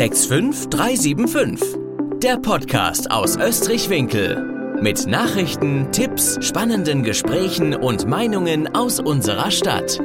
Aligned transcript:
65375. 0.00 1.76
Der 2.22 2.38
Podcast 2.38 3.10
aus 3.10 3.36
Österreich-Winkel. 3.36 4.78
Mit 4.80 5.06
Nachrichten, 5.06 5.92
Tipps, 5.92 6.38
spannenden 6.40 7.02
Gesprächen 7.02 7.74
und 7.74 8.06
Meinungen 8.06 8.74
aus 8.74 8.98
unserer 8.98 9.50
Stadt. 9.50 10.00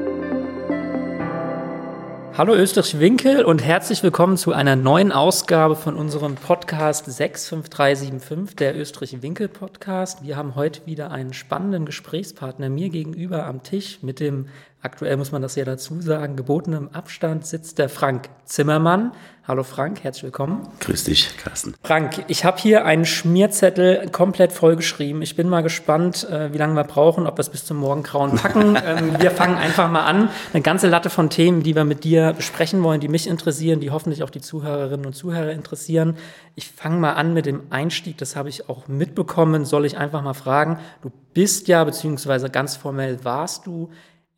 Hallo 2.38 2.54
Österreich-Winkel 2.56 3.46
und 3.46 3.64
herzlich 3.64 4.04
willkommen 4.04 4.36
zu 4.36 4.52
einer 4.52 4.76
neuen 4.76 5.14
Ausgabe 5.14 5.78
von 5.78 5.96
unserem 5.96 6.36
Podcast 6.36 7.06
65375, 7.06 8.58
der 8.58 8.78
Österreich-Winkel-Podcast. 8.78 10.26
Wir 10.26 10.36
haben 10.36 10.56
heute 10.56 10.86
wieder 10.86 11.12
einen 11.12 11.32
spannenden 11.32 11.86
Gesprächspartner 11.86 12.68
mir 12.68 12.90
gegenüber 12.90 13.46
am 13.46 13.64
Tisch 13.64 14.00
mit 14.02 14.20
dem 14.20 14.50
aktuell 14.86 15.18
muss 15.18 15.32
man 15.32 15.42
das 15.42 15.56
ja 15.56 15.66
dazu 15.66 16.00
sagen, 16.00 16.36
gebotenem 16.36 16.90
Abstand 16.94 17.46
sitzt 17.46 17.80
der 17.80 17.90
Frank 17.90 18.30
Zimmermann. 18.46 19.12
Hallo 19.48 19.64
Frank, 19.64 20.04
herzlich 20.04 20.26
willkommen. 20.26 20.68
Grüß 20.80 21.06
dich, 21.06 21.36
Carsten. 21.38 21.74
Frank, 21.84 22.24
ich 22.28 22.46
habe 22.46 22.58
hier 22.60 22.86
einen 22.86 23.06
Schmierzettel 23.06 24.10
komplett 24.12 24.52
vollgeschrieben. 24.52 25.24
Ich 25.24 25.36
bin 25.36 25.50
mal 25.50 25.62
gespannt, 25.62 26.28
äh, 26.30 26.54
wie 26.54 26.58
lange 26.60 26.76
wir 26.76 26.84
brauchen, 26.84 27.26
ob 27.26 27.38
wir 27.38 27.42
es 27.42 27.50
bis 27.50 27.66
zum 27.66 27.78
Morgengrauen 27.78 28.36
packen. 28.36 28.78
ähm, 28.86 29.20
wir 29.20 29.32
fangen 29.32 29.58
einfach 29.58 29.90
mal 29.90 30.06
an. 30.06 30.30
Eine 30.54 30.62
ganze 30.62 30.88
Latte 30.88 31.10
von 31.10 31.32
Themen, 31.32 31.64
die 31.64 31.76
wir 31.76 31.84
mit 31.84 32.04
dir 32.04 32.34
besprechen 32.34 32.82
wollen, 32.84 33.02
die 33.02 33.08
mich 33.08 33.28
interessieren, 33.28 33.80
die 33.80 33.90
hoffentlich 33.90 34.22
auch 34.22 34.30
die 34.30 34.42
Zuhörerinnen 34.42 35.08
und 35.08 35.14
Zuhörer 35.14 35.52
interessieren. 35.52 36.16
Ich 36.54 36.70
fange 36.70 36.98
mal 36.98 37.14
an 37.14 37.34
mit 37.34 37.48
dem 37.48 37.64
Einstieg, 37.72 38.20
das 38.20 38.36
habe 38.36 38.50
ich 38.50 38.70
auch 38.70 38.88
mitbekommen, 38.88 39.66
soll 39.66 39.86
ich 39.86 39.98
einfach 39.98 40.22
mal 40.22 40.34
fragen. 40.34 40.78
Du 41.02 41.12
bist 41.34 41.68
ja, 41.68 41.84
beziehungsweise 41.84 42.52
ganz 42.52 42.78
formell 42.78 43.24
warst 43.24 43.66
du 43.66 43.90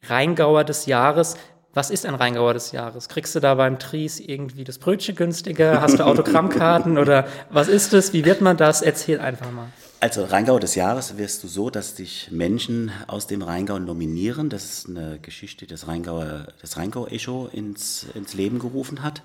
Rheingauer 0.09 0.63
des 0.63 0.85
Jahres. 0.85 1.35
Was 1.73 1.91
ist 1.91 2.05
ein 2.05 2.15
Rheingauer 2.15 2.53
des 2.53 2.71
Jahres? 2.71 3.07
Kriegst 3.07 3.35
du 3.35 3.39
da 3.39 3.53
beim 3.53 3.77
Tries 3.77 4.19
irgendwie 4.19 4.63
das 4.63 4.79
Brötchen 4.79 5.15
günstiger? 5.15 5.81
Hast 5.81 5.99
du 5.99 6.05
Autogrammkarten 6.05 6.97
oder 6.97 7.27
was 7.51 7.67
ist 7.67 7.93
es? 7.93 8.13
Wie 8.13 8.25
wird 8.25 8.41
man 8.41 8.57
das? 8.57 8.81
Erzähl 8.81 9.19
einfach 9.19 9.51
mal. 9.51 9.67
Also 9.99 10.23
Rheingau 10.25 10.59
des 10.59 10.75
Jahres 10.75 11.17
wirst 11.17 11.43
du 11.43 11.47
so, 11.47 11.71
dass 11.71 11.95
dich 11.95 12.29
Menschen 12.31 12.91
aus 13.07 13.25
dem 13.25 13.41
Rheingau 13.41 13.79
nominieren. 13.79 14.49
Das 14.49 14.63
ist 14.63 14.89
eine 14.89 15.17
Geschichte, 15.19 15.65
die 15.65 15.71
das 15.71 15.87
Rheingauer, 15.87 16.47
das 16.61 16.77
Rheingau-Echo 16.77 17.49
ins, 17.51 18.05
ins 18.13 18.35
Leben 18.35 18.59
gerufen 18.59 19.01
hat. 19.01 19.23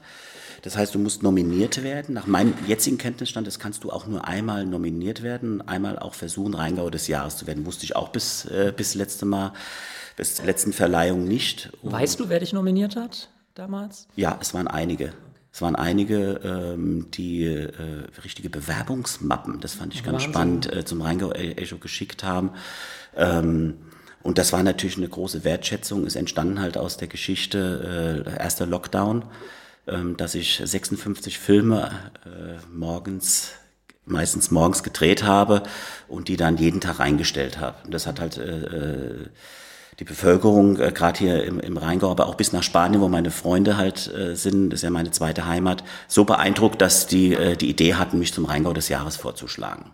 Das 0.63 0.77
heißt, 0.77 0.95
du 0.95 0.99
musst 0.99 1.23
nominiert 1.23 1.83
werden. 1.83 2.15
Nach 2.15 2.27
meinem 2.27 2.55
jetzigen 2.67 2.97
Kenntnisstand, 2.97 3.47
das 3.47 3.59
kannst 3.59 3.85
du 3.85 3.91
auch 3.91 4.07
nur 4.07 4.27
einmal 4.27 4.65
nominiert 4.65 5.23
werden, 5.23 5.67
einmal 5.67 5.99
auch 5.99 6.15
versuchen, 6.15 6.55
Rheingau 6.55 6.89
des 6.89 7.07
Jahres 7.07 7.37
zu 7.37 7.47
werden. 7.47 7.67
Wusste 7.67 7.85
ich 7.85 7.95
auch 7.95 8.09
bis, 8.09 8.47
äh, 8.47 8.73
bis 8.75 8.95
letzte 8.95 9.27
Mal 9.27 9.53
bis 10.17 10.37
zur 10.37 10.45
letzten 10.45 10.73
Verleihung 10.73 11.25
nicht. 11.25 11.73
Und 11.83 11.93
weißt 11.93 12.21
du, 12.21 12.29
wer 12.29 12.41
dich 12.41 12.53
nominiert 12.53 12.97
hat 12.97 13.29
damals? 13.55 14.07
Ja, 14.17 14.39
es 14.41 14.55
waren 14.55 14.69
einige. 14.69 15.13
Es 15.53 15.61
waren 15.61 15.77
einige, 15.77 16.41
ähm, 16.45 17.11
die 17.11 17.45
äh, 17.45 17.71
richtige 18.25 18.49
Bewerbungsmappen, 18.49 19.61
das 19.61 19.75
fand 19.75 19.95
ich 19.95 20.03
ganz 20.03 20.15
Wahnsinn. 20.15 20.31
spannend, 20.31 20.73
äh, 20.73 20.85
zum 20.85 21.03
Rheingau 21.03 21.31
Echo 21.33 21.77
geschickt 21.77 22.25
haben. 22.25 22.53
Ähm, 23.15 23.75
und 24.23 24.39
das 24.39 24.53
war 24.53 24.63
natürlich 24.63 24.97
eine 24.97 25.09
große 25.09 25.45
Wertschätzung, 25.45 26.07
ist 26.07 26.17
entstanden 26.17 26.61
halt 26.61 26.79
aus 26.79 26.97
der 26.97 27.09
Geschichte, 27.09 28.25
äh, 28.27 28.43
erster 28.43 28.65
Lockdown, 28.65 29.25
ähm, 29.87 30.17
dass 30.17 30.35
ich 30.35 30.63
56 30.65 31.39
Filme 31.39 31.91
äh, 32.25 32.57
morgens 32.73 33.53
meistens 34.05 34.51
morgens 34.51 34.83
gedreht 34.83 35.23
habe 35.23 35.63
und 36.09 36.27
die 36.29 36.37
dann 36.37 36.57
jeden 36.57 36.81
Tag 36.81 36.99
reingestellt 36.99 37.61
habe. 37.61 37.77
Und 37.85 37.95
das 37.95 38.07
hat 38.07 38.21
halt 38.21 38.39
äh, 38.39 38.43
äh 38.43 39.27
die 40.03 40.09
Bevölkerung, 40.09 40.81
äh, 40.81 40.91
gerade 40.91 41.17
hier 41.17 41.45
im, 41.45 41.61
im 41.61 41.77
Rheingau, 41.77 42.11
aber 42.11 42.27
auch 42.27 42.35
bis 42.35 42.53
nach 42.53 42.65
Spanien, 42.65 43.01
wo 43.01 43.09
meine 43.09 43.31
Freunde 43.31 43.77
halt 43.77 44.13
äh, 44.13 44.35
sind, 44.35 44.71
das 44.71 44.79
ist 44.81 44.83
ja 44.83 44.91
meine 44.91 45.13
zweite 45.13 45.47
Heimat, 45.47 45.85
so 46.09 46.25
beeindruckt, 46.25 46.83
dass 46.83 47.07
die 47.07 47.35
äh, 47.35 47.57
die 47.57 47.71
Idee 47.71 47.95
hatten, 47.95 48.19
mich 48.19 48.35
zum 48.35 48.45
Rheingau 48.45 48.73
des 48.73 48.89
Jahres 48.89 49.17
vorzuschlagen. 49.17 49.93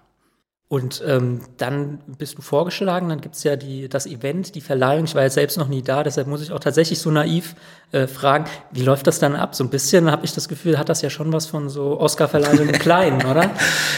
Und 0.70 1.02
ähm, 1.06 1.40
dann 1.56 2.00
bist 2.18 2.36
du 2.36 2.42
vorgeschlagen, 2.42 3.08
dann 3.08 3.22
gibt's 3.22 3.42
ja 3.42 3.56
die, 3.56 3.88
das 3.88 4.04
Event, 4.04 4.54
die 4.54 4.60
Verleihung. 4.60 5.04
Ich 5.04 5.14
war 5.14 5.22
ja 5.22 5.30
selbst 5.30 5.56
noch 5.56 5.68
nie 5.68 5.80
da, 5.80 6.02
deshalb 6.02 6.26
muss 6.26 6.42
ich 6.42 6.52
auch 6.52 6.60
tatsächlich 6.60 6.98
so 6.98 7.10
naiv 7.10 7.54
äh, 7.90 8.06
fragen, 8.06 8.44
wie 8.70 8.82
läuft 8.82 9.06
das 9.06 9.18
dann 9.18 9.34
ab? 9.34 9.54
So 9.54 9.64
ein 9.64 9.70
bisschen 9.70 10.10
habe 10.10 10.26
ich 10.26 10.34
das 10.34 10.46
Gefühl, 10.46 10.78
hat 10.78 10.90
das 10.90 11.00
ja 11.00 11.08
schon 11.08 11.32
was 11.32 11.46
von 11.46 11.70
so 11.70 11.98
Oscar-Verleihung 11.98 12.68
im 12.68 12.72
Kleinen, 12.72 13.24
oder? 13.30 13.50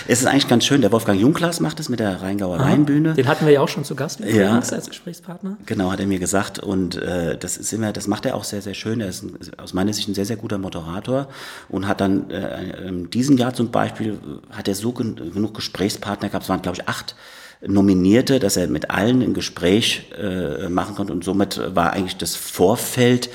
Es 0.06 0.20
ist 0.20 0.28
eigentlich 0.28 0.46
ganz 0.46 0.64
schön. 0.64 0.80
Der 0.80 0.92
Wolfgang 0.92 1.20
Jungklaas 1.20 1.58
macht 1.58 1.80
es 1.80 1.88
mit 1.88 1.98
der 1.98 2.22
Rheingauer 2.22 2.60
Rheinbühne. 2.60 3.14
Den 3.14 3.26
hatten 3.26 3.46
wir 3.46 3.52
ja 3.52 3.62
auch 3.62 3.68
schon 3.68 3.82
zu 3.82 3.96
Gast 3.96 4.20
ja. 4.20 4.60
als 4.60 4.88
Gesprächspartner. 4.88 5.56
Genau, 5.66 5.90
hat 5.90 5.98
er 5.98 6.06
mir 6.06 6.20
gesagt. 6.20 6.60
Und 6.60 6.94
äh, 6.94 7.36
das 7.36 7.56
ist 7.56 7.72
immer, 7.72 7.92
das 7.92 8.06
macht 8.06 8.26
er 8.26 8.36
auch 8.36 8.44
sehr, 8.44 8.62
sehr 8.62 8.74
schön. 8.74 9.00
Er 9.00 9.08
ist 9.08 9.24
ein, 9.24 9.36
aus 9.56 9.74
meiner 9.74 9.92
Sicht 9.92 10.08
ein 10.08 10.14
sehr, 10.14 10.24
sehr 10.24 10.36
guter 10.36 10.58
Moderator 10.58 11.26
und 11.68 11.88
hat 11.88 12.00
dann 12.00 12.30
äh, 12.30 12.86
in 12.86 13.10
diesem 13.10 13.38
Jahr 13.38 13.54
zum 13.54 13.72
Beispiel, 13.72 14.20
hat 14.52 14.68
er 14.68 14.76
so 14.76 14.92
gen 14.92 15.16
genug 15.34 15.54
Gesprächspartner 15.54 16.28
gehabt, 16.28 16.44
es 16.44 16.48
waren 16.48 16.59
glaube 16.62 16.78
ich 16.80 16.88
acht 16.88 17.14
Nominierte, 17.66 18.38
dass 18.38 18.56
er 18.56 18.68
mit 18.68 18.90
allen 18.90 19.20
ein 19.20 19.34
Gespräch 19.34 20.10
äh, 20.18 20.70
machen 20.70 20.94
konnte 20.94 21.12
und 21.12 21.22
somit 21.22 21.60
war 21.74 21.92
eigentlich 21.92 22.16
das 22.16 22.34
Vorfeld 22.34 23.28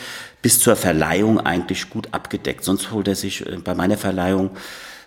bis 0.45 0.59
zur 0.59 0.75
Verleihung 0.75 1.39
eigentlich 1.39 1.89
gut 1.89 2.09
abgedeckt. 2.11 2.63
Sonst 2.63 2.91
holt 2.91 3.07
er 3.07 3.15
sich 3.15 3.43
äh, 3.47 3.57
bei 3.57 3.73
meiner 3.73 3.97
Verleihung 3.97 4.51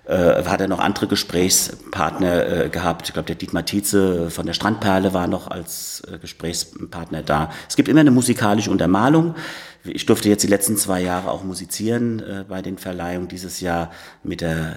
äh, 0.05 0.45
hat 0.45 0.61
er 0.61 0.67
noch 0.67 0.81
andere 0.81 1.07
Gesprächspartner 1.07 2.65
äh, 2.65 2.69
gehabt. 2.71 3.07
Ich 3.07 3.13
glaube, 3.13 3.27
der 3.27 3.37
Dietmar 3.37 3.65
Tietze 3.65 4.31
von 4.31 4.47
der 4.47 4.53
Strandperle 4.53 5.15
war 5.15 5.29
noch 5.29 5.49
als 5.49 6.03
Gesprächspartner 6.21 7.23
da. 7.23 7.51
Es 7.69 7.77
gibt 7.77 7.89
immer 7.89 8.01
eine 8.01 8.11
musikalische 8.11 8.71
Untermalung. 8.71 9.37
Ich 9.85 10.07
durfte 10.07 10.29
jetzt 10.29 10.43
die 10.43 10.49
letzten 10.49 10.77
zwei 10.77 11.03
Jahre 11.03 11.31
auch 11.31 11.45
musizieren 11.45 12.45
bei 12.49 12.61
den 12.61 12.77
Verleihungen. 12.79 13.29
Dieses 13.29 13.61
Jahr 13.61 13.93
mit 14.25 14.41
der 14.41 14.77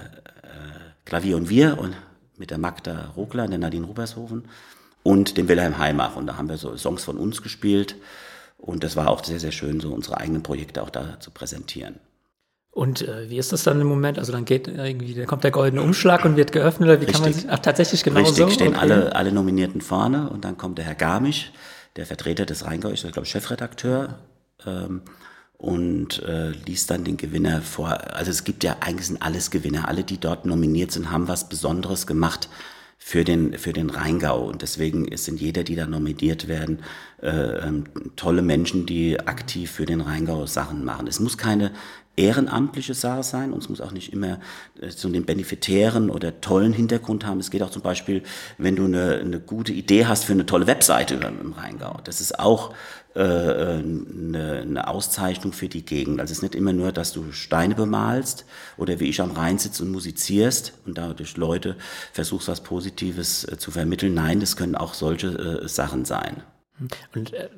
Klavier 1.05 1.37
und 1.37 1.49
Wir 1.49 1.79
mit 2.41 2.49
der 2.51 2.57
Magda 2.57 3.13
Rogler, 3.15 3.47
der 3.47 3.59
Nadine 3.59 3.85
Rubershofen 3.85 4.45
und 5.03 5.37
dem 5.37 5.47
Wilhelm 5.47 5.77
Heimach. 5.77 6.15
Und 6.15 6.25
da 6.25 6.37
haben 6.37 6.49
wir 6.49 6.57
so 6.57 6.75
Songs 6.75 7.03
von 7.03 7.17
uns 7.17 7.41
gespielt. 7.41 7.95
Und 8.57 8.83
das 8.83 8.95
war 8.95 9.09
auch 9.09 9.23
sehr, 9.23 9.39
sehr 9.39 9.51
schön, 9.51 9.79
so 9.79 9.93
unsere 9.93 10.17
eigenen 10.17 10.43
Projekte 10.43 10.81
auch 10.81 10.89
da 10.89 11.19
zu 11.19 11.31
präsentieren. 11.31 11.95
Und 12.71 13.07
äh, 13.07 13.29
wie 13.29 13.37
ist 13.37 13.51
das 13.51 13.63
dann 13.63 13.79
im 13.79 13.87
Moment? 13.87 14.17
Also 14.17 14.31
dann 14.31 14.45
geht 14.45 14.67
irgendwie, 14.67 15.13
da 15.13 15.25
kommt 15.25 15.43
der 15.43 15.51
goldene 15.51 15.83
Umschlag 15.83 16.25
und 16.25 16.35
wird 16.35 16.51
geöffnet 16.51 16.89
oder 16.89 16.99
wie 16.99 17.05
Richtig. 17.05 17.13
kann 17.13 17.23
man 17.23 17.33
sich, 17.33 17.49
ach 17.49 17.59
tatsächlich 17.59 18.03
genau 18.03 18.21
Richtig, 18.21 18.37
so? 18.37 18.49
stehen 18.49 18.69
okay. 18.69 18.79
alle, 18.79 19.15
alle 19.15 19.31
Nominierten 19.31 19.81
vorne 19.81 20.29
und 20.29 20.45
dann 20.45 20.57
kommt 20.57 20.77
der 20.77 20.85
Herr 20.85 20.95
Garmisch, 20.95 21.51
der 21.97 22.05
Vertreter 22.07 22.45
des 22.45 22.65
Rheingau, 22.65 22.89
ich 22.89 23.01
glaube 23.01 23.25
Chefredakteur, 23.25 24.19
ähm, 24.65 25.01
und 25.61 26.23
äh, 26.23 26.49
liest 26.65 26.89
dann 26.89 27.03
den 27.03 27.17
Gewinner 27.17 27.61
vor. 27.61 27.89
Also 28.15 28.31
es 28.31 28.43
gibt 28.43 28.63
ja 28.63 28.77
eigentlich 28.79 29.07
sind 29.07 29.21
alles 29.21 29.51
Gewinner. 29.51 29.87
Alle, 29.87 30.03
die 30.03 30.17
dort 30.17 30.43
nominiert 30.45 30.91
sind, 30.91 31.11
haben 31.11 31.27
was 31.27 31.49
Besonderes 31.49 32.07
gemacht 32.07 32.49
für 32.97 33.23
den, 33.23 33.57
für 33.59 33.71
den 33.71 33.91
Rheingau. 33.91 34.43
Und 34.43 34.63
deswegen 34.63 35.15
sind 35.15 35.39
jeder, 35.39 35.63
die 35.63 35.75
da 35.75 35.85
nominiert 35.85 36.47
werden, 36.47 36.79
äh, 37.21 37.29
ähm, 37.29 37.83
tolle 38.15 38.41
Menschen, 38.41 38.87
die 38.87 39.19
aktiv 39.19 39.69
für 39.69 39.85
den 39.85 40.01
Rheingau 40.01 40.47
Sachen 40.47 40.83
machen. 40.83 41.05
Es 41.05 41.19
muss 41.19 41.37
keine 41.37 41.71
ehrenamtliche 42.17 42.93
Sache 42.93 43.23
sein 43.23 43.53
und 43.53 43.63
es 43.63 43.69
muss 43.69 43.81
auch 43.81 43.91
nicht 43.91 44.11
immer 44.11 44.39
äh, 44.81 44.89
so 44.89 45.07
einen 45.07 45.25
benefitären 45.25 46.09
oder 46.09 46.41
tollen 46.41 46.73
Hintergrund 46.73 47.25
haben. 47.25 47.39
Es 47.39 47.51
geht 47.51 47.61
auch 47.61 47.69
zum 47.69 47.83
Beispiel, 47.83 48.23
wenn 48.57 48.75
du 48.75 48.85
eine, 48.85 49.19
eine 49.19 49.39
gute 49.39 49.73
Idee 49.73 50.05
hast 50.07 50.25
für 50.25 50.33
eine 50.33 50.45
tolle 50.45 50.67
Webseite 50.67 51.15
im 51.15 51.53
Rheingau. 51.53 51.99
Das 52.03 52.19
ist 52.19 52.39
auch 52.39 52.73
eine, 53.19 54.61
eine 54.61 54.87
Auszeichnung 54.87 55.53
für 55.53 55.67
die 55.67 55.85
Gegend. 55.85 56.21
Also 56.21 56.31
es 56.31 56.37
ist 56.37 56.43
nicht 56.43 56.55
immer 56.55 56.73
nur, 56.73 56.91
dass 56.91 57.11
du 57.11 57.31
Steine 57.31 57.75
bemalst 57.75 58.45
oder 58.77 58.99
wie 58.99 59.09
ich 59.09 59.21
am 59.21 59.31
Rhein 59.31 59.57
sitzt 59.57 59.81
und 59.81 59.91
musizierst 59.91 60.73
und 60.85 60.97
dadurch 60.97 61.37
Leute 61.37 61.75
versuchst, 62.13 62.47
was 62.47 62.61
Positives 62.61 63.43
äh, 63.45 63.57
zu 63.57 63.71
vermitteln. 63.71 64.13
Nein, 64.13 64.39
das 64.39 64.55
können 64.55 64.75
auch 64.75 64.93
solche 64.93 65.27
äh, 65.63 65.67
Sachen 65.67 66.05
sein. 66.05 66.43
Und 67.13 67.33
äh, 67.33 67.49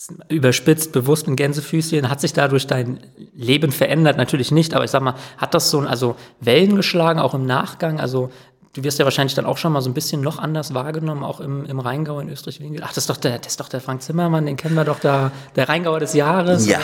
jetzt 0.00 0.12
überspitzt, 0.28 0.92
bewusst 0.92 1.28
in 1.28 1.36
Gänsefüßchen, 1.36 2.08
hat 2.08 2.20
sich 2.20 2.32
dadurch 2.32 2.66
dein 2.66 3.00
Leben 3.34 3.72
verändert? 3.72 4.16
Natürlich 4.16 4.50
nicht, 4.50 4.74
aber 4.74 4.84
ich 4.84 4.90
sag 4.90 5.02
mal, 5.02 5.14
hat 5.36 5.54
das 5.54 5.70
so 5.70 5.78
ein, 5.78 5.86
also 5.86 6.16
Wellen 6.40 6.76
geschlagen, 6.76 7.20
auch 7.20 7.34
im 7.34 7.46
Nachgang? 7.46 8.00
Also 8.00 8.30
du 8.72 8.84
wirst 8.84 8.98
ja 8.98 9.04
wahrscheinlich 9.04 9.34
dann 9.34 9.46
auch 9.46 9.56
schon 9.56 9.72
mal 9.72 9.80
so 9.80 9.90
ein 9.90 9.94
bisschen 9.94 10.20
noch 10.20 10.38
anders 10.38 10.74
wahrgenommen, 10.74 11.24
auch 11.24 11.40
im, 11.40 11.64
im 11.64 11.80
Rheingau 11.80 12.20
in 12.20 12.28
Österreich-Winkel. 12.28 12.82
Ach, 12.84 12.90
das 12.90 12.98
ist 12.98 13.10
doch 13.10 13.16
der, 13.16 13.38
das 13.38 13.52
ist 13.52 13.60
doch 13.60 13.68
der 13.68 13.80
Frank 13.80 14.02
Zimmermann, 14.02 14.46
den 14.46 14.56
kennen 14.56 14.74
wir 14.74 14.84
doch 14.84 15.00
da, 15.00 15.32
der 15.56 15.68
Rheingauer 15.68 15.98
des 15.98 16.14
Jahres. 16.14 16.66
Ja, 16.66 16.80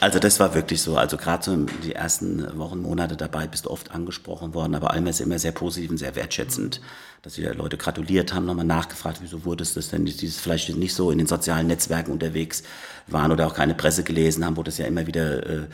also 0.00 0.18
das 0.18 0.38
war 0.38 0.54
wirklich 0.54 0.82
so. 0.82 0.96
Also 0.96 1.16
gerade 1.16 1.44
so 1.44 1.56
die 1.82 1.94
ersten 1.94 2.56
Wochen, 2.58 2.80
Monate 2.80 3.16
dabei 3.16 3.46
bist 3.46 3.66
du 3.66 3.70
oft 3.70 3.90
angesprochen 3.90 4.54
worden, 4.54 4.74
aber 4.74 4.94
ist 5.06 5.20
immer 5.20 5.38
sehr 5.38 5.52
positiv 5.52 5.90
und 5.90 5.98
sehr 5.98 6.16
wertschätzend, 6.16 6.80
dass 7.22 7.38
wieder 7.38 7.54
Leute 7.54 7.76
gratuliert 7.76 8.32
haben, 8.32 8.44
nochmal 8.44 8.64
nachgefragt, 8.64 9.18
wieso 9.20 9.44
wurde 9.44 9.62
es 9.62 9.74
das 9.74 9.88
denn, 9.88 10.04
die 10.04 10.28
vielleicht 10.28 10.74
nicht 10.76 10.94
so 10.94 11.10
in 11.10 11.18
den 11.18 11.26
sozialen 11.26 11.66
Netzwerken 11.66 12.12
unterwegs 12.12 12.62
waren 13.06 13.30
oder 13.30 13.46
auch 13.46 13.54
keine 13.54 13.74
Presse 13.74 14.04
gelesen 14.04 14.44
haben, 14.44 14.56
wo 14.56 14.62
das 14.62 14.78
ja 14.78 14.86
immer 14.86 15.06
wieder 15.06 15.46
äh, 15.46 15.66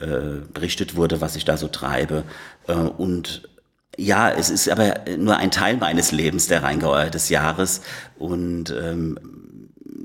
äh, 0.00 0.42
berichtet 0.52 0.96
wurde, 0.96 1.20
was 1.20 1.36
ich 1.36 1.44
da 1.44 1.56
so 1.56 1.68
treibe. 1.68 2.24
Äh, 2.66 2.74
und 2.74 3.48
ja, 3.98 4.30
es 4.30 4.50
ist 4.50 4.68
aber 4.68 4.94
nur 5.18 5.36
ein 5.36 5.50
Teil 5.50 5.76
meines 5.76 6.12
Lebens, 6.12 6.46
der 6.46 6.62
Rheingauer 6.62 7.10
des 7.10 7.28
Jahres. 7.28 7.82
Und 8.18 8.70
ähm, 8.70 9.18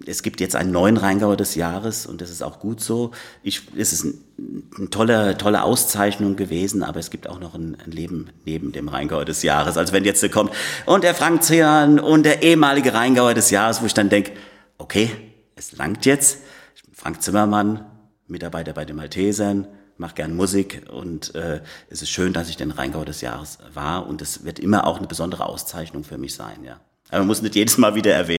es 0.06 0.24
gibt 0.24 0.39
jetzt 0.39 0.56
einen 0.56 0.72
neuen 0.72 0.98
Rheingauer 0.98 1.38
des 1.38 1.56
Jahres 1.56 2.06
und 2.06 2.22
das 2.22 2.30
ist 2.30 2.42
auch 2.42 2.60
gut 2.60 2.81
so. 2.81 3.12
Ich, 3.44 3.62
es 3.78 3.94
ist 3.94 4.06
ein, 4.06 4.24
eine 4.78 4.89
tolle, 4.89 5.38
tolle 5.38 5.63
Auszeichnung 5.63 6.36
gewesen, 6.36 6.84
aber 6.84 7.00
es 7.00 7.10
gibt 7.10 7.30
auch 7.30 7.39
noch 7.39 7.56
ein, 7.56 7.78
ein 7.84 7.92
Leben 7.92 8.30
neben 8.45 8.72
dem 8.72 8.88
Rheingauer 8.88 9.25
des 9.25 9.44
Jahres. 9.44 9.78
Also 9.78 9.94
wenn 9.94 10.06
jetzt 10.06 10.30
kommt 10.31 10.51
und 10.86 11.04
der 11.04 11.16
Frank 11.16 11.44
Zehern 11.44 12.00
und 12.00 12.24
der 12.24 12.44
ehemalige 12.44 12.94
Rheingauer 12.94 13.34
des 13.34 13.51
Jahres, 13.51 13.81
wo 13.81 13.86
ich 13.86 13.94
dann 13.94 14.10
denke, 14.10 14.31
okay, 14.78 15.12
es 15.56 15.75
langt 15.78 16.06
jetzt. 16.06 16.39
Frank 16.94 17.22
Zimmermann, 17.22 17.86
Mitarbeiter 18.28 18.74
bei 18.74 18.86
den 18.86 18.95
Maltesern, 18.95 19.68
mache 19.99 20.15
gern 20.15 20.35
Musik 20.35 20.83
und 20.91 21.35
äh, 21.35 21.61
es 21.89 22.01
ist 22.01 22.09
schön, 22.09 22.33
dass 22.33 22.49
ich 22.49 22.57
den 22.57 22.71
Rheingau 22.71 23.05
des 23.05 23.21
Jahres 23.21 23.59
war 23.73 24.07
und 24.07 24.21
es 24.21 24.44
wird 24.44 24.59
immer 24.59 24.88
auch 24.88 24.97
eine 24.97 25.07
besondere 25.07 25.47
Auszeichnung 25.47 26.03
für 26.03 26.17
mich 26.17 26.33
sein, 26.35 26.63
ja. 26.63 26.79
Aber 27.09 27.19
man 27.19 27.27
muss 27.27 27.41
nicht 27.41 27.55
jedes 27.55 27.77
Mal 27.77 27.95
wieder 27.95 28.13
erwähnen. 28.13 28.38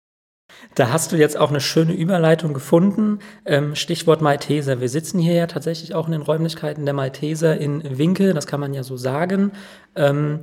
Da 0.75 0.93
hast 0.93 1.12
du 1.12 1.16
jetzt 1.16 1.37
auch 1.37 1.50
eine 1.50 1.60
schöne 1.60 1.93
Überleitung 1.93 2.55
gefunden. 2.55 3.20
Ähm, 3.44 3.75
Stichwort 3.75 4.20
Malteser. 4.20 4.81
Wir 4.81 4.88
sitzen 4.88 5.19
hier 5.19 5.34
ja 5.34 5.46
tatsächlich 5.46 5.94
auch 5.94 6.06
in 6.06 6.12
den 6.12 6.22
Räumlichkeiten 6.22 6.84
der 6.84 6.94
Malteser 6.94 7.58
in 7.58 7.99
Winkel, 7.99 8.34
das 8.34 8.46
kann 8.46 8.61
man 8.61 8.75
ja 8.75 8.82
so 8.82 8.96
sagen. 8.96 9.52
Ähm, 9.96 10.40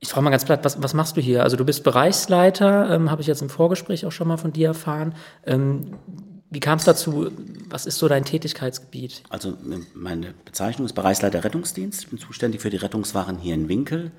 ich 0.00 0.10
frage 0.10 0.24
mal 0.24 0.30
ganz 0.30 0.44
platt, 0.44 0.64
was, 0.64 0.80
was 0.82 0.94
machst 0.94 1.16
du 1.16 1.20
hier? 1.20 1.42
Also 1.42 1.56
du 1.56 1.64
bist 1.64 1.82
Bereichsleiter, 1.82 2.90
ähm, 2.90 3.10
habe 3.10 3.20
ich 3.20 3.26
jetzt 3.26 3.42
im 3.42 3.48
Vorgespräch 3.48 4.06
auch 4.06 4.12
schon 4.12 4.28
mal 4.28 4.36
von 4.36 4.52
dir 4.52 4.68
erfahren. 4.68 5.14
Wie 6.50 6.60
kam 6.60 6.78
es 6.78 6.84
dazu? 6.84 7.30
Was 7.68 7.86
ist 7.86 7.98
so 7.98 8.08
dein 8.08 8.24
Tätigkeitsgebiet? 8.24 9.22
Also 9.28 9.56
meine 9.94 10.34
Bezeichnung 10.44 10.86
ist 10.86 10.94
Bereichsleiter 10.94 11.44
Rettungsdienst. 11.44 12.04
Ich 12.04 12.08
bin 12.08 12.18
zuständig 12.18 12.62
für 12.62 12.70
die 12.70 12.76
Rettungswachen 12.76 13.38
hier 13.38 13.54
in 13.54 13.68
Winkel 13.68 14.12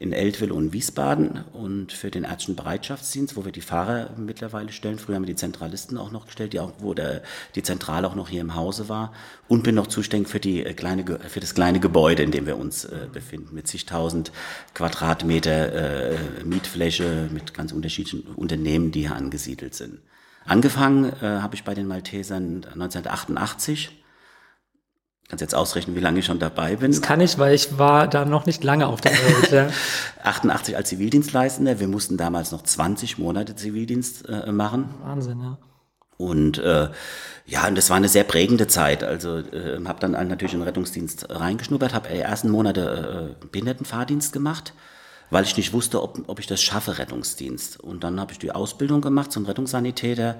in 0.00 0.14
Eltville 0.14 0.54
und 0.54 0.72
Wiesbaden 0.72 1.44
und 1.52 1.92
für 1.92 2.10
den 2.10 2.24
ärztlichen 2.24 2.56
Bereitschaftsdienst, 2.56 3.36
wo 3.36 3.44
wir 3.44 3.52
die 3.52 3.60
Fahrer 3.60 4.08
mittlerweile 4.16 4.72
stellen. 4.72 4.98
Früher 4.98 5.16
haben 5.16 5.24
wir 5.24 5.34
die 5.34 5.36
Zentralisten 5.36 5.98
auch 5.98 6.10
noch 6.10 6.24
gestellt, 6.24 6.54
die 6.54 6.60
auch, 6.60 6.72
wo 6.78 6.94
der, 6.94 7.20
die 7.54 7.62
Zentrale 7.62 8.08
auch 8.08 8.14
noch 8.14 8.30
hier 8.30 8.40
im 8.40 8.54
Hause 8.54 8.88
war. 8.88 9.12
Und 9.46 9.62
bin 9.62 9.74
noch 9.74 9.88
zuständig 9.88 10.30
für, 10.30 10.40
die 10.40 10.64
äh, 10.64 10.72
kleine, 10.72 11.04
für 11.04 11.40
das 11.40 11.54
kleine 11.54 11.80
Gebäude, 11.80 12.22
in 12.22 12.30
dem 12.30 12.46
wir 12.46 12.56
uns 12.56 12.86
äh, 12.86 13.08
befinden, 13.12 13.54
mit 13.54 13.68
zigtausend 13.68 14.32
Quadratmeter 14.72 16.12
äh, 16.12 16.16
Mietfläche, 16.46 17.28
mit 17.30 17.52
ganz 17.52 17.70
unterschiedlichen 17.70 18.22
Unternehmen, 18.36 18.92
die 18.92 19.00
hier 19.00 19.16
angesiedelt 19.16 19.74
sind. 19.74 19.98
Angefangen 20.44 21.12
äh, 21.20 21.40
habe 21.40 21.54
ich 21.54 21.64
bei 21.64 21.74
den 21.74 21.86
Maltesern 21.86 22.64
1988 22.64 24.00
Kannst 25.30 25.42
jetzt 25.42 25.54
ausrechnen, 25.54 25.94
wie 25.94 26.00
lange 26.00 26.18
ich 26.18 26.26
schon 26.26 26.40
dabei 26.40 26.74
bin. 26.74 26.90
Das 26.90 27.02
kann 27.02 27.20
ich, 27.20 27.38
weil 27.38 27.54
ich 27.54 27.78
war 27.78 28.08
da 28.08 28.24
noch 28.24 28.46
nicht 28.46 28.64
lange 28.64 28.88
auf 28.88 29.00
der 29.00 29.12
Welt. 29.12 29.52
Ja. 29.52 29.68
88 30.24 30.76
als 30.76 30.88
Zivildienstleistender. 30.88 31.78
Wir 31.78 31.86
mussten 31.86 32.16
damals 32.16 32.50
noch 32.50 32.62
20 32.62 33.18
Monate 33.18 33.54
Zivildienst 33.54 34.28
äh, 34.28 34.50
machen. 34.50 34.92
Wahnsinn, 35.04 35.40
ja. 35.40 35.58
Und 36.16 36.58
äh, 36.58 36.88
ja, 37.46 37.68
und 37.68 37.78
das 37.78 37.90
war 37.90 37.96
eine 37.96 38.08
sehr 38.08 38.24
prägende 38.24 38.66
Zeit. 38.66 39.04
Also 39.04 39.38
äh, 39.38 39.80
habe 39.84 40.00
dann 40.00 40.10
natürlich 40.10 40.52
in 40.52 40.58
den 40.58 40.66
Rettungsdienst 40.66 41.30
reingeschnuppert, 41.30 41.94
habe 41.94 42.08
die 42.08 42.18
ersten 42.18 42.50
Monate 42.50 43.36
äh, 43.40 43.46
Behindertenfahrdienst 43.52 44.32
gemacht, 44.32 44.74
weil 45.30 45.44
ich 45.44 45.56
nicht 45.56 45.72
wusste, 45.72 46.02
ob, 46.02 46.22
ob 46.26 46.38
ich 46.38 46.46
das 46.46 46.62
schaffe, 46.62 46.98
Rettungsdienst. 46.98 47.80
Und 47.80 48.04
dann 48.04 48.20
habe 48.20 48.32
ich 48.32 48.38
die 48.38 48.52
Ausbildung 48.52 49.00
gemacht 49.00 49.32
zum 49.32 49.46
Rettungssanitäter 49.46 50.36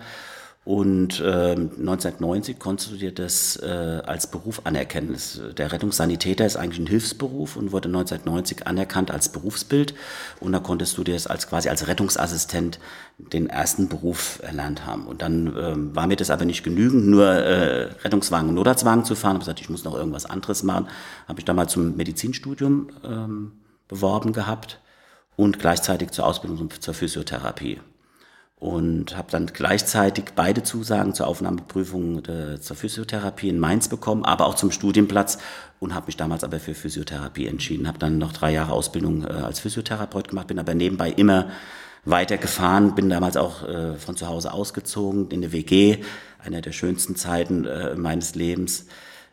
und 0.63 1.21
äh, 1.21 1.53
1990 1.53 2.59
konntest 2.59 2.93
du 2.93 2.97
dir 2.97 3.13
das 3.13 3.57
äh, 3.57 4.03
als 4.05 4.27
Beruf 4.31 4.61
anerkennen. 4.65 5.15
Das, 5.15 5.41
der 5.57 5.73
Rettungssanitäter 5.73 6.45
ist 6.45 6.57
eigentlich 6.57 6.79
ein 6.81 6.87
Hilfsberuf 6.87 7.57
und 7.57 7.73
wurde 7.73 7.89
1990 7.89 8.67
anerkannt 8.67 9.11
als 9.11 9.31
Berufsbild. 9.31 9.95
Und 10.39 10.53
da 10.53 10.61
konntest 10.61 10.99
du 10.99 11.05
dir 11.05 11.15
das 11.15 11.27
als 11.27 11.49
quasi 11.49 11.71
als 11.71 11.89
Rettungsassistent 11.89 12.79
den 13.17 13.49
ersten 13.49 13.89
Beruf 13.89 14.41
erlernt 14.43 14.85
haben. 14.85 15.07
Und 15.07 15.23
dann 15.23 15.57
äh, 15.57 15.97
war 15.97 16.07
mir 16.07 16.17
das 16.17 16.29
aber 16.29 16.45
nicht 16.45 16.63
genügend, 16.63 17.07
nur 17.07 17.27
äh, 17.27 17.85
Rettungswagen 18.05 18.51
und 18.51 18.55
Notarztwagen 18.55 19.07
zu 19.07 19.15
fahren. 19.15 19.31
Ich 19.31 19.35
habe 19.37 19.45
gesagt, 19.45 19.61
ich 19.63 19.71
muss 19.71 19.85
noch 19.85 19.97
irgendwas 19.97 20.27
anderes 20.27 20.63
machen. 20.63 20.89
Habe 21.27 21.41
ich 21.41 21.47
dann 21.47 21.57
mal 21.57 21.69
zum 21.69 21.97
Medizinstudium 21.97 22.91
ähm, 23.03 23.53
beworben 23.91 24.33
gehabt 24.33 24.81
und 25.37 25.59
gleichzeitig 25.59 26.13
zur 26.13 26.27
Ausbildung 26.27 26.71
zur 26.81 26.95
Physiotherapie 26.95 27.81
und 28.61 29.17
habe 29.17 29.31
dann 29.31 29.47
gleichzeitig 29.47 30.27
beide 30.37 30.63
Zusagen 30.63 31.15
zur 31.15 31.27
Aufnahmeprüfung 31.27 32.25
äh, 32.27 32.61
zur 32.61 32.77
Physiotherapie 32.77 33.49
in 33.49 33.59
Mainz 33.59 33.89
bekommen, 33.89 34.25
aber 34.25 34.47
auch 34.47 34.55
zum 34.55 34.71
Studienplatz 34.71 35.39
und 35.81 35.95
habe 35.95 36.07
mich 36.07 36.17
damals 36.17 36.45
aber 36.45 36.61
für 36.61 36.75
Physiotherapie 36.75 37.47
entschieden. 37.47 37.89
Habe 37.89 37.99
dann 37.99 38.19
noch 38.19 38.33
drei 38.33 38.53
Jahre 38.53 38.73
Ausbildung 38.73 39.25
äh, 39.25 39.31
als 39.31 39.61
Physiotherapeut 39.61 40.29
gemacht, 40.29 40.47
bin 40.47 40.59
aber 40.59 40.75
nebenbei 40.75 41.11
immer 41.11 41.49
weiter 42.05 42.37
gefahren, 42.37 42.95
bin 42.95 43.09
damals 43.09 43.37
auch 43.39 43.67
äh, 43.67 43.95
von 43.95 44.17
zu 44.17 44.29
Hause 44.29 44.53
ausgezogen 44.53 45.31
in 45.31 45.43
eine 45.43 45.53
WG, 45.53 45.99
einer 46.39 46.61
der 46.61 46.73
schönsten 46.73 47.17
Zeiten 47.17 47.67
meines 47.97 48.35
Lebens 48.35 48.87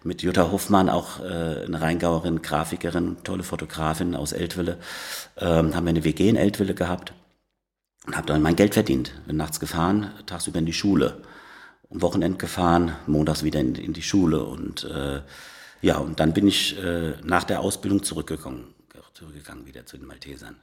mit 0.07 0.21
Jutta 0.21 0.51
Hoffmann, 0.51 0.89
auch 0.89 1.19
äh, 1.19 1.65
eine 1.65 1.81
Rheingauerin, 1.81 2.41
Grafikerin, 2.41 3.17
tolle 3.23 3.43
Fotografin 3.43 4.15
aus 4.15 4.31
Eltville, 4.31 4.77
ähm, 5.37 5.75
haben 5.75 5.85
wir 5.85 5.89
eine 5.89 6.03
WG 6.03 6.29
in 6.29 6.37
Eltville 6.37 6.73
gehabt 6.73 7.13
und 8.05 8.15
habe 8.15 8.25
dann 8.25 8.41
mein 8.41 8.55
Geld 8.55 8.73
verdient. 8.73 9.11
Bin 9.27 9.37
nachts 9.37 9.59
gefahren, 9.59 10.11
tagsüber 10.25 10.59
in 10.59 10.65
die 10.65 10.73
Schule. 10.73 11.21
Am 11.91 12.01
Wochenende 12.01 12.37
gefahren, 12.37 12.93
montags 13.05 13.43
wieder 13.43 13.59
in, 13.59 13.75
in 13.75 13.93
die 13.93 14.01
Schule. 14.01 14.43
Und 14.43 14.85
äh, 14.85 15.21
ja, 15.81 15.97
und 15.97 16.19
dann 16.19 16.33
bin 16.33 16.47
ich 16.47 16.81
äh, 16.81 17.13
nach 17.23 17.43
der 17.43 17.59
Ausbildung 17.59 18.01
zurückgegangen, 18.01 18.73
zurückgegangen 19.13 19.65
wieder 19.65 19.85
zu 19.85 19.97
den 19.97 20.07
Maltesern. 20.07 20.55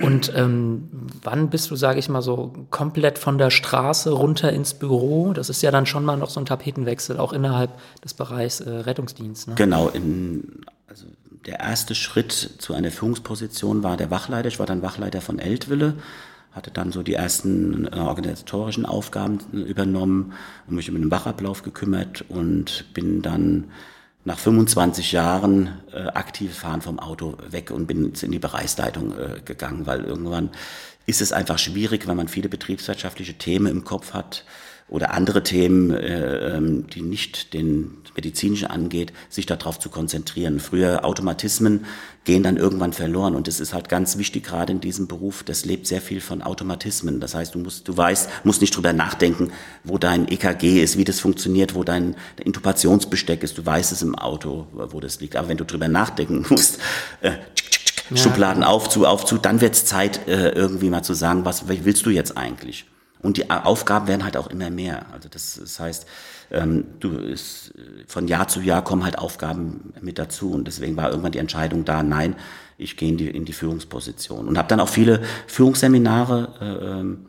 Und 0.00 0.32
ähm, 0.36 0.88
wann 1.22 1.48
bist 1.48 1.70
du, 1.70 1.76
sage 1.76 1.98
ich 1.98 2.08
mal, 2.08 2.22
so 2.22 2.52
komplett 2.70 3.18
von 3.18 3.38
der 3.38 3.50
Straße 3.50 4.10
runter 4.10 4.52
ins 4.52 4.74
Büro? 4.74 5.32
Das 5.32 5.48
ist 5.48 5.62
ja 5.62 5.70
dann 5.70 5.86
schon 5.86 6.04
mal 6.04 6.16
noch 6.16 6.28
so 6.28 6.40
ein 6.40 6.46
Tapetenwechsel, 6.46 7.18
auch 7.18 7.32
innerhalb 7.32 7.70
des 8.04 8.12
Bereichs 8.14 8.60
äh, 8.60 8.70
Rettungsdienst. 8.70 9.48
Ne? 9.48 9.54
Genau, 9.54 9.88
in, 9.88 10.60
also 10.86 11.06
der 11.46 11.60
erste 11.60 11.94
Schritt 11.94 12.32
zu 12.32 12.74
einer 12.74 12.90
Führungsposition 12.90 13.82
war 13.82 13.96
der 13.96 14.10
Wachleiter. 14.10 14.48
Ich 14.48 14.58
war 14.58 14.66
dann 14.66 14.82
Wachleiter 14.82 15.20
von 15.20 15.38
Eltville, 15.38 15.94
hatte 16.52 16.70
dann 16.70 16.92
so 16.92 17.02
die 17.02 17.14
ersten 17.14 17.86
äh, 17.86 17.96
organisatorischen 17.96 18.84
Aufgaben 18.84 19.38
übernommen 19.52 20.32
und 20.66 20.76
mich 20.76 20.90
um 20.90 20.96
den 20.96 21.10
Wachablauf 21.10 21.62
gekümmert 21.62 22.24
und 22.28 22.92
bin 22.92 23.22
dann 23.22 23.64
nach 24.26 24.38
25 24.40 25.12
Jahren 25.12 25.80
äh, 25.92 26.08
aktiv 26.08 26.52
fahren 26.52 26.82
vom 26.82 26.98
Auto 26.98 27.38
weg 27.48 27.70
und 27.70 27.86
bin 27.86 28.12
in 28.20 28.32
die 28.32 28.40
Bereichsleitung 28.40 29.16
äh, 29.16 29.40
gegangen, 29.44 29.86
weil 29.86 30.02
irgendwann 30.02 30.50
ist 31.06 31.22
es 31.22 31.32
einfach 31.32 31.58
schwierig, 31.58 32.08
wenn 32.08 32.16
man 32.16 32.26
viele 32.26 32.48
betriebswirtschaftliche 32.48 33.34
Themen 33.34 33.68
im 33.68 33.84
Kopf 33.84 34.14
hat, 34.14 34.44
oder 34.88 35.12
andere 35.12 35.42
Themen, 35.42 35.90
äh, 35.90 36.56
ähm, 36.56 36.86
die 36.88 37.02
nicht 37.02 37.54
den 37.54 37.98
medizinischen 38.14 38.68
angeht, 38.68 39.12
sich 39.28 39.46
darauf 39.46 39.78
zu 39.78 39.90
konzentrieren. 39.90 40.58
Früher 40.60 41.04
Automatismen 41.04 41.84
gehen 42.24 42.42
dann 42.42 42.56
irgendwann 42.56 42.92
verloren 42.92 43.34
und 43.34 43.46
es 43.46 43.60
ist 43.60 43.74
halt 43.74 43.88
ganz 43.88 44.16
wichtig 44.16 44.44
gerade 44.44 44.72
in 44.72 44.80
diesem 44.80 45.06
Beruf, 45.06 45.42
das 45.42 45.64
lebt 45.64 45.86
sehr 45.86 46.00
viel 46.00 46.20
von 46.20 46.42
Automatismen. 46.42 47.20
Das 47.20 47.34
heißt, 47.34 47.54
du 47.54 47.58
musst, 47.58 47.86
du 47.86 47.96
weißt, 47.96 48.28
musst 48.44 48.60
nicht 48.60 48.74
drüber 48.74 48.92
nachdenken, 48.92 49.52
wo 49.84 49.98
dein 49.98 50.28
EKG 50.28 50.82
ist, 50.82 50.96
wie 50.96 51.04
das 51.04 51.20
funktioniert, 51.20 51.74
wo 51.74 51.84
dein 51.84 52.16
Intubationsbesteck 52.42 53.42
ist. 53.42 53.58
Du 53.58 53.66
weißt 53.66 53.92
es 53.92 54.02
im 54.02 54.14
Auto, 54.14 54.66
wo 54.72 55.00
das 55.00 55.20
liegt. 55.20 55.36
Aber 55.36 55.48
wenn 55.48 55.56
du 55.56 55.64
drüber 55.64 55.88
nachdenken 55.88 56.46
musst, 56.50 56.78
äh, 57.20 57.32
ja. 58.10 58.16
Schubladen 58.16 58.62
auf 58.62 58.88
zu, 58.88 59.04
auf 59.06 59.24
zu, 59.24 59.36
dann 59.36 59.60
wird 59.60 59.74
es 59.74 59.84
Zeit, 59.84 60.28
äh, 60.28 60.50
irgendwie 60.50 60.90
mal 60.90 61.02
zu 61.02 61.12
sagen, 61.12 61.44
was 61.44 61.68
willst 61.68 62.06
du 62.06 62.10
jetzt 62.10 62.36
eigentlich? 62.36 62.86
Und 63.22 63.38
die 63.38 63.50
Aufgaben 63.50 64.06
werden 64.08 64.24
halt 64.24 64.36
auch 64.36 64.48
immer 64.48 64.70
mehr. 64.70 65.06
Also 65.12 65.28
das, 65.28 65.58
das 65.60 65.80
heißt, 65.80 66.06
ähm, 66.50 66.84
du 67.00 67.10
ist, 67.16 67.72
von 68.06 68.28
Jahr 68.28 68.48
zu 68.48 68.60
Jahr 68.60 68.84
kommen 68.84 69.04
halt 69.04 69.18
Aufgaben 69.18 69.92
mit 70.00 70.18
dazu. 70.18 70.52
Und 70.52 70.66
deswegen 70.66 70.96
war 70.96 71.10
irgendwann 71.10 71.32
die 71.32 71.38
Entscheidung 71.38 71.84
da, 71.84 72.02
nein, 72.02 72.36
ich 72.78 72.96
gehe 72.96 73.08
in 73.08 73.16
die, 73.16 73.28
in 73.28 73.44
die 73.44 73.52
Führungsposition. 73.52 74.46
Und 74.46 74.58
habe 74.58 74.68
dann 74.68 74.80
auch 74.80 74.88
viele 74.88 75.22
Führungsseminare 75.46 76.54
äh, 76.60 76.86
ähm, 77.00 77.26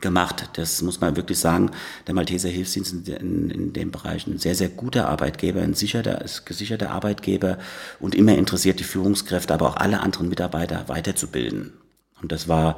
gemacht. 0.00 0.50
Das 0.54 0.82
muss 0.82 1.00
man 1.00 1.16
wirklich 1.16 1.38
sagen. 1.38 1.70
Der 2.06 2.14
Malteser 2.14 2.48
Hilfsdienst 2.48 2.94
ist 2.94 3.08
in, 3.08 3.50
in 3.50 3.72
dem 3.72 3.90
Bereich 3.90 4.26
ein 4.26 4.38
sehr, 4.38 4.54
sehr 4.54 4.68
guter 4.68 5.08
Arbeitgeber, 5.08 5.62
ein 5.62 5.74
sicherter, 5.74 6.24
gesicherter 6.44 6.90
Arbeitgeber 6.90 7.58
und 8.00 8.14
immer 8.14 8.36
interessiert, 8.36 8.80
die 8.80 8.84
Führungskräfte, 8.84 9.52
aber 9.52 9.68
auch 9.68 9.76
alle 9.76 10.00
anderen 10.00 10.28
Mitarbeiter 10.28 10.88
weiterzubilden. 10.88 11.72
Und 12.22 12.32
das 12.32 12.48
war 12.48 12.76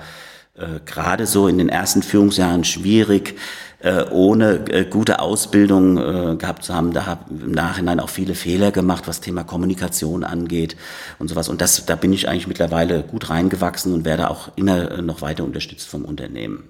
äh, 0.59 0.81
gerade 0.85 1.27
so 1.27 1.49
in 1.49 1.59
den 1.59 1.69
ersten 1.69 2.03
Führungsjahren 2.03 2.65
schwierig, 2.65 3.39
äh, 3.81 4.05
ohne 4.11 4.69
äh, 4.71 4.85
gute 4.85 5.21
Ausbildung 5.21 5.99
äh, 5.99 6.37
gehabt 6.37 6.65
zu 6.65 6.75
haben. 6.75 6.93
Da 6.93 7.07
habe 7.07 7.31
im 7.31 7.53
Nachhinein 7.53 8.01
auch 8.01 8.09
viele 8.09 8.35
Fehler 8.35 8.73
gemacht, 8.73 9.07
was 9.07 9.21
Thema 9.21 9.45
Kommunikation 9.45 10.25
angeht 10.25 10.77
und 11.19 11.29
sowas. 11.29 11.49
Und 11.49 11.61
das, 11.61 11.87
da 11.87 11.95
bin 11.95 12.13
ich 12.13 12.29
eigentlich 12.29 12.49
mittlerweile 12.49 13.03
gut 13.03 13.31
reingewachsen 13.31 13.95
und 13.95 14.05
werde 14.05 14.31
auch 14.31 14.51
immer 14.57 14.91
äh, 14.91 15.03
noch 15.03 15.23
weiter 15.23 15.45
unterstützt 15.45 15.89
vom 15.89 16.05
Unternehmen, 16.05 16.65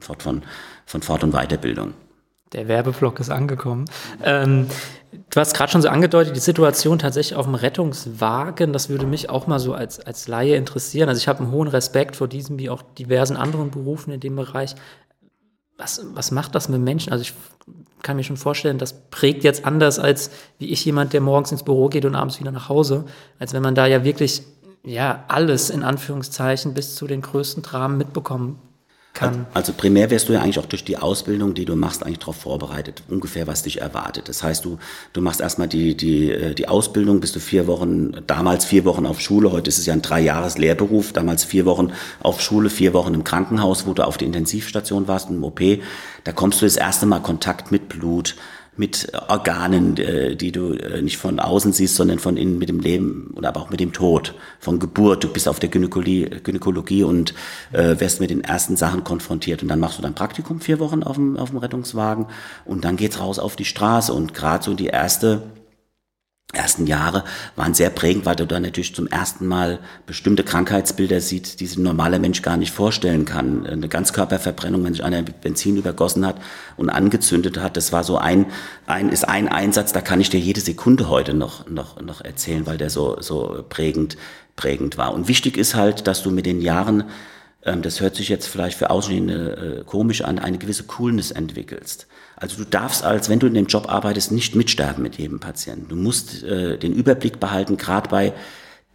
von, 0.00 0.42
von 0.86 1.02
Fort- 1.02 1.24
und 1.24 1.32
Weiterbildung. 1.32 1.94
Der 2.52 2.68
Werbeblock 2.68 3.18
ist 3.20 3.30
angekommen. 3.30 3.86
Ähm, 4.22 4.66
du 5.30 5.40
hast 5.40 5.54
gerade 5.54 5.72
schon 5.72 5.82
so 5.82 5.88
angedeutet, 5.88 6.36
die 6.36 6.40
Situation 6.40 6.98
tatsächlich 6.98 7.36
auf 7.36 7.46
dem 7.46 7.54
Rettungswagen, 7.54 8.72
das 8.72 8.88
würde 8.88 9.06
mich 9.06 9.30
auch 9.30 9.46
mal 9.46 9.58
so 9.58 9.72
als, 9.74 10.00
als 10.00 10.28
Laie 10.28 10.56
interessieren. 10.56 11.08
Also 11.08 11.18
ich 11.18 11.28
habe 11.28 11.40
einen 11.40 11.52
hohen 11.52 11.68
Respekt 11.68 12.16
vor 12.16 12.28
diesem 12.28 12.58
wie 12.58 12.68
auch 12.68 12.82
diversen 12.82 13.36
anderen 13.36 13.70
Berufen 13.70 14.12
in 14.12 14.20
dem 14.20 14.36
Bereich. 14.36 14.74
was, 15.78 16.04
was 16.12 16.30
macht 16.30 16.54
das 16.54 16.68
mit 16.68 16.80
Menschen? 16.80 17.12
Also 17.12 17.22
ich 17.22 17.32
kann 18.02 18.16
mir 18.16 18.24
schon 18.24 18.36
vorstellen, 18.36 18.78
das 18.78 19.08
prägt 19.10 19.44
jetzt 19.44 19.64
anders 19.64 19.98
als 19.98 20.30
wie 20.58 20.70
ich 20.70 20.84
jemand, 20.84 21.12
der 21.12 21.20
morgens 21.20 21.52
ins 21.52 21.62
Büro 21.62 21.88
geht 21.88 22.04
und 22.04 22.14
abends 22.14 22.40
wieder 22.40 22.50
nach 22.50 22.68
Hause, 22.68 23.04
als 23.38 23.54
wenn 23.54 23.62
man 23.62 23.74
da 23.74 23.86
ja 23.86 24.04
wirklich 24.04 24.42
ja 24.84 25.24
alles 25.28 25.70
in 25.70 25.84
Anführungszeichen 25.84 26.74
bis 26.74 26.96
zu 26.96 27.06
den 27.06 27.22
größten 27.22 27.62
Dramen 27.62 27.96
mitbekommen 27.96 28.58
kann. 29.14 29.46
Also 29.52 29.72
primär 29.72 30.10
wärst 30.10 30.28
du 30.28 30.32
ja 30.32 30.40
eigentlich 30.40 30.58
auch 30.58 30.66
durch 30.66 30.84
die 30.84 30.96
Ausbildung, 30.96 31.54
die 31.54 31.64
du 31.64 31.76
machst, 31.76 32.04
eigentlich 32.04 32.20
darauf 32.20 32.36
vorbereitet, 32.36 33.02
ungefähr 33.08 33.46
was 33.46 33.62
dich 33.62 33.80
erwartet. 33.80 34.28
Das 34.28 34.42
heißt, 34.42 34.64
du, 34.64 34.78
du 35.12 35.20
machst 35.20 35.40
erstmal 35.40 35.68
die, 35.68 35.96
die, 35.96 36.30
äh, 36.30 36.54
die 36.54 36.68
Ausbildung, 36.68 37.20
bist 37.20 37.36
du 37.36 37.40
vier 37.40 37.66
Wochen, 37.66 38.12
damals 38.26 38.64
vier 38.64 38.84
Wochen 38.84 39.04
auf 39.04 39.20
Schule, 39.20 39.52
heute 39.52 39.68
ist 39.68 39.78
es 39.78 39.86
ja 39.86 39.92
ein 39.92 40.02
Drei-Jahres-Lehrberuf, 40.02 41.12
damals 41.12 41.44
vier 41.44 41.66
Wochen 41.66 41.92
auf 42.20 42.40
Schule, 42.40 42.70
vier 42.70 42.94
Wochen 42.94 43.14
im 43.14 43.24
Krankenhaus, 43.24 43.86
wo 43.86 43.92
du 43.92 44.06
auf 44.06 44.16
die 44.16 44.24
Intensivstation 44.24 45.08
warst, 45.08 45.28
im 45.28 45.44
OP. 45.44 45.60
Da 46.24 46.32
kommst 46.32 46.62
du 46.62 46.66
das 46.66 46.76
erste 46.76 47.06
Mal 47.06 47.20
Kontakt 47.20 47.70
mit 47.70 47.88
Blut, 47.88 48.36
mit 48.76 49.12
Organen, 49.28 49.96
äh, 49.98 50.34
die 50.34 50.50
du 50.50 50.72
äh, 50.72 51.02
nicht 51.02 51.18
von 51.18 51.38
außen 51.38 51.72
siehst, 51.72 51.94
sondern 51.94 52.18
von 52.18 52.38
innen 52.38 52.58
mit 52.58 52.70
dem 52.70 52.80
Leben 52.80 53.30
und 53.34 53.44
aber 53.44 53.60
auch 53.60 53.70
mit 53.70 53.80
dem 53.80 53.92
Tod, 53.92 54.34
von 54.60 54.78
Geburt. 54.78 55.24
Du 55.24 55.28
bist 55.28 55.46
auf 55.46 55.60
der 55.60 55.68
Gynäkologie, 55.68 56.30
Gynäkologie 56.42 57.02
und 57.02 57.34
äh, 57.72 58.00
wirst 58.00 58.20
mit 58.20 58.30
den 58.30 58.42
ersten 58.42 58.76
Sachen 58.76 59.04
konfrontiert. 59.04 59.62
Und 59.62 59.68
dann 59.68 59.78
machst 59.78 59.98
du 59.98 60.02
dein 60.02 60.14
Praktikum 60.14 60.60
vier 60.60 60.80
Wochen 60.80 61.02
auf 61.02 61.16
dem, 61.16 61.36
auf 61.36 61.50
dem 61.50 61.58
Rettungswagen 61.58 62.26
und 62.64 62.84
dann 62.84 62.96
geht's 62.96 63.20
raus 63.20 63.38
auf 63.38 63.56
die 63.56 63.66
Straße. 63.66 64.12
Und 64.12 64.32
gerade 64.32 64.64
so 64.64 64.72
die 64.72 64.86
erste 64.86 65.42
ersten 66.52 66.86
Jahre 66.86 67.24
waren 67.56 67.74
sehr 67.74 67.90
prägend, 67.90 68.26
weil 68.26 68.36
du 68.36 68.46
da 68.46 68.60
natürlich 68.60 68.94
zum 68.94 69.06
ersten 69.06 69.46
Mal 69.46 69.78
bestimmte 70.06 70.44
Krankheitsbilder 70.44 71.20
siehst, 71.20 71.60
die 71.60 71.66
sich 71.66 71.78
ein 71.78 71.82
normaler 71.82 72.18
Mensch 72.18 72.42
gar 72.42 72.56
nicht 72.56 72.72
vorstellen 72.72 73.24
kann. 73.24 73.66
Eine 73.66 73.88
Ganzkörperverbrennung, 73.88 74.84
wenn 74.84 74.92
sich 74.92 75.02
einer 75.02 75.22
mit 75.22 75.40
Benzin 75.40 75.76
übergossen 75.76 76.26
hat 76.26 76.36
und 76.76 76.90
angezündet 76.90 77.58
hat, 77.58 77.76
das 77.76 77.92
war 77.92 78.04
so 78.04 78.18
ein, 78.18 78.46
ein, 78.86 79.08
ist 79.08 79.26
ein 79.28 79.48
Einsatz, 79.48 79.92
da 79.92 80.00
kann 80.00 80.20
ich 80.20 80.30
dir 80.30 80.40
jede 80.40 80.60
Sekunde 80.60 81.08
heute 81.08 81.34
noch, 81.34 81.68
noch, 81.68 82.00
noch 82.00 82.20
erzählen, 82.20 82.66
weil 82.66 82.76
der 82.76 82.90
so, 82.90 83.16
so 83.20 83.64
prägend, 83.68 84.16
prägend 84.54 84.98
war. 84.98 85.14
Und 85.14 85.28
wichtig 85.28 85.56
ist 85.56 85.74
halt, 85.74 86.06
dass 86.06 86.22
du 86.22 86.30
mit 86.30 86.46
den 86.46 86.60
Jahren 86.60 87.04
ähm, 87.64 87.82
das 87.82 88.00
hört 88.00 88.16
sich 88.16 88.28
jetzt 88.28 88.46
vielleicht 88.46 88.76
für 88.76 88.90
Außenstehende 88.90 89.80
äh, 89.80 89.84
komisch 89.84 90.22
an, 90.22 90.38
eine 90.38 90.58
gewisse 90.58 90.84
Coolness 90.84 91.30
entwickelst. 91.30 92.06
Also 92.42 92.56
du 92.56 92.64
darfst 92.64 93.04
als, 93.04 93.28
wenn 93.28 93.38
du 93.38 93.46
in 93.46 93.54
dem 93.54 93.66
Job 93.66 93.88
arbeitest, 93.88 94.32
nicht 94.32 94.56
mitsterben 94.56 95.00
mit 95.00 95.16
jedem 95.16 95.38
Patienten. 95.38 95.86
Du 95.86 95.94
musst 95.94 96.42
äh, 96.42 96.76
den 96.76 96.92
Überblick 96.92 97.38
behalten, 97.38 97.76
gerade 97.76 98.08
bei 98.08 98.32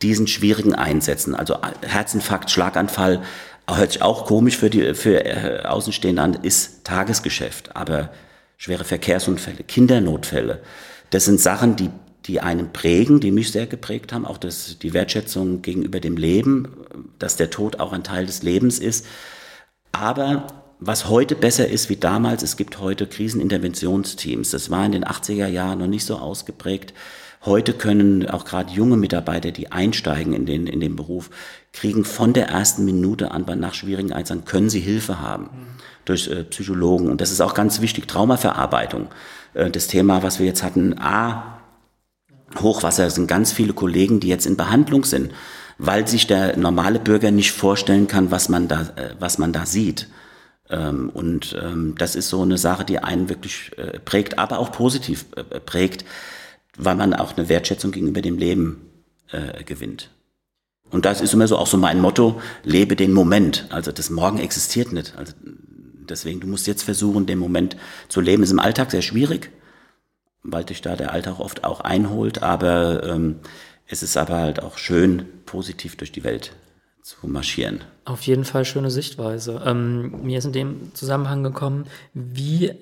diesen 0.01 0.27
schwierigen 0.27 0.75
Einsätzen. 0.75 1.33
Also 1.33 1.53
äh, 1.53 1.87
Herzinfarkt, 1.87 2.51
Schlaganfall, 2.51 3.21
hört 3.69 3.93
sich 3.93 4.01
auch 4.01 4.25
komisch 4.25 4.57
für 4.57 4.69
die 4.69 4.93
für 4.93 5.25
äh, 5.25 5.63
Außenstehende 5.63 6.21
an, 6.21 6.33
ist 6.33 6.83
Tagesgeschäft. 6.83 7.73
Aber 7.73 8.09
schwere 8.57 8.83
Verkehrsunfälle, 8.83 9.63
Kindernotfälle, 9.63 10.61
das 11.11 11.23
sind 11.23 11.39
Sachen, 11.39 11.77
die 11.77 11.89
die 12.25 12.41
einen 12.41 12.73
prägen, 12.73 13.21
die 13.21 13.31
mich 13.31 13.53
sehr 13.53 13.67
geprägt 13.67 14.11
haben, 14.11 14.25
auch 14.25 14.37
das, 14.37 14.77
die 14.79 14.93
Wertschätzung 14.93 15.61
gegenüber 15.61 16.01
dem 16.01 16.17
Leben, 16.17 16.67
dass 17.19 17.37
der 17.37 17.49
Tod 17.49 17.79
auch 17.79 17.93
ein 17.93 18.03
Teil 18.03 18.25
des 18.25 18.43
Lebens 18.43 18.79
ist. 18.79 19.05
Aber 19.93 20.66
was 20.79 21.09
heute 21.09 21.35
besser 21.35 21.67
ist 21.67 21.89
wie 21.89 21.95
damals, 21.95 22.43
es 22.43 22.55
gibt 22.57 22.79
heute 22.79 23.07
Kriseninterventionsteams. 23.07 24.51
Das 24.51 24.69
war 24.69 24.85
in 24.85 24.91
den 24.91 25.05
80er 25.05 25.47
Jahren 25.47 25.79
noch 25.79 25.87
nicht 25.87 26.05
so 26.05 26.17
ausgeprägt. 26.17 26.93
Heute 27.45 27.73
können 27.73 28.27
auch 28.29 28.45
gerade 28.45 28.73
junge 28.73 28.97
Mitarbeiter, 28.97 29.51
die 29.51 29.71
einsteigen 29.71 30.33
in 30.33 30.45
den, 30.45 30.67
in 30.67 30.79
den 30.79 30.95
Beruf, 30.95 31.29
kriegen 31.71 32.03
von 32.03 32.33
der 32.33 32.49
ersten 32.49 32.85
Minute 32.85 33.31
an 33.31 33.45
nach 33.59 33.73
schwierigen 33.73 34.11
Einsätzen, 34.11 34.45
können 34.45 34.69
sie 34.69 34.79
Hilfe 34.79 35.19
haben 35.19 35.49
durch 36.05 36.27
äh, 36.27 36.43
Psychologen. 36.43 37.09
Und 37.09 37.21
das 37.21 37.31
ist 37.31 37.41
auch 37.41 37.53
ganz 37.53 37.81
wichtig, 37.81 38.07
Traumaverarbeitung. 38.07 39.07
Äh, 39.53 39.69
das 39.71 39.87
Thema, 39.87 40.23
was 40.23 40.39
wir 40.39 40.45
jetzt 40.45 40.63
hatten, 40.63 40.97
A, 40.99 41.59
Hochwasser 42.59 43.09
sind 43.09 43.27
ganz 43.27 43.51
viele 43.51 43.73
Kollegen, 43.73 44.19
die 44.19 44.29
jetzt 44.29 44.45
in 44.45 44.57
Behandlung 44.57 45.03
sind, 45.03 45.31
weil 45.77 46.07
sich 46.07 46.27
der 46.27 46.57
normale 46.57 46.99
Bürger 46.99 47.31
nicht 47.31 47.51
vorstellen 47.51 48.07
kann, 48.07 48.31
was 48.31 48.49
man 48.49 48.67
da, 48.67 48.81
äh, 48.95 49.15
was 49.19 49.37
man 49.37 49.53
da 49.53 49.65
sieht. 49.65 50.07
Ähm, 50.69 51.09
und 51.09 51.55
ähm, 51.61 51.95
das 51.97 52.15
ist 52.15 52.29
so 52.29 52.41
eine 52.41 52.57
Sache, 52.57 52.85
die 52.85 52.99
einen 52.99 53.29
wirklich 53.29 53.71
äh, 53.77 53.99
prägt, 53.99 54.37
aber 54.37 54.59
auch 54.59 54.71
positiv 54.71 55.25
äh, 55.35 55.59
prägt, 55.59 56.05
weil 56.77 56.95
man 56.95 57.13
auch 57.13 57.37
eine 57.37 57.49
Wertschätzung 57.49 57.91
gegenüber 57.91 58.21
dem 58.21 58.37
Leben 58.37 58.81
äh, 59.31 59.63
gewinnt. 59.63 60.09
Und 60.89 61.05
das 61.05 61.21
ist 61.21 61.33
immer 61.33 61.47
so 61.47 61.57
auch 61.57 61.67
so 61.67 61.77
mein 61.77 61.99
Motto, 61.99 62.41
lebe 62.63 62.95
den 62.95 63.11
Moment. 63.13 63.67
Also 63.69 63.91
das 63.91 64.09
Morgen 64.09 64.39
existiert 64.39 64.93
nicht. 64.93 65.17
Also 65.17 65.33
deswegen, 66.09 66.39
du 66.39 66.47
musst 66.47 66.67
jetzt 66.67 66.83
versuchen, 66.83 67.25
den 67.25 67.39
Moment 67.39 67.75
zu 68.07 68.21
leben. 68.21 68.43
Ist 68.43 68.51
im 68.51 68.59
Alltag 68.59 68.91
sehr 68.91 69.01
schwierig, 69.01 69.51
weil 70.43 70.63
dich 70.63 70.81
da 70.81 70.95
der 70.95 71.11
Alltag 71.11 71.39
oft 71.39 71.63
auch 71.65 71.81
einholt, 71.81 72.41
aber 72.41 73.03
ähm, 73.03 73.39
es 73.85 74.03
ist 74.03 74.17
aber 74.17 74.37
halt 74.37 74.61
auch 74.61 74.77
schön, 74.77 75.25
positiv 75.45 75.95
durch 75.97 76.11
die 76.11 76.23
Welt 76.23 76.53
zu 77.07 77.25
marschieren. 77.25 77.85
Auf 78.03 78.23
jeden 78.23 78.43
Fall 78.43 78.65
schöne 78.65 78.91
Sichtweise. 78.91 79.61
Ähm, 79.65 80.23
mir 80.23 80.39
ist 80.39 80.45
in 80.45 80.51
dem 80.51 80.93
Zusammenhang 80.93 81.41
gekommen, 81.41 81.85
wie, 82.13 82.73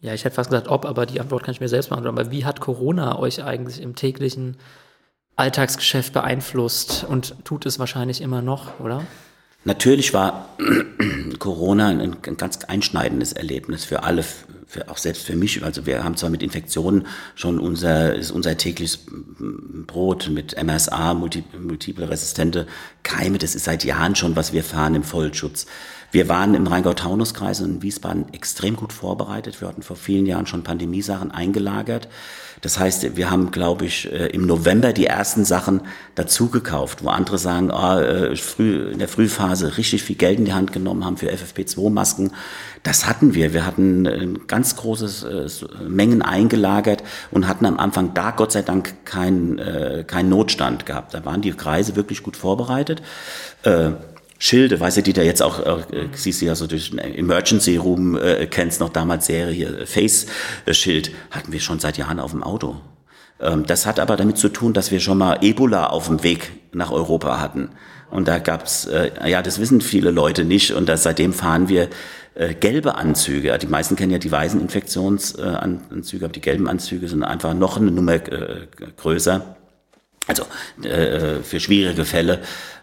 ja, 0.00 0.14
ich 0.14 0.24
hätte 0.24 0.36
fast 0.36 0.48
gesagt, 0.48 0.68
ob, 0.68 0.86
aber 0.86 1.04
die 1.04 1.20
Antwort 1.20 1.42
kann 1.42 1.52
ich 1.52 1.60
mir 1.60 1.68
selbst 1.68 1.90
beantworten, 1.90 2.18
aber 2.18 2.30
wie 2.30 2.46
hat 2.46 2.60
Corona 2.60 3.18
euch 3.18 3.44
eigentlich 3.44 3.82
im 3.82 3.94
täglichen 3.94 4.56
Alltagsgeschäft 5.36 6.14
beeinflusst 6.14 7.04
und 7.06 7.34
tut 7.44 7.66
es 7.66 7.78
wahrscheinlich 7.78 8.22
immer 8.22 8.40
noch, 8.40 8.80
oder? 8.80 9.04
Natürlich 9.64 10.14
war 10.14 10.48
Corona 11.38 11.88
ein, 11.88 12.22
ganz 12.22 12.64
einschneidendes 12.64 13.34
Erlebnis 13.34 13.84
für 13.84 14.02
alle, 14.02 14.24
für, 14.70 14.88
auch 14.88 14.96
selbst 14.98 15.26
für 15.26 15.36
mich. 15.36 15.62
Also 15.62 15.84
wir 15.84 16.04
haben 16.04 16.16
zwar 16.16 16.30
mit 16.30 16.42
Infektionen 16.42 17.06
schon 17.34 17.58
unser, 17.58 18.14
ist 18.14 18.30
unser 18.30 18.56
tägliches 18.56 19.00
Brot 19.86 20.30
mit 20.30 20.56
MRSA, 20.62 21.14
multi, 21.14 21.42
multiple 21.58 22.08
resistente 22.08 22.66
Keime, 23.02 23.38
das 23.38 23.54
ist 23.54 23.64
seit 23.64 23.84
Jahren 23.84 24.14
schon, 24.14 24.36
was 24.36 24.52
wir 24.52 24.62
fahren 24.62 24.94
im 24.94 25.02
Vollschutz. 25.02 25.66
Wir 26.12 26.28
waren 26.28 26.54
im 26.54 26.66
Rheingau-Taunus-Kreis 26.66 27.60
in 27.60 27.82
Wiesbaden 27.82 28.32
extrem 28.32 28.74
gut 28.74 28.92
vorbereitet. 28.92 29.60
Wir 29.60 29.68
hatten 29.68 29.82
vor 29.82 29.96
vielen 29.96 30.26
Jahren 30.26 30.46
schon 30.46 30.64
Pandemiesachen 30.64 31.30
eingelagert. 31.30 32.08
Das 32.60 32.78
heißt, 32.78 33.16
wir 33.16 33.30
haben, 33.30 33.50
glaube 33.50 33.86
ich, 33.86 34.12
äh, 34.12 34.26
im 34.26 34.46
November 34.46 34.92
die 34.92 35.06
ersten 35.06 35.44
Sachen 35.44 35.82
dazugekauft, 36.14 37.02
wo 37.02 37.08
andere 37.08 37.38
sagen, 37.38 37.70
oh, 37.70 38.36
früh, 38.36 38.90
in 38.90 38.98
der 38.98 39.08
Frühphase 39.08 39.76
richtig 39.76 40.02
viel 40.02 40.16
Geld 40.16 40.38
in 40.38 40.44
die 40.44 40.52
Hand 40.52 40.72
genommen 40.72 41.04
haben 41.04 41.16
für 41.16 41.30
FFP2-Masken. 41.30 42.32
Das 42.82 43.06
hatten 43.06 43.34
wir. 43.34 43.52
Wir 43.52 43.66
hatten 43.66 44.46
ganz 44.46 44.76
großes 44.76 45.22
äh, 45.22 45.48
Mengen 45.88 46.22
eingelagert 46.22 47.02
und 47.30 47.48
hatten 47.48 47.66
am 47.66 47.78
Anfang 47.78 48.14
da 48.14 48.30
Gott 48.30 48.52
sei 48.52 48.62
Dank 48.62 49.04
keinen 49.04 49.58
äh, 49.58 50.04
kein 50.06 50.28
Notstand 50.28 50.86
gehabt. 50.86 51.14
Da 51.14 51.24
waren 51.24 51.42
die 51.42 51.52
Kreise 51.52 51.96
wirklich 51.96 52.22
gut 52.22 52.36
vorbereitet. 52.36 53.02
Äh, 54.40 54.42
Schilde, 54.42 54.80
weißt 54.80 54.98
du, 54.98 55.02
die 55.02 55.12
da 55.12 55.22
jetzt 55.22 55.42
auch, 55.42 55.60
äh, 55.60 56.08
siehst 56.12 56.40
du 56.40 56.46
ja 56.46 56.54
so 56.54 56.66
durch 56.66 56.90
den 56.90 56.98
Emergency 56.98 57.76
Room, 57.76 58.16
äh, 58.16 58.46
kennst 58.46 58.80
noch 58.80 58.88
damals 58.88 59.26
Serie 59.26 59.52
hier, 59.52 59.86
Face-Schild, 59.86 61.12
hatten 61.30 61.52
wir 61.52 61.60
schon 61.60 61.78
seit 61.78 61.98
Jahren 61.98 62.18
auf 62.18 62.30
dem 62.30 62.42
Auto. 62.42 62.80
Ähm, 63.38 63.66
das 63.66 63.86
hat 63.86 64.00
aber 64.00 64.16
damit 64.16 64.38
zu 64.38 64.48
tun, 64.48 64.72
dass 64.72 64.90
wir 64.90 65.00
schon 65.00 65.18
mal 65.18 65.38
Ebola 65.42 65.88
auf 65.88 66.06
dem 66.06 66.22
Weg 66.22 66.52
nach 66.72 66.90
Europa 66.90 67.38
hatten. 67.38 67.70
Und 68.10 68.26
da 68.28 68.38
gab's, 68.38 68.86
äh, 68.86 69.10
ja, 69.28 69.42
das 69.42 69.60
wissen 69.60 69.80
viele 69.80 70.10
Leute 70.10 70.44
nicht. 70.44 70.72
Und 70.72 70.88
das, 70.88 71.02
seitdem 71.02 71.32
fahren 71.32 71.68
wir 71.68 71.88
äh, 72.34 72.54
gelbe 72.54 72.96
Anzüge. 72.96 73.56
Die 73.58 73.66
meisten 73.66 73.94
kennen 73.94 74.10
ja 74.10 74.18
die 74.18 74.32
weißen 74.32 74.60
Infektionsanzüge, 74.60 76.24
aber 76.24 76.32
die 76.32 76.40
gelben 76.40 76.66
Anzüge 76.66 77.08
sind 77.08 77.22
einfach 77.22 77.54
noch 77.54 77.76
eine 77.76 77.90
Nummer 77.90 78.14
äh, 78.14 78.66
größer. 78.96 79.56
Also 80.26 80.44
äh, 80.82 81.42
für 81.42 81.60
schwierige 81.60 82.04
Fälle 82.04 82.40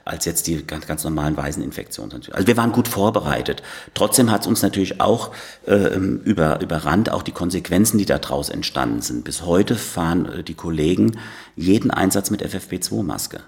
als 0.10 0.26
jetzt 0.26 0.48
die 0.48 0.66
ganz, 0.66 0.88
ganz 0.88 1.04
normalen 1.04 1.38
Waiseninfektionen. 1.38 2.22
Also 2.32 2.48
wir 2.48 2.58
waren 2.58 2.72
gut 2.72 2.88
vorbereitet. 2.88 3.64
Trotzdem 3.94 4.32
hat 4.32 4.42
es 4.42 4.48
uns 4.48 4.62
natürlich 4.62 5.02
auch 5.02 5.32
äh, 5.66 5.96
über, 5.98 6.62
überrannt, 6.62 7.12
auch 7.12 7.24
die 7.24 7.32
Konsequenzen, 7.32 7.98
die 7.98 8.06
daraus 8.06 8.50
entstanden 8.50 9.02
sind. 9.02 9.24
Bis 9.24 9.44
heute 9.44 9.76
fahren 9.76 10.26
äh, 10.26 10.44
die 10.44 10.54
Kollegen 10.54 11.18
jeden 11.56 11.92
Einsatz 11.92 12.30
mit 12.30 12.44
FFP2-Maske. 12.44 13.42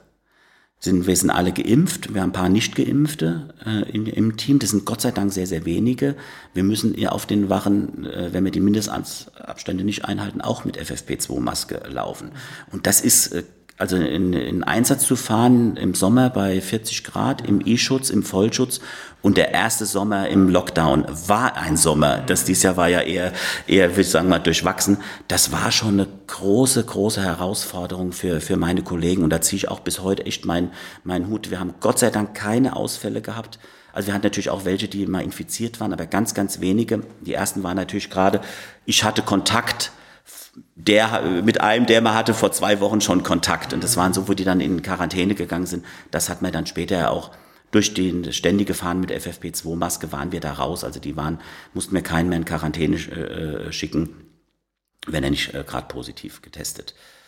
Sind, 0.82 1.08
wir 1.08 1.16
sind 1.18 1.30
alle 1.30 1.51
geimpft, 1.51 2.13
wir 2.13 2.22
haben 2.22 2.30
ein 2.30 2.34
paar 2.34 2.48
Nicht-Geimpfte 2.48 3.54
äh, 3.66 3.92
in, 3.92 4.06
im 4.06 4.38
Team, 4.38 4.60
das 4.60 4.70
sind 4.70 4.86
Gott 4.86 5.01
sei 5.01 5.12
Dank 5.12 5.34
sehr, 5.34 5.46
sehr 5.46 5.66
wenige. 5.66 6.16
Wir 6.54 6.63
müssen 6.63 6.98
ja 6.98 7.10
auf 7.10 7.25
den 7.25 7.50
Wachen, 7.50 8.06
äh, 8.06 8.30
wenn 8.32 8.46
wir 8.46 8.51
die 8.51 8.62
Mindestabstände 8.62 9.84
nicht 9.84 10.06
einhalten, 10.06 10.39
auch 10.39 10.63
mit 10.63 10.80
FFP2-Maske 10.80 11.82
laufen. 11.89 12.32
Und 12.72 12.88
das 12.88 13.01
ist 13.01 13.34
äh, 13.34 13.44
also 13.79 13.95
in, 13.95 14.33
in 14.33 14.63
Einsatz 14.63 15.05
zu 15.05 15.15
fahren 15.15 15.77
im 15.77 15.95
Sommer 15.95 16.29
bei 16.29 16.59
40 16.59 17.05
Grad, 17.05 17.48
im 17.48 17.65
E-Schutz, 17.65 18.09
im 18.09 18.24
Vollschutz. 18.24 18.81
Und 19.21 19.38
der 19.38 19.53
erste 19.53 19.86
Sommer 19.86 20.27
im 20.27 20.50
Lockdown 20.50 21.05
war 21.27 21.55
ein 21.55 21.77
Sommer. 21.77 22.17
Das 22.17 22.43
dieses 22.43 22.63
Jahr 22.63 22.75
war 22.75 22.89
ja 22.89 23.00
eher, 23.00 23.31
eher, 23.67 23.91
würde 23.91 24.01
ich 24.01 24.09
sagen 24.09 24.27
mal, 24.27 24.39
durchwachsen. 24.39 24.98
Das 25.29 25.53
war 25.53 25.71
schon 25.71 25.93
eine 25.93 26.07
große, 26.27 26.83
große 26.83 27.21
Herausforderung 27.24 28.12
für, 28.12 28.41
für 28.41 28.57
meine 28.57 28.83
Kollegen. 28.83 29.24
Und 29.24 29.29
da 29.29 29.39
ziehe 29.39 29.57
ich 29.57 29.69
auch 29.69 29.79
bis 29.79 30.01
heute 30.01 30.25
echt 30.25 30.45
meinen 30.45 30.71
mein 31.05 31.29
Hut. 31.29 31.50
Wir 31.50 31.62
haben 31.62 31.75
Gott 31.79 32.00
sei 32.00 32.09
Dank 32.09 32.33
keine 32.33 32.75
Ausfälle 32.75 33.21
gehabt. 33.21 33.59
Also 33.93 34.07
wir 34.07 34.13
hatten 34.13 34.25
natürlich 34.25 34.50
auch 34.50 34.65
welche, 34.65 34.89
die 34.89 35.05
mal 35.07 35.24
infiziert 35.24 35.79
waren, 35.79 35.93
aber 35.93 36.05
ganz, 36.05 36.33
ganz 36.33 36.59
wenige. 36.59 37.01
Die 37.21 37.33
ersten 37.33 37.63
waren 37.63 37.77
natürlich 37.77 38.09
gerade, 38.09 38.41
ich 38.86 39.05
hatte 39.05 39.21
Kontakt 39.21 39.91
der 40.79 41.41
mit 41.43 41.59
einem, 41.62 41.86
der 41.86 42.01
man 42.01 42.13
hatte 42.13 42.33
vor 42.33 42.51
zwei 42.51 42.79
Wochen 42.79 43.01
schon 43.01 43.24
Kontakt. 43.24 43.74
Und 43.74 43.83
das 43.83 43.98
waren 43.98 44.13
so, 44.13 44.27
wo 44.27 44.33
die 44.33 44.45
dann 44.45 44.62
in 44.62 44.81
Quarantäne 44.81 45.36
gegangen 45.36 45.65
sind. 45.65 45.86
Das 46.09 46.29
hat 46.29 46.41
man 46.41 46.51
dann 46.51 46.65
später 46.65 47.12
auch 47.12 47.31
durch 47.71 47.93
den 47.93 48.31
ständige 48.33 48.74
Fahren 48.74 49.00
mit 49.00 49.12
FFP2-Maske 49.12 50.12
waren 50.12 50.31
wir 50.31 50.39
da 50.39 50.53
raus. 50.53 50.83
Also 50.83 51.00
die 51.00 51.15
waren, 51.15 51.39
mussten 51.74 51.93
wir 51.93 52.01
keinen 52.01 52.29
mehr 52.29 52.38
in 52.38 52.45
Quarantäne 52.45 52.95
äh, 52.95 53.71
schicken, 53.71 54.09
wenn 55.05 55.24
er 55.24 55.29
nicht 55.29 55.53
äh, 55.53 55.63
gerade 55.67 55.88
positiv 55.88 56.41
getestet 56.41 56.95
äh, 56.95 57.19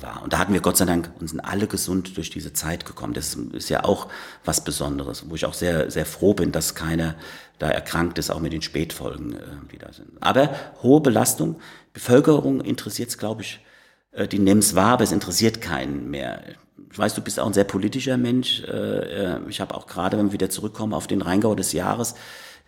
war. 0.00 0.22
Und 0.24 0.32
da 0.32 0.38
hatten 0.38 0.52
wir 0.52 0.60
Gott 0.60 0.76
sei 0.76 0.86
Dank 0.86 1.10
und 1.20 1.28
sind 1.28 1.38
alle 1.40 1.68
gesund 1.68 2.16
durch 2.16 2.30
diese 2.30 2.52
Zeit 2.52 2.84
gekommen. 2.84 3.14
Das 3.14 3.34
ist 3.34 3.68
ja 3.68 3.84
auch 3.84 4.08
was 4.44 4.64
Besonderes, 4.64 5.30
wo 5.30 5.36
ich 5.36 5.44
auch 5.44 5.54
sehr, 5.54 5.88
sehr 5.90 6.04
froh 6.04 6.34
bin, 6.34 6.50
dass 6.50 6.74
keiner 6.74 7.14
da 7.62 7.70
erkrankt 7.70 8.18
ist, 8.18 8.30
auch 8.30 8.40
mit 8.40 8.52
den 8.52 8.62
Spätfolgen, 8.62 9.34
äh, 9.34 9.38
die 9.70 9.78
da 9.78 9.92
sind. 9.92 10.10
Aber 10.20 10.50
hohe 10.82 11.00
Belastung, 11.00 11.60
Bevölkerung 11.92 12.60
interessiert 12.60 13.10
es, 13.10 13.18
glaube 13.18 13.42
ich, 13.42 13.60
äh, 14.10 14.26
die 14.26 14.40
nehmen 14.40 14.58
es 14.58 14.74
wahr, 14.74 14.94
aber 14.94 15.04
es 15.04 15.12
interessiert 15.12 15.60
keinen 15.60 16.10
mehr. 16.10 16.42
Ich 16.90 16.98
weiß, 16.98 17.14
du 17.14 17.22
bist 17.22 17.38
auch 17.38 17.46
ein 17.46 17.52
sehr 17.52 17.64
politischer 17.64 18.16
Mensch. 18.16 18.64
Äh, 18.64 19.38
ich 19.48 19.60
habe 19.60 19.76
auch 19.76 19.86
gerade, 19.86 20.18
wenn 20.18 20.26
wir 20.26 20.32
wieder 20.32 20.50
zurückkommen 20.50 20.92
auf 20.92 21.06
den 21.06 21.22
Rheingau 21.22 21.54
des 21.54 21.72
Jahres, 21.72 22.16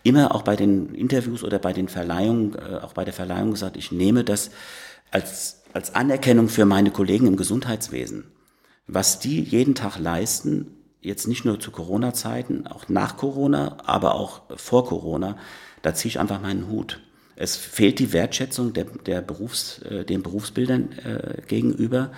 immer 0.04 0.32
auch 0.32 0.42
bei 0.42 0.54
den 0.54 0.94
Interviews 0.94 1.42
oder 1.42 1.58
bei 1.58 1.72
den 1.72 1.88
Verleihungen, 1.88 2.54
auch 2.82 2.92
bei 2.92 3.04
der 3.04 3.14
Verleihung 3.14 3.52
gesagt, 3.52 3.76
ich 3.78 3.90
nehme 3.90 4.22
das 4.22 4.50
als, 5.10 5.63
als 5.74 5.94
Anerkennung 5.94 6.48
für 6.48 6.64
meine 6.64 6.90
Kollegen 6.90 7.26
im 7.26 7.36
Gesundheitswesen. 7.36 8.24
Was 8.86 9.18
die 9.18 9.42
jeden 9.42 9.74
Tag 9.74 9.98
leisten, 9.98 10.68
jetzt 11.00 11.26
nicht 11.26 11.44
nur 11.44 11.58
zu 11.58 11.70
Corona-Zeiten, 11.70 12.66
auch 12.66 12.88
nach 12.88 13.16
Corona, 13.16 13.78
aber 13.84 14.14
auch 14.14 14.42
vor 14.56 14.86
Corona, 14.86 15.36
da 15.82 15.92
ziehe 15.92 16.10
ich 16.10 16.20
einfach 16.20 16.40
meinen 16.40 16.68
Hut. 16.68 17.00
Es 17.36 17.56
fehlt 17.56 17.98
die 17.98 18.12
Wertschätzung 18.12 18.72
der, 18.72 18.84
der 18.84 19.20
Berufs, 19.20 19.80
äh, 19.80 20.04
den 20.04 20.22
Berufsbildern 20.22 20.92
äh, 20.92 21.42
gegenüber. 21.48 22.12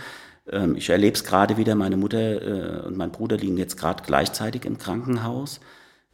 Ähm, 0.50 0.76
ich 0.76 0.90
erlebe 0.90 1.16
es 1.16 1.24
gerade 1.24 1.56
wieder, 1.56 1.74
meine 1.74 1.96
Mutter 1.96 2.82
äh, 2.82 2.86
und 2.86 2.98
mein 2.98 3.10
Bruder 3.10 3.38
liegen 3.38 3.56
jetzt 3.56 3.78
gerade 3.78 4.02
gleichzeitig 4.04 4.66
im 4.66 4.76
Krankenhaus. 4.76 5.60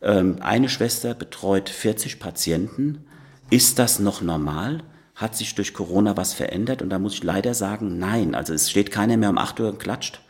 Ähm, 0.01 0.37
eine 0.41 0.69
Schwester 0.69 1.15
betreut 1.15 1.69
40 1.69 2.21
Patienten. 2.21 3.05
Ist 3.51 3.81
das 3.81 3.99
noch 3.99 4.23
normal? 4.23 4.85
Hat 5.15 5.37
sich 5.37 5.55
durch 5.55 5.75
Corona 5.75 6.17
was 6.17 6.33
verändert? 6.33 6.83
Und 6.83 6.91
da 6.91 6.99
muss 6.99 7.15
ich 7.15 7.23
leider 7.23 7.55
sagen, 7.55 7.99
nein. 7.99 8.35
Also 8.35 8.55
es 8.55 8.71
steht 8.71 8.91
keiner 8.91 9.17
mehr 9.17 9.31
um 9.31 9.39
8 9.39 9.61
Uhr 9.61 9.69
und 9.69 9.79
klatscht 9.79 10.21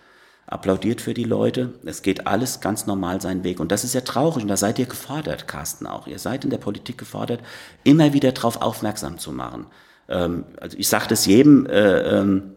applaudiert 0.47 1.01
für 1.01 1.15
die 1.15 1.25
Leute. 1.25 1.75
Es 1.85 2.03
geht 2.03 2.27
alles 2.27 2.61
ganz 2.61 2.87
normal 2.87 3.21
seinen 3.21 3.45
Weg. 3.45 3.61
Und 3.61 3.73
das 3.73 3.85
ist 3.85 3.95
ja 3.95 4.03
traurig. 4.03 4.43
Und 4.43 4.49
da 4.49 4.57
seid 4.57 4.79
ihr 4.79 4.87
gefordert, 4.87 5.49
Carsten, 5.49 5.87
auch. 5.87 6.07
Ihr 6.07 6.19
seid 6.19 6.45
in 6.45 6.51
der 6.51 6.59
Politik 6.59 6.99
gefordert, 6.99 7.41
immer 7.85 8.13
wieder 8.13 8.33
darauf 8.33 8.61
aufmerksam 8.61 9.19
zu 9.19 9.33
machen. 9.33 9.67
Ähm, 10.09 10.45
also 10.61 10.77
ich 10.79 10.89
sage 10.89 11.07
das 11.09 11.27
jedem, 11.27 11.67
äh, 11.67 12.19
ähm, 12.19 12.57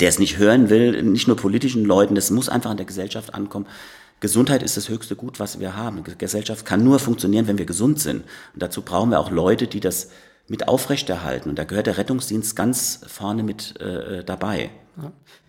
der 0.00 0.08
es 0.08 0.18
nicht 0.18 0.38
hören 0.38 0.68
will, 0.68 1.02
nicht 1.02 1.28
nur 1.28 1.36
politischen 1.36 1.84
Leuten, 1.84 2.16
das 2.16 2.30
muss 2.30 2.48
einfach 2.48 2.72
in 2.72 2.76
der 2.76 2.86
Gesellschaft 2.86 3.34
ankommen. 3.34 3.66
Gesundheit 4.18 4.62
ist 4.62 4.76
das 4.76 4.88
höchste 4.88 5.14
Gut, 5.14 5.38
was 5.38 5.60
wir 5.60 5.76
haben. 5.76 6.02
Gesellschaft 6.18 6.64
kann 6.64 6.82
nur 6.82 6.98
funktionieren, 6.98 7.46
wenn 7.46 7.58
wir 7.58 7.66
gesund 7.66 8.00
sind. 8.00 8.24
Und 8.54 8.62
dazu 8.62 8.80
brauchen 8.82 9.10
wir 9.10 9.20
auch 9.20 9.30
Leute, 9.30 9.66
die 9.66 9.80
das 9.80 10.10
mit 10.48 10.68
aufrechterhalten. 10.68 11.50
Und 11.50 11.58
da 11.58 11.64
gehört 11.64 11.86
der 11.86 11.98
Rettungsdienst 11.98 12.54
ganz 12.56 13.00
vorne 13.06 13.42
mit 13.42 13.80
äh, 13.80 14.24
dabei. 14.24 14.70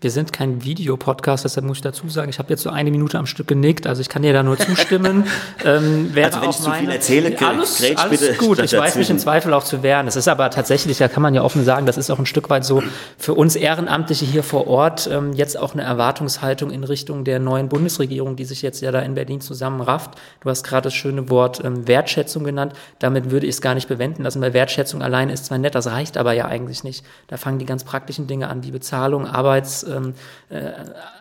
Wir 0.00 0.10
sind 0.10 0.32
kein 0.32 0.62
Videopodcast, 0.62 1.44
deshalb 1.44 1.66
muss 1.66 1.78
ich 1.78 1.82
dazu 1.82 2.08
sagen, 2.08 2.28
ich 2.28 2.38
habe 2.38 2.50
jetzt 2.50 2.62
so 2.62 2.70
eine 2.70 2.90
Minute 2.90 3.18
am 3.18 3.26
Stück 3.26 3.48
genickt, 3.48 3.86
also 3.86 4.00
ich 4.00 4.08
kann 4.08 4.22
dir 4.22 4.32
da 4.32 4.42
nur 4.42 4.58
zustimmen. 4.58 5.24
ähm, 5.64 6.12
also 6.14 6.40
wenn 6.40 6.50
ich 6.50 6.56
zu 6.56 6.70
viel 6.70 6.90
erzähle, 6.90 7.36
alles, 7.40 7.82
alles 7.96 8.20
bitte 8.20 8.34
gut, 8.34 8.58
ich 8.60 8.72
weiß 8.72 8.96
mich 8.96 9.08
im 9.10 9.18
Zweifel 9.18 9.52
auch 9.54 9.64
zu 9.64 9.82
wehren. 9.82 10.06
Es 10.06 10.16
ist 10.16 10.28
aber 10.28 10.50
tatsächlich, 10.50 10.98
da 10.98 11.08
kann 11.08 11.22
man 11.22 11.34
ja 11.34 11.42
offen 11.42 11.64
sagen, 11.64 11.86
das 11.86 11.96
ist 11.96 12.10
auch 12.10 12.18
ein 12.18 12.26
Stück 12.26 12.50
weit 12.50 12.64
so 12.64 12.82
für 13.16 13.34
uns 13.34 13.56
Ehrenamtliche 13.56 14.26
hier 14.26 14.42
vor 14.42 14.68
Ort 14.68 15.08
ähm, 15.10 15.32
jetzt 15.32 15.58
auch 15.58 15.72
eine 15.72 15.82
Erwartungshaltung 15.82 16.70
in 16.70 16.84
Richtung 16.84 17.24
der 17.24 17.38
neuen 17.38 17.68
Bundesregierung, 17.68 18.36
die 18.36 18.44
sich 18.44 18.62
jetzt 18.62 18.82
ja 18.82 18.92
da 18.92 19.00
in 19.00 19.14
Berlin 19.14 19.40
zusammenrafft. 19.40 20.12
Du 20.40 20.50
hast 20.50 20.62
gerade 20.62 20.82
das 20.84 20.94
schöne 20.94 21.30
Wort 21.30 21.64
ähm, 21.64 21.88
Wertschätzung 21.88 22.44
genannt, 22.44 22.74
damit 22.98 23.30
würde 23.30 23.46
ich 23.46 23.54
es 23.54 23.60
gar 23.62 23.74
nicht 23.74 23.88
bewenden 23.88 24.22
lassen, 24.22 24.42
weil 24.42 24.52
Wertschätzung 24.52 25.02
alleine 25.02 25.32
ist 25.32 25.46
zwar 25.46 25.58
nett, 25.58 25.74
das 25.74 25.86
reicht 25.86 26.18
aber 26.18 26.34
ja 26.34 26.44
eigentlich 26.44 26.84
nicht. 26.84 27.04
Da 27.26 27.36
fangen 27.36 27.58
die 27.58 27.66
ganz 27.66 27.84
praktischen 27.84 28.26
Dinge 28.26 28.48
an, 28.48 28.62
wie 28.62 28.70
Bezahlung, 28.70 29.26
Arbeits, 29.38 29.84
ähm, 29.84 30.14
äh, 30.48 30.72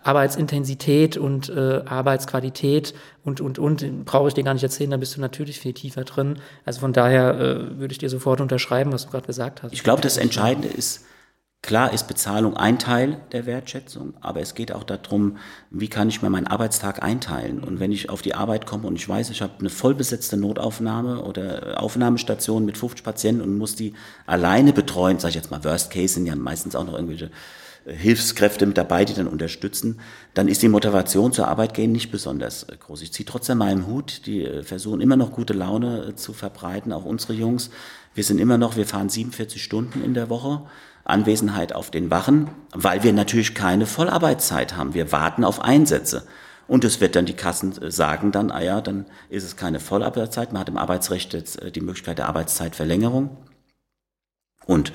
Arbeitsintensität 0.03 1.17
und 1.17 1.49
äh, 1.49 1.81
Arbeitsqualität 1.85 2.95
und, 3.23 3.41
und, 3.41 3.59
und, 3.59 4.05
brauche 4.05 4.27
ich 4.29 4.33
dir 4.33 4.43
gar 4.43 4.53
nicht 4.53 4.63
erzählen, 4.63 4.89
da 4.89 4.97
bist 4.97 5.15
du 5.15 5.21
natürlich 5.21 5.59
viel 5.59 5.73
tiefer 5.73 6.03
drin. 6.03 6.39
Also 6.65 6.79
von 6.79 6.93
daher 6.93 7.35
äh, 7.35 7.79
würde 7.79 7.91
ich 7.91 7.99
dir 7.99 8.09
sofort 8.09 8.41
unterschreiben, 8.41 8.91
was 8.91 9.05
du 9.05 9.11
gerade 9.11 9.27
gesagt 9.27 9.61
hast. 9.61 9.73
Ich 9.73 9.83
glaube, 9.83 10.01
das 10.01 10.17
Entscheidende 10.17 10.67
ist, 10.67 11.05
Klar 11.63 11.91
ist 11.91 12.07
Bezahlung 12.07 12.55
ein 12.55 12.79
Teil 12.79 13.17
der 13.33 13.45
Wertschätzung, 13.45 14.13
aber 14.21 14.39
es 14.39 14.55
geht 14.55 14.71
auch 14.71 14.83
darum, 14.83 15.37
wie 15.69 15.89
kann 15.89 16.07
ich 16.07 16.21
mir 16.21 16.29
meinen 16.29 16.47
Arbeitstag 16.47 17.03
einteilen. 17.03 17.61
Und 17.61 17.81
wenn 17.81 17.91
ich 17.91 18.09
auf 18.09 18.21
die 18.21 18.35
Arbeit 18.35 18.65
komme 18.65 18.87
und 18.87 18.95
ich 18.95 19.09
weiß, 19.09 19.31
ich 19.31 19.41
habe 19.41 19.53
eine 19.59 19.69
vollbesetzte 19.69 20.37
Notaufnahme 20.37 21.23
oder 21.23 21.81
Aufnahmestation 21.81 22.63
mit 22.63 22.77
50 22.77 23.03
Patienten 23.03 23.41
und 23.41 23.57
muss 23.57 23.75
die 23.75 23.93
alleine 24.27 24.71
betreuen, 24.71 25.19
sage 25.19 25.31
ich 25.31 25.35
jetzt 25.35 25.51
mal, 25.51 25.61
Worst 25.65 25.91
Case 25.91 26.13
sind 26.13 26.25
ja 26.25 26.37
meistens 26.37 26.73
auch 26.75 26.85
noch 26.85 26.93
irgendwelche 26.93 27.31
Hilfskräfte 27.87 28.65
mit 28.65 28.77
dabei, 28.77 29.05
die 29.05 29.13
dann 29.13 29.27
unterstützen, 29.27 29.99
dann 30.33 30.47
ist 30.47 30.61
die 30.61 30.67
Motivation 30.67 31.31
zur 31.31 31.47
Arbeit 31.47 31.73
gehen 31.73 31.91
nicht 31.91 32.11
besonders 32.11 32.63
äh, 32.63 32.75
groß. 32.77 33.01
Ich 33.01 33.13
ziehe 33.13 33.25
trotzdem 33.25 33.59
meinen 33.59 33.87
Hut, 33.87 34.25
die 34.25 34.43
äh, 34.43 34.63
versuchen 34.63 34.99
immer 34.99 35.15
noch 35.15 35.31
gute 35.31 35.53
Laune 35.53 36.07
äh, 36.07 36.15
zu 36.15 36.33
verbreiten, 36.33 36.91
auch 36.91 37.05
unsere 37.05 37.33
Jungs. 37.33 37.69
Wir 38.13 38.23
sind 38.23 38.39
immer 38.39 38.57
noch, 38.57 38.75
wir 38.75 38.85
fahren 38.85 39.09
47 39.09 39.63
Stunden 39.63 40.03
in 40.03 40.13
der 40.13 40.29
Woche, 40.29 40.63
Anwesenheit 41.05 41.73
auf 41.73 41.89
den 41.89 42.11
Wachen, 42.11 42.49
weil 42.73 43.03
wir 43.03 43.13
natürlich 43.13 43.55
keine 43.55 43.85
Vollarbeitszeit 43.85 44.75
haben. 44.75 44.93
Wir 44.93 45.11
warten 45.11 45.45
auf 45.45 45.61
Einsätze. 45.61 46.23
Und 46.67 46.83
es 46.83 46.99
wird 46.99 47.15
dann 47.15 47.25
die 47.25 47.33
Kassen 47.33 47.73
sagen 47.89 48.33
dann, 48.33 48.51
ah 48.51 48.61
ja, 48.61 48.81
dann 48.81 49.05
ist 49.29 49.45
es 49.45 49.55
keine 49.55 49.79
Vollarbeitszeit. 49.79 50.51
Man 50.51 50.59
hat 50.59 50.67
im 50.67 50.77
Arbeitsrecht 50.77 51.33
jetzt 51.33 51.61
die 51.73 51.79
Möglichkeit 51.79 52.17
der 52.17 52.27
Arbeitszeitverlängerung. 52.27 53.37
Und 54.65 54.91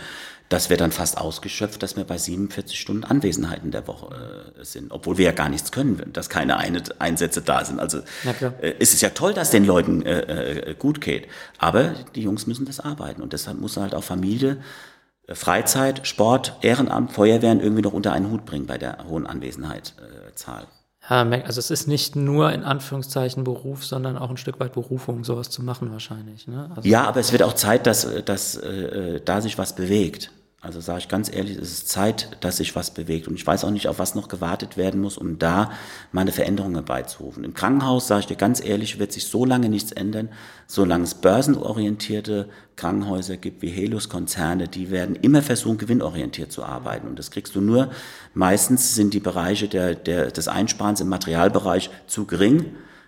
das 0.52 0.68
wird 0.68 0.82
dann 0.82 0.92
fast 0.92 1.16
ausgeschöpft, 1.16 1.82
dass 1.82 1.96
wir 1.96 2.04
bei 2.04 2.18
47 2.18 2.78
Stunden 2.78 3.04
Anwesenheit 3.04 3.64
in 3.64 3.70
der 3.70 3.86
Woche 3.86 4.52
äh, 4.60 4.64
sind, 4.64 4.92
obwohl 4.92 5.16
wir 5.16 5.24
ja 5.24 5.32
gar 5.32 5.48
nichts 5.48 5.72
können, 5.72 6.02
dass 6.12 6.28
keine 6.28 6.58
Einsätze 6.58 7.40
da 7.40 7.64
sind. 7.64 7.80
Also 7.80 7.98
äh, 8.60 8.74
es 8.78 8.92
ist 8.92 9.00
ja 9.00 9.10
toll, 9.10 9.32
dass 9.32 9.50
den 9.50 9.64
Leuten 9.64 10.02
äh, 10.02 10.70
äh, 10.70 10.74
gut 10.74 11.00
geht, 11.00 11.28
aber 11.58 11.94
die 12.14 12.22
Jungs 12.22 12.46
müssen 12.46 12.66
das 12.66 12.80
arbeiten 12.80 13.22
und 13.22 13.32
deshalb 13.32 13.58
muss 13.58 13.76
halt 13.78 13.94
auch 13.94 14.04
Familie, 14.04 14.58
äh, 15.26 15.34
Freizeit, 15.34 16.06
Sport, 16.06 16.58
Ehrenamt, 16.60 17.12
Feuerwehren 17.12 17.60
irgendwie 17.60 17.82
noch 17.82 17.94
unter 17.94 18.12
einen 18.12 18.30
Hut 18.30 18.44
bringen 18.44 18.66
bei 18.66 18.76
der 18.76 19.06
hohen 19.08 19.26
Anwesenheitszahl. 19.26 20.66
Ja, 21.08 21.22
also 21.22 21.58
es 21.58 21.70
ist 21.70 21.88
nicht 21.88 22.14
nur 22.14 22.52
in 22.52 22.62
Anführungszeichen 22.62 23.42
Beruf, 23.42 23.84
sondern 23.84 24.16
auch 24.16 24.30
ein 24.30 24.36
Stück 24.36 24.60
weit 24.60 24.72
Berufung, 24.72 25.24
sowas 25.24 25.50
zu 25.50 25.62
machen 25.62 25.90
wahrscheinlich. 25.90 26.46
Ne? 26.46 26.70
Also 26.76 26.88
ja, 26.88 27.04
aber 27.04 27.18
es 27.18 27.32
wird 27.32 27.42
auch 27.42 27.54
Zeit, 27.54 27.86
dass, 27.86 28.06
dass 28.24 28.56
äh, 28.56 29.20
da 29.24 29.40
sich 29.40 29.58
was 29.58 29.74
bewegt. 29.74 30.30
Also 30.64 30.78
sage 30.78 31.00
ich 31.00 31.08
ganz 31.08 31.28
ehrlich, 31.28 31.56
es 31.56 31.72
ist 31.72 31.88
Zeit, 31.88 32.36
dass 32.38 32.58
sich 32.58 32.76
was 32.76 32.94
bewegt. 32.94 33.26
Und 33.26 33.34
ich 33.34 33.44
weiß 33.44 33.64
auch 33.64 33.72
nicht, 33.72 33.88
auf 33.88 33.98
was 33.98 34.14
noch 34.14 34.28
gewartet 34.28 34.76
werden 34.76 35.00
muss, 35.00 35.18
um 35.18 35.40
da 35.40 35.72
meine 36.12 36.30
Veränderungen 36.30 36.76
herbeizurufen. 36.76 37.42
Im 37.42 37.52
Krankenhaus, 37.52 38.06
sage 38.06 38.20
ich 38.20 38.26
dir 38.26 38.36
ganz 38.36 38.64
ehrlich, 38.64 39.00
wird 39.00 39.10
sich 39.10 39.26
so 39.26 39.44
lange 39.44 39.68
nichts 39.68 39.90
ändern, 39.90 40.28
solange 40.68 41.02
es 41.02 41.14
börsenorientierte 41.14 42.48
Krankenhäuser 42.76 43.38
gibt 43.38 43.60
wie 43.62 43.70
Helus-Konzerne, 43.70 44.68
die 44.68 44.92
werden 44.92 45.16
immer 45.16 45.42
versuchen, 45.42 45.78
gewinnorientiert 45.78 46.52
zu 46.52 46.62
arbeiten. 46.62 47.08
Und 47.08 47.18
das 47.18 47.32
kriegst 47.32 47.56
du 47.56 47.60
nur, 47.60 47.90
meistens 48.32 48.94
sind 48.94 49.14
die 49.14 49.20
Bereiche 49.20 49.66
der, 49.66 49.96
der, 49.96 50.30
des 50.30 50.46
Einsparens 50.46 51.00
im 51.00 51.08
Materialbereich 51.08 51.90
zu 52.06 52.24
gering 52.24 52.66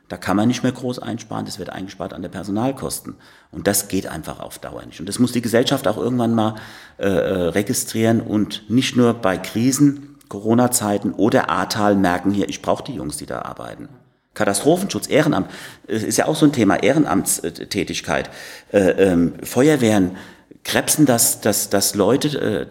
da 0.08 0.18
kann 0.18 0.36
man 0.36 0.48
nicht 0.48 0.62
mehr 0.62 0.72
groß 0.72 0.98
einsparen, 0.98 1.46
das 1.46 1.58
wird 1.58 1.70
eingespart 1.70 2.12
an 2.12 2.20
der 2.20 2.28
Personalkosten. 2.28 3.14
Und 3.50 3.66
das 3.66 3.88
geht 3.88 4.06
einfach 4.06 4.38
auf 4.38 4.58
Dauer 4.58 4.84
nicht. 4.84 5.00
Und 5.00 5.08
das 5.08 5.18
muss 5.18 5.32
die 5.32 5.40
Gesellschaft 5.40 5.88
auch 5.88 5.96
irgendwann 5.96 6.34
mal 6.34 6.56
äh, 6.98 7.04
äh 7.04 7.48
registrieren 7.48 8.20
und 8.20 8.68
nicht 8.70 8.96
nur 8.96 9.14
bei 9.14 9.36
Krisen, 9.38 10.16
Corona-Zeiten 10.28 11.12
oder 11.12 11.50
Ahrtal 11.50 11.94
merken 11.94 12.32
hier, 12.32 12.48
ich 12.48 12.62
brauche 12.62 12.84
die 12.84 12.94
Jungs, 12.94 13.16
die 13.16 13.26
da 13.26 13.42
arbeiten. 13.42 13.88
Katastrophenschutz, 14.34 15.08
Ehrenamt, 15.08 15.48
ist 15.86 16.18
ja 16.18 16.26
auch 16.26 16.34
so 16.34 16.46
ein 16.46 16.52
Thema, 16.52 16.82
Ehrenamtstätigkeit. 16.82 18.30
Äh, 18.72 18.90
ähm, 18.90 19.34
Feuerwehren, 19.42 20.16
Krebsen, 20.64 21.06
dass, 21.06 21.40
dass, 21.40 21.70
dass 21.70 21.94
Leute 21.94 22.28
äh, 22.28 22.62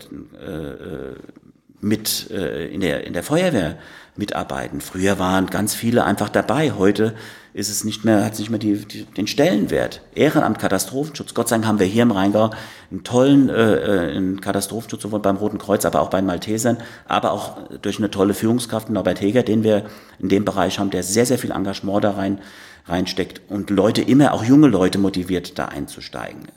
äh, 0.46 1.16
mit 1.80 2.30
äh, 2.32 2.68
in, 2.68 2.82
der, 2.82 3.06
in 3.06 3.14
der 3.14 3.24
Feuerwehr 3.24 3.78
mitarbeiten. 4.16 4.82
Früher 4.82 5.20
waren 5.20 5.48
ganz 5.48 5.74
viele 5.74 6.04
einfach 6.04 6.30
dabei. 6.30 6.72
Heute 6.72 7.16
ist 7.54 7.70
es 7.70 7.84
nicht 7.84 8.04
mehr, 8.04 8.26
hat 8.26 8.34
es 8.34 8.40
nicht 8.40 8.50
mehr 8.50 8.60
die, 8.60 8.76
die, 8.86 9.06
den 9.06 9.28
Stellenwert. 9.28 10.02
Ehrenamt, 10.16 10.58
Katastrophenschutz. 10.58 11.36
Gott 11.36 11.50
sei 11.50 11.56
Dank 11.56 11.68
haben 11.68 11.80
wir 11.80 11.86
hier 11.86 12.04
im 12.04 12.12
Rheingau 12.12 12.50
einen 12.90 13.04
tollen 13.04 13.50
äh, 13.50 13.76
äh 13.76 14.16
einen 14.16 14.42
Katastrophenschutz, 14.42 15.04
sowohl 15.04 15.20
beim 15.20 15.38
Roten 15.38 15.60
Kreuz, 15.60 15.86
aber 15.86 16.02
auch 16.02 16.10
bei 16.10 16.20
den 16.20 16.26
Maltesern, 16.26 16.78
aber 17.08 17.32
auch 17.32 17.58
durch 17.82 18.00
eine 18.00 18.10
tolle 18.10 18.34
Führungskraft, 18.34 18.90
Norbert 18.90 19.22
Heger, 19.22 19.44
den 19.44 19.64
wir 19.64 19.86
in 20.20 20.30
dem 20.30 20.46
Bereich 20.46 20.80
haben, 20.80 20.90
der 20.90 21.04
sehr, 21.04 21.28
sehr 21.28 21.38
viel 21.38 21.52
Engagement 21.52 22.04
da 22.04 22.12
rein, 22.12 22.40
reinsteckt 22.86 23.42
und 23.50 23.70
Leute 23.70 24.02
immer, 24.02 24.34
auch 24.34 24.44
junge 24.44 24.68
Leute 24.68 24.98
motiviert, 24.98 25.60
da 25.60 25.66
einzusteigen. 25.66 26.48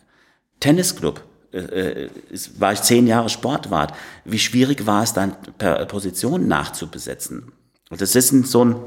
Tennisclub, 0.61 1.23
äh, 1.53 1.59
äh 1.59 2.11
war 2.59 2.73
ich 2.73 2.81
zehn 2.81 3.07
Jahre 3.07 3.29
Sportwart. 3.29 3.93
Wie 4.25 4.39
schwierig 4.39 4.87
war 4.87 5.03
es 5.03 5.13
dann, 5.13 5.37
per 5.59 5.85
Position 5.85 6.49
nachzubesetzen? 6.49 7.53
Das 7.91 8.17
ist 8.17 8.31
so 8.47 8.65
ein 8.65 8.79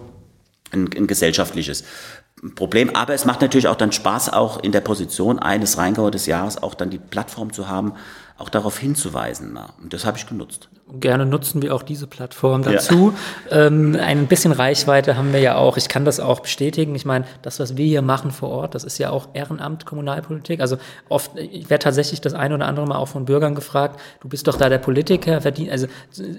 ein, 0.72 0.90
ein 0.96 1.08
gesellschaftliches 1.08 1.84
Problem. 2.56 2.96
Aber 2.96 3.14
es 3.14 3.26
macht 3.26 3.42
natürlich 3.42 3.68
auch 3.68 3.76
dann 3.76 3.92
Spaß, 3.92 4.32
auch 4.32 4.62
in 4.64 4.72
der 4.72 4.82
Position 4.82 5.40
eines 5.40 5.78
Rheingauer 5.78 6.12
des 6.12 6.26
Jahres 6.26 6.62
auch 6.62 6.74
dann 6.74 6.90
die 6.90 7.00
Plattform 7.00 7.54
zu 7.54 7.68
haben, 7.68 7.94
auch 8.38 8.50
darauf 8.50 8.78
hinzuweisen. 8.78 9.58
Und 9.82 9.94
das 9.94 10.06
habe 10.06 10.18
ich 10.18 10.28
genutzt. 10.28 10.70
Gerne 11.00 11.26
nutzen 11.26 11.62
wir 11.62 11.76
auch 11.76 11.84
diese 11.84 12.08
Plattform 12.08 12.64
dazu. 12.64 13.14
Ja. 13.52 13.68
Ähm, 13.68 13.96
ein 14.00 14.28
bisschen 14.28 14.52
Reichweite 14.52 15.18
haben 15.18 15.34
wir 15.34 15.40
ja 15.40 15.56
auch. 15.56 15.78
Ich 15.78 15.88
kann 15.88 16.04
das 16.04 16.20
auch 16.20 16.40
bestätigen. 16.40 16.96
Ich 16.96 17.06
meine, 17.06 17.26
das, 17.44 17.60
was 17.60 17.78
wir 17.78 17.86
hier 17.86 18.02
machen 18.02 18.32
vor 18.32 18.50
Ort, 18.50 18.74
das 18.74 18.84
ist 18.84 18.98
ja 18.98 19.12
auch 19.12 19.28
Ehrenamt, 19.34 19.86
Kommunalpolitik. 19.86 20.62
Also 20.62 20.78
oft, 21.08 21.38
ich 21.38 21.70
werde 21.70 21.84
tatsächlich 21.84 22.22
das 22.22 22.34
eine 22.34 22.56
oder 22.56 22.66
andere 22.66 22.88
Mal 22.88 22.96
auch 22.96 23.08
von 23.08 23.26
Bürgern 23.26 23.54
gefragt, 23.54 24.00
du 24.22 24.30
bist 24.30 24.48
doch 24.48 24.58
da 24.58 24.68
der 24.68 24.80
Politiker, 24.80 25.42
verdient, 25.42 25.70
also 25.72 25.88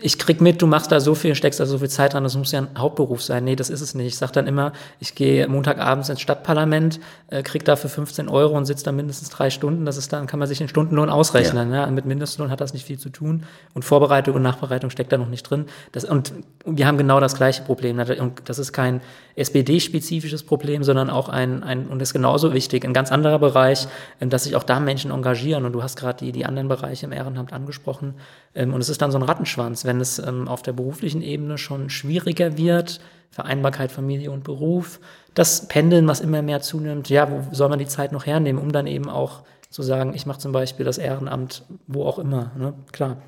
ich 0.02 0.18
krieg 0.18 0.40
mit, 0.40 0.60
du 0.60 0.66
machst 0.66 0.90
da 0.90 0.98
so 0.98 1.14
viel, 1.14 1.34
steckst 1.36 1.60
da 1.60 1.66
so 1.66 1.78
viel 1.78 1.88
Zeit 1.88 2.14
dran, 2.14 2.24
das 2.24 2.36
muss 2.36 2.50
ja 2.50 2.60
ein 2.60 2.68
Hauptberuf 2.76 3.22
sein. 3.22 3.44
Nee, 3.44 3.56
das 3.56 3.70
ist 3.70 3.80
es 3.80 3.94
nicht. 3.94 4.08
Ich 4.08 4.18
sage 4.18 4.32
dann 4.32 4.46
immer, 4.48 4.72
ich 4.98 5.14
gehe 5.14 5.46
Montagabends 5.46 6.08
ins 6.08 6.20
Stadtparlament, 6.20 6.98
äh, 7.28 7.42
krieg 7.42 7.64
dafür 7.64 7.88
15 7.88 8.28
Euro 8.28 8.56
und 8.56 8.64
sitze 8.64 8.84
da 8.84 8.92
mindestens 8.92 9.30
drei 9.30 9.50
Stunden. 9.50 9.84
Das 9.84 9.96
ist 9.96 10.12
dann, 10.12 10.26
kann 10.26 10.38
man 10.38 10.48
sich 10.48 10.58
den 10.58 10.68
Stundenlohn 10.68 11.08
ausrechnen. 11.08 11.70
Ja. 11.70 11.86
Ja? 11.86 11.90
Mit 11.90 12.04
Mindestlohn 12.04 12.50
hat 12.50 12.60
das 12.60 12.72
nicht 12.72 12.86
viel 12.86 12.98
zu 12.98 13.10
tun. 13.10 13.44
Und 13.74 13.84
Vorbereitung 13.84 14.39
und 14.40 14.44
Nachbereitung 14.44 14.90
steckt 14.90 15.12
da 15.12 15.18
noch 15.18 15.29
nicht 15.29 15.42
drin. 15.44 15.66
Das, 15.92 16.05
und 16.05 16.33
wir 16.64 16.87
haben 16.87 16.98
genau 16.98 17.20
das 17.20 17.37
gleiche 17.37 17.62
Problem. 17.62 17.98
Und 17.98 18.42
das 18.44 18.59
ist 18.59 18.72
kein 18.72 19.00
SPD-spezifisches 19.37 20.42
Problem, 20.42 20.83
sondern 20.83 21.11
auch 21.11 21.29
ein, 21.29 21.62
ein, 21.62 21.87
und 21.87 22.00
das 22.00 22.11
ist 22.11 22.12
genauso 22.14 22.53
wichtig, 22.53 22.85
ein 22.85 22.92
ganz 22.92 23.12
anderer 23.12 23.38
Bereich, 23.38 23.87
ähm, 24.20 24.31
dass 24.31 24.44
sich 24.44 24.57
auch 24.57 24.64
da 24.64 24.81
Menschen 24.81 25.11
engagieren. 25.11 25.64
Und 25.64 25.72
du 25.72 25.83
hast 25.83 25.96
gerade 25.96 26.24
die, 26.24 26.33
die 26.33 26.44
anderen 26.44 26.68
Bereiche 26.68 27.07
im 27.07 27.12
Ehrenamt 27.12 27.53
angesprochen. 27.53 28.14
Ähm, 28.55 28.74
und 28.74 28.81
es 28.81 28.88
ist 28.88 29.00
dann 29.00 29.12
so 29.12 29.18
ein 29.18 29.22
Rattenschwanz, 29.22 29.85
wenn 29.85 30.00
es 30.00 30.18
ähm, 30.18 30.48
auf 30.48 30.62
der 30.62 30.72
beruflichen 30.72 31.22
Ebene 31.22 31.59
schon 31.59 31.90
schwieriger 31.90 32.57
wird, 32.57 33.00
Vereinbarkeit 33.31 33.92
Familie 33.92 34.33
und 34.33 34.42
Beruf, 34.42 34.98
das 35.35 35.68
Pendeln, 35.68 36.09
was 36.09 36.20
immer 36.20 36.42
mehr 36.42 36.61
zunimmt, 36.61 37.09
ja, 37.09 37.31
wo 37.31 37.55
soll 37.55 37.68
man 37.68 37.79
die 37.79 37.87
Zeit 37.87 38.12
noch 38.12 38.26
hernehmen, 38.26 38.61
um 38.61 38.72
dann 38.72 38.87
eben 38.87 39.09
auch 39.09 39.42
zu 39.70 39.83
sagen, 39.83 40.14
ich 40.14 40.26
mache 40.26 40.40
zum 40.40 40.53
Beispiel 40.53 40.85
das 40.85 40.98
Ehrenamt 40.98 41.62
wo 41.87 42.05
auch 42.05 42.18
immer, 42.18 42.50
ne? 42.57 42.74
klar. 42.92 43.18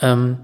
Ähm, 0.00 0.38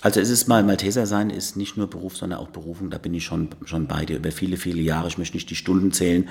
also 0.00 0.20
es 0.20 0.30
ist 0.30 0.46
mal, 0.46 0.62
Malteser 0.62 1.06
sein 1.06 1.28
ist 1.28 1.56
nicht 1.56 1.76
nur 1.76 1.88
Beruf, 1.88 2.16
sondern 2.16 2.38
auch 2.38 2.48
Berufung, 2.48 2.90
da 2.90 2.98
bin 2.98 3.14
ich 3.14 3.24
schon, 3.24 3.48
schon 3.64 3.88
bei 3.88 4.04
dir 4.04 4.16
über 4.16 4.30
viele, 4.30 4.56
viele 4.56 4.80
Jahre. 4.80 5.08
Ich 5.08 5.18
möchte 5.18 5.36
nicht 5.36 5.50
die 5.50 5.56
Stunden 5.56 5.90
zählen, 5.90 6.28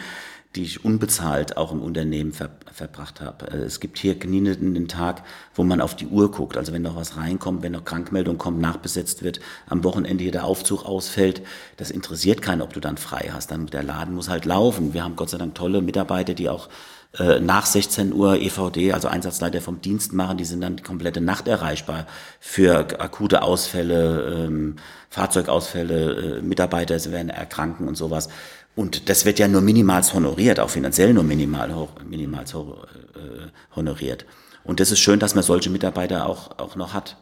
die 0.56 0.64
ich 0.64 0.86
unbezahlt 0.86 1.58
auch 1.58 1.74
im 1.74 1.82
Unternehmen 1.82 2.32
ver, 2.32 2.50
verbracht 2.72 3.20
habe. 3.20 3.52
Äh, 3.52 3.58
es 3.58 3.82
gibt 3.82 3.98
hier 3.98 4.16
nie 4.26 4.50
einen 4.50 4.88
Tag, 4.88 5.24
wo 5.54 5.64
man 5.64 5.82
auf 5.82 5.96
die 5.96 6.08
Uhr 6.08 6.32
guckt. 6.32 6.56
Also 6.56 6.72
wenn 6.72 6.82
noch 6.82 6.96
was 6.96 7.18
reinkommt, 7.18 7.62
wenn 7.62 7.74
noch 7.74 7.84
Krankmeldung 7.84 8.38
kommt, 8.38 8.62
nachbesetzt 8.62 9.24
wird, 9.24 9.42
am 9.68 9.84
Wochenende 9.84 10.24
hier 10.24 10.32
der 10.32 10.46
Aufzug 10.46 10.86
ausfällt, 10.86 11.42
das 11.76 11.92
interessiert 11.92 12.42
keinen, 12.42 12.62
ob 12.62 12.72
du 12.72 12.80
dann 12.80 12.96
frei 12.98 13.30
hast. 13.34 13.52
Dann 13.52 13.68
der 13.68 13.84
Laden 13.84 14.16
muss 14.16 14.30
halt 14.30 14.46
laufen. 14.46 14.94
Wir 14.94 15.04
haben 15.04 15.18
Gott 15.18 15.30
sei 15.30 15.38
Dank 15.38 15.56
tolle 15.56 15.82
Mitarbeiter, 15.82 16.34
die 16.34 16.48
auch 16.48 16.70
äh, 17.18 17.40
nach 17.40 17.66
16 17.66 18.14
Uhr 18.14 18.36
EVD, 18.36 18.94
also 18.94 19.08
Einsatzleiter 19.08 19.62
vom 19.62 19.82
Dienst 19.82 20.14
machen, 20.14 20.38
die 20.38 20.46
sind 20.46 20.62
dann 20.62 20.76
die 20.76 20.84
komplette 20.84 21.22
Nacht 21.22 21.48
erreichbar 21.48 22.06
für 22.40 23.00
akute 23.00 23.42
Ausfälle, 23.42 24.46
ähm, 24.46 24.76
Fahrzeugausfälle, 25.10 26.40
äh, 26.40 26.42
Mitarbeiter 26.42 26.96
werden 27.12 27.30
erkranken 27.30 27.88
und 27.88 27.96
sowas. 27.96 28.30
Und 28.76 29.10
das 29.10 29.26
wird 29.26 29.40
ja 29.40 29.48
nur 29.48 29.62
minimals 29.62 30.14
honoriert, 30.14 30.60
auch 30.60 30.70
finanziell 30.70 31.14
nur 31.14 31.24
minimal 31.24 31.88
minimals 32.08 32.54
äh, 32.54 32.58
honoriert. 33.76 34.26
Und 34.64 34.80
das 34.80 34.92
ist 34.92 35.00
schön, 35.00 35.20
dass 35.20 35.34
man 35.34 35.44
solche 35.44 35.70
Mitarbeiter 35.70 36.28
auch, 36.28 36.60
auch 36.60 36.76
noch 36.76 36.94
hat. 36.94 37.18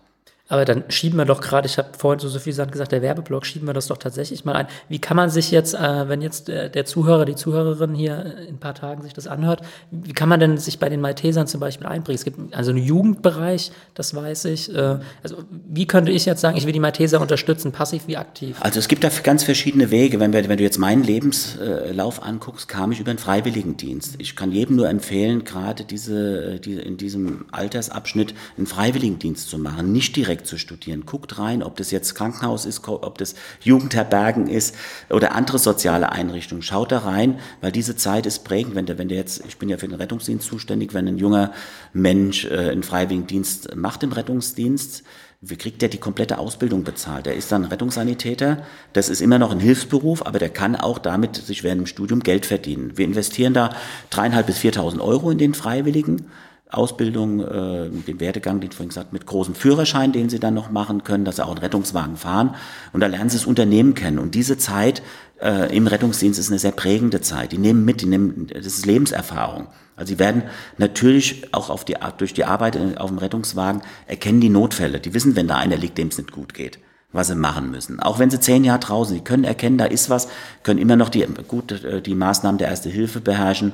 Aber 0.47 0.63
dann 0.63 0.83
schieben 0.89 1.17
wir 1.17 1.25
doch 1.25 1.41
gerade, 1.41 1.65
ich 1.65 1.79
habe 1.79 1.89
vorhin 1.97 2.19
so 2.19 2.37
viel 2.37 2.53
gesagt, 2.53 2.91
der 2.91 3.01
Werbeblock, 3.01 3.47
schieben 3.47 3.67
wir 3.67 3.73
das 3.73 3.87
doch 3.87 3.97
tatsächlich 3.97 4.45
mal 4.45 4.53
ein. 4.53 4.67
Wie 4.89 4.99
kann 4.99 5.17
man 5.17 5.31
sich 5.31 5.49
jetzt, 5.49 5.73
äh, 5.73 6.07
wenn 6.07 6.21
jetzt 6.21 6.49
der, 6.49 6.69
der, 6.69 6.85
Zuhörer, 6.85 7.25
die 7.25 7.33
Zuhörerin 7.33 7.95
hier 7.95 8.37
in 8.47 8.55
ein 8.55 8.59
paar 8.59 8.75
Tagen 8.75 9.01
sich 9.01 9.13
das 9.13 9.25
anhört, 9.25 9.61
wie 9.89 10.13
kann 10.13 10.29
man 10.29 10.39
denn 10.39 10.57
sich 10.59 10.77
bei 10.77 10.87
den 10.87 11.01
Maltesern 11.01 11.47
zum 11.47 11.59
Beispiel 11.59 11.87
einbringen? 11.87 12.15
Es 12.15 12.25
gibt 12.25 12.53
also 12.53 12.69
einen 12.69 12.83
Jugendbereich, 12.83 13.71
das 13.95 14.13
weiß 14.13 14.45
ich. 14.45 14.73
Äh, 14.73 14.99
also 15.23 15.37
wie 15.67 15.87
könnte 15.87 16.11
ich 16.11 16.25
jetzt 16.25 16.41
sagen, 16.41 16.57
ich 16.57 16.67
will 16.67 16.73
die 16.73 16.79
Malteser 16.79 17.19
unterstützen, 17.21 17.71
passiv 17.71 18.03
wie 18.05 18.17
aktiv? 18.17 18.57
Also 18.59 18.77
es 18.77 18.87
gibt 18.87 19.03
da 19.03 19.09
ganz 19.23 19.43
verschiedene 19.43 19.89
Wege. 19.89 20.19
Wenn, 20.19 20.31
wir, 20.31 20.47
wenn 20.47 20.57
du 20.57 20.63
jetzt 20.63 20.77
meinen 20.77 21.03
Lebenslauf 21.03 22.21
anguckst, 22.21 22.67
kam 22.67 22.91
ich 22.91 22.99
über 22.99 23.09
einen 23.09 23.19
Freiwilligendienst. 23.19 24.15
Ich 24.19 24.35
kann 24.35 24.51
jedem 24.51 24.75
nur 24.75 24.89
empfehlen, 24.89 25.43
gerade 25.43 25.85
diese, 25.85 26.59
die, 26.59 26.73
in 26.73 26.97
diesem 26.97 27.45
Altersabschnitt 27.51 28.35
einen 28.57 28.67
Freiwilligendienst 28.67 29.49
zu 29.49 29.57
machen, 29.57 29.91
nicht 29.91 30.15
direkt 30.15 30.34
direkt 30.35 30.47
zu 30.47 30.57
studieren. 30.57 31.05
Guckt 31.05 31.39
rein, 31.39 31.63
ob 31.63 31.77
das 31.77 31.91
jetzt 31.91 32.15
Krankenhaus 32.15 32.65
ist, 32.65 32.87
ob 32.87 33.17
das 33.17 33.35
Jugendherbergen 33.61 34.47
ist 34.47 34.75
oder 35.09 35.33
andere 35.33 35.59
soziale 35.59 36.11
Einrichtungen. 36.11 36.61
Schaut 36.61 36.91
da 36.91 36.99
rein, 36.99 37.39
weil 37.61 37.71
diese 37.71 37.95
Zeit 37.95 38.25
ist 38.25 38.43
prägend. 38.43 38.75
Wenn 38.75 38.85
der, 38.85 38.97
wenn 38.97 39.07
der 39.07 39.17
jetzt, 39.17 39.43
ich 39.47 39.57
bin 39.57 39.69
ja 39.69 39.77
für 39.77 39.87
den 39.87 39.95
Rettungsdienst 39.95 40.47
zuständig, 40.47 40.93
wenn 40.93 41.07
ein 41.07 41.17
junger 41.17 41.53
Mensch 41.93 42.45
äh, 42.45 42.71
einen 42.71 42.83
Freiwilligendienst 42.83 43.75
macht 43.75 44.03
im 44.03 44.11
Rettungsdienst, 44.11 45.03
wie 45.41 45.57
kriegt 45.57 45.81
der 45.81 45.89
die 45.89 45.99
komplette 45.99 46.39
Ausbildung 46.39 46.83
bezahlt? 46.83 47.27
Der 47.27 47.35
ist 47.35 47.51
dann 47.51 47.65
Rettungssanitäter, 47.65 48.63
das 48.93 49.09
ist 49.09 49.21
immer 49.21 49.37
noch 49.37 49.51
ein 49.51 49.59
Hilfsberuf, 49.59 50.25
aber 50.25 50.39
der 50.39 50.49
kann 50.49 50.75
auch 50.75 50.97
damit 50.97 51.35
sich 51.35 51.63
während 51.63 51.81
dem 51.81 51.87
Studium 51.87 52.21
Geld 52.21 52.45
verdienen. 52.45 52.97
Wir 52.97 53.05
investieren 53.05 53.53
da 53.53 53.69
dreieinhalb 54.09 54.47
bis 54.47 54.57
viertausend 54.57 55.01
Euro 55.01 55.29
in 55.29 55.37
den 55.37 55.53
Freiwilligen 55.53 56.25
Ausbildung, 56.71 57.41
äh, 57.41 57.89
den 57.89 58.19
Werdegang, 58.19 58.59
den 58.59 58.69
ich 58.71 58.75
vorhin 58.75 58.89
gesagt 58.89 59.13
mit 59.13 59.25
großem 59.25 59.55
Führerschein, 59.55 60.11
den 60.11 60.29
sie 60.29 60.39
dann 60.39 60.53
noch 60.53 60.71
machen 60.71 61.03
können, 61.03 61.23
dass 61.23 61.37
sie 61.37 61.45
auch 61.45 61.51
einen 61.51 61.59
Rettungswagen 61.59 62.17
fahren. 62.17 62.55
Und 62.91 63.01
da 63.01 63.07
lernen 63.07 63.29
sie 63.29 63.37
das 63.37 63.45
Unternehmen 63.45 63.93
kennen. 63.93 64.17
Und 64.17 64.35
diese 64.35 64.57
Zeit 64.57 65.03
äh, 65.39 65.75
im 65.75 65.87
Rettungsdienst 65.87 66.39
ist 66.39 66.49
eine 66.49 66.59
sehr 66.59 66.71
prägende 66.71 67.21
Zeit. 67.21 67.51
Die 67.51 67.57
nehmen 67.57 67.85
mit, 67.85 68.01
die 68.01 68.07
nehmen, 68.07 68.47
das 68.47 68.65
ist 68.65 68.85
Lebenserfahrung. 68.85 69.67
Also 69.95 70.09
sie 70.13 70.19
werden 70.19 70.43
natürlich 70.77 71.53
auch 71.53 71.69
auf 71.69 71.85
die, 71.85 71.95
durch 72.17 72.33
die 72.33 72.45
Arbeit 72.45 72.77
auf 72.97 73.09
dem 73.09 73.19
Rettungswagen 73.19 73.81
erkennen 74.07 74.41
die 74.41 74.49
Notfälle. 74.49 74.99
Die 74.99 75.13
wissen, 75.13 75.35
wenn 75.35 75.47
da 75.47 75.55
einer 75.55 75.77
liegt, 75.77 75.97
dem 75.97 76.09
es 76.09 76.17
nicht 76.17 76.31
gut 76.31 76.53
geht 76.53 76.79
was 77.15 77.27
sie 77.27 77.35
machen 77.35 77.71
müssen. 77.71 78.01
Auch 78.01 78.19
wenn 78.19 78.29
sie 78.29 78.41
zehn 78.41 78.65
Jahre 78.65 78.79
draußen, 78.79 79.15
sie 79.15 79.23
können 79.23 79.45
erkennen, 79.45 79.77
da 79.77 79.85
ist 79.85 80.09
was, 80.09 80.27
können 80.63 80.81
immer 80.81 80.97
noch 80.97 81.07
die, 81.07 81.25
gut, 81.47 81.71
äh, 81.71 82.01
die 82.01 82.13
Maßnahmen 82.13 82.57
der 82.57 82.67
Erste 82.67 82.89
Hilfe 82.89 83.21
beherrschen 83.21 83.71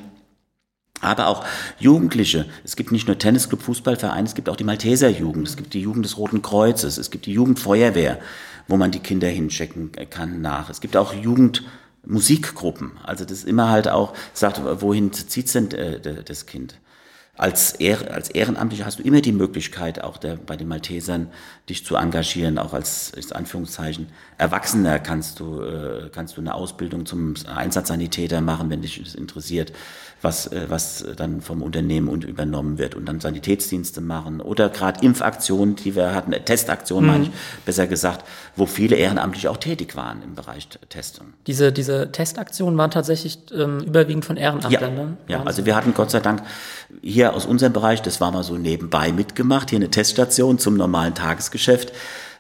aber 1.01 1.27
auch 1.27 1.43
Jugendliche. 1.79 2.45
Es 2.63 2.75
gibt 2.75 2.91
nicht 2.91 3.07
nur 3.07 3.17
Tennisclub, 3.17 3.61
Fußballvereine, 3.61 4.27
es 4.27 4.35
gibt 4.35 4.49
auch 4.49 4.55
die 4.55 4.63
Malteser 4.63 5.09
Jugend, 5.09 5.47
es 5.47 5.57
gibt 5.57 5.73
die 5.73 5.81
Jugend 5.81 6.05
des 6.05 6.17
Roten 6.17 6.41
Kreuzes, 6.41 6.97
es 6.97 7.11
gibt 7.11 7.25
die 7.25 7.33
Jugendfeuerwehr, 7.33 8.19
wo 8.67 8.77
man 8.77 8.91
die 8.91 8.99
Kinder 8.99 9.27
hinchecken 9.27 9.91
kann 10.09 10.41
nach. 10.41 10.69
Es 10.69 10.79
gibt 10.79 10.95
auch 10.95 11.13
Jugendmusikgruppen. 11.13 12.91
Also 13.03 13.25
das 13.25 13.43
immer 13.43 13.69
halt 13.69 13.87
auch, 13.87 14.13
sagt, 14.33 14.61
wohin 14.81 15.11
zieht's 15.11 15.53
denn 15.53 15.71
äh, 15.71 16.23
das 16.23 16.45
Kind? 16.45 16.75
als, 17.41 17.73
Ehr, 17.73 18.13
als 18.13 18.29
Ehrenamtlicher 18.29 18.85
hast 18.85 18.99
du 18.99 19.03
immer 19.03 19.21
die 19.21 19.31
Möglichkeit, 19.31 20.03
auch 20.03 20.17
der, 20.17 20.35
bei 20.35 20.55
den 20.55 20.67
Maltesern 20.67 21.31
dich 21.69 21.83
zu 21.83 21.95
engagieren, 21.95 22.59
auch 22.59 22.73
als, 22.73 23.09
ist 23.09 23.35
Anführungszeichen, 23.35 24.09
Erwachsener 24.37 24.99
kannst 24.99 25.39
du, 25.39 25.61
äh, 25.61 26.09
kannst 26.11 26.37
du 26.37 26.41
eine 26.41 26.53
Ausbildung 26.53 27.07
zum 27.07 27.33
Einsatzsanitäter 27.47 28.41
machen, 28.41 28.69
wenn 28.69 28.81
dich 28.83 29.01
das 29.01 29.15
interessiert 29.15 29.73
was, 30.21 30.47
äh, 30.47 30.65
was 30.69 31.05
dann 31.15 31.41
vom 31.41 31.61
Unternehmen 31.61 32.07
und 32.07 32.23
übernommen 32.23 32.77
wird 32.77 32.95
und 32.95 33.05
dann 33.05 33.19
Sanitätsdienste 33.19 34.01
machen 34.01 34.41
oder 34.41 34.69
gerade 34.69 35.03
Impfaktionen, 35.03 35.75
die 35.75 35.95
wir 35.95 36.13
hatten, 36.13 36.33
äh, 36.33 36.41
Testaktionen, 36.41 37.05
mhm. 37.05 37.11
meine 37.11 37.23
ich, 37.25 37.31
besser 37.65 37.87
gesagt, 37.87 38.25
wo 38.55 38.65
viele 38.65 38.95
Ehrenamtliche 38.95 39.49
auch 39.49 39.57
tätig 39.57 39.95
waren 39.95 40.21
im 40.23 40.35
Bereich 40.35 40.67
Testung. 40.89 41.33
Diese, 41.47 41.71
diese 41.71 42.11
Testaktionen 42.11 42.77
waren 42.77 42.91
tatsächlich 42.91 43.39
ähm, 43.53 43.79
überwiegend 43.79 44.25
von 44.25 44.37
Ehrenamtlern, 44.37 44.97
ja, 44.97 45.03
ne? 45.03 45.17
Ja, 45.27 45.43
also 45.43 45.65
wir 45.65 45.75
hatten 45.75 45.93
Gott 45.93 46.11
sei 46.11 46.19
Dank 46.19 46.43
hier 47.01 47.33
aus 47.33 47.45
unserem 47.45 47.73
Bereich, 47.73 48.01
das 48.01 48.21
war 48.21 48.31
mal 48.31 48.43
so 48.43 48.55
nebenbei 48.55 49.11
mitgemacht, 49.11 49.69
hier 49.69 49.77
eine 49.77 49.89
Teststation 49.89 50.59
zum 50.59 50.75
normalen 50.75 51.15
Tagesgeschäft 51.15 51.91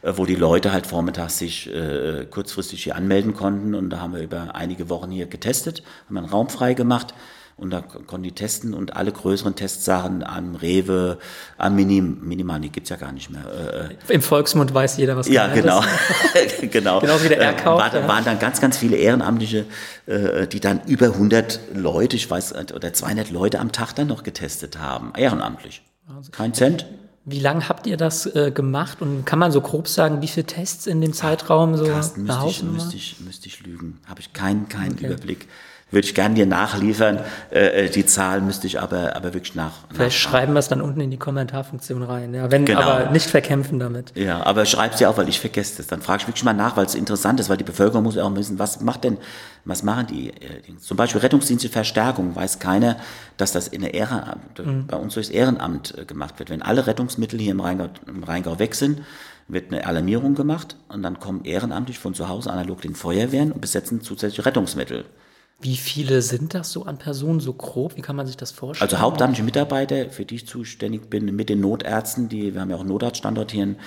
äh, 0.03 0.13
wo 0.15 0.25
die 0.25 0.35
Leute 0.35 0.71
halt 0.71 0.87
vormittags 0.87 1.37
sich 1.37 1.71
äh, 1.71 2.25
kurzfristig 2.29 2.83
hier 2.83 2.95
anmelden 2.95 3.35
konnten. 3.35 3.75
Und 3.75 3.91
da 3.91 3.99
haben 3.99 4.15
wir 4.15 4.21
über 4.21 4.55
einige 4.55 4.89
Wochen 4.89 5.11
hier 5.11 5.27
getestet, 5.27 5.83
haben 6.07 6.17
einen 6.17 6.27
Raum 6.27 6.49
frei 6.49 6.73
gemacht 6.73 7.13
und 7.57 7.69
da 7.71 7.81
konnten 7.81 8.23
die 8.23 8.31
testen 8.31 8.73
und 8.73 8.95
alle 8.95 9.11
größeren 9.11 9.55
Testsachen 9.55 10.23
am 10.23 10.55
Rewe, 10.55 11.19
am 11.57 11.75
Minim, 11.75 12.19
Minimal, 12.21 12.59
die 12.59 12.69
gibt's 12.69 12.89
ja 12.89 12.95
gar 12.95 13.11
nicht 13.11 13.29
mehr. 13.29 13.89
Äh, 14.07 14.13
Im 14.13 14.21
Volksmund 14.21 14.73
weiß 14.73 14.97
jeder, 14.97 15.15
was 15.15 15.27
Ja, 15.27 15.47
genau. 15.47 15.83
genau. 16.61 16.99
Genau 16.99 17.23
wie 17.23 17.27
der 17.27 17.39
R-Kauf, 17.39 17.79
War, 17.79 17.93
ja. 17.93 18.07
waren 18.07 18.25
dann 18.25 18.39
ganz, 18.39 18.61
ganz 18.61 18.77
viele 18.77 18.97
Ehrenamtliche, 18.97 19.65
äh, 20.07 20.47
die 20.47 20.59
dann 20.59 20.81
über 20.87 21.07
100 21.07 21.59
Leute, 21.75 22.15
ich 22.15 22.29
weiß, 22.29 22.55
oder 22.73 22.93
200 22.93 23.29
Leute 23.31 23.59
am 23.59 23.71
Tag 23.71 23.93
dann 23.93 24.07
noch 24.07 24.23
getestet 24.23 24.79
haben. 24.79 25.13
Ehrenamtlich. 25.15 25.83
Kein 26.31 26.53
Cent. 26.53 26.85
Wie 27.23 27.39
lange 27.39 27.69
habt 27.69 27.85
ihr 27.85 27.97
das 27.97 28.25
äh, 28.25 28.51
gemacht 28.51 29.01
und 29.01 29.25
kann 29.25 29.37
man 29.37 29.51
so 29.51 29.61
grob 29.61 29.87
sagen, 29.87 30.23
wie 30.23 30.27
viele 30.27 30.47
Tests 30.47 30.87
in 30.87 31.01
dem 31.01 31.13
Zeitraum 31.13 31.77
so 31.77 31.85
Carsten, 31.85 32.23
müsste 32.23 32.47
ich, 32.47 32.63
müsste, 32.63 32.95
ich, 32.95 33.19
müsste 33.19 33.47
ich 33.47 33.63
lügen. 33.63 33.99
Habe 34.07 34.21
ich 34.21 34.33
keinen, 34.33 34.67
keinen 34.69 34.97
Überblick. 34.97 35.47
Würde 35.91 36.07
ich 36.07 36.15
gerne 36.15 36.35
dir 36.35 36.45
nachliefern. 36.45 37.19
Äh, 37.49 37.89
die 37.89 38.05
Zahl 38.05 38.39
müsste 38.39 38.65
ich 38.65 38.79
aber, 38.79 39.15
aber 39.15 39.33
wirklich 39.33 39.55
nach. 39.55 39.73
Vielleicht 39.93 40.17
schreiben 40.17 40.53
wir 40.53 40.59
es 40.59 40.69
dann 40.69 40.81
unten 40.81 41.01
in 41.01 41.11
die 41.11 41.17
Kommentarfunktion 41.17 42.01
rein. 42.01 42.33
Ja, 42.33 42.49
wenn 42.49 42.63
Genau. 42.65 42.79
aber 42.81 43.11
nicht 43.11 43.29
verkämpfen 43.29 43.77
damit. 43.77 44.13
Ja, 44.15 44.45
aber 44.45 44.65
schreib 44.65 44.95
sie 44.95 45.05
auch, 45.05 45.17
weil 45.17 45.27
ich 45.27 45.39
vergesse 45.41 45.77
das. 45.77 45.87
Dann 45.87 46.01
frage 46.01 46.21
ich 46.21 46.27
wirklich 46.29 46.45
mal 46.45 46.53
nach, 46.53 46.77
weil 46.77 46.85
es 46.85 46.95
interessant 46.95 47.41
ist, 47.41 47.49
weil 47.49 47.57
die 47.57 47.65
Bevölkerung 47.65 48.03
muss 48.03 48.15
ja 48.15 48.23
auch 48.23 48.33
wissen, 48.35 48.57
was 48.57 48.79
macht 48.79 49.03
denn, 49.03 49.17
was 49.65 49.83
machen 49.83 50.07
die? 50.07 50.29
äh? 50.29 50.61
Zum 50.79 50.95
Beispiel 50.95 51.19
Rettungsdienste 51.19 51.67
Verstärkung, 51.67 52.35
weiß 52.37 52.59
keiner, 52.59 52.95
dass 53.35 53.51
das 53.51 53.67
in 53.67 53.81
der 53.81 53.93
Ehrenamt, 53.93 54.87
bei 54.87 54.95
uns 54.95 55.13
durchs 55.15 55.29
Ehrenamt 55.29 55.97
äh, 55.97 56.05
gemacht 56.05 56.39
wird. 56.39 56.49
Wenn 56.49 56.61
alle 56.61 56.87
Rettungsmittel 56.87 57.37
hier 57.39 57.51
im 57.51 57.59
Rheingau, 57.59 57.89
im 58.07 58.23
Rheingau 58.23 58.59
weg 58.59 58.75
sind, 58.75 59.01
wird 59.49 59.73
eine 59.73 59.85
Alarmierung 59.85 60.35
gemacht 60.35 60.77
und 60.87 61.03
dann 61.03 61.19
kommen 61.19 61.43
ehrenamtlich 61.43 61.99
von 61.99 62.13
zu 62.13 62.29
Hause 62.29 62.49
analog 62.49 62.79
den 62.81 62.95
Feuerwehren 62.95 63.51
und 63.51 63.59
besetzen 63.59 63.99
zusätzliche 64.01 64.45
Rettungsmittel. 64.45 65.03
Wie 65.61 65.77
viele 65.77 66.23
sind 66.23 66.55
das 66.55 66.71
so 66.71 66.85
an 66.85 66.97
Personen, 66.97 67.39
so 67.39 67.53
grob? 67.53 67.95
Wie 67.95 68.01
kann 68.01 68.15
man 68.15 68.25
sich 68.25 68.35
das 68.35 68.51
vorstellen? 68.51 68.89
Also 68.89 68.99
hauptamtliche 68.99 69.43
Mitarbeiter, 69.43 70.09
für 70.09 70.25
die 70.25 70.35
ich 70.35 70.47
zuständig 70.47 71.09
bin, 71.09 71.35
mit 71.35 71.49
den 71.49 71.59
Notärzten, 71.59 72.29
die, 72.29 72.53
wir 72.53 72.61
haben 72.61 72.71
ja 72.71 72.75
auch 72.75 72.81
einen 72.81 72.89
Notarztstandort 72.89 73.51
hier 73.51 73.63
in, 73.63 73.77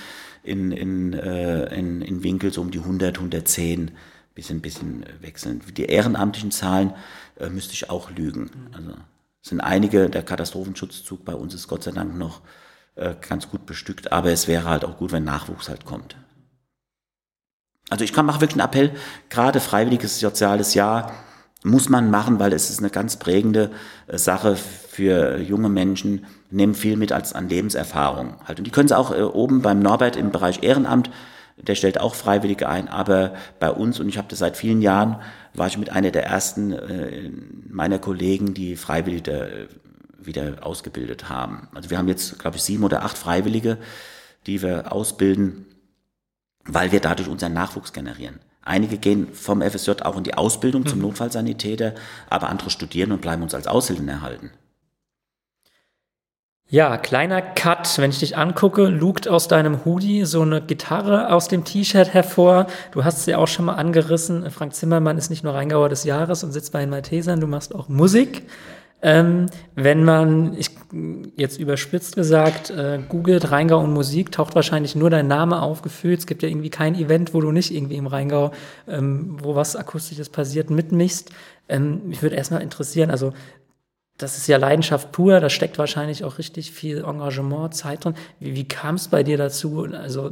in, 0.43 0.71
in, 0.71 1.13
äh, 1.13 1.75
in, 1.75 2.01
in 2.01 2.23
Winkel, 2.23 2.53
so 2.53 2.61
um 2.61 2.71
die 2.71 2.79
100, 2.79 3.17
110, 3.17 3.91
bisschen, 4.33 4.61
bisschen 4.61 5.05
wechseln. 5.19 5.61
Die 5.75 5.85
ehrenamtlichen 5.85 6.51
Zahlen 6.51 6.93
äh, 7.39 7.49
müsste 7.49 7.73
ich 7.73 7.89
auch 7.89 8.09
lügen. 8.09 8.49
Also 8.73 8.91
es 9.41 9.49
sind 9.49 9.59
einige, 9.59 10.09
der 10.09 10.23
Katastrophenschutzzug 10.23 11.25
bei 11.25 11.35
uns 11.35 11.53
ist 11.53 11.67
Gott 11.67 11.83
sei 11.83 11.91
Dank 11.91 12.17
noch 12.17 12.41
äh, 12.95 13.15
ganz 13.27 13.49
gut 13.49 13.65
bestückt, 13.65 14.13
aber 14.13 14.31
es 14.31 14.47
wäre 14.47 14.63
halt 14.69 14.85
auch 14.85 14.97
gut, 14.97 15.11
wenn 15.11 15.25
Nachwuchs 15.25 15.67
halt 15.67 15.83
kommt. 15.83 16.15
Also 17.89 18.03
ich 18.03 18.13
kann 18.13 18.25
mache 18.25 18.41
wirklich 18.41 18.59
einen 18.59 18.67
Appell, 18.67 18.95
gerade 19.29 19.59
freiwilliges 19.59 20.19
soziales 20.19 20.73
Jahr 20.73 21.13
muss 21.65 21.89
man 21.89 22.11
machen, 22.11 22.39
weil 22.39 22.53
es 22.53 22.69
ist 22.69 22.79
eine 22.79 22.89
ganz 22.89 23.17
prägende 23.17 23.71
äh, 24.07 24.17
Sache 24.17 24.55
für 24.55 25.39
junge 25.39 25.69
Menschen, 25.69 26.25
nehmen 26.51 26.75
viel 26.75 26.95
mit 26.95 27.11
als 27.11 27.33
an 27.33 27.49
Lebenserfahrung 27.49 28.35
halt. 28.45 28.59
Und 28.59 28.67
die 28.67 28.71
können 28.71 28.87
sie 28.87 28.97
auch 28.97 29.11
äh, 29.11 29.21
oben 29.23 29.61
beim 29.61 29.79
Norbert 29.79 30.15
im 30.15 30.31
Bereich 30.31 30.63
Ehrenamt, 30.63 31.09
der 31.57 31.75
stellt 31.75 31.99
auch 31.99 32.15
Freiwillige 32.15 32.67
ein, 32.67 32.89
aber 32.89 33.33
bei 33.59 33.71
uns, 33.71 33.99
und 33.99 34.09
ich 34.09 34.17
habe 34.17 34.27
das 34.29 34.39
seit 34.39 34.57
vielen 34.57 34.81
Jahren, 34.81 35.17
war 35.53 35.67
ich 35.67 35.77
mit 35.77 35.89
einer 35.89 36.11
der 36.11 36.25
ersten 36.25 36.73
äh, 36.73 37.31
meiner 37.69 37.97
Kollegen, 37.97 38.53
die 38.53 38.75
Freiwillige 38.75 39.69
wieder 40.19 40.65
ausgebildet 40.65 41.29
haben. 41.29 41.69
Also 41.73 41.89
wir 41.89 41.97
haben 41.97 42.07
jetzt, 42.07 42.39
glaube 42.39 42.57
ich, 42.57 42.63
sieben 42.63 42.83
oder 42.83 43.03
acht 43.03 43.17
Freiwillige, 43.17 43.77
die 44.47 44.61
wir 44.61 44.91
ausbilden, 44.91 45.65
weil 46.65 46.91
wir 46.91 46.99
dadurch 46.99 47.29
unseren 47.29 47.53
Nachwuchs 47.53 47.93
generieren. 47.93 48.39
Einige 48.65 48.97
gehen 48.97 49.31
vom 49.31 49.61
FSJ 49.61 49.91
auch 50.01 50.17
in 50.17 50.23
die 50.23 50.33
Ausbildung 50.33 50.85
zum 50.87 50.99
Notfallsanitäter, 50.99 51.93
aber 52.29 52.49
andere 52.49 52.71
studieren 52.71 53.11
und 53.11 53.21
bleiben 53.21 53.43
uns 53.43 53.53
als 53.53 53.67
Aushilfen 53.67 54.09
erhalten. 54.09 54.49
Ja, 56.67 56.97
kleiner 56.97 57.43
Cut, 57.43 57.99
wenn 57.99 58.09
ich 58.09 58.19
dich 58.19 58.37
angucke, 58.37 58.87
lugt 58.87 59.27
aus 59.27 59.47
deinem 59.47 59.85
Hoodie 59.85 60.25
so 60.25 60.41
eine 60.41 60.61
Gitarre 60.63 61.31
aus 61.31 61.47
dem 61.47 61.63
T-Shirt 61.63 62.11
hervor. 62.11 62.65
Du 62.91 63.03
hast 63.03 63.27
ja 63.27 63.37
auch 63.37 63.47
schon 63.47 63.65
mal 63.65 63.75
angerissen. 63.75 64.49
Frank 64.49 64.73
Zimmermann 64.73 65.19
ist 65.19 65.29
nicht 65.29 65.43
nur 65.43 65.53
Rheingauer 65.53 65.89
des 65.89 66.05
Jahres 66.05 66.43
und 66.43 66.51
sitzt 66.51 66.73
bei 66.73 66.79
den 66.79 66.89
Maltesern, 66.89 67.39
du 67.39 67.45
machst 67.45 67.75
auch 67.75 67.87
Musik. 67.87 68.49
Ähm, 69.01 69.47
wenn 69.75 70.03
man, 70.03 70.55
ich, 70.57 70.71
jetzt 71.35 71.59
überspitzt 71.59 72.15
gesagt, 72.15 72.69
äh, 72.71 72.99
googelt 73.07 73.51
Rheingau 73.51 73.79
und 73.79 73.93
Musik, 73.93 74.31
taucht 74.31 74.55
wahrscheinlich 74.55 74.95
nur 74.95 75.09
dein 75.09 75.27
Name 75.27 75.61
auf, 75.61 75.81
gefühlt. 75.81 76.19
Es 76.19 76.27
gibt 76.27 76.41
ja 76.43 76.49
irgendwie 76.49 76.69
kein 76.69 76.95
Event, 76.95 77.33
wo 77.33 77.41
du 77.41 77.51
nicht 77.51 77.73
irgendwie 77.73 77.97
im 77.97 78.07
Rheingau, 78.07 78.51
ähm, 78.87 79.37
wo 79.41 79.55
was 79.55 79.75
Akustisches 79.75 80.29
passiert, 80.29 80.69
mitmischst. 80.69 81.31
Ähm, 81.69 82.07
mich 82.07 82.21
würde 82.21 82.35
erstmal 82.35 82.61
interessieren, 82.61 83.11
also 83.11 83.33
das 84.17 84.37
ist 84.37 84.47
ja 84.47 84.57
Leidenschaft 84.57 85.11
pur, 85.11 85.39
da 85.39 85.49
steckt 85.49 85.77
wahrscheinlich 85.77 86.23
auch 86.23 86.37
richtig 86.37 86.71
viel 86.71 86.99
Engagement, 86.99 87.75
Zeit 87.75 88.05
drin. 88.05 88.15
Wie, 88.39 88.55
wie 88.55 88.67
kam 88.67 88.95
es 88.95 89.09
bei 89.09 89.23
dir 89.23 89.37
dazu, 89.37 89.85
also 89.91 90.31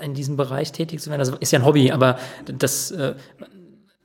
in 0.00 0.14
diesem 0.14 0.36
Bereich 0.36 0.72
tätig 0.72 1.00
zu 1.00 1.10
werden? 1.10 1.20
Das 1.20 1.30
ist 1.30 1.50
ja 1.50 1.58
ein 1.58 1.64
Hobby, 1.64 1.90
aber 1.90 2.18
das 2.46 2.92
äh, 2.92 3.14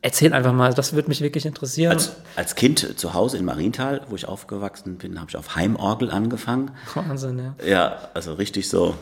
erzähl 0.01 0.33
einfach 0.33 0.53
mal, 0.53 0.73
das 0.73 0.93
würde 0.93 1.09
mich 1.09 1.21
wirklich 1.21 1.45
interessieren. 1.45 1.91
Als, 1.91 2.15
als 2.35 2.55
Kind 2.55 2.99
zu 2.99 3.13
Hause 3.13 3.37
in 3.37 3.45
Marienthal, 3.45 4.01
wo 4.09 4.15
ich 4.15 4.27
aufgewachsen 4.27 4.97
bin, 4.97 5.19
habe 5.19 5.29
ich 5.29 5.37
auf 5.37 5.55
Heimorgel 5.55 6.11
angefangen. 6.11 6.71
Wahnsinn, 6.93 7.39
ja. 7.39 7.55
Ja, 7.65 8.09
also 8.13 8.33
richtig 8.33 8.69
so. 8.69 8.95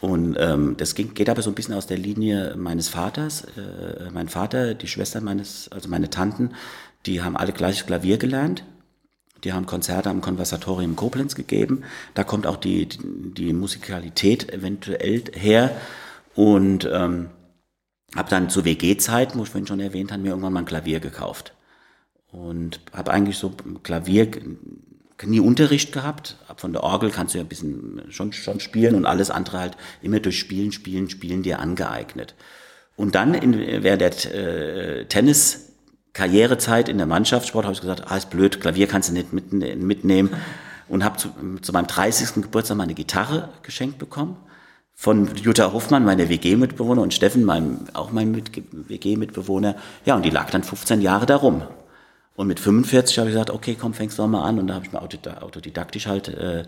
Und 0.00 0.36
ähm, 0.38 0.76
das 0.76 0.94
ging, 0.94 1.14
geht 1.14 1.30
aber 1.30 1.42
so 1.42 1.50
ein 1.50 1.54
bisschen 1.54 1.74
aus 1.74 1.86
der 1.86 1.98
Linie 1.98 2.54
meines 2.56 2.88
Vaters. 2.88 3.44
Äh, 3.56 4.10
mein 4.12 4.28
Vater, 4.28 4.74
die 4.74 4.88
Schwestern 4.88 5.24
meines, 5.24 5.70
also 5.70 5.88
meine 5.88 6.10
Tanten, 6.10 6.50
die 7.06 7.22
haben 7.22 7.36
alle 7.36 7.52
gleich 7.52 7.86
Klavier 7.86 8.18
gelernt. 8.18 8.64
Die 9.44 9.52
haben 9.52 9.66
Konzerte 9.66 10.10
am 10.10 10.22
Konservatorium 10.22 10.96
Koblenz 10.96 11.34
gegeben. 11.34 11.82
Da 12.14 12.24
kommt 12.24 12.46
auch 12.46 12.56
die, 12.56 12.86
die, 12.86 13.34
die 13.34 13.52
Musikalität 13.52 14.52
eventuell 14.52 15.24
her. 15.32 15.70
Und 16.34 16.88
ähm, 16.90 17.30
habe 18.16 18.30
dann 18.30 18.50
zu 18.50 18.64
WG-Zeiten, 18.64 19.38
wo 19.38 19.44
ich 19.44 19.50
vorhin 19.50 19.66
schon 19.66 19.80
erwähnt 19.80 20.12
habe, 20.12 20.22
mir 20.22 20.30
irgendwann 20.30 20.52
mal 20.52 20.60
ein 20.60 20.66
Klavier 20.66 21.00
gekauft. 21.00 21.52
Und 22.32 22.80
habe 22.92 23.12
eigentlich 23.12 23.38
so 23.38 23.54
Klavier 23.82 24.30
nie 25.24 25.40
Unterricht 25.40 25.92
gehabt. 25.92 26.36
Ab 26.48 26.60
von 26.60 26.72
der 26.72 26.82
Orgel 26.82 27.10
kannst 27.10 27.34
du 27.34 27.38
ja 27.38 27.44
ein 27.44 27.48
bisschen 27.48 28.02
schon, 28.10 28.32
schon 28.32 28.60
spielen 28.60 28.94
und 28.94 29.06
alles 29.06 29.30
andere 29.30 29.58
halt 29.58 29.76
immer 30.02 30.20
durch 30.20 30.38
Spielen, 30.38 30.72
Spielen, 30.72 31.08
Spielen 31.08 31.42
dir 31.42 31.60
angeeignet. 31.60 32.34
Und 32.96 33.14
dann 33.14 33.34
in, 33.34 33.82
während 33.82 34.00
der 34.00 34.34
äh, 34.34 35.04
Tennis-Karrierezeit 35.06 36.88
in 36.88 36.98
der 36.98 37.06
Mannschaftssport 37.06 37.64
habe 37.64 37.74
ich 37.74 37.80
gesagt, 37.80 38.10
ah, 38.10 38.16
ist 38.16 38.30
blöd, 38.30 38.60
Klavier 38.60 38.86
kannst 38.86 39.10
du 39.10 39.12
nicht 39.12 39.32
mit, 39.32 39.52
mitnehmen. 39.52 40.30
Und 40.88 41.04
habe 41.04 41.16
zu, 41.16 41.30
zu 41.62 41.72
meinem 41.72 41.86
30. 41.86 42.42
Geburtstag 42.42 42.76
meine 42.76 42.94
Gitarre 42.94 43.50
geschenkt 43.62 43.98
bekommen 43.98 44.36
von 44.98 45.28
Jutta 45.36 45.74
Hoffmann, 45.74 46.06
meine 46.06 46.30
WG-Mitbewohner, 46.30 47.02
und 47.02 47.12
Steffen, 47.12 47.44
meinem, 47.44 47.80
auch 47.92 48.10
mein 48.12 48.34
WG-Mitbewohner. 48.34 49.76
Ja, 50.06 50.16
und 50.16 50.24
die 50.24 50.30
lag 50.30 50.50
dann 50.50 50.64
15 50.64 51.02
Jahre 51.02 51.26
darum. 51.26 51.62
Und 52.34 52.48
mit 52.48 52.58
45 52.58 53.18
habe 53.18 53.28
ich 53.28 53.34
gesagt, 53.34 53.50
okay, 53.50 53.76
komm, 53.78 53.92
fängst 53.92 54.18
du 54.18 54.26
mal 54.26 54.42
an. 54.42 54.58
Und 54.58 54.68
da 54.68 54.74
habe 54.74 54.86
ich 54.86 54.92
mir 54.92 55.02
autodidaktisch 55.02 56.06
halt 56.06 56.28
äh, 56.28 56.64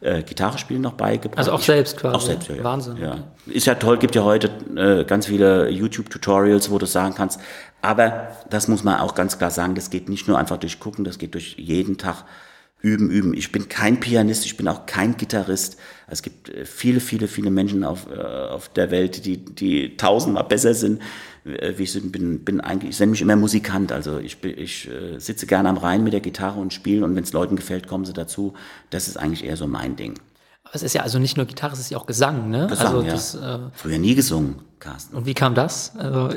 äh, 0.00 0.22
Gitarre 0.24 0.58
spielen 0.58 0.80
noch 0.80 0.94
beigebracht. 0.94 1.38
Also 1.38 1.52
auch 1.52 1.60
selbst 1.60 1.96
quasi. 1.96 2.16
Auch 2.16 2.20
selbst, 2.20 2.48
ja. 2.48 2.56
ja. 2.56 2.64
Wahnsinn. 2.64 2.96
Ja. 2.98 3.18
Ist 3.46 3.66
ja 3.66 3.76
toll, 3.76 3.98
gibt 3.98 4.16
ja 4.16 4.24
heute 4.24 4.50
äh, 4.76 5.04
ganz 5.04 5.26
viele 5.26 5.70
YouTube-Tutorials, 5.70 6.70
wo 6.70 6.78
du 6.78 6.86
sagen 6.86 7.14
kannst. 7.16 7.40
Aber 7.80 8.28
das 8.50 8.66
muss 8.66 8.82
man 8.82 8.98
auch 8.98 9.14
ganz 9.14 9.38
klar 9.38 9.50
sagen, 9.50 9.76
das 9.76 9.90
geht 9.90 10.08
nicht 10.08 10.26
nur 10.26 10.36
einfach 10.36 10.56
durch 10.56 10.80
Gucken, 10.80 11.04
das 11.04 11.18
geht 11.18 11.34
durch 11.34 11.54
jeden 11.58 11.96
Tag 11.96 12.24
üben, 12.80 13.10
üben. 13.10 13.34
Ich 13.34 13.50
bin 13.50 13.68
kein 13.68 14.00
Pianist, 14.00 14.44
ich 14.46 14.56
bin 14.56 14.68
auch 14.68 14.86
kein 14.86 15.16
Gitarrist. 15.16 15.78
Es 16.06 16.22
gibt 16.22 16.52
viele, 16.64 17.00
viele, 17.00 17.28
viele 17.28 17.50
Menschen 17.50 17.84
auf, 17.84 18.06
äh, 18.10 18.18
auf 18.18 18.68
der 18.68 18.90
Welt, 18.90 19.24
die, 19.26 19.38
die 19.38 19.96
tausendmal 19.96 20.44
besser 20.44 20.74
sind, 20.74 21.02
äh, 21.44 21.74
wie 21.76 21.82
ich 21.82 22.12
bin. 22.12 22.44
bin 22.44 22.60
eigentlich, 22.60 22.90
ich 22.90 23.00
nenne 23.00 23.10
mich 23.10 23.22
immer 23.22 23.36
Musikant. 23.36 23.90
Also 23.90 24.18
ich, 24.18 24.42
ich 24.44 24.88
äh, 24.88 25.18
sitze 25.18 25.46
gerne 25.46 25.68
am 25.68 25.76
Rhein 25.76 26.04
mit 26.04 26.12
der 26.12 26.20
Gitarre 26.20 26.60
und 26.60 26.72
spiele 26.72 27.04
und 27.04 27.16
wenn 27.16 27.24
es 27.24 27.32
Leuten 27.32 27.56
gefällt, 27.56 27.88
kommen 27.88 28.04
sie 28.04 28.12
dazu. 28.12 28.54
Das 28.90 29.08
ist 29.08 29.16
eigentlich 29.16 29.44
eher 29.44 29.56
so 29.56 29.66
mein 29.66 29.96
Ding. 29.96 30.14
Es 30.72 30.82
ist 30.82 30.94
ja 30.94 31.02
also 31.02 31.18
nicht 31.18 31.36
nur 31.36 31.46
Gitarre, 31.46 31.72
es 31.72 31.80
ist 31.80 31.90
ja 31.90 31.98
auch 31.98 32.06
Gesang, 32.06 32.50
ne? 32.50 32.66
Gesang, 32.68 32.86
also 32.86 33.02
ja. 33.02 33.12
das, 33.12 33.34
äh, 33.34 33.58
Früher 33.74 33.98
nie 33.98 34.14
gesungen, 34.14 34.56
Carsten. 34.78 35.16
und 35.16 35.26
wie 35.26 35.34
kam 35.34 35.54
das? 35.54 35.92
Also, 35.96 36.30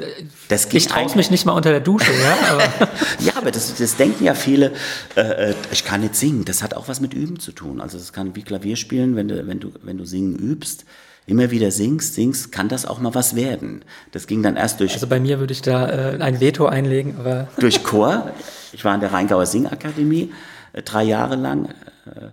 Das 0.47 0.65
ich 0.71 0.87
traue 0.87 1.15
mich 1.15 1.31
nicht 1.31 1.45
mal 1.45 1.53
unter 1.53 1.71
der 1.71 1.81
Dusche, 1.81 2.11
ja? 2.11 2.37
Aber 2.51 2.89
Ja, 3.19 3.33
aber 3.35 3.51
das, 3.51 3.75
das 3.75 3.97
denken 3.97 4.23
ja 4.23 4.33
viele, 4.33 4.71
äh, 5.15 5.51
äh, 5.51 5.55
ich 5.71 5.83
kann 5.83 6.01
nicht 6.01 6.15
singen. 6.15 6.45
Das 6.45 6.63
hat 6.63 6.73
auch 6.75 6.87
was 6.87 7.01
mit 7.01 7.13
Üben 7.13 7.39
zu 7.39 7.51
tun. 7.51 7.81
Also 7.81 7.97
das 7.97 8.13
kann 8.13 8.35
wie 8.35 8.43
Klavier 8.43 8.75
spielen, 8.75 9.15
wenn 9.15 9.27
du, 9.27 9.47
wenn 9.47 9.59
du, 9.59 9.71
wenn 9.83 9.97
du 9.97 10.05
singen 10.05 10.35
übst, 10.35 10.85
immer 11.25 11.51
wieder 11.51 11.71
singst, 11.71 12.15
singst, 12.15 12.51
kann 12.51 12.67
das 12.67 12.85
auch 12.85 12.99
mal 12.99 13.13
was 13.13 13.35
werden. 13.35 13.83
Das 14.11 14.27
ging 14.27 14.43
dann 14.43 14.55
erst 14.55 14.79
durch, 14.79 14.93
also 14.93 15.07
bei 15.07 15.19
mir 15.19 15.39
würde 15.39 15.53
ich 15.53 15.61
da 15.61 16.13
äh, 16.13 16.17
ein 16.21 16.39
Veto 16.39 16.65
einlegen, 16.65 17.15
aber 17.19 17.47
durch 17.59 17.83
Chor. 17.83 18.31
Ich 18.73 18.83
war 18.85 18.93
in 18.95 19.01
der 19.01 19.11
Rheingauer 19.13 19.45
Singakademie 19.45 20.31
äh, 20.73 20.81
drei 20.81 21.03
Jahre 21.03 21.35
lang. 21.35 21.65
Äh, 22.05 22.29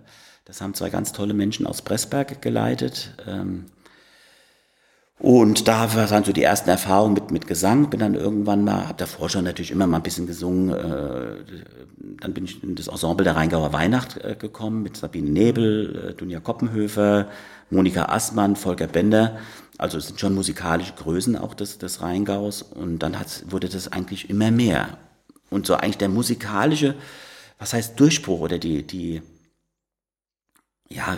das 0.49 0.61
haben 0.61 0.73
zwei 0.73 0.89
ganz 0.89 1.11
tolle 1.11 1.35
Menschen 1.35 1.67
aus 1.67 1.83
Pressberg 1.83 2.41
geleitet. 2.41 3.13
Ähm, 3.27 3.65
Und 5.19 5.67
da 5.67 5.93
waren 5.93 6.23
so 6.23 6.31
die 6.31 6.41
ersten 6.41 6.69
Erfahrungen 6.69 7.13
mit, 7.13 7.29
mit 7.29 7.45
Gesang. 7.45 7.91
Bin 7.91 7.99
dann 7.99 8.15
irgendwann 8.15 8.63
mal, 8.63 8.87
habe 8.87 8.97
davor 8.97 9.29
schon 9.29 9.43
natürlich 9.43 9.69
immer 9.69 9.85
mal 9.85 9.97
ein 9.97 10.03
bisschen 10.03 10.25
gesungen. 10.25 10.69
Äh, 10.73 11.43
dann 12.21 12.33
bin 12.33 12.45
ich 12.45 12.63
in 12.63 12.73
das 12.73 12.87
Ensemble 12.87 13.25
der 13.25 13.35
Rheingauer 13.35 13.73
Weihnacht 13.73 14.17
äh, 14.23 14.35
gekommen 14.39 14.81
mit 14.81 14.97
Sabine 14.97 15.29
Nebel, 15.29 16.09
äh, 16.09 16.13
Dunja 16.15 16.39
Koppenhöfer, 16.39 17.27
Monika 17.69 18.05
Assmann, 18.05 18.55
Volker 18.55 18.87
Bender. 18.87 19.37
Also 19.77 19.99
es 19.99 20.07
sind 20.07 20.19
schon 20.19 20.33
musikalische 20.33 20.93
Größen 20.93 21.37
auch 21.37 21.53
des, 21.53 21.77
des 21.77 22.01
Rheingaus. 22.01 22.63
Und 22.63 22.99
dann 22.99 23.19
hat, 23.19 23.43
wurde 23.49 23.69
das 23.69 23.91
eigentlich 23.91 24.31
immer 24.31 24.49
mehr. 24.49 24.97
Und 25.51 25.67
so 25.67 25.75
eigentlich 25.75 25.99
der 25.99 26.09
musikalische, 26.09 26.95
was 27.59 27.73
heißt 27.73 27.99
Durchbruch 27.99 28.39
oder 28.39 28.57
die, 28.57 28.81
die, 28.81 29.21
ja, 30.91 31.17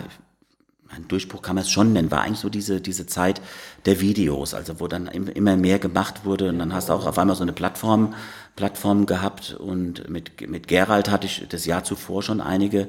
ein 0.94 1.08
Durchbruch 1.08 1.42
kann 1.42 1.56
man 1.56 1.64
es 1.64 1.70
schon 1.70 1.92
nennen, 1.92 2.10
war 2.10 2.22
eigentlich 2.22 2.40
so 2.40 2.50
diese, 2.50 2.80
diese 2.80 3.06
Zeit 3.06 3.40
der 3.86 4.00
Videos, 4.00 4.52
also 4.54 4.78
wo 4.78 4.88
dann 4.88 5.06
immer 5.06 5.56
mehr 5.56 5.78
gemacht 5.78 6.24
wurde 6.24 6.50
und 6.50 6.58
dann 6.58 6.74
hast 6.74 6.88
du 6.88 6.92
auch 6.92 7.06
auf 7.06 7.18
einmal 7.18 7.36
so 7.36 7.42
eine 7.42 7.52
Plattform, 7.52 8.14
Plattform 8.56 9.06
gehabt 9.06 9.56
und 9.58 10.08
mit, 10.10 10.48
mit 10.48 10.68
Gerald 10.68 11.10
hatte 11.10 11.26
ich 11.26 11.46
das 11.48 11.64
Jahr 11.64 11.84
zuvor 11.84 12.22
schon 12.22 12.40
einige 12.40 12.88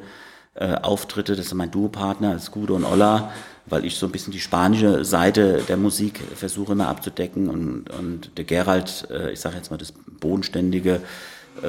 äh, 0.55 0.75
Auftritte, 0.75 1.35
das 1.35 1.47
ist 1.47 1.53
mein 1.53 1.71
Duopartner, 1.71 2.37
Gudo 2.51 2.75
und 2.75 2.83
Olla, 2.83 3.31
weil 3.65 3.85
ich 3.85 3.95
so 3.95 4.05
ein 4.05 4.11
bisschen 4.11 4.33
die 4.33 4.41
spanische 4.41 5.05
Seite 5.05 5.63
der 5.67 5.77
Musik 5.77 6.19
versuche 6.35 6.73
immer 6.73 6.89
abzudecken 6.89 7.49
und, 7.49 7.89
und 7.89 8.37
der 8.37 8.43
Gerald, 8.43 9.07
äh, 9.09 9.31
ich 9.31 9.39
sage 9.39 9.55
jetzt 9.55 9.71
mal 9.71 9.77
das 9.77 9.93
bodenständige, 10.19 11.01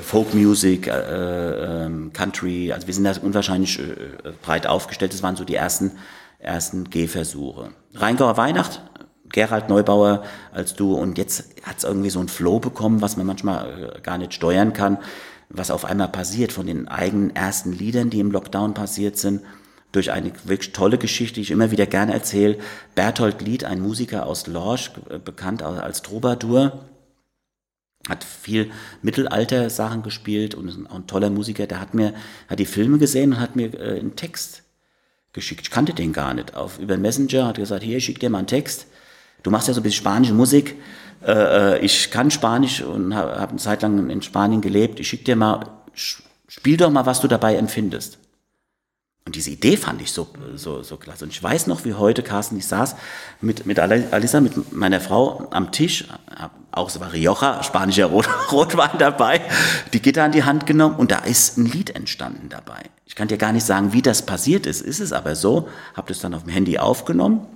Folk 0.00 0.34
Music, 0.34 0.86
äh, 0.86 1.86
äh, 1.86 2.10
Country, 2.12 2.72
also 2.72 2.86
wir 2.86 2.94
sind 2.94 3.04
da 3.04 3.12
unwahrscheinlich 3.22 3.78
äh, 3.78 4.32
breit 4.42 4.66
aufgestellt. 4.66 5.12
Das 5.12 5.22
waren 5.22 5.36
so 5.36 5.44
die 5.44 5.54
ersten 5.54 5.92
ersten 6.44 6.90
Gehversuche. 6.90 7.70
Rheingauer 7.94 8.36
Weihnacht, 8.36 8.82
Gerald 9.30 9.68
Neubauer 9.68 10.22
als 10.52 10.74
du 10.74 10.94
und 10.94 11.18
jetzt 11.18 11.48
hat 11.62 11.78
es 11.78 11.84
irgendwie 11.84 12.10
so 12.10 12.20
ein 12.20 12.28
Flow 12.28 12.60
bekommen, 12.60 13.00
was 13.00 13.16
man 13.16 13.26
manchmal 13.26 13.94
äh, 13.96 14.00
gar 14.00 14.18
nicht 14.18 14.34
steuern 14.34 14.72
kann, 14.72 14.98
was 15.48 15.70
auf 15.70 15.84
einmal 15.84 16.08
passiert 16.08 16.52
von 16.52 16.66
den 16.66 16.88
eigenen 16.88 17.34
ersten 17.34 17.72
Liedern, 17.72 18.10
die 18.10 18.20
im 18.20 18.30
Lockdown 18.30 18.74
passiert 18.74 19.16
sind, 19.16 19.40
durch 19.92 20.10
eine 20.10 20.32
wirklich 20.44 20.72
tolle 20.72 20.98
Geschichte, 20.98 21.36
die 21.36 21.42
ich 21.42 21.50
immer 21.50 21.70
wieder 21.70 21.86
gerne 21.86 22.12
erzähle. 22.12 22.58
Berthold 22.94 23.42
Lied, 23.42 23.64
ein 23.64 23.80
Musiker 23.80 24.26
aus 24.26 24.46
Lorsch, 24.46 24.92
äh, 25.08 25.18
bekannt 25.18 25.62
als 25.62 26.02
Troubadour, 26.02 26.84
hat 28.08 28.24
viel 28.24 28.70
Mittelalter-Sachen 29.02 30.02
gespielt 30.02 30.54
und 30.54 30.68
ist 30.68 30.78
auch 30.90 30.96
ein 30.96 31.06
toller 31.06 31.30
Musiker. 31.30 31.66
Der 31.66 31.80
hat 31.80 31.94
mir, 31.94 32.14
hat 32.48 32.58
die 32.58 32.66
Filme 32.66 32.98
gesehen 32.98 33.32
und 33.34 33.40
hat 33.40 33.56
mir 33.56 33.72
äh, 33.74 33.98
einen 33.98 34.16
Text 34.16 34.62
geschickt. 35.32 35.62
Ich 35.62 35.70
kannte 35.70 35.94
den 35.94 36.12
gar 36.12 36.34
nicht. 36.34 36.54
Auf, 36.54 36.78
über 36.78 36.96
Messenger 36.96 37.46
hat 37.46 37.58
er 37.58 37.62
gesagt, 37.62 37.82
hier, 37.82 38.00
schick 38.00 38.20
dir 38.20 38.30
mal 38.30 38.38
einen 38.38 38.46
Text. 38.46 38.86
Du 39.42 39.50
machst 39.50 39.68
ja 39.68 39.74
so 39.74 39.80
ein 39.80 39.82
bisschen 39.82 39.98
spanische 39.98 40.34
Musik. 40.34 40.76
Äh, 41.22 41.32
äh 41.32 41.78
ich 41.80 42.10
kann 42.10 42.30
Spanisch 42.30 42.82
und 42.82 43.14
habe 43.14 43.40
hab 43.40 43.50
eine 43.50 43.58
Zeit 43.58 43.82
lang 43.82 44.10
in 44.10 44.22
Spanien 44.22 44.60
gelebt. 44.60 45.00
Ich 45.00 45.08
schick 45.08 45.24
dir 45.24 45.36
mal, 45.36 45.66
spiel 45.94 46.76
doch 46.76 46.90
mal, 46.90 47.06
was 47.06 47.20
du 47.20 47.28
dabei 47.28 47.56
empfindest. 47.56 48.18
Und 49.26 49.36
diese 49.36 49.50
Idee 49.50 49.78
fand 49.78 50.02
ich 50.02 50.12
so, 50.12 50.28
so, 50.54 50.82
so 50.82 50.98
klasse. 50.98 51.24
Und 51.24 51.30
ich 51.30 51.42
weiß 51.42 51.66
noch, 51.66 51.86
wie 51.86 51.94
heute, 51.94 52.22
Carsten, 52.22 52.58
ich 52.58 52.66
saß 52.66 52.94
mit, 53.40 53.64
mit 53.64 53.78
Alisa, 53.78 54.40
mit 54.42 54.72
meiner 54.72 55.00
Frau 55.00 55.48
am 55.50 55.72
Tisch, 55.72 56.04
auch 56.72 56.90
so 56.90 57.00
war 57.00 57.14
Rioja, 57.14 57.62
spanischer 57.62 58.06
Rot, 58.06 58.28
Rotwein 58.52 58.98
dabei, 58.98 59.40
die 59.94 60.02
Gitter 60.02 60.26
in 60.26 60.32
die 60.32 60.44
Hand 60.44 60.66
genommen 60.66 60.96
und 60.96 61.10
da 61.10 61.20
ist 61.20 61.56
ein 61.56 61.64
Lied 61.64 61.90
entstanden 61.90 62.50
dabei. 62.50 62.82
Ich 63.06 63.14
kann 63.14 63.28
dir 63.28 63.38
gar 63.38 63.52
nicht 63.52 63.64
sagen, 63.64 63.94
wie 63.94 64.02
das 64.02 64.26
passiert 64.26 64.66
ist, 64.66 64.82
ist 64.82 65.00
es 65.00 65.12
aber 65.12 65.36
so, 65.36 65.68
habe 65.94 66.08
das 66.08 66.18
dann 66.18 66.34
auf 66.34 66.42
dem 66.42 66.52
Handy 66.52 66.78
aufgenommen 66.78 67.46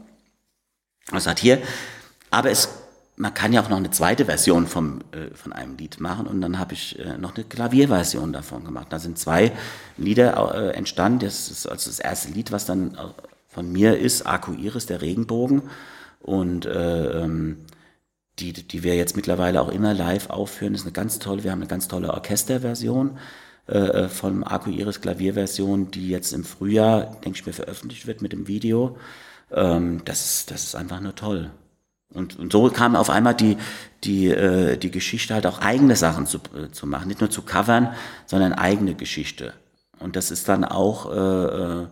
und 1.13 1.21
sagt 1.21 1.39
hier, 1.39 1.61
aber 2.31 2.51
es 2.51 2.69
man 3.19 3.35
kann 3.35 3.53
ja 3.53 3.63
auch 3.63 3.69
noch 3.69 3.77
eine 3.77 3.91
zweite 3.91 4.25
Version 4.27 4.67
vom, 4.67 5.01
äh, 5.11 5.35
von 5.35 5.53
einem 5.53 5.77
Lied 5.77 6.01
machen 6.01 6.27
und 6.27 6.41
dann 6.41 6.59
habe 6.59 6.75
ich 6.75 6.99
äh, 6.99 7.19
noch 7.19 7.35
eine 7.35 7.45
Klavierversion 7.45 8.33
davon 8.33 8.65
gemacht. 8.65 8.87
Da 8.91 9.01
sind 9.01 9.19
zwei 9.19 9.53
Lieder 9.97 10.55
äh, 10.55 10.77
entstanden. 10.77 11.21
Das 11.21 11.51
ist 11.51 11.67
also 11.67 11.91
das 11.91 11.99
erste 11.99 12.33
Lied, 12.33 12.53
was 12.53 12.65
dann 12.65 12.95
äh, 12.95 12.99
von 13.49 13.73
mir 13.73 13.99
ist, 13.99 14.27
Aku 14.27 14.53
Iris, 14.53 14.87
der 14.87 15.03
Regenbogen. 15.03 15.63
Und 16.21 16.67
äh, 16.67 17.23
ähm, 17.25 17.59
die, 18.39 18.53
die 18.53 18.85
wir 18.85 18.95
jetzt 18.95 19.17
mittlerweile 19.17 19.61
auch 19.61 19.69
immer 19.69 19.95
live 19.95 20.31
aufführen, 20.31 20.73
das 20.73 20.83
ist 20.83 20.87
eine 20.87 20.93
ganz 20.93 21.19
tolle, 21.19 21.43
wir 21.43 21.51
haben 21.51 21.61
eine 21.61 21.69
ganz 21.69 21.89
tolle 21.89 22.15
Orchesterversion 22.15 23.19
äh, 23.69 23.79
äh 23.79 24.09
von 24.09 24.45
Aku 24.45 24.71
Iris 24.71 25.01
Klavierversion, 25.01 25.91
die 25.91 26.09
jetzt 26.09 26.33
im 26.33 26.45
Frühjahr, 26.45 27.17
denke 27.25 27.41
ich 27.41 27.47
mir, 27.47 27.53
veröffentlicht 27.53 28.07
wird 28.07 28.23
mit 28.23 28.33
dem 28.33 28.47
Video. 28.47 28.97
Ähm, 29.51 30.03
das, 30.05 30.47
das 30.47 30.65
ist 30.65 30.77
einfach 30.77 31.01
nur 31.01 31.17
toll. 31.17 31.51
Und, 32.15 32.39
und 32.39 32.53
so 32.53 32.71
kam 32.71 32.97
auf 32.97 33.11
einmal 33.11 33.35
die, 33.35 33.59
die, 34.05 34.29
äh, 34.29 34.77
die 34.77 34.91
Geschichte 34.91 35.35
halt 35.35 35.47
auch 35.47 35.61
eigene 35.61 35.97
Sachen 35.97 36.27
zu, 36.27 36.39
äh, 36.57 36.71
zu 36.71 36.87
machen, 36.87 37.09
nicht 37.09 37.21
nur 37.21 37.31
zu 37.31 37.43
covern, 37.43 37.95
sondern 38.27 38.53
eigene 38.55 38.95
Geschichte. 38.95 39.53
Und 39.99 40.17
das 40.17 40.31
ist 40.31 40.49
dann 40.49 40.65
auch 40.65 41.13
äh, 41.13 41.17
äh, 41.17 41.87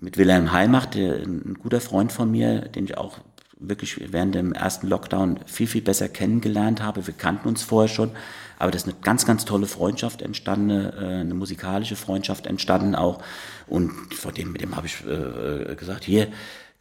mit 0.00 0.16
Wilhelm 0.16 0.52
Heimach, 0.52 0.86
der, 0.86 1.16
ein 1.16 1.56
guter 1.60 1.80
Freund 1.80 2.12
von 2.12 2.30
mir, 2.30 2.62
den 2.62 2.84
ich 2.84 2.98
auch 2.98 3.18
wirklich 3.60 4.12
während 4.12 4.34
dem 4.34 4.52
ersten 4.52 4.86
Lockdown 4.86 5.40
viel, 5.46 5.66
viel 5.66 5.82
besser 5.82 6.08
kennengelernt 6.08 6.80
habe. 6.82 7.06
Wir 7.06 7.14
kannten 7.14 7.48
uns 7.48 7.62
vorher 7.62 7.88
schon, 7.88 8.12
aber 8.58 8.70
das 8.70 8.82
ist 8.82 8.88
eine 8.88 8.98
ganz, 9.02 9.26
ganz 9.26 9.44
tolle 9.44 9.66
Freundschaft 9.66 10.22
entstanden, 10.22 10.70
äh, 10.70 11.20
eine 11.20 11.34
musikalische 11.34 11.96
Freundschaft 11.96 12.46
entstanden 12.46 12.94
auch. 12.94 13.22
Und 13.66 13.92
vor 14.14 14.32
dem, 14.32 14.52
mit 14.52 14.62
dem 14.62 14.76
habe 14.76 14.86
ich 14.86 15.04
äh, 15.06 15.76
gesagt, 15.76 16.04
hier, 16.04 16.28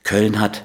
Köln 0.04 0.40
hat 0.40 0.64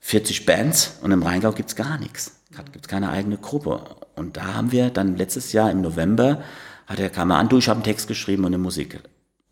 40 0.00 0.46
Bands 0.46 0.98
und 1.02 1.12
im 1.12 1.22
Rheingau 1.22 1.52
gibt's 1.52 1.76
gar 1.76 1.98
nichts. 1.98 2.32
Gibt's 2.72 2.88
keine 2.88 3.10
eigene 3.10 3.36
Gruppe. 3.36 3.82
Und 4.16 4.36
da 4.36 4.54
haben 4.54 4.72
wir 4.72 4.90
dann 4.90 5.16
letztes 5.16 5.52
Jahr 5.52 5.70
im 5.70 5.80
November, 5.80 6.42
hat 6.86 6.98
er 6.98 7.10
kam 7.10 7.30
er 7.30 7.36
an, 7.36 7.48
du, 7.48 7.58
ich 7.58 7.68
habe 7.68 7.76
einen 7.76 7.84
Text 7.84 8.08
geschrieben 8.08 8.44
und 8.44 8.48
eine 8.48 8.58
Musik. 8.58 9.00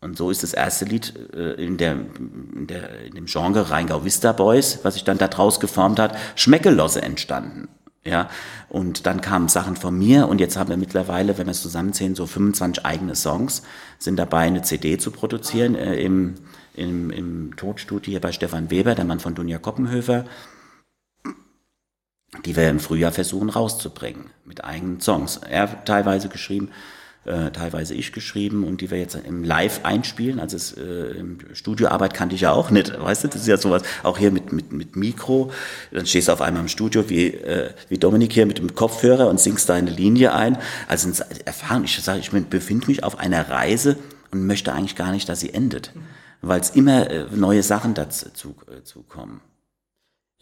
Und 0.01 0.17
so 0.17 0.29
ist 0.29 0.43
das 0.43 0.53
erste 0.53 0.85
Lied 0.85 1.13
äh, 1.33 1.53
in, 1.53 1.77
der, 1.77 1.93
in, 1.93 2.67
der, 2.67 3.05
in 3.05 3.15
dem 3.15 3.25
Genre 3.25 3.69
Rheingau 3.69 4.05
Vista 4.05 4.31
Boys, 4.31 4.79
was 4.83 4.93
sich 4.93 5.03
dann 5.03 5.17
da 5.17 5.27
draus 5.27 5.59
geformt 5.59 5.99
hat, 5.99 6.17
Schmeckelosse 6.35 7.01
entstanden. 7.01 7.67
Ja, 8.03 8.29
und 8.69 9.05
dann 9.05 9.19
kamen 9.19 9.49
Sachen 9.49 9.75
von 9.75 9.97
mir 9.97 10.29
und 10.29 10.39
jetzt 10.39 10.55
haben 10.55 10.69
wir 10.69 10.77
mittlerweile, 10.77 11.37
wenn 11.37 11.47
wir 11.47 11.51
es 11.51 11.61
zusammenzählen, 11.61 12.15
so 12.15 12.25
25 12.25 12.85
eigene 12.85 13.15
Songs, 13.15 13.63
sind 13.99 14.15
dabei, 14.15 14.43
eine 14.43 14.61
CD 14.61 14.97
zu 14.97 15.11
produzieren 15.11 15.75
äh, 15.75 15.95
im, 15.95 16.35
im, 16.77 17.11
im 17.11 17.55
Tonstudio 17.55 18.11
hier 18.11 18.21
bei 18.21 18.31
Stefan 18.31 18.69
Weber, 18.69 18.95
der 18.95 19.05
Mann 19.05 19.19
von 19.19 19.35
Dunja 19.35 19.57
Koppenhöfer, 19.57 20.25
die 22.45 22.55
wir 22.55 22.69
im 22.69 22.79
Frühjahr 22.79 23.11
versuchen 23.11 23.49
rauszubringen 23.49 24.25
mit 24.45 24.63
eigenen 24.63 25.01
Songs. 25.01 25.37
Er 25.37 25.83
teilweise 25.85 26.29
geschrieben, 26.29 26.69
äh, 27.27 27.51
teilweise 27.51 27.93
ich 27.93 28.13
geschrieben 28.13 28.63
und 28.63 28.81
die 28.81 28.89
wir 28.89 28.99
jetzt 28.99 29.15
im 29.15 29.43
Live 29.43 29.81
einspielen. 29.83 30.39
Also 30.39 30.55
es, 30.55 30.73
äh, 30.77 31.23
Studioarbeit 31.53 32.13
kannte 32.13 32.35
ich 32.35 32.41
ja 32.41 32.53
auch 32.53 32.69
nicht, 32.69 32.97
weißt 32.99 33.25
du, 33.25 33.27
das 33.27 33.41
ist 33.41 33.47
ja 33.47 33.57
sowas, 33.57 33.83
auch 34.03 34.17
hier 34.17 34.31
mit, 34.31 34.53
mit, 34.53 34.71
mit 34.71 34.95
Mikro, 34.95 35.51
dann 35.91 36.05
stehst 36.05 36.29
du 36.29 36.31
auf 36.31 36.41
einmal 36.41 36.61
im 36.61 36.69
Studio 36.69 37.09
wie, 37.09 37.27
äh, 37.27 37.71
wie 37.89 37.97
Dominik 37.97 38.31
hier 38.31 38.45
mit 38.45 38.59
dem 38.59 38.75
Kopfhörer 38.75 39.27
und 39.27 39.39
singst 39.39 39.67
deine 39.67 39.89
Linie 39.89 40.33
ein. 40.33 40.57
Also 40.87 41.09
Erfahrung, 41.45 41.83
ich 41.83 42.01
sage, 42.01 42.19
ich 42.19 42.31
befinde 42.31 42.87
mich 42.87 43.03
auf 43.03 43.19
einer 43.19 43.49
Reise 43.49 43.97
und 44.31 44.45
möchte 44.45 44.73
eigentlich 44.73 44.95
gar 44.95 45.11
nicht, 45.11 45.27
dass 45.27 45.39
sie 45.39 45.53
endet, 45.53 45.91
weil 46.41 46.59
es 46.61 46.71
immer 46.71 47.09
äh, 47.09 47.25
neue 47.31 47.63
Sachen 47.63 47.93
dazu 47.93 48.55
äh, 48.67 49.03
kommen. 49.07 49.41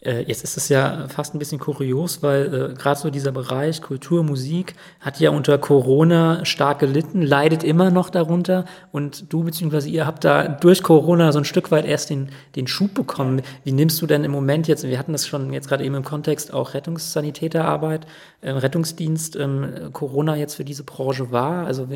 Äh, 0.04 0.24
jetzt 0.24 0.44
ist 0.44 0.58
es 0.58 0.68
ja 0.68 1.08
fast 1.08 1.34
ein 1.34 1.38
bisschen 1.38 1.58
kurios, 1.58 2.22
weil 2.22 2.54
äh, 2.72 2.74
gerade 2.74 3.00
so 3.00 3.08
dieser 3.08 3.32
Bereich 3.32 3.80
Kultur, 3.80 4.22
Musik 4.22 4.74
hat 5.00 5.20
ja 5.20 5.30
unter 5.30 5.56
Corona 5.56 6.44
stark 6.44 6.80
gelitten, 6.80 7.22
leidet 7.22 7.64
immer 7.64 7.90
noch 7.90 8.10
darunter 8.10 8.66
und 8.92 9.32
du 9.32 9.44
bzw. 9.44 9.88
ihr 9.88 10.06
habt 10.06 10.24
da 10.24 10.48
durch 10.48 10.82
Corona 10.82 11.32
so 11.32 11.38
ein 11.38 11.46
Stück 11.46 11.70
weit 11.70 11.86
erst 11.86 12.10
den, 12.10 12.28
den 12.56 12.66
Schub 12.66 12.92
bekommen. 12.92 13.40
Wie 13.64 13.72
nimmst 13.72 14.02
du 14.02 14.06
denn 14.06 14.22
im 14.22 14.32
Moment 14.32 14.68
jetzt, 14.68 14.84
wir 14.84 14.98
hatten 14.98 15.12
das 15.12 15.26
schon 15.26 15.50
jetzt 15.54 15.68
gerade 15.68 15.82
eben 15.82 15.94
im 15.94 16.04
Kontext 16.04 16.52
auch 16.52 16.74
Rettungssanitäterarbeit, 16.74 18.06
äh, 18.42 18.50
Rettungsdienst, 18.50 19.36
ähm, 19.36 19.90
Corona 19.94 20.36
jetzt 20.36 20.56
für 20.56 20.64
diese 20.64 20.84
Branche 20.84 21.32
wahr? 21.32 21.64
Also 21.66 21.88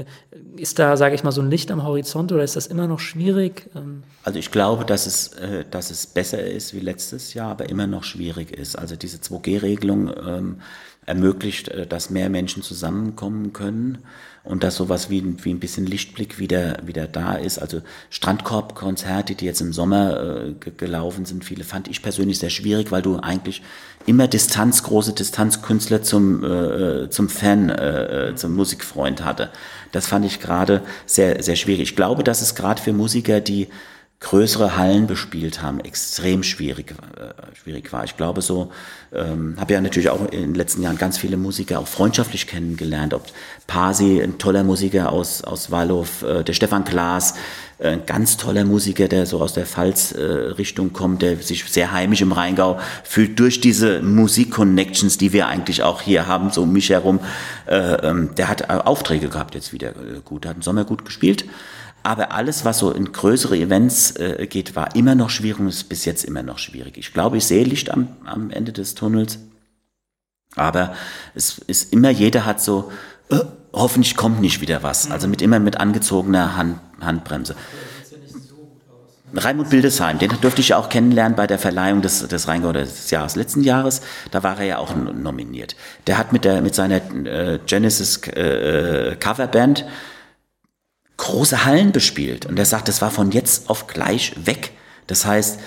ist 0.57 0.79
da, 0.79 0.97
sage 0.97 1.15
ich 1.15 1.23
mal, 1.23 1.33
so 1.33 1.43
ein 1.43 1.51
Licht 1.51 1.71
am 1.71 1.85
Horizont 1.85 2.33
oder 2.33 2.45
ist 2.45 2.57
das 2.57 2.67
immer 2.67 2.87
noch 2.87 2.99
schwierig? 2.99 3.69
Ähm 3.77 4.05
also 4.25 4.39
ich 4.39 4.51
glaube, 4.51 4.87
dass 4.87 5.07
es, 5.07 5.35
äh, 5.35 5.67
dass 5.71 5.91
es 5.91 6.07
besser 6.07 6.43
ist 6.43 6.73
wie 6.75 6.81
letztes 6.81 7.35
Jahr, 7.35 7.51
aber 7.51 7.69
immer 7.69 7.90
noch 7.91 8.05
schwierig 8.05 8.53
ist. 8.53 8.77
Also 8.77 8.97
diese 8.97 9.19
2G-Regelung 9.19 10.11
ähm, 10.27 10.57
ermöglicht, 11.07 11.69
äh, 11.69 11.87
dass 11.87 12.11
mehr 12.11 12.31
Menschen 12.31 12.63
zusammenkommen 12.63 13.53
können 13.53 13.99
und 14.43 14.63
dass 14.63 14.77
sowas 14.77 15.11
wie, 15.11 15.45
wie 15.45 15.53
ein 15.53 15.61
bisschen 15.61 15.85
Lichtblick 15.85 16.39
wieder, 16.39 16.79
wieder 16.85 17.07
da 17.07 17.35
ist. 17.35 17.59
Also 17.59 17.83
Strandkorbkonzerte, 18.09 19.35
die 19.35 19.45
jetzt 19.45 19.61
im 19.61 19.73
Sommer 19.73 20.47
äh, 20.47 20.71
gelaufen 20.71 21.25
sind, 21.27 21.45
viele 21.45 21.65
fand 21.65 21.89
ich 21.89 22.03
persönlich 22.03 22.39
sehr 22.39 22.51
schwierig, 22.51 22.91
weil 22.91 23.03
du 23.03 23.19
eigentlich 23.19 23.63
immer 24.07 24.29
Distanz, 24.29 24.83
große 24.83 25.13
Distanzkünstler 25.13 26.03
zum, 26.03 26.43
äh, 26.45 27.11
zum 27.11 27.29
Fan, 27.29 27.69
äh, 27.69 28.33
zum 28.35 28.55
Musikfreund 28.55 29.25
hatte. 29.25 29.51
Das 29.93 30.07
fand 30.07 30.25
ich 30.25 30.41
gerade 30.41 30.83
sehr, 31.05 31.43
sehr 31.43 31.57
schwierig. 31.57 31.83
Ich 31.83 31.97
glaube, 31.97 32.25
dass 32.25 32.41
es 32.41 32.55
gerade 32.55 32.81
für 32.81 32.93
Musiker, 32.93 33.41
die 33.41 33.69
größere 34.21 34.77
Hallen 34.77 35.07
bespielt 35.07 35.63
haben, 35.63 35.81
extrem 35.81 36.43
schwierig, 36.43 36.93
äh, 37.17 37.57
schwierig 37.57 37.91
war. 37.91 38.05
Ich 38.05 38.19
glaube 38.19 38.43
so, 38.43 38.71
ähm, 39.13 39.57
habe 39.59 39.73
ja 39.73 39.81
natürlich 39.81 40.11
auch 40.11 40.21
in 40.31 40.43
den 40.43 40.55
letzten 40.55 40.83
Jahren 40.83 40.99
ganz 40.99 41.17
viele 41.17 41.39
Musiker 41.39 41.81
auch 41.81 41.89
freundschaftlich 41.89 42.47
kennengelernt. 42.47 43.15
Ob 43.15 43.27
Pasi, 43.67 44.21
ein 44.21 44.37
toller 44.37 44.63
Musiker 44.63 45.11
aus, 45.11 45.43
aus 45.43 45.71
Wallow, 45.71 46.07
äh, 46.23 46.45
der 46.45 46.53
Stefan 46.53 46.85
Klaas, 46.85 47.35
äh, 47.79 47.93
ein 47.93 48.05
ganz 48.05 48.37
toller 48.37 48.67
Musiker, 48.67 49.09
der 49.09 49.25
so 49.25 49.41
aus 49.41 49.55
der 49.55 49.65
Pfalz-Richtung 49.65 50.89
äh, 50.89 50.93
kommt, 50.93 51.23
der 51.23 51.39
sich 51.39 51.65
sehr 51.65 51.91
heimisch 51.91 52.21
im 52.21 52.33
Rheingau 52.33 52.79
fühlt 53.05 53.41
durch 53.41 53.63
diese 53.63 54.03
Musik-Connections, 54.03 55.17
die 55.17 55.33
wir 55.33 55.49
eigentlich 55.49 55.83
auch 55.83 56.03
hier 56.03 56.27
haben, 56.27 56.51
so 56.51 56.65
um 56.65 56.73
mich 56.75 56.91
herum. 56.91 57.21
Äh, 57.67 57.79
ähm, 58.07 58.35
der 58.37 58.49
hat 58.49 58.63
äh, 58.63 58.75
Aufträge 58.75 59.31
gehabt 59.31 59.55
jetzt 59.55 59.73
wieder 59.73 59.89
äh, 59.91 60.21
gut, 60.23 60.45
hat 60.45 60.57
im 60.57 60.63
Sommer 60.63 60.85
gut 60.85 61.07
gespielt. 61.07 61.47
Aber 62.03 62.33
alles, 62.33 62.65
was 62.65 62.79
so 62.79 62.91
in 62.91 63.13
größere 63.13 63.57
Events 63.57 64.13
äh, 64.17 64.47
geht, 64.49 64.75
war 64.75 64.95
immer 64.97 65.15
noch 65.15 65.31
schwierig 65.31 65.61
und 65.61 65.69
ist 65.69 65.89
bis 65.89 66.05
jetzt 66.05 66.25
immer 66.25 66.43
noch 66.43 66.59
schwierig. 66.59 66.97
Ich 66.97 67.13
glaube, 67.13 67.37
ich 67.37 67.45
sehe 67.45 67.65
Licht 67.65 67.91
am, 67.91 68.09
am 68.25 68.51
Ende 68.51 68.73
des 68.73 68.95
Tunnels. 68.95 69.39
Aber 70.57 70.95
es 71.35 71.59
ist 71.59 71.93
immer, 71.93 72.11
jeder 72.11 72.47
hat 72.47 72.61
so, 72.61 72.91
äh, 73.31 73.39
hoffentlich 73.73 74.17
kommt 74.17 74.41
nicht 74.41 74.61
wieder 74.61 74.83
was. 74.83 75.11
Also 75.11 75.29
mit 75.29 75.43
immer 75.43 75.61
mit 75.61 75.79
angezogener 75.79 76.57
Hand, 76.57 76.81
Handbremse. 77.01 77.55
Raimund 79.33 79.71
Bildesheim, 79.71 80.19
den 80.19 80.33
durfte 80.41 80.61
ich 80.61 80.75
auch 80.75 80.89
kennenlernen 80.89 81.37
bei 81.37 81.47
der 81.47 81.59
Verleihung 81.59 82.03
des, 82.03 82.27
des 82.27 82.49
Rheingau 82.49 82.73
des 82.73 83.11
Jahres 83.11 83.37
letzten 83.37 83.63
Jahres. 83.63 84.01
Da 84.33 84.43
war 84.43 84.59
er 84.59 84.65
ja 84.65 84.79
auch 84.79 84.95
nominiert. 84.97 85.77
Der 86.09 86.19
hat 86.19 86.33
mit, 86.33 86.45
der, 86.45 86.63
mit 86.63 86.75
seiner 86.75 86.97
äh, 86.97 87.61
Genesis 87.65 88.23
äh, 88.27 89.17
Coverband 89.21 89.85
große 91.21 91.65
Hallen 91.65 91.93
bespielt. 91.93 92.47
Und 92.47 92.59
er 92.59 92.65
sagt, 92.65 92.89
das 92.89 93.03
war 93.03 93.11
von 93.11 93.31
jetzt 93.31 93.69
auf 93.69 93.87
gleich 93.87 94.33
weg. 94.45 94.73
Das 95.07 95.27
heißt, 95.27 95.61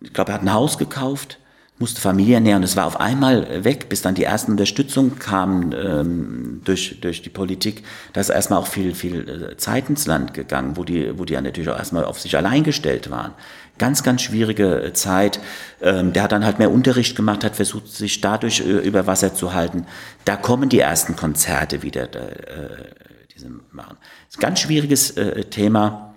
ich 0.00 0.12
glaube, 0.12 0.30
er 0.30 0.34
hat 0.36 0.42
ein 0.42 0.52
Haus 0.52 0.78
gekauft, 0.78 1.38
musste 1.78 2.00
Familie 2.00 2.34
ernähren. 2.34 2.62
Es 2.62 2.76
war 2.76 2.86
auf 2.86 3.00
einmal 3.00 3.64
weg, 3.64 3.88
bis 3.88 4.02
dann 4.02 4.14
die 4.14 4.24
ersten 4.24 4.52
Unterstützungen 4.52 5.18
kamen 5.18 5.72
ähm, 5.72 6.60
durch, 6.64 7.00
durch 7.00 7.22
die 7.22 7.28
Politik. 7.28 7.82
Da 8.12 8.20
ist 8.20 8.28
erstmal 8.28 8.60
auch 8.60 8.66
viel, 8.66 8.94
viel 8.94 9.50
äh, 9.52 9.56
Zeit 9.56 9.88
ins 9.88 10.06
Land 10.06 10.32
gegangen, 10.32 10.76
wo 10.76 10.84
die, 10.84 11.18
wo 11.18 11.24
die 11.24 11.32
ja 11.32 11.40
natürlich 11.40 11.70
auch 11.70 11.78
erstmal 11.78 12.04
auf 12.04 12.20
sich 12.20 12.36
allein 12.36 12.62
gestellt 12.62 13.10
waren. 13.10 13.32
Ganz, 13.78 14.02
ganz 14.02 14.22
schwierige 14.22 14.82
äh, 14.82 14.92
Zeit. 14.92 15.40
Ähm, 15.82 16.12
der 16.12 16.22
hat 16.22 16.32
dann 16.32 16.44
halt 16.44 16.58
mehr 16.58 16.70
Unterricht 16.70 17.16
gemacht, 17.16 17.42
hat 17.42 17.56
versucht, 17.56 17.88
sich 17.88 18.20
dadurch 18.20 18.60
äh, 18.60 18.64
über 18.64 19.06
Wasser 19.06 19.34
zu 19.34 19.54
halten. 19.54 19.86
Da 20.24 20.36
kommen 20.36 20.68
die 20.68 20.80
ersten 20.80 21.16
Konzerte 21.16 21.82
wieder. 21.82 22.06
Da, 22.06 22.20
äh, 22.20 23.09
diese 23.40 23.52
machen. 23.72 23.96
Das 24.00 24.36
ist 24.36 24.38
ein 24.38 24.40
ganz 24.40 24.60
schwieriges 24.60 25.10
äh, 25.16 25.44
Thema. 25.44 26.14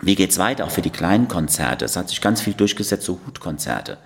Wie 0.00 0.14
geht's 0.14 0.38
weiter, 0.38 0.64
auch 0.64 0.70
für 0.70 0.82
die 0.82 0.90
kleinen 0.90 1.28
Konzerte? 1.28 1.84
Es 1.84 1.96
hat 1.96 2.08
sich 2.08 2.20
ganz 2.20 2.40
viel 2.40 2.54
durchgesetzt, 2.54 3.04
so 3.04 3.20
Hutkonzerte. 3.26 3.98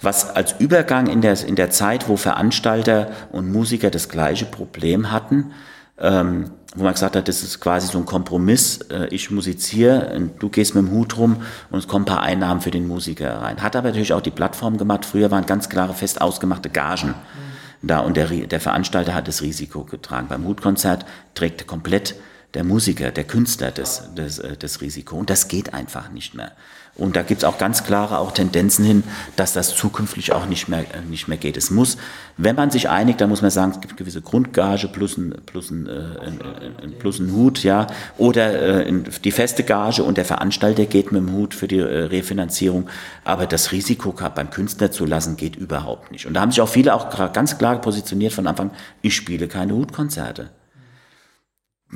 Was 0.00 0.28
als 0.34 0.56
Übergang 0.58 1.06
in 1.06 1.20
der, 1.20 1.40
in 1.44 1.54
der 1.54 1.70
Zeit, 1.70 2.08
wo 2.08 2.16
Veranstalter 2.16 3.10
und 3.30 3.52
Musiker 3.52 3.90
das 3.90 4.08
gleiche 4.08 4.46
Problem 4.46 5.12
hatten, 5.12 5.52
ähm, 5.98 6.50
wo 6.74 6.82
man 6.82 6.94
gesagt 6.94 7.14
hat, 7.14 7.28
das 7.28 7.42
ist 7.42 7.60
quasi 7.60 7.86
so 7.86 7.98
ein 7.98 8.06
Kompromiss, 8.06 8.80
äh, 8.90 9.06
ich 9.08 9.30
musiziere, 9.30 10.30
du 10.40 10.48
gehst 10.48 10.74
mit 10.74 10.84
dem 10.84 10.90
Hut 10.90 11.18
rum 11.18 11.42
und 11.70 11.78
es 11.78 11.86
kommen 11.86 12.04
ein 12.04 12.06
paar 12.06 12.22
Einnahmen 12.22 12.60
für 12.62 12.72
den 12.72 12.88
Musiker 12.88 13.42
rein. 13.42 13.62
Hat 13.62 13.76
aber 13.76 13.88
natürlich 13.88 14.12
auch 14.12 14.22
die 14.22 14.30
Plattform 14.30 14.76
gemacht, 14.76 15.04
früher 15.04 15.30
waren 15.30 15.46
ganz 15.46 15.68
klare, 15.68 15.94
fest 15.94 16.20
ausgemachte 16.20 16.70
Gagen. 16.70 17.10
Mhm 17.10 17.51
da 17.82 18.00
und 18.00 18.16
der, 18.16 18.28
der 18.28 18.60
Veranstalter 18.60 19.14
hat 19.14 19.28
das 19.28 19.42
Risiko 19.42 19.84
getragen. 19.84 20.28
Beim 20.28 20.44
Hutkonzert 20.46 21.04
trägt 21.34 21.66
komplett 21.66 22.14
der 22.54 22.64
Musiker, 22.64 23.10
der 23.10 23.24
Künstler 23.24 23.70
das, 23.70 24.10
das, 24.14 24.38
äh, 24.38 24.56
das 24.56 24.80
Risiko 24.80 25.16
und 25.16 25.30
das 25.30 25.48
geht 25.48 25.74
einfach 25.74 26.10
nicht 26.10 26.34
mehr. 26.34 26.52
Und 26.94 27.16
da 27.16 27.22
gibt 27.22 27.42
es 27.42 27.44
auch 27.44 27.56
ganz 27.56 27.84
klare 27.84 28.18
auch 28.18 28.32
Tendenzen 28.32 28.84
hin, 28.84 29.02
dass 29.36 29.54
das 29.54 29.74
zukünftig 29.74 30.32
auch 30.32 30.44
nicht 30.44 30.68
mehr, 30.68 30.80
äh, 30.80 31.00
nicht 31.08 31.26
mehr 31.26 31.38
geht. 31.38 31.56
Es 31.56 31.70
muss, 31.70 31.96
wenn 32.36 32.54
man 32.54 32.70
sich 32.70 32.90
einigt, 32.90 33.22
dann 33.22 33.30
muss 33.30 33.40
man 33.40 33.50
sagen, 33.50 33.72
es 33.72 33.80
gibt 33.80 33.96
gewisse 33.96 34.20
Grundgage 34.20 34.88
plus 34.88 35.16
ein, 35.16 35.34
plus 35.46 35.70
ein, 35.70 35.86
äh, 35.86 36.88
plus 36.98 37.18
ein 37.18 37.32
Hut, 37.32 37.62
ja, 37.64 37.86
oder 38.18 38.84
äh, 38.86 38.92
die 39.24 39.30
feste 39.30 39.64
Gage 39.64 40.02
und 40.02 40.18
der 40.18 40.26
Veranstalter 40.26 40.84
geht 40.84 41.12
mit 41.12 41.22
dem 41.22 41.32
Hut 41.32 41.54
für 41.54 41.66
die 41.66 41.80
Refinanzierung. 41.80 42.90
Aber 43.24 43.46
das 43.46 43.72
Risiko 43.72 44.14
beim 44.34 44.50
Künstler 44.50 44.90
zu 44.90 45.06
lassen, 45.06 45.36
geht 45.36 45.56
überhaupt 45.56 46.12
nicht. 46.12 46.26
Und 46.26 46.34
da 46.34 46.42
haben 46.42 46.50
sich 46.50 46.60
auch 46.60 46.68
viele 46.68 46.94
auch 46.94 47.32
ganz 47.32 47.56
klar 47.56 47.80
positioniert 47.80 48.34
von 48.34 48.46
Anfang, 48.46 48.70
ich 49.00 49.16
spiele 49.16 49.48
keine 49.48 49.74
Hutkonzerte 49.74 50.50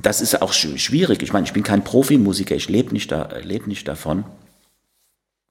das 0.03 0.21
ist 0.21 0.43
auch 0.43 0.53
schwierig. 0.53 1.23
Ich 1.23 1.33
meine, 1.33 1.47
ich 1.47 1.55
bin 1.55 1.63
kein 1.63 1.83
Profimusiker, 1.83 2.55
ich 2.55 2.69
lebe 2.69 2.93
nicht, 2.93 3.11
da, 3.11 3.31
lebe 3.43 3.67
nicht 3.67 3.89
davon. 3.89 4.27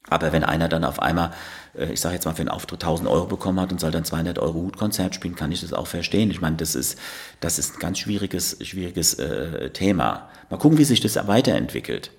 Aber 0.09 0.31
wenn 0.31 0.43
einer 0.43 0.69
dann 0.69 0.83
auf 0.83 1.01
einmal, 1.01 1.31
äh, 1.77 1.91
ich 1.91 2.01
sage 2.01 2.15
jetzt 2.15 2.25
mal, 2.25 2.33
für 2.33 2.41
einen 2.41 2.49
Auftritt 2.49 2.83
1000 2.83 3.09
Euro 3.09 3.25
bekommen 3.25 3.59
hat 3.59 3.71
und 3.71 3.79
soll 3.79 3.91
dann 3.91 4.05
200 4.05 4.39
Euro 4.39 4.53
Hutkonzert 4.55 5.15
spielen, 5.15 5.35
kann 5.35 5.51
ich 5.51 5.61
das 5.61 5.73
auch 5.73 5.87
verstehen. 5.87 6.29
Ich 6.31 6.41
meine, 6.41 6.57
das 6.57 6.75
ist, 6.75 6.99
das 7.39 7.59
ist 7.59 7.75
ein 7.75 7.79
ganz 7.79 7.99
schwieriges, 7.99 8.57
schwieriges 8.61 9.15
äh, 9.15 9.69
Thema. 9.71 10.29
Mal 10.49 10.57
gucken, 10.57 10.77
wie 10.77 10.83
sich 10.83 11.01
das 11.01 11.15
weiterentwickelt. 11.27 12.11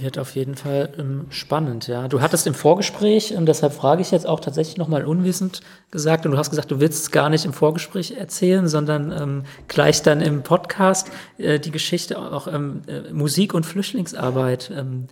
Wird 0.00 0.16
auf 0.16 0.36
jeden 0.36 0.54
Fall 0.54 0.90
ähm, 0.96 1.26
spannend, 1.30 1.88
ja. 1.88 2.06
Du 2.06 2.20
hattest 2.20 2.46
im 2.46 2.54
Vorgespräch, 2.54 3.34
und 3.34 3.46
deshalb 3.46 3.72
frage 3.72 4.00
ich 4.00 4.12
jetzt 4.12 4.28
auch 4.28 4.38
tatsächlich 4.38 4.76
nochmal 4.76 5.04
unwissend 5.04 5.60
gesagt, 5.90 6.24
und 6.24 6.30
du 6.30 6.38
hast 6.38 6.50
gesagt, 6.50 6.70
du 6.70 6.78
willst 6.78 7.02
es 7.02 7.10
gar 7.10 7.28
nicht 7.30 7.44
im 7.44 7.52
Vorgespräch 7.52 8.12
erzählen, 8.12 8.68
sondern 8.68 9.10
ähm, 9.10 9.42
gleich 9.66 10.02
dann 10.02 10.20
im 10.20 10.44
Podcast 10.44 11.10
äh, 11.38 11.58
die 11.58 11.72
Geschichte 11.72 12.16
auch 12.16 12.46
ähm, 12.46 12.82
äh, 12.86 13.12
Musik 13.12 13.54
und 13.54 13.66
Flüchtlingsarbeit. 13.66 14.70
Ähm, 14.72 15.08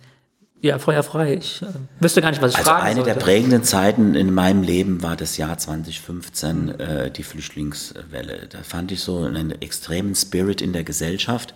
ja, 0.61 0.79
Feuer 0.79 1.03
frei. 1.03 1.35
Ich 1.35 1.61
äh, 1.61 1.67
wüsste 1.99 2.21
gar 2.21 2.31
nicht, 2.31 2.41
was 2.41 2.51
ich 2.51 2.57
also 2.57 2.71
fragen 2.71 2.85
eine 2.85 2.95
sollte. 2.95 3.13
der 3.13 3.19
prägenden 3.19 3.63
Zeiten 3.63 4.15
in 4.15 4.33
meinem 4.33 4.63
Leben 4.63 5.03
war 5.03 5.15
das 5.15 5.37
Jahr 5.37 5.57
2015, 5.57 6.79
äh, 6.79 7.11
die 7.11 7.23
Flüchtlingswelle. 7.23 8.47
Da 8.49 8.59
fand 8.63 8.91
ich 8.91 9.01
so 9.01 9.23
einen 9.23 9.61
extremen 9.61 10.15
Spirit 10.15 10.61
in 10.61 10.73
der 10.73 10.83
Gesellschaft. 10.83 11.53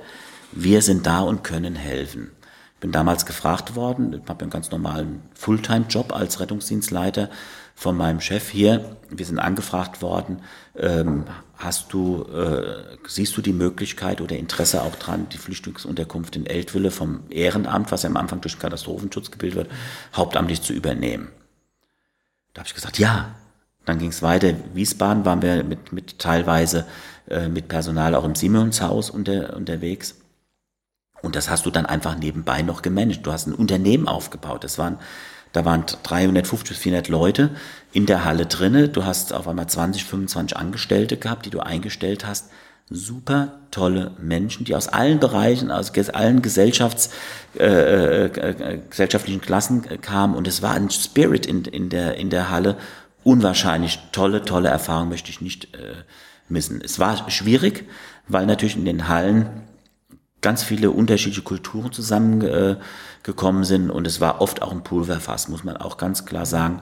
Wir 0.52 0.82
sind 0.82 1.08
da 1.08 1.22
und 1.22 1.43
können 1.43 1.76
helfen. 1.76 2.32
Ich 2.76 2.82
bin 2.82 2.91
damals 2.91 3.26
gefragt 3.26 3.76
worden, 3.76 4.22
ich 4.22 4.30
habe 4.30 4.41
einen 4.41 4.49
ganz 4.49 4.72
normalen 4.72 5.22
Fulltime-Job 5.36 6.14
als 6.16 6.39
Rettungsdienstleiter 6.39 7.30
von 7.76 7.95
meinem 7.95 8.22
Chef 8.22 8.49
hier. 8.49 8.97
Wir 9.10 9.26
sind 9.26 9.39
angefragt 9.39 10.02
worden, 10.02 10.41
ähm, 10.76 11.26
hast 11.55 11.93
du, 11.93 12.24
äh, 12.24 12.97
siehst 13.07 13.36
du 13.38 13.41
die 13.41 13.53
Möglichkeit 13.53 14.22
oder 14.22 14.38
Interesse 14.38 14.82
auch 14.84 14.95
dran, 14.95 15.28
die 15.30 15.38
Flüchtlingsunterkunft 15.38 16.36
in 16.36 16.45
Eltville 16.45 16.91
vom 16.91 17.22
Ehrenamt, 17.30 17.91
was 17.91 18.03
ja 18.03 18.09
am 18.09 18.17
Anfang 18.17 18.41
durch 18.41 18.55
den 18.55 18.61
Katastrophenschutz 18.61 19.32
gebildet 19.32 19.57
wird, 19.57 19.72
hauptamtlich 20.15 20.61
zu 20.61 20.74
übernehmen? 20.74 21.30
Da 22.53 22.59
habe 22.59 22.67
ich 22.67 22.76
gesagt, 22.76 22.99
ja. 22.99 23.36
Dann 23.84 23.97
ging 23.97 24.09
es 24.09 24.22
weiter. 24.22 24.53
Wiesbaden 24.76 25.26
waren 25.26 25.41
wir 25.41 25.63
mit, 25.63 25.91
mit 25.91 26.19
teilweise 26.19 26.86
äh, 27.28 27.47
mit 27.47 27.67
Personal 27.67 28.13
auch 28.13 28.24
im 28.24 28.36
Siemenshaus 28.36 29.09
unter, 29.09 29.55
unterwegs. 29.55 30.19
Und 31.22 31.36
das 31.36 31.49
hast 31.49 31.65
du 31.65 31.72
dann 31.72 31.86
einfach 31.86 32.17
nebenbei 32.17 32.61
noch 32.61 32.82
gemanagt. 32.82 33.26
Du 33.26 33.32
hast 33.32 33.47
ein 33.47 33.55
Unternehmen 33.55 34.07
aufgebaut. 34.07 34.63
Das 34.63 34.78
waren 34.78 34.99
da 35.54 35.66
waren 35.66 35.86
350 36.04 36.70
bis 36.70 36.78
400 36.78 37.10
Leute 37.10 37.49
in 37.91 38.06
der 38.06 38.24
Halle 38.24 38.45
drinne. 38.45 38.89
Du 38.89 39.06
hast 39.06 39.34
auf 39.34 39.47
einmal 39.47 39.68
20, 39.68 40.06
25 40.06 40.58
Angestellte 40.58 41.18
gehabt, 41.18 41.45
die 41.45 41.49
du 41.49 41.60
eingestellt 41.60 42.26
hast. 42.26 42.49
Super 42.89 43.60
tolle 43.72 44.12
Menschen, 44.20 44.66
die 44.66 44.76
aus 44.76 44.88
allen 44.89 45.20
Bereichen, 45.20 45.72
aus 45.72 45.91
allen 46.10 46.41
Gesellschafts, 46.41 47.10
äh, 47.58 47.66
äh, 47.66 48.26
äh, 48.26 48.82
gesellschaftlichen 48.89 49.41
Klassen 49.41 49.84
kamen. 50.02 50.36
Und 50.36 50.47
es 50.47 50.62
war 50.62 50.74
ein 50.74 50.89
Spirit 50.89 51.45
in, 51.45 51.66
in, 51.66 51.89
der, 51.89 52.16
in 52.16 52.30
der 52.30 52.49
Halle. 52.49 52.78
Unwahrscheinlich 53.24 53.99
tolle, 54.12 54.43
tolle 54.43 54.70
Erfahrung 54.70 55.10
möchte 55.10 55.30
ich 55.30 55.41
nicht 55.41 55.76
äh, 55.76 55.93
missen. 56.49 56.82
Es 56.84 56.99
war 56.99 57.30
schwierig, 57.30 57.88
weil 58.28 58.45
natürlich 58.45 58.76
in 58.76 58.86
den 58.86 59.08
Hallen 59.08 59.49
ganz 60.41 60.63
viele 60.63 60.91
unterschiedliche 60.91 61.43
Kulturen 61.43 61.91
zusammengekommen 61.91 63.63
sind 63.63 63.89
und 63.91 64.07
es 64.07 64.19
war 64.19 64.41
oft 64.41 64.61
auch 64.61 64.71
ein 64.71 64.83
Pulverfass, 64.83 65.47
muss 65.47 65.63
man 65.63 65.77
auch 65.77 65.97
ganz 65.97 66.25
klar 66.25 66.45
sagen. 66.45 66.81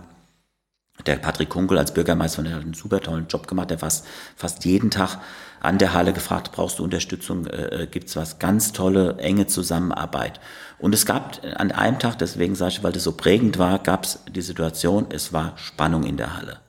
Der 1.06 1.16
Patrick 1.16 1.50
Kunkel 1.50 1.78
als 1.78 1.94
Bürgermeister 1.94 2.44
der 2.44 2.56
hat 2.56 2.64
einen 2.64 2.74
super 2.74 3.00
tollen 3.00 3.28
Job 3.28 3.48
gemacht, 3.48 3.70
der 3.70 3.80
fast, 3.80 4.06
fast 4.36 4.66
jeden 4.66 4.92
Tag 4.92 5.20
an 5.62 5.78
der 5.78 5.94
Halle 5.94 6.12
gefragt, 6.12 6.52
brauchst 6.52 6.80
du 6.80 6.84
Unterstützung, 6.84 7.48
äh, 7.48 7.84
äh 7.84 7.88
gibt's 7.88 8.16
was, 8.16 8.40
ganz 8.40 8.74
tolle, 8.74 9.18
enge 9.18 9.48
Zusammenarbeit. 9.48 10.42
Und 10.78 10.94
es 10.94 11.06
gab 11.06 11.40
an 11.56 11.72
einem 11.72 12.00
Tag, 12.00 12.18
deswegen 12.20 12.56
sage 12.56 12.72
ich, 12.72 12.84
weil 12.84 12.92
das 12.92 13.04
so 13.04 13.14
prägend 13.14 13.58
war, 13.58 13.80
gab 13.80 14.04
es 14.04 14.20
die 14.30 14.42
Situation, 14.42 15.08
es 15.10 15.32
war 15.32 15.58
Spannung 15.58 16.04
in 16.04 16.18
der 16.18 16.36
Halle. 16.36 16.60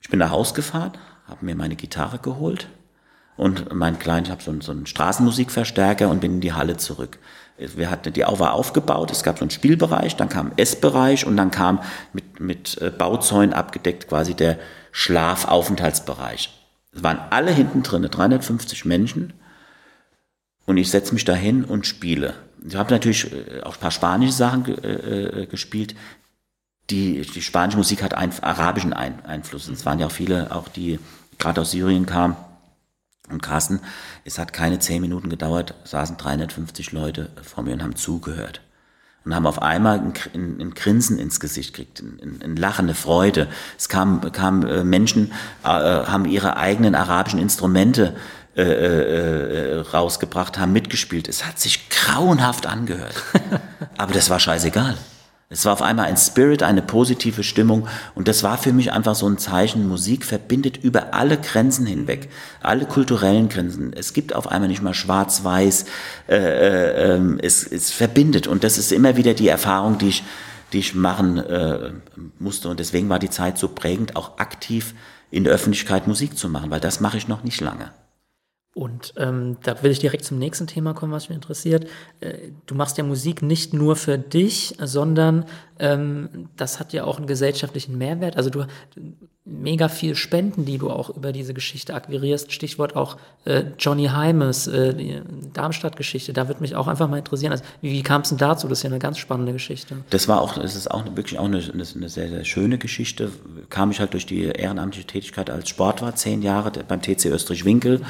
Ich 0.00 0.08
bin 0.08 0.20
nach 0.20 0.30
Haus 0.30 0.54
gefahren, 0.54 0.92
habe 1.26 1.44
mir 1.44 1.56
meine 1.56 1.74
Gitarre 1.74 2.18
geholt, 2.18 2.68
und 3.36 3.74
mein 3.74 3.98
Kleiner, 3.98 4.26
ich 4.26 4.30
habe 4.30 4.42
so, 4.42 4.60
so 4.60 4.72
einen 4.72 4.86
Straßenmusikverstärker 4.86 6.08
und 6.08 6.20
bin 6.20 6.34
in 6.34 6.40
die 6.40 6.52
Halle 6.52 6.76
zurück. 6.76 7.18
Wir 7.58 7.90
hatten, 7.90 8.12
die 8.12 8.22
war 8.22 8.52
aufgebaut, 8.52 9.10
es 9.10 9.22
gab 9.22 9.38
so 9.38 9.42
einen 9.42 9.50
Spielbereich, 9.50 10.16
dann 10.16 10.28
kam 10.28 10.52
Essbereich 10.56 11.26
und 11.26 11.36
dann 11.36 11.50
kam 11.50 11.80
mit, 12.12 12.38
mit 12.38 12.80
äh, 12.82 12.90
Bauzäunen 12.90 13.54
abgedeckt 13.54 14.08
quasi 14.08 14.34
der 14.34 14.58
Schlafaufenthaltsbereich. 14.92 16.50
Es 16.92 17.02
waren 17.02 17.18
alle 17.30 17.50
hinten 17.50 17.82
drin, 17.82 18.02
350 18.02 18.84
Menschen 18.84 19.32
und 20.66 20.76
ich 20.76 20.90
setze 20.90 21.14
mich 21.14 21.24
dahin 21.24 21.64
und 21.64 21.86
spiele. 21.86 22.34
ich 22.66 22.76
habe 22.76 22.92
natürlich 22.92 23.32
äh, 23.32 23.62
auch 23.62 23.76
ein 23.76 23.80
paar 23.80 23.90
spanische 23.90 24.32
Sachen 24.32 24.66
äh, 24.66 25.42
äh, 25.42 25.46
gespielt. 25.46 25.94
Die, 26.90 27.22
die 27.22 27.42
spanische 27.42 27.78
Musik 27.78 28.02
hat 28.02 28.14
einen 28.14 28.32
arabischen 28.42 28.92
ein 28.92 29.24
Einfluss. 29.24 29.68
Es 29.68 29.86
waren 29.86 29.98
ja 29.98 30.06
auch 30.06 30.12
viele, 30.12 30.54
auch 30.54 30.68
die 30.68 30.98
gerade 31.38 31.62
aus 31.62 31.72
Syrien 31.72 32.06
kamen. 32.06 32.36
Und 33.30 33.42
Carsten, 33.42 33.80
es 34.24 34.38
hat 34.38 34.52
keine 34.52 34.78
zehn 34.78 35.00
Minuten 35.00 35.30
gedauert, 35.30 35.74
saßen 35.84 36.16
350 36.16 36.92
Leute 36.92 37.30
vor 37.42 37.64
mir 37.64 37.72
und 37.72 37.82
haben 37.82 37.96
zugehört 37.96 38.60
und 39.26 39.34
haben 39.34 39.46
auf 39.46 39.60
einmal 39.60 39.98
ein, 39.98 40.12
ein, 40.34 40.60
ein 40.60 40.74
Grinsen 40.74 41.18
ins 41.18 41.40
Gesicht 41.40 41.74
gekriegt, 41.74 42.00
ein, 42.00 42.40
ein 42.42 42.56
Lachen, 42.56 42.86
eine 42.86 42.94
Freude. 42.94 43.48
Es 43.76 43.88
kamen 43.88 44.32
kam, 44.32 44.64
äh, 44.64 44.84
Menschen, 44.84 45.32
äh, 45.64 45.66
haben 45.66 46.24
ihre 46.26 46.56
eigenen 46.56 46.94
arabischen 46.94 47.40
Instrumente 47.40 48.14
äh, 48.56 48.62
äh, 48.62 49.80
rausgebracht, 49.80 50.58
haben 50.58 50.72
mitgespielt. 50.72 51.28
Es 51.28 51.44
hat 51.44 51.58
sich 51.58 51.90
grauenhaft 51.90 52.66
angehört. 52.66 53.20
Aber 53.98 54.14
das 54.14 54.30
war 54.30 54.38
scheißegal. 54.38 54.96
Es 55.48 55.64
war 55.64 55.72
auf 55.72 55.82
einmal 55.82 56.06
ein 56.06 56.16
Spirit, 56.16 56.64
eine 56.64 56.82
positive 56.82 57.44
Stimmung 57.44 57.86
und 58.16 58.26
das 58.26 58.42
war 58.42 58.58
für 58.58 58.72
mich 58.72 58.92
einfach 58.92 59.14
so 59.14 59.28
ein 59.28 59.38
Zeichen, 59.38 59.86
Musik 59.86 60.24
verbindet 60.24 60.76
über 60.78 61.14
alle 61.14 61.38
Grenzen 61.38 61.86
hinweg, 61.86 62.28
alle 62.62 62.84
kulturellen 62.84 63.48
Grenzen. 63.48 63.92
Es 63.92 64.12
gibt 64.12 64.34
auf 64.34 64.48
einmal 64.48 64.68
nicht 64.68 64.82
mal 64.82 64.92
schwarz-weiß, 64.92 65.84
äh, 66.28 66.34
äh, 66.36 67.14
ähm, 67.14 67.38
es, 67.40 67.64
es 67.64 67.92
verbindet 67.92 68.48
und 68.48 68.64
das 68.64 68.76
ist 68.76 68.90
immer 68.90 69.16
wieder 69.16 69.34
die 69.34 69.46
Erfahrung, 69.46 69.98
die 69.98 70.08
ich, 70.08 70.24
die 70.72 70.78
ich 70.80 70.96
machen 70.96 71.38
äh, 71.38 71.92
musste 72.40 72.68
und 72.68 72.80
deswegen 72.80 73.08
war 73.08 73.20
die 73.20 73.30
Zeit 73.30 73.56
so 73.56 73.68
prägend, 73.68 74.16
auch 74.16 74.38
aktiv 74.38 74.94
in 75.30 75.44
der 75.44 75.52
Öffentlichkeit 75.52 76.08
Musik 76.08 76.36
zu 76.36 76.48
machen, 76.48 76.72
weil 76.72 76.80
das 76.80 76.98
mache 76.98 77.18
ich 77.18 77.28
noch 77.28 77.44
nicht 77.44 77.60
lange. 77.60 77.92
Und 78.76 79.14
ähm, 79.16 79.56
da 79.62 79.82
will 79.82 79.90
ich 79.90 80.00
direkt 80.00 80.26
zum 80.26 80.38
nächsten 80.38 80.66
Thema 80.66 80.92
kommen, 80.92 81.10
was 81.10 81.30
mich 81.30 81.36
interessiert. 81.36 81.88
Äh, 82.20 82.50
du 82.66 82.74
machst 82.74 82.98
ja 82.98 83.04
Musik 83.04 83.40
nicht 83.40 83.72
nur 83.72 83.96
für 83.96 84.18
dich, 84.18 84.76
sondern 84.78 85.46
ähm, 85.78 86.50
das 86.56 86.78
hat 86.78 86.92
ja 86.92 87.04
auch 87.04 87.16
einen 87.16 87.26
gesellschaftlichen 87.26 87.96
Mehrwert. 87.96 88.36
Also 88.36 88.50
du 88.50 88.66
mega 89.46 89.88
viel 89.88 90.16
Spenden, 90.16 90.64
die 90.64 90.76
du 90.76 90.90
auch 90.90 91.08
über 91.08 91.30
diese 91.32 91.54
Geschichte 91.54 91.94
akquirierst. 91.94 92.52
Stichwort 92.52 92.96
auch 92.96 93.16
äh, 93.44 93.62
Johnny 93.78 94.06
Heimes, 94.06 94.66
äh, 94.66 95.22
Darmstadt-Geschichte. 95.52 96.32
Da 96.32 96.48
würde 96.48 96.60
mich 96.60 96.74
auch 96.74 96.88
einfach 96.88 97.08
mal 97.08 97.18
interessieren. 97.18 97.52
Also, 97.52 97.64
wie, 97.80 97.92
wie 97.92 98.02
kam 98.02 98.22
es 98.22 98.30
denn 98.30 98.38
dazu? 98.38 98.66
Das 98.66 98.80
ist 98.80 98.82
ja 98.82 98.90
eine 98.90 98.98
ganz 98.98 99.18
spannende 99.18 99.52
Geschichte. 99.52 99.98
Das 100.10 100.26
war 100.26 100.42
auch, 100.42 100.54
das 100.54 100.74
ist 100.74 100.90
auch 100.90 101.04
wirklich 101.14 101.38
auch 101.38 101.44
eine, 101.44 101.62
eine, 101.72 102.08
sehr, 102.08 102.28
sehr 102.28 102.44
schöne 102.44 102.76
Geschichte. 102.76 103.30
Kam 103.70 103.92
ich 103.92 104.00
halt 104.00 104.14
durch 104.14 104.26
die 104.26 104.46
ehrenamtliche 104.46 105.06
Tätigkeit 105.06 105.48
als 105.48 105.68
Sportwart 105.68 106.18
zehn 106.18 106.42
Jahre 106.42 106.72
beim 106.86 107.00
TC 107.00 107.26
Österreich-Winkel 107.26 108.02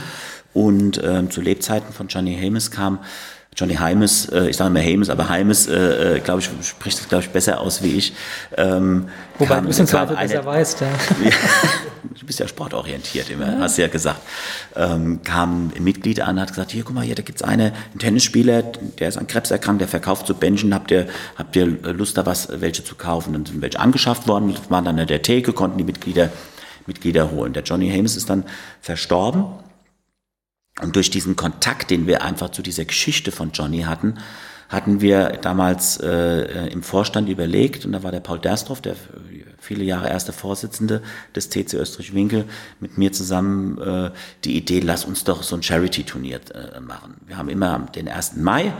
und 0.55 0.99
ähm, 1.05 1.31
zu 1.31 1.43
Lebzeiten 1.43 1.93
von 1.93 2.09
Johnny 2.09 2.35
Hames 2.35 2.71
kam 2.71 3.01
Johnny 3.57 3.75
Heimes, 3.75 4.27
äh, 4.27 4.51
ich 4.51 4.57
sage 4.57 4.69
immer 4.69 4.85
Hames, 4.85 5.09
aber 5.09 5.31
Heimes, 5.31 5.67
äh, 5.67 6.17
äh 6.17 6.21
glaube 6.21 6.41
ich, 6.41 6.51
spricht 6.67 6.99
es, 7.01 7.09
glaube 7.09 7.25
ich, 7.25 7.31
besser 7.31 7.59
aus 7.61 7.83
wie 7.83 7.97
ich. 7.97 8.13
Ähm, 8.55 9.09
Wobei 9.39 9.55
kam, 9.55 9.65
du 9.65 9.71
es 9.71 9.79
im 9.79 9.87
Zweifel 9.87 10.15
besser 10.15 10.45
weißt, 10.45 10.83
ja. 10.83 10.89
du 12.21 12.27
bist 12.27 12.39
ja 12.39 12.47
sportorientiert, 12.47 13.31
immer, 13.31 13.53
ja. 13.53 13.59
hast 13.61 13.79
du 13.79 13.83
ja 13.83 13.89
gesagt. 13.89 14.21
Ähm, 14.75 15.23
kam 15.23 15.73
ein 15.75 15.83
Mitglied 15.83 16.21
an, 16.21 16.39
hat 16.39 16.51
gesagt, 16.51 16.71
hier, 16.71 16.85
guck 16.85 16.95
mal, 16.95 17.05
hier, 17.05 17.15
da 17.15 17.23
gibt's 17.23 17.43
eine, 17.43 17.73
einen 17.93 17.99
Tennisspieler, 17.99 18.63
der 18.99 19.09
ist 19.09 19.17
an 19.17 19.27
Krebs 19.27 19.51
erkrankt, 19.51 19.81
der 19.81 19.89
verkauft 19.89 20.27
so 20.27 20.35
Bändchen, 20.35 20.75
habt 20.75 20.91
ihr, 20.91 21.07
habt 21.37 21.57
ihr 21.57 21.65
Lust, 21.67 22.19
da 22.19 22.27
was, 22.27 22.49
welche 22.61 22.85
zu 22.85 22.95
kaufen? 22.95 23.33
Dann 23.33 23.47
sind 23.47 23.63
welche 23.63 23.81
angeschafft 23.81 24.29
worden, 24.29 24.55
waren 24.69 24.85
dann 24.85 24.99
in 24.99 25.07
der 25.07 25.23
Theke, 25.23 25.55
konnten 25.55 25.79
die 25.79 25.85
Mitglieder, 25.85 26.29
Mitglieder 26.87 27.31
holen. 27.31 27.55
Der 27.55 27.63
Johnny 27.63 27.89
Hames 27.91 28.17
ist 28.17 28.29
dann 28.29 28.45
verstorben 28.83 29.47
und 30.83 30.97
durch 30.97 31.11
diesen 31.11 31.37
Kontakt, 31.37 31.91
den 31.91 32.07
wir 32.07 32.23
einfach 32.23 32.51
zu 32.51 32.63
dieser 32.63 32.85
Geschichte 32.85 33.33
von 33.33 33.53
Johnny 33.53 33.83
hatten, 33.83 34.19
hatten 34.69 35.01
wir 35.01 35.39
damals 35.41 35.99
äh, 35.99 36.69
im 36.69 36.83
Vorstand 36.83 37.29
überlegt, 37.29 37.85
und 37.87 37.93
da 37.93 38.03
war 38.03 38.11
der 38.11 38.21
Paul 38.21 38.41
Derstroff, 38.41 38.81
der 38.81 38.97
viele 39.59 39.85
Jahre 39.85 40.09
erste 40.09 40.33
Vorsitzende 40.33 41.03
des 41.35 41.49
TC 41.49 41.75
Österreich-Winkel, 41.75 42.45
mit 42.81 42.99
mir 42.99 43.13
zusammen 43.13 43.79
äh, 43.81 44.11
die 44.45 44.57
Idee, 44.57 44.81
lass 44.81 45.05
uns 45.05 45.25
doch 45.25 45.43
so 45.43 45.57
ein 45.57 45.63
Charity-Turnier 45.63 46.41
äh, 46.55 46.81
machen. 46.81 47.17
Wir 47.27 47.39
haben 47.39 47.49
immer 47.49 47.87
den 47.95 48.09
1. 48.09 48.37
Mai, 48.37 48.73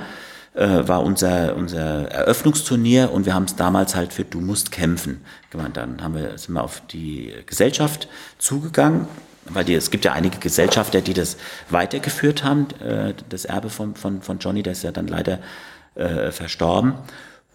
äh, 0.55 0.89
war 0.89 1.03
unser, 1.03 1.55
unser 1.55 2.11
Eröffnungsturnier 2.11 3.13
und 3.13 3.25
wir 3.25 3.35
haben 3.35 3.45
es 3.45 3.57
damals 3.57 3.95
halt 3.95 4.13
für 4.13 4.25
Du 4.25 4.41
musst 4.41 4.73
kämpfen 4.73 5.21
gemeint. 5.51 5.77
Dann 5.77 6.03
haben 6.03 6.15
wir, 6.15 6.37
sind 6.37 6.55
wir 6.55 6.65
auf 6.65 6.83
die 6.89 7.33
Gesellschaft 7.47 8.09
zugegangen 8.39 9.07
weil 9.51 9.65
die, 9.65 9.75
es 9.75 9.91
gibt 9.91 10.05
ja 10.05 10.13
einige 10.13 10.39
Gesellschafter, 10.39 11.01
die 11.01 11.15
das 11.15 11.37
weitergeführt 11.71 12.45
haben, 12.45 12.69
äh, 12.81 13.15
das 13.29 13.45
Erbe 13.45 13.71
von, 13.71 13.95
von, 13.95 14.23
von 14.23 14.39
Johnny, 14.39 14.63
der 14.63 14.73
ist 14.73 14.83
ja 14.83 14.93
dann 14.93 15.07
leider 15.07 15.39
äh, 15.95 16.31
verstorben. 16.31 16.95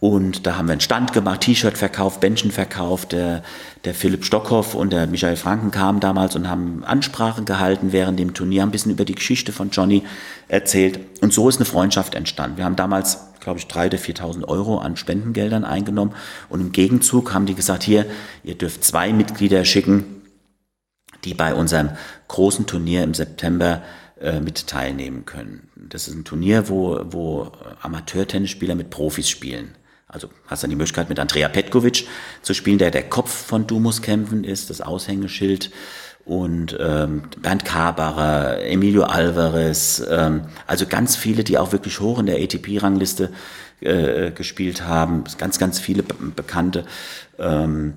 Und 0.02 0.48
da 0.48 0.58
haben 0.58 0.68
wir 0.68 0.72
einen 0.72 0.82
Stand 0.82 1.14
gemacht, 1.14 1.42
T-Shirt 1.42 1.78
verkauft, 1.78 2.22
Bändchen 2.22 2.50
verkauft. 2.50 3.12
Der, 3.12 3.44
der 3.86 3.94
Philipp 3.94 4.26
Stockhoff 4.26 4.74
und 4.74 4.92
der 4.92 5.06
Michael 5.06 5.36
Franken 5.36 5.70
kamen 5.70 6.00
damals 6.00 6.36
und 6.36 6.50
haben 6.50 6.84
Ansprachen 6.84 7.46
gehalten 7.46 7.92
während 7.92 8.18
dem 8.18 8.34
Turnier, 8.34 8.64
ein 8.64 8.72
bisschen 8.72 8.92
über 8.92 9.06
die 9.06 9.14
Geschichte 9.14 9.52
von 9.52 9.70
Johnny 9.70 10.02
erzählt. 10.48 11.00
Und 11.22 11.34
so 11.34 11.48
ist 11.48 11.58
eine 11.58 11.66
Freundschaft 11.66 12.16
entstanden. 12.16 12.58
Wir 12.58 12.66
haben 12.66 12.76
damals, 12.76 13.20
glaube 13.42 13.60
ich, 13.60 13.66
3.000 13.66 13.86
oder 13.86 13.98
4.000 14.00 14.48
Euro 14.48 14.80
an 14.80 14.98
Spendengeldern 14.98 15.64
eingenommen. 15.64 16.14
Und 16.50 16.62
im 16.62 16.72
Gegenzug 16.72 17.36
haben 17.36 17.46
die 17.46 17.54
gesagt, 17.54 17.84
hier, 17.84 18.08
ihr 18.44 18.56
dürft 18.56 18.84
zwei 18.84 19.14
Mitglieder 19.14 19.66
schicken, 19.66 20.21
die 21.24 21.34
bei 21.34 21.54
unserem 21.54 21.92
großen 22.28 22.66
Turnier 22.66 23.04
im 23.04 23.14
September 23.14 23.82
äh, 24.20 24.40
mit 24.40 24.68
teilnehmen 24.68 25.26
können. 25.26 25.70
Das 25.76 26.08
ist 26.08 26.14
ein 26.14 26.26
Turnier, 26.26 26.70
wo, 26.70 27.00
wo 27.06 27.52
Amateurtennisspieler 27.82 28.76
mit 28.76 28.90
Profis 28.90 29.30
spielen. 29.30 29.76
Also 30.08 30.30
hast 30.48 30.62
dann 30.62 30.70
die 30.70 30.76
Möglichkeit 30.76 31.10
mit 31.10 31.20
Andrea 31.20 31.48
Petkovic 31.48 32.06
zu 32.42 32.54
spielen, 32.54 32.78
der 32.78 32.92
der 32.92 33.10
Kopf 33.10 33.32
von 33.32 33.66
Dumus 33.66 34.02
kämpfen 34.02 34.44
ist, 34.44 34.70
das 34.70 34.82
Aushängeschild 34.82 35.72
und 36.26 36.78
ähm, 36.80 37.24
Bernd 37.42 37.66
Kabarer, 37.66 38.64
Emilio 38.64 39.04
Alvarez, 39.04 40.04
ähm, 40.10 40.42
also 40.68 40.86
ganz 40.86 41.16
viele, 41.16 41.44
die 41.44 41.58
auch 41.58 41.72
wirklich 41.72 42.00
hoch 42.00 42.20
in 42.20 42.26
der 42.26 42.42
ATP-Rangliste 42.42 43.32
äh, 43.80 44.32
gespielt 44.32 44.86
haben, 44.86 45.24
ganz, 45.38 45.58
ganz 45.58 45.80
viele 45.80 46.04
Bekannte. 46.04 46.86
Ähm, 47.40 47.94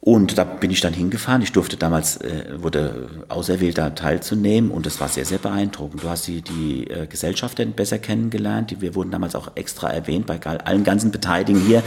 und 0.00 0.38
da 0.38 0.44
bin 0.44 0.70
ich 0.70 0.80
dann 0.80 0.92
hingefahren. 0.92 1.42
Ich 1.42 1.50
durfte 1.50 1.76
damals, 1.76 2.18
äh, 2.18 2.62
wurde 2.62 3.10
auserwählt, 3.28 3.78
da 3.78 3.90
teilzunehmen 3.90 4.70
und 4.70 4.86
das 4.86 5.00
war 5.00 5.08
sehr, 5.08 5.24
sehr 5.24 5.38
beeindruckend. 5.38 6.04
Du 6.04 6.08
hast 6.08 6.28
die, 6.28 6.40
die 6.40 6.88
äh, 6.88 7.06
Gesellschafter 7.08 7.66
besser 7.66 7.98
kennengelernt. 7.98 8.70
Die, 8.70 8.80
wir 8.80 8.94
wurden 8.94 9.10
damals 9.10 9.34
auch 9.34 9.50
extra 9.56 9.90
erwähnt 9.90 10.26
bei 10.26 10.40
allen 10.40 10.84
ganzen 10.84 11.10
Beteiligten 11.10 11.60
hier. 11.60 11.82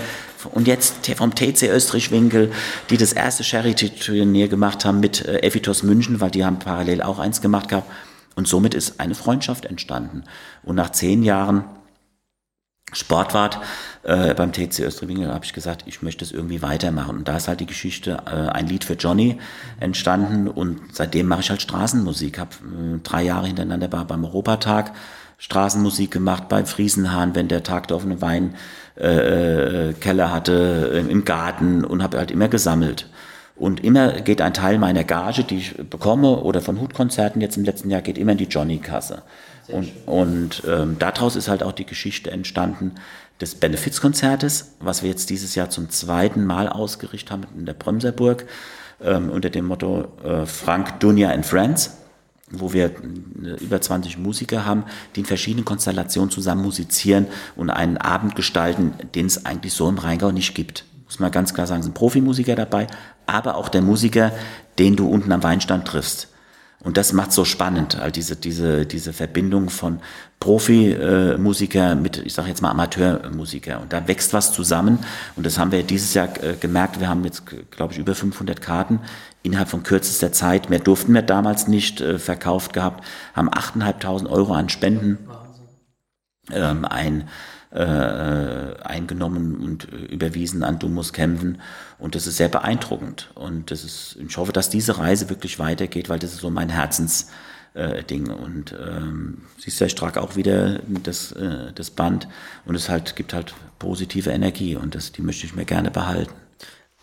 Und 0.51 0.68
jetzt 0.68 1.07
vom 1.16 1.34
TC 1.34 1.70
Österreich-Winkel, 1.70 2.51
die 2.89 2.97
das 2.97 3.14
erste 3.14 3.45
Charity-Turnier 3.45 4.49
gemacht 4.49 4.84
haben 4.84 4.99
mit 4.99 5.26
äh, 5.26 5.41
Evitos 5.41 5.82
München, 5.84 6.20
weil 6.20 6.32
die 6.32 6.43
haben 6.43 6.59
parallel 6.59 7.01
auch 7.01 7.18
eins 7.18 7.39
gemacht 7.39 7.70
gehabt. 7.70 7.89
Und 8.36 8.45
somit 8.45 8.74
ist 8.74 8.99
eine 8.99 9.16
Freundschaft 9.16 9.66
entstanden. 9.66 10.24
Und 10.64 10.76
nach 10.76 10.91
zehn 10.91 11.24
Jahren 11.24 11.64
Sportwart 12.93 13.59
äh, 14.03 14.33
beim 14.33 14.51
TC 14.51 14.79
Österwinkel 14.79 15.33
habe 15.33 15.45
ich 15.45 15.53
gesagt, 15.53 15.83
ich 15.85 16.01
möchte 16.01 16.25
es 16.25 16.31
irgendwie 16.31 16.61
weitermachen. 16.61 17.17
Und 17.17 17.27
da 17.27 17.37
ist 17.37 17.47
halt 17.47 17.59
die 17.59 17.65
Geschichte, 17.65 18.23
äh, 18.25 18.49
ein 18.49 18.67
Lied 18.67 18.83
für 18.83 18.93
Johnny 18.93 19.37
entstanden 19.79 20.47
und 20.47 20.79
seitdem 20.91 21.27
mache 21.27 21.41
ich 21.41 21.49
halt 21.49 21.61
Straßenmusik. 21.61 22.39
Habe 22.39 22.51
äh, 22.55 22.99
drei 23.03 23.23
Jahre 23.23 23.47
hintereinander 23.47 23.87
bei, 23.87 24.03
beim 24.03 24.23
Europatag 24.25 24.91
Straßenmusik 25.37 26.11
gemacht, 26.11 26.49
beim 26.49 26.65
Friesenhahn, 26.65 27.33
wenn 27.33 27.47
der 27.47 27.63
Tag 27.63 27.87
der 27.87 27.97
offene 27.97 28.21
Wein 28.21 28.55
äh, 28.99 29.89
äh 29.89 29.93
Keller 29.93 30.31
hatte, 30.31 31.05
im 31.09 31.25
Garten 31.25 31.83
und 31.83 32.03
habe 32.03 32.17
halt 32.17 32.29
immer 32.29 32.47
gesammelt. 32.47 33.07
Und 33.55 33.83
immer 33.83 34.21
geht 34.21 34.41
ein 34.41 34.53
Teil 34.53 34.79
meiner 34.79 35.03
Gage, 35.03 35.43
die 35.43 35.57
ich 35.57 35.75
bekomme, 35.77 36.37
oder 36.41 36.61
von 36.61 36.81
Hutkonzerten 36.81 37.41
jetzt 37.41 37.57
im 37.57 37.63
letzten 37.63 37.89
Jahr, 37.89 38.01
geht 38.01 38.17
immer 38.17 38.31
in 38.31 38.39
die 38.39 38.45
Johnny-Kasse. 38.45 39.21
Und, 39.68 39.91
und 40.05 40.64
ähm, 40.68 40.97
daraus 40.99 41.36
ist 41.36 41.47
halt 41.47 41.64
auch 41.64 41.72
die 41.72 41.86
Geschichte 41.86 42.32
entstanden 42.32 42.95
des 43.39 43.55
Benefizkonzertes, 43.55 44.76
was 44.80 45.01
wir 45.01 45.09
jetzt 45.09 45.30
dieses 45.30 45.55
Jahr 45.55 45.70
zum 45.70 45.89
zweiten 45.89 46.45
Mal 46.45 46.70
ausgerichtet 46.70 47.32
haben 47.32 47.43
in 47.57 47.66
der 47.66 47.74
Bremserburg 47.74 48.45
ähm, 49.03 49.30
unter 49.30 49.49
dem 49.49 49.66
Motto 49.66 50.07
äh, 50.24 50.45
Frank 50.45 50.99
Dunja 50.99 51.32
and 51.32 51.45
Friends, 51.45 51.97
wo 52.51 52.74
wir 52.74 52.86
äh, 52.86 53.64
über 53.64 53.82
20 53.82 54.18
Musiker 54.18 54.66
haben, 54.66 54.86
die 55.16 55.22
in 55.22 55.26
verschiedenen 55.26 55.66
Konstellationen 55.66 56.30
zusammen 56.30 56.62
musizieren 56.62 57.28
und 57.55 57.70
einen 57.70 57.97
Abend 57.97 58.36
gestalten, 58.36 58.93
den 59.16 59.26
es 59.26 59.45
eigentlich 59.45 59.74
so 59.74 59.89
im 59.89 59.97
Rheingau 59.97 60.32
nicht 60.32 60.53
gibt. 60.53 60.86
Muss 61.05 61.20
man 61.20 61.32
ganz 61.32 61.53
klar 61.53 61.68
sagen, 61.68 61.80
es 61.80 61.86
sind 61.86 61.93
Profimusiker 61.93 62.55
dabei, 62.55 62.88
aber 63.26 63.55
auch 63.55 63.70
der 63.70 63.82
Musiker, 63.82 64.32
den 64.80 64.95
du 64.95 65.07
unten 65.07 65.32
am 65.32 65.43
Weinstand 65.43 65.88
triffst. 65.88 66.30
Und 66.84 66.97
das 66.97 67.13
macht 67.13 67.32
so 67.32 67.45
spannend, 67.45 67.99
all 67.99 68.11
diese, 68.11 68.36
diese, 68.36 68.88
diese 68.88 69.13
Verbindung 69.13 69.69
von 69.69 69.99
Profimusiker 70.39 71.93
mit, 71.93 72.17
ich 72.17 72.34
sage 72.34 72.49
jetzt 72.49 72.61
mal 72.63 72.71
Amateurmusiker. 72.71 73.79
Und 73.79 73.93
da 73.93 74.07
wächst 74.07 74.34
was 74.34 74.51
zusammen. 74.51 74.97
Und 75.36 75.45
das 75.45 75.59
haben 75.59 75.71
wir 75.71 75.84
dieses 75.84 76.15
Jahr 76.15 76.29
äh, 76.43 76.55
gemerkt. 76.59 76.99
Wir 76.99 77.07
haben 77.07 77.23
jetzt, 77.23 77.43
glaube 77.69 77.93
ich, 77.93 77.99
über 77.99 78.15
500 78.15 78.61
Karten 78.61 78.99
innerhalb 79.43 79.69
von 79.69 79.84
kürzester 79.84 80.32
Zeit. 80.32 80.71
Mehr 80.71 80.79
durften 80.79 81.13
wir 81.13 81.21
damals 81.21 81.67
nicht 81.67 82.01
äh, 82.01 82.17
verkauft 82.17 82.73
gehabt, 82.73 83.05
haben 83.36 83.49
8.500 83.49 84.27
Euro 84.27 84.53
an 84.53 84.69
Spenden 84.69 85.19
ähm, 86.51 86.86
ein, 86.86 87.29
äh, 87.72 88.82
eingenommen 88.84 89.61
und 89.61 89.86
überwiesen 89.86 90.63
an 90.63 90.80
Du 90.80 90.89
musst 90.89 91.13
kämpfen. 91.13 91.61
Und 91.99 92.15
das 92.15 92.28
ist 92.28 92.38
sehr 92.38 92.49
beeindruckend. 92.49 93.32
Und 93.36 93.72
das 93.72 93.84
ist, 93.84 94.17
ich 94.26 94.38
hoffe, 94.38 94.51
dass 94.51 94.69
diese 94.69 94.97
Reise 94.97 95.30
wirklich 95.30 95.59
weitergeht, 95.59 96.09
weil 96.09 96.19
das 96.19 96.34
ist 96.34 96.41
so 96.41 96.49
mein 96.49 96.69
Herzens, 96.69 97.30
äh, 97.74 98.03
Ding. 98.03 98.30
Und 98.30 98.74
ähm, 98.74 99.43
siehst 99.57 99.82
ich 99.82 99.95
trage 99.95 100.22
auch 100.22 100.36
wieder 100.36 100.80
das, 101.03 101.32
äh, 101.32 101.72
das 101.74 101.89
Band 101.89 102.28
und 102.65 102.76
es 102.76 102.89
halt 102.89 103.15
gibt 103.15 103.34
halt 103.34 103.53
positive 103.80 104.30
Energie 104.30 104.76
und 104.76 104.95
das, 104.95 105.11
die 105.11 105.22
möchte 105.22 105.45
ich 105.45 105.55
mir 105.55 105.65
gerne 105.65 105.91
behalten. 105.91 106.34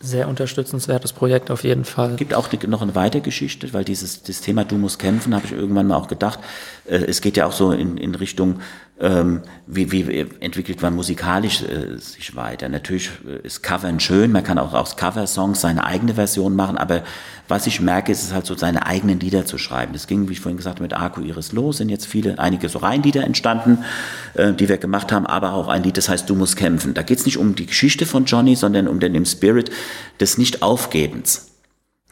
Sehr 0.01 0.29
unterstützenswertes 0.29 1.11
Projekt 1.11 1.51
auf 1.51 1.65
jeden 1.65 1.83
Fall. 1.83 2.11
Es 2.11 2.17
gibt 2.17 2.33
auch 2.33 2.49
noch 2.67 2.81
eine 2.81 2.95
weitere 2.95 3.21
Geschichte, 3.21 3.73
weil 3.73 3.83
dieses 3.83 4.23
das 4.23 4.39
Thema 4.39 4.63
Du 4.63 4.77
musst 4.77 4.97
kämpfen, 4.97 5.35
habe 5.35 5.45
ich 5.45 5.51
irgendwann 5.51 5.87
mal 5.87 5.95
auch 5.95 6.07
gedacht. 6.07 6.39
Äh, 6.85 6.99
es 6.99 7.19
geht 7.19 7.35
ja 7.35 7.45
auch 7.45 7.51
so 7.51 7.71
in, 7.71 7.97
in 7.97 8.15
Richtung 8.15 8.61
ähm, 8.99 9.41
wie, 9.65 9.91
wie 9.91 10.27
entwickelt 10.41 10.81
man 10.81 10.93
musikalisch 10.93 11.63
äh, 11.63 11.97
sich 11.97 12.35
weiter. 12.35 12.67
Natürlich 12.67 13.09
äh, 13.25 13.45
ist 13.45 13.63
Covern 13.63 13.99
schön, 13.99 14.31
man 14.31 14.43
kann 14.43 14.59
auch 14.59 14.73
aus 14.73 14.97
Cover-Songs 14.97 15.61
seine 15.61 15.85
eigene 15.85 16.15
Version 16.15 16.55
machen, 16.55 16.77
aber 16.77 17.03
was 17.47 17.65
ich 17.65 17.79
merke, 17.79 18.11
ist 18.11 18.23
es 18.23 18.33
halt 18.33 18.45
so, 18.45 18.55
seine 18.55 18.85
eigenen 18.85 19.19
Lieder 19.19 19.45
zu 19.45 19.57
schreiben. 19.57 19.93
Das 19.93 20.05
ging, 20.05 20.27
wie 20.27 20.33
ich 20.33 20.41
vorhin 20.41 20.57
gesagt 20.57 20.75
habe, 20.75 20.83
mit 20.83 20.93
Arco 20.93 21.21
Iris 21.21 21.53
los, 21.53 21.77
sind 21.77 21.89
jetzt 21.89 22.05
viele, 22.05 22.37
einige 22.39 22.67
so 22.67 22.79
Reihenlieder 22.79 23.23
entstanden, 23.23 23.85
äh, 24.33 24.53
die 24.53 24.67
wir 24.67 24.77
gemacht 24.77 25.11
haben, 25.11 25.25
aber 25.25 25.53
auch 25.53 25.69
ein 25.69 25.83
Lied, 25.83 25.97
das 25.97 26.09
heißt 26.09 26.29
Du 26.29 26.35
musst 26.35 26.57
kämpfen. 26.57 26.93
Da 26.93 27.01
geht 27.01 27.19
es 27.19 27.25
nicht 27.25 27.37
um 27.37 27.55
die 27.55 27.67
Geschichte 27.67 28.05
von 28.05 28.25
Johnny, 28.25 28.55
sondern 28.55 28.87
um 28.87 28.99
den 28.99 29.15
im 29.15 29.25
Spirit 29.25 29.71
des 30.19 30.37
Nicht-Aufgebens. 30.37 31.47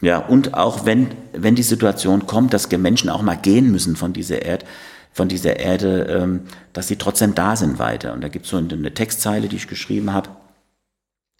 Ja, 0.00 0.18
und 0.18 0.54
auch 0.54 0.86
wenn, 0.86 1.08
wenn 1.32 1.56
die 1.56 1.62
Situation 1.62 2.26
kommt, 2.26 2.54
dass 2.54 2.70
Menschen 2.70 3.10
auch 3.10 3.22
mal 3.22 3.36
gehen 3.36 3.70
müssen 3.72 3.96
von 3.96 4.12
dieser 4.12 4.42
Erde, 4.42 4.64
von 5.18 5.28
dieser 5.28 5.58
Erde, 5.58 6.04
ähm, 6.04 6.42
dass 6.72 6.86
sie 6.86 6.94
trotzdem 6.94 7.34
da 7.34 7.56
sind 7.56 7.80
weiter. 7.80 8.12
Und 8.12 8.22
da 8.22 8.28
gibt 8.28 8.44
es 8.44 8.52
so 8.52 8.56
eine 8.56 8.94
Textzeile, 8.94 9.48
die 9.48 9.56
ich 9.56 9.66
geschrieben 9.66 10.12
habe, 10.12 10.30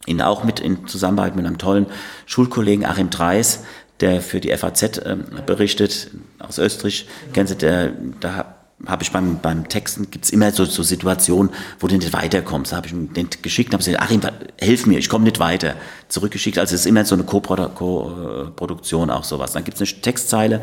ihn 0.05 0.21
auch 0.21 0.43
mit 0.43 0.59
in 0.59 0.89
Zusammenarbeit 0.89 1.37
mit 1.37 1.47
einem 1.47 1.59
tollen 1.59 1.87
Schulkollegen 2.27 2.85
Achim 2.85 3.09
Dreis, 3.09 3.65
der 4.01 4.21
für 4.21 4.41
die 4.41 4.55
FAZ 4.57 5.01
ähm, 5.07 5.27
berichtet, 5.47 6.11
aus 6.41 6.59
Österreich, 6.59 7.07
kennen 7.33 7.47
Sie, 7.47 7.57
der, 7.57 7.93
da 8.19 8.58
habe 8.87 9.03
ich 9.03 9.11
beim, 9.11 9.41
beim 9.41 9.69
Texten, 9.69 10.11
gibt's 10.11 10.31
immer 10.31 10.53
so, 10.53 10.65
so 10.65 10.83
Situationen, 10.83 11.53
wo 11.81 11.89
du 11.89 11.97
nicht 11.97 12.13
weiterkommst. 12.13 12.73
Da 12.73 12.77
habe 12.77 12.87
ich 12.87 12.93
ihm 12.93 13.13
den 13.13 13.29
geschickt, 13.43 13.73
habe 13.73 13.83
gesagt, 13.83 14.01
Achim, 14.01 14.21
hilf 14.61 14.87
mir, 14.87 14.99
ich 14.99 15.09
komme 15.09 15.25
nicht 15.25 15.41
weiter. 15.41 15.75
Zurückgeschickt, 16.09 16.59
also 16.59 16.75
es 16.75 16.83
ist 16.83 16.87
immer 16.87 17.05
so 17.05 17.15
eine 17.17 17.25
Co-Produktion, 17.25 19.11
auch 19.11 19.25
sowas. 19.25 19.53
Dann 19.53 19.65
gibt's 19.65 19.81
eine 19.81 19.91
Textzeile, 20.01 20.63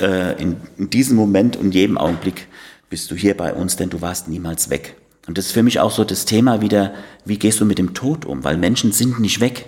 äh, 0.00 0.40
in, 0.40 0.56
in 0.78 0.88
diesem 0.90 1.16
Moment 1.16 1.56
und 1.56 1.72
jedem 1.72 1.98
Augenblick 1.98 2.48
bist 2.88 3.10
du 3.10 3.14
hier 3.14 3.36
bei 3.36 3.52
uns, 3.52 3.76
denn 3.76 3.90
du 3.90 4.00
warst 4.00 4.28
niemals 4.28 4.70
weg. 4.70 4.96
Und 5.26 5.38
das 5.38 5.46
ist 5.46 5.52
für 5.52 5.62
mich 5.62 5.80
auch 5.80 5.90
so 5.90 6.04
das 6.04 6.24
Thema 6.24 6.60
wieder, 6.60 6.94
wie 7.24 7.38
gehst 7.38 7.60
du 7.60 7.64
mit 7.64 7.78
dem 7.78 7.94
Tod 7.94 8.24
um? 8.24 8.44
Weil 8.44 8.56
Menschen 8.56 8.92
sind 8.92 9.20
nicht 9.20 9.40
weg, 9.40 9.66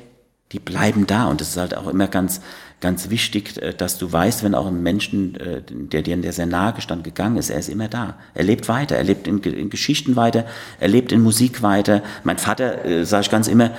die 0.53 0.59
bleiben 0.59 1.07
da. 1.07 1.27
Und 1.27 1.41
das 1.41 1.51
ist 1.51 1.57
halt 1.57 1.77
auch 1.77 1.89
immer 1.89 2.09
ganz, 2.09 2.41
ganz 2.81 3.11
wichtig, 3.11 3.61
äh, 3.63 3.73
dass 3.75 3.99
du 3.99 4.11
weißt, 4.11 4.43
wenn 4.45 4.55
auch 4.55 4.67
ein 4.67 4.83
Menschen, 4.83 5.35
äh, 5.37 5.63
der 5.63 6.03
dir 6.03 6.17
der 6.17 6.33
sehr 6.33 6.47
nahe 6.47 6.73
gestanden 6.73 7.05
gegangen 7.05 7.37
ist, 7.37 7.51
er 7.51 7.59
ist 7.59 7.69
immer 7.69 7.89
da. 7.89 8.17
Er 8.35 8.45
lebt 8.45 8.69
weiter, 8.69 8.97
er 8.97 9.05
lebt 9.05 9.27
in, 9.27 9.39
in 9.39 9.71
Geschichten 9.71 10.17
weiter, 10.17 10.45
er 10.81 10.89
lebt 10.89 11.13
in 11.13 11.23
Musik 11.23 11.63
weiter. 11.63 12.03
Mein 12.25 12.39
Vater, 12.39 12.85
äh, 12.85 13.05
sage 13.05 13.23
ich 13.23 13.31
ganz 13.31 13.49
immer, 13.49 13.71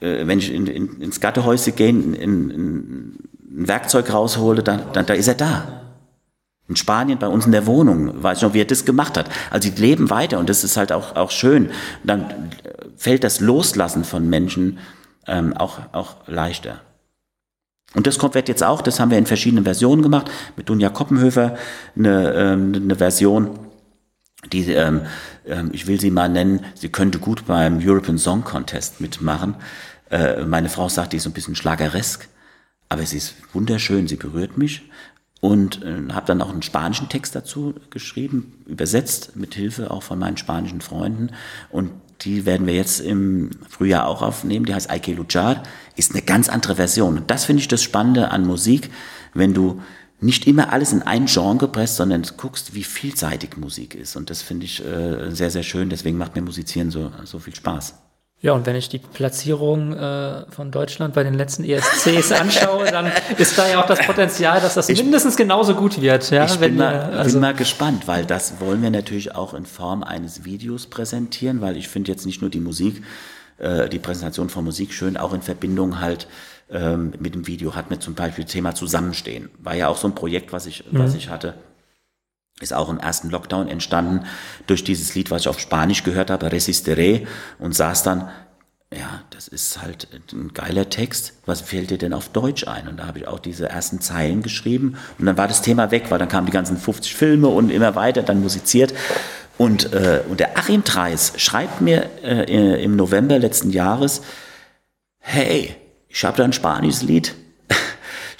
äh, 0.00 0.26
wenn 0.26 0.38
ich 0.38 0.52
in, 0.52 0.66
in, 0.66 1.00
ins 1.00 1.20
Gattehäuschen 1.20 1.74
gehe, 1.74 1.88
in, 1.88 2.14
in, 2.14 3.16
ein 3.58 3.68
Werkzeug 3.68 4.12
raushole, 4.12 4.62
dann, 4.62 4.82
dann 4.92 5.06
da 5.06 5.14
ist 5.14 5.28
er 5.28 5.34
da. 5.34 5.82
In 6.68 6.76
Spanien 6.76 7.18
bei 7.18 7.28
uns 7.28 7.46
in 7.46 7.52
der 7.52 7.66
Wohnung, 7.66 8.22
weiß 8.22 8.38
ich 8.38 8.42
noch, 8.42 8.52
wie 8.52 8.60
er 8.60 8.66
das 8.66 8.84
gemacht 8.84 9.16
hat. 9.16 9.30
Also 9.50 9.70
die 9.70 9.80
leben 9.80 10.10
weiter 10.10 10.38
und 10.40 10.50
das 10.50 10.64
ist 10.64 10.76
halt 10.76 10.90
auch, 10.90 11.14
auch 11.14 11.30
schön. 11.30 11.70
dann 12.02 12.50
fällt 12.96 13.22
das 13.22 13.40
Loslassen 13.40 14.04
von 14.04 14.28
Menschen 14.28 14.78
ähm, 15.26 15.56
auch, 15.56 15.78
auch 15.92 16.16
leichter. 16.26 16.80
Und 17.94 18.06
das 18.06 18.18
kommt 18.18 18.34
jetzt 18.34 18.62
auch, 18.62 18.82
das 18.82 19.00
haben 19.00 19.10
wir 19.10 19.18
in 19.18 19.26
verschiedenen 19.26 19.64
Versionen 19.64 20.02
gemacht, 20.02 20.30
mit 20.56 20.68
Dunja 20.68 20.90
Koppenhöfer 20.90 21.56
eine, 21.96 22.32
ähm, 22.34 22.72
eine 22.74 22.96
Version, 22.96 23.58
die, 24.52 24.70
ähm, 24.72 25.02
ähm, 25.46 25.70
ich 25.72 25.86
will 25.86 26.00
sie 26.00 26.10
mal 26.10 26.28
nennen, 26.28 26.64
sie 26.74 26.88
könnte 26.88 27.18
gut 27.18 27.46
beim 27.46 27.78
European 27.82 28.18
Song 28.18 28.44
Contest 28.44 29.00
mitmachen. 29.00 29.56
Äh, 30.10 30.44
meine 30.44 30.68
Frau 30.68 30.88
sagt, 30.88 31.12
die 31.12 31.16
ist 31.18 31.24
so 31.24 31.30
ein 31.30 31.34
bisschen 31.34 31.56
schlageresk, 31.56 32.28
aber 32.88 33.04
sie 33.06 33.16
ist 33.16 33.34
wunderschön, 33.52 34.08
sie 34.08 34.16
berührt 34.16 34.58
mich 34.58 34.82
und 35.40 35.82
äh, 35.82 36.12
habe 36.12 36.26
dann 36.26 36.42
auch 36.42 36.50
einen 36.50 36.62
spanischen 36.62 37.08
Text 37.08 37.34
dazu 37.34 37.74
geschrieben, 37.90 38.64
übersetzt 38.66 39.36
mit 39.36 39.54
Hilfe 39.54 39.90
auch 39.90 40.02
von 40.02 40.18
meinen 40.18 40.36
spanischen 40.36 40.80
Freunden 40.80 41.30
und 41.70 41.90
die 42.22 42.46
werden 42.46 42.66
wir 42.66 42.74
jetzt 42.74 43.00
im 43.00 43.50
Frühjahr 43.68 44.06
auch 44.06 44.22
aufnehmen, 44.22 44.64
die 44.64 44.74
heißt 44.74 44.90
Aike 44.90 45.12
Luchar, 45.12 45.62
ist 45.96 46.12
eine 46.12 46.22
ganz 46.22 46.48
andere 46.48 46.76
Version. 46.76 47.18
Und 47.18 47.30
das 47.30 47.44
finde 47.44 47.60
ich 47.60 47.68
das 47.68 47.82
Spannende 47.82 48.30
an 48.30 48.46
Musik, 48.46 48.90
wenn 49.34 49.54
du 49.54 49.82
nicht 50.20 50.46
immer 50.46 50.72
alles 50.72 50.92
in 50.92 51.02
ein 51.02 51.26
Genre 51.26 51.68
presst, 51.68 51.96
sondern 51.96 52.22
guckst, 52.36 52.74
wie 52.74 52.84
vielseitig 52.84 53.56
Musik 53.56 53.94
ist. 53.94 54.16
Und 54.16 54.30
das 54.30 54.42
finde 54.42 54.64
ich 54.64 54.84
äh, 54.84 55.30
sehr, 55.30 55.50
sehr 55.50 55.62
schön. 55.62 55.90
Deswegen 55.90 56.16
macht 56.16 56.34
mir 56.34 56.42
Musizieren 56.42 56.90
so, 56.90 57.12
so 57.24 57.38
viel 57.38 57.54
Spaß. 57.54 57.94
Ja, 58.42 58.52
und 58.52 58.66
wenn 58.66 58.76
ich 58.76 58.90
die 58.90 58.98
Platzierung 58.98 59.94
äh, 59.94 60.44
von 60.50 60.70
Deutschland 60.70 61.14
bei 61.14 61.24
den 61.24 61.34
letzten 61.34 61.64
ESCs 61.64 62.32
anschaue, 62.32 62.84
dann 62.90 63.10
ist 63.38 63.56
da 63.56 63.66
ja 63.66 63.82
auch 63.82 63.86
das 63.86 63.98
Potenzial, 64.06 64.60
dass 64.60 64.74
das 64.74 64.90
ich, 64.90 65.02
mindestens 65.02 65.36
genauso 65.36 65.74
gut 65.74 66.00
wird. 66.00 66.30
Ja, 66.30 66.44
ich 66.44 66.58
bin, 66.58 66.76
mal, 66.76 67.14
also 67.14 67.32
bin 67.32 67.40
mal 67.40 67.54
gespannt, 67.54 68.06
weil 68.06 68.26
das 68.26 68.60
wollen 68.60 68.82
wir 68.82 68.90
natürlich 68.90 69.34
auch 69.34 69.54
in 69.54 69.64
Form 69.64 70.02
eines 70.02 70.44
Videos 70.44 70.86
präsentieren, 70.86 71.62
weil 71.62 71.78
ich 71.78 71.88
finde 71.88 72.12
jetzt 72.12 72.26
nicht 72.26 72.42
nur 72.42 72.50
die 72.50 72.60
Musik, 72.60 73.02
äh, 73.56 73.88
die 73.88 73.98
Präsentation 73.98 74.50
von 74.50 74.64
Musik 74.64 74.92
schön, 74.92 75.16
auch 75.16 75.32
in 75.32 75.40
Verbindung 75.40 76.00
halt 76.00 76.28
ähm, 76.70 77.14
mit 77.18 77.34
dem 77.34 77.46
Video 77.46 77.74
hat 77.74 77.88
mir 77.88 78.00
zum 78.00 78.14
Beispiel 78.14 78.44
Thema 78.44 78.74
Zusammenstehen. 78.74 79.48
War 79.58 79.76
ja 79.76 79.88
auch 79.88 79.96
so 79.96 80.08
ein 80.08 80.14
Projekt, 80.14 80.52
was 80.52 80.66
ich, 80.66 80.84
mhm. 80.90 80.98
was 80.98 81.14
ich 81.14 81.30
hatte 81.30 81.54
ist 82.60 82.72
auch 82.72 82.88
im 82.88 82.98
ersten 82.98 83.30
Lockdown 83.30 83.68
entstanden 83.68 84.26
durch 84.66 84.82
dieses 84.82 85.14
Lied, 85.14 85.30
was 85.30 85.42
ich 85.42 85.48
auf 85.48 85.60
Spanisch 85.60 86.04
gehört 86.04 86.30
habe, 86.30 86.50
Resistere, 86.50 87.26
und 87.58 87.74
saß 87.74 88.02
dann, 88.02 88.28
ja, 88.94 89.22
das 89.30 89.48
ist 89.48 89.82
halt 89.82 90.08
ein 90.32 90.54
geiler 90.54 90.88
Text, 90.88 91.34
was 91.44 91.60
fällt 91.60 91.90
dir 91.90 91.98
denn 91.98 92.12
auf 92.12 92.28
Deutsch 92.28 92.66
ein? 92.66 92.88
Und 92.88 92.98
da 92.98 93.06
habe 93.06 93.18
ich 93.18 93.28
auch 93.28 93.40
diese 93.40 93.68
ersten 93.68 94.00
Zeilen 94.00 94.42
geschrieben 94.42 94.96
und 95.18 95.26
dann 95.26 95.36
war 95.36 95.48
das 95.48 95.60
Thema 95.60 95.90
weg, 95.90 96.04
weil 96.08 96.18
dann 96.18 96.28
kamen 96.28 96.46
die 96.46 96.52
ganzen 96.52 96.76
50 96.76 97.14
Filme 97.14 97.48
und 97.48 97.70
immer 97.70 97.94
weiter, 97.94 98.22
dann 98.22 98.40
musiziert. 98.40 98.94
Und, 99.58 99.92
äh, 99.92 100.22
und 100.28 100.38
der 100.38 100.56
Achim 100.56 100.84
Treis 100.84 101.32
schreibt 101.36 101.80
mir 101.80 102.08
äh, 102.22 102.82
im 102.82 102.94
November 102.94 103.38
letzten 103.38 103.70
Jahres, 103.70 104.22
hey, 105.18 105.74
ich 106.08 106.24
habe 106.24 106.36
da 106.36 106.44
ein 106.44 106.52
spanisches 106.52 107.02
Lied, 107.02 107.34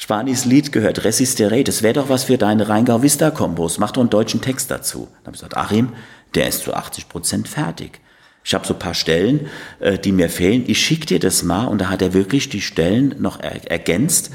Spanis 0.07 0.45
Lied 0.45 0.71
gehört, 0.71 1.03
Resistere, 1.03 1.65
das 1.65 1.83
wäre 1.83 1.95
doch 1.95 2.09
was 2.09 2.23
für 2.23 2.39
deine 2.39 2.69
Rheingau-Vista-Kombos, 2.69 3.79
mach 3.79 3.91
doch 3.91 4.03
einen 4.03 4.09
deutschen 4.09 4.41
Text 4.41 4.71
dazu. 4.71 5.09
Dann 5.09 5.27
habe 5.27 5.35
ich 5.35 5.41
gesagt, 5.41 5.57
Achim, 5.57 5.95
der 6.37 6.47
ist 6.47 6.63
zu 6.63 6.75
80 6.75 7.09
Prozent 7.09 7.49
fertig. 7.49 7.99
Ich 8.45 8.55
habe 8.55 8.65
so 8.65 8.75
ein 8.75 8.79
paar 8.79 8.95
Stellen, 8.95 9.49
äh, 9.81 9.99
die 9.99 10.13
mir 10.13 10.31
fehlen. 10.31 10.63
Ich 10.69 10.79
schicke 10.79 11.07
dir 11.07 11.19
das 11.19 11.43
mal 11.43 11.67
und 11.67 11.81
da 11.81 11.89
hat 11.89 12.03
er 12.03 12.15
wirklich 12.15 12.49
die 12.49 12.61
Stellen 12.61 13.17
noch 13.19 13.41
er 13.41 13.69
ergänzt, 13.69 14.31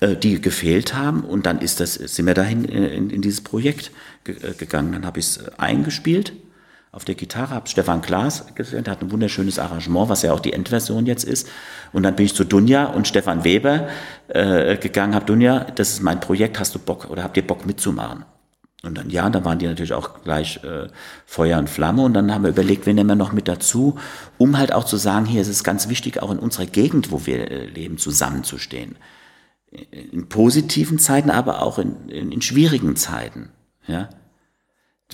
äh, 0.00 0.16
die 0.16 0.40
gefehlt 0.40 0.94
haben 0.94 1.20
und 1.20 1.44
dann 1.44 1.60
ist 1.60 1.80
das, 1.80 1.96
sind 1.96 2.24
wir 2.24 2.32
dahin 2.32 2.66
äh, 2.66 2.88
in, 2.88 3.10
in 3.10 3.20
dieses 3.20 3.42
Projekt 3.42 3.90
ge 4.24 4.36
äh, 4.36 4.54
gegangen. 4.54 4.92
Dann 4.92 5.04
habe 5.04 5.20
ich 5.20 5.26
es 5.26 5.36
äh, 5.36 5.50
eingespielt 5.58 6.32
auf 6.92 7.04
der 7.04 7.14
Gitarre, 7.14 7.54
habe 7.54 7.68
Stefan 7.68 8.02
Klaas 8.02 8.52
gesehen, 8.54 8.84
der 8.84 8.92
hat 8.92 9.02
ein 9.02 9.12
wunderschönes 9.12 9.58
Arrangement, 9.58 10.08
was 10.08 10.22
ja 10.22 10.32
auch 10.32 10.40
die 10.40 10.52
Endversion 10.52 11.06
jetzt 11.06 11.24
ist. 11.24 11.48
Und 11.92 12.02
dann 12.02 12.16
bin 12.16 12.26
ich 12.26 12.34
zu 12.34 12.44
Dunja 12.44 12.86
und 12.86 13.06
Stefan 13.06 13.44
Weber 13.44 13.88
äh, 14.28 14.76
gegangen, 14.76 15.14
habe 15.14 15.24
Dunja, 15.24 15.66
das 15.74 15.90
ist 15.90 16.02
mein 16.02 16.18
Projekt, 16.18 16.58
hast 16.58 16.74
du 16.74 16.80
Bock 16.80 17.08
oder 17.08 17.22
habt 17.22 17.36
ihr 17.36 17.46
Bock 17.46 17.64
mitzumachen? 17.64 18.24
Und 18.82 18.96
dann 18.96 19.10
ja, 19.10 19.28
dann 19.28 19.44
waren 19.44 19.58
die 19.58 19.66
natürlich 19.66 19.92
auch 19.92 20.22
gleich 20.24 20.64
äh, 20.64 20.88
Feuer 21.26 21.58
und 21.58 21.68
Flamme 21.68 22.02
und 22.02 22.14
dann 22.14 22.32
haben 22.32 22.42
wir 22.42 22.50
überlegt, 22.50 22.86
wen 22.86 22.96
nehmen 22.96 23.10
wir 23.10 23.14
noch 23.14 23.32
mit 23.32 23.46
dazu, 23.46 23.98
um 24.38 24.56
halt 24.56 24.72
auch 24.72 24.84
zu 24.84 24.96
sagen, 24.96 25.26
hier 25.26 25.42
ist 25.42 25.48
es 25.48 25.62
ganz 25.62 25.88
wichtig, 25.88 26.22
auch 26.22 26.30
in 26.30 26.38
unserer 26.38 26.66
Gegend, 26.66 27.12
wo 27.12 27.26
wir 27.26 27.50
äh, 27.50 27.66
leben, 27.66 27.98
zusammenzustehen. 27.98 28.96
In 29.70 30.28
positiven 30.28 30.98
Zeiten, 30.98 31.30
aber 31.30 31.62
auch 31.62 31.78
in, 31.78 32.08
in, 32.08 32.32
in 32.32 32.42
schwierigen 32.42 32.96
Zeiten. 32.96 33.50
Ja, 33.86 34.08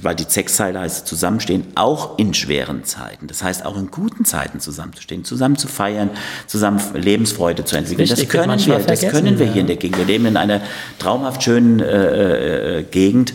weil 0.02 0.14
die 0.14 0.24
Sexzeile 0.24 0.80
heißt 0.80 1.06
zusammenstehen, 1.06 1.64
auch 1.74 2.18
in 2.18 2.34
schweren 2.34 2.84
Zeiten. 2.84 3.26
Das 3.26 3.42
heißt 3.42 3.64
auch 3.64 3.76
in 3.76 3.90
guten 3.90 4.24
Zeiten 4.24 4.60
zusammenzustehen, 4.60 5.24
zusammen 5.24 5.56
zu 5.56 5.68
feiern, 5.68 6.10
zusammen 6.46 6.80
Lebensfreude 6.94 7.64
zu 7.64 7.76
entwickeln. 7.76 8.08
Das, 8.08 8.18
das 8.18 8.28
können 8.28 8.66
wir, 8.66 8.78
das 8.78 9.00
können 9.08 9.38
wir 9.38 9.50
hier 9.50 9.62
in 9.62 9.66
der 9.66 9.76
Gegend. 9.76 9.98
Wir 9.98 10.04
leben 10.04 10.26
in 10.26 10.36
einer 10.36 10.60
traumhaft 10.98 11.42
schönen 11.42 11.80
äh, 11.80 12.78
äh, 12.78 12.82
Gegend 12.82 13.34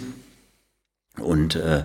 und 1.20 1.56
äh, 1.56 1.84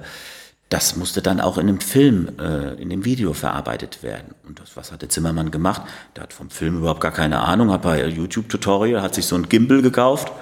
das 0.68 0.96
musste 0.96 1.22
dann 1.22 1.40
auch 1.40 1.58
in 1.58 1.68
einem 1.68 1.80
Film, 1.80 2.28
äh, 2.40 2.74
in 2.74 2.90
dem 2.90 3.04
Video 3.04 3.32
verarbeitet 3.32 4.02
werden. 4.02 4.34
Und 4.46 4.58
das, 4.58 4.76
was 4.76 4.90
hat 4.90 5.00
der 5.00 5.08
Zimmermann 5.08 5.52
gemacht? 5.52 5.82
Der 6.16 6.24
hat 6.24 6.32
vom 6.32 6.50
Film 6.50 6.78
überhaupt 6.78 7.00
gar 7.00 7.12
keine 7.12 7.40
Ahnung, 7.40 7.70
hat 7.70 7.82
bei 7.82 8.04
YouTube-Tutorial, 8.04 9.00
hat 9.00 9.14
sich 9.14 9.26
so 9.26 9.36
ein 9.36 9.48
Gimbal 9.48 9.80
gekauft 9.80 10.32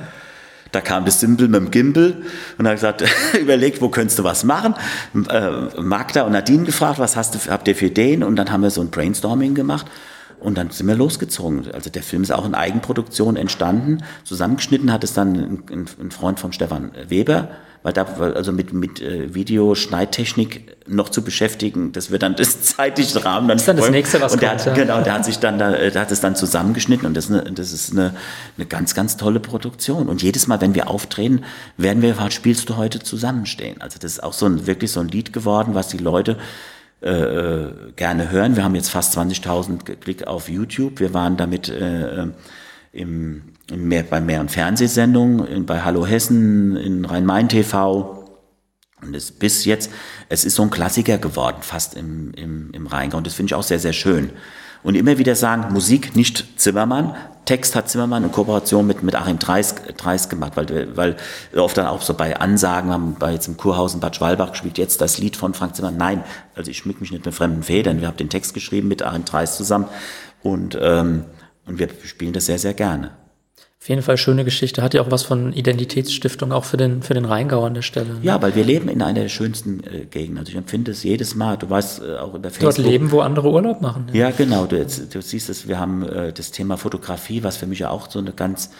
Da 0.74 0.80
kam 0.80 1.04
das 1.04 1.20
Simpel 1.20 1.46
mit 1.46 1.60
dem 1.60 1.70
Gimbal 1.70 2.16
und 2.58 2.66
hat 2.66 2.74
gesagt, 2.74 3.04
überlegt, 3.40 3.80
wo 3.80 3.88
könntest 3.90 4.18
du 4.18 4.24
was 4.24 4.42
machen? 4.42 4.74
Äh, 5.28 5.80
Magda 5.80 6.22
und 6.22 6.32
Nadine 6.32 6.64
gefragt, 6.64 6.98
was 6.98 7.14
hast 7.16 7.34
du, 7.34 7.50
habt 7.50 7.68
ihr 7.68 7.76
für 7.76 7.86
Ideen? 7.86 8.24
Und 8.24 8.36
dann 8.36 8.50
haben 8.50 8.62
wir 8.62 8.70
so 8.70 8.80
ein 8.80 8.90
Brainstorming 8.90 9.54
gemacht. 9.54 9.86
Und 10.44 10.58
dann 10.58 10.70
sind 10.70 10.86
wir 10.86 10.94
losgezogen. 10.94 11.72
Also 11.72 11.88
der 11.88 12.02
Film 12.02 12.22
ist 12.22 12.30
auch 12.30 12.44
in 12.44 12.54
Eigenproduktion 12.54 13.36
entstanden. 13.36 14.04
Zusammengeschnitten 14.24 14.92
hat 14.92 15.02
es 15.02 15.14
dann 15.14 15.34
ein, 15.70 15.86
ein 16.00 16.10
Freund 16.10 16.38
von 16.38 16.52
Stefan 16.52 16.92
Weber, 17.08 17.48
weil 17.82 17.94
da 17.94 18.04
also 18.04 18.52
mit 18.52 18.72
mit 18.74 19.00
äh, 19.00 19.34
Videoschneidtechnik 19.34 20.76
noch 20.86 21.08
zu 21.08 21.22
beschäftigen, 21.22 21.92
das 21.92 22.10
wird 22.10 22.22
dann 22.22 22.36
das 22.36 22.62
zeitliche 22.76 23.24
Rahmen 23.24 23.48
dann. 23.48 23.56
Das 23.56 23.62
ist 23.62 23.68
dann 23.68 23.76
das 23.78 23.90
nächste, 23.90 24.20
was 24.20 24.34
und 24.34 24.42
der 24.42 24.50
kommt, 24.50 24.66
hat, 24.66 24.76
ja. 24.76 24.84
Genau, 24.84 25.02
der 25.02 25.14
hat 25.14 25.24
sich 25.24 25.38
dann 25.38 25.58
da, 25.58 25.70
der 25.70 26.00
hat 26.00 26.10
es 26.12 26.20
dann 26.20 26.36
zusammengeschnitten 26.36 27.06
und 27.06 27.14
das 27.14 27.26
ist, 27.26 27.32
eine, 27.32 27.52
das 27.52 27.72
ist 27.72 27.92
eine, 27.92 28.14
eine 28.58 28.66
ganz 28.66 28.94
ganz 28.94 29.16
tolle 29.16 29.40
Produktion. 29.40 30.08
Und 30.08 30.22
jedes 30.22 30.46
Mal, 30.46 30.60
wenn 30.60 30.74
wir 30.74 30.88
auftreten, 30.88 31.42
werden 31.78 32.02
wir 32.02 32.10
gefragt, 32.10 32.34
spielst 32.34 32.68
du 32.68 32.76
heute 32.76 33.00
zusammenstehen? 33.00 33.80
Also 33.80 33.98
das 33.98 34.12
ist 34.12 34.22
auch 34.22 34.34
so 34.34 34.44
ein 34.44 34.66
wirklich 34.66 34.92
so 34.92 35.00
ein 35.00 35.08
Lied 35.08 35.32
geworden, 35.32 35.74
was 35.74 35.88
die 35.88 35.98
Leute 35.98 36.36
äh, 37.04 37.92
gerne 37.96 38.30
hören. 38.30 38.56
Wir 38.56 38.64
haben 38.64 38.74
jetzt 38.74 38.88
fast 38.88 39.16
20.000 39.16 39.96
Klick 39.96 40.26
auf 40.26 40.48
YouTube. 40.48 41.00
Wir 41.00 41.12
waren 41.12 41.36
damit 41.36 41.68
äh, 41.68 42.28
im, 42.92 43.42
im 43.70 43.88
mehr, 43.88 44.04
bei 44.04 44.20
mehreren 44.20 44.48
Fernsehsendungen, 44.48 45.46
in, 45.46 45.66
bei 45.66 45.82
Hallo 45.82 46.06
Hessen, 46.06 46.76
in 46.76 47.04
Rhein-Main 47.04 47.50
TV. 47.50 48.24
Und 49.02 49.14
es 49.14 49.32
bis 49.32 49.66
jetzt, 49.66 49.90
es 50.30 50.46
ist 50.46 50.54
so 50.54 50.62
ein 50.62 50.70
Klassiker 50.70 51.18
geworden, 51.18 51.58
fast 51.60 51.94
im, 51.94 52.32
im, 52.34 52.70
im 52.72 52.86
Rheingau. 52.86 53.18
Und 53.18 53.26
das 53.26 53.34
finde 53.34 53.50
ich 53.50 53.54
auch 53.54 53.62
sehr, 53.62 53.80
sehr 53.80 53.92
schön. 53.92 54.30
Und 54.82 54.94
immer 54.94 55.18
wieder 55.18 55.34
sagen, 55.34 55.74
Musik 55.74 56.16
nicht 56.16 56.58
Zimmermann. 56.58 57.14
Text 57.44 57.76
hat 57.76 57.88
Zimmermann 57.88 58.24
in 58.24 58.32
Kooperation 58.32 58.86
mit, 58.86 59.02
mit 59.02 59.14
Achim 59.14 59.38
Dreis, 59.38 59.74
Dreis 59.96 60.28
gemacht, 60.28 60.52
weil, 60.56 60.96
weil 60.96 61.16
oft 61.54 61.76
dann 61.76 61.86
auch 61.86 62.00
so 62.00 62.14
bei 62.14 62.38
Ansagen 62.38 62.90
haben, 62.90 63.16
bei 63.18 63.32
jetzt 63.32 63.48
im 63.48 63.56
Kurhaus 63.56 63.94
in 63.94 64.00
Bad 64.00 64.16
Schwalbach 64.16 64.52
gespielt, 64.52 64.78
jetzt 64.78 65.00
das 65.00 65.18
Lied 65.18 65.36
von 65.36 65.54
Frank 65.54 65.76
Zimmermann. 65.76 65.98
Nein, 65.98 66.24
also 66.54 66.70
ich 66.70 66.78
schmück 66.78 67.00
mich 67.00 67.12
nicht 67.12 67.24
mit 67.24 67.34
fremden 67.34 67.62
Federn. 67.62 68.00
Wir 68.00 68.08
haben 68.08 68.16
den 68.16 68.30
Text 68.30 68.54
geschrieben 68.54 68.88
mit 68.88 69.02
Achim 69.02 69.24
Dreis 69.24 69.56
zusammen 69.56 69.86
und, 70.42 70.78
ähm, 70.80 71.24
und 71.66 71.78
wir 71.78 71.88
spielen 72.04 72.32
das 72.32 72.46
sehr, 72.46 72.58
sehr 72.58 72.74
gerne. 72.74 73.10
Auf 73.84 73.90
jeden 73.90 74.00
Fall 74.00 74.16
schöne 74.16 74.44
Geschichte. 74.46 74.80
Hat 74.80 74.94
ja 74.94 75.02
auch 75.02 75.10
was 75.10 75.24
von 75.24 75.52
Identitätsstiftung 75.52 76.52
auch 76.52 76.64
für 76.64 76.78
den, 76.78 77.02
für 77.02 77.12
den 77.12 77.26
Rheingau 77.26 77.66
an 77.66 77.74
der 77.74 77.82
Stelle. 77.82 78.14
Ne? 78.14 78.20
Ja, 78.22 78.40
weil 78.40 78.54
wir 78.54 78.64
leben 78.64 78.88
in 78.88 79.02
einer 79.02 79.20
der 79.20 79.28
schönsten 79.28 79.84
äh, 79.84 80.06
Gegenden. 80.06 80.38
Also 80.38 80.52
ich 80.52 80.56
empfinde 80.56 80.92
es 80.92 81.02
jedes 81.02 81.34
Mal. 81.34 81.58
Du 81.58 81.68
weißt 81.68 82.00
äh, 82.00 82.16
auch 82.16 82.32
über 82.32 82.38
Dort 82.38 82.54
Facebook. 82.54 82.86
leben, 82.90 83.10
wo 83.10 83.20
andere 83.20 83.50
Urlaub 83.50 83.82
machen. 83.82 84.06
Ja, 84.14 84.30
genau. 84.30 84.64
Du, 84.64 84.78
jetzt, 84.78 85.14
du 85.14 85.20
siehst 85.20 85.50
es, 85.50 85.68
wir 85.68 85.78
haben 85.78 86.02
äh, 86.02 86.32
das 86.32 86.50
Thema 86.50 86.78
Fotografie, 86.78 87.42
was 87.42 87.58
für 87.58 87.66
mich 87.66 87.80
ja 87.80 87.90
auch 87.90 88.08
so 88.08 88.20
eine 88.20 88.32
ganz 88.32 88.70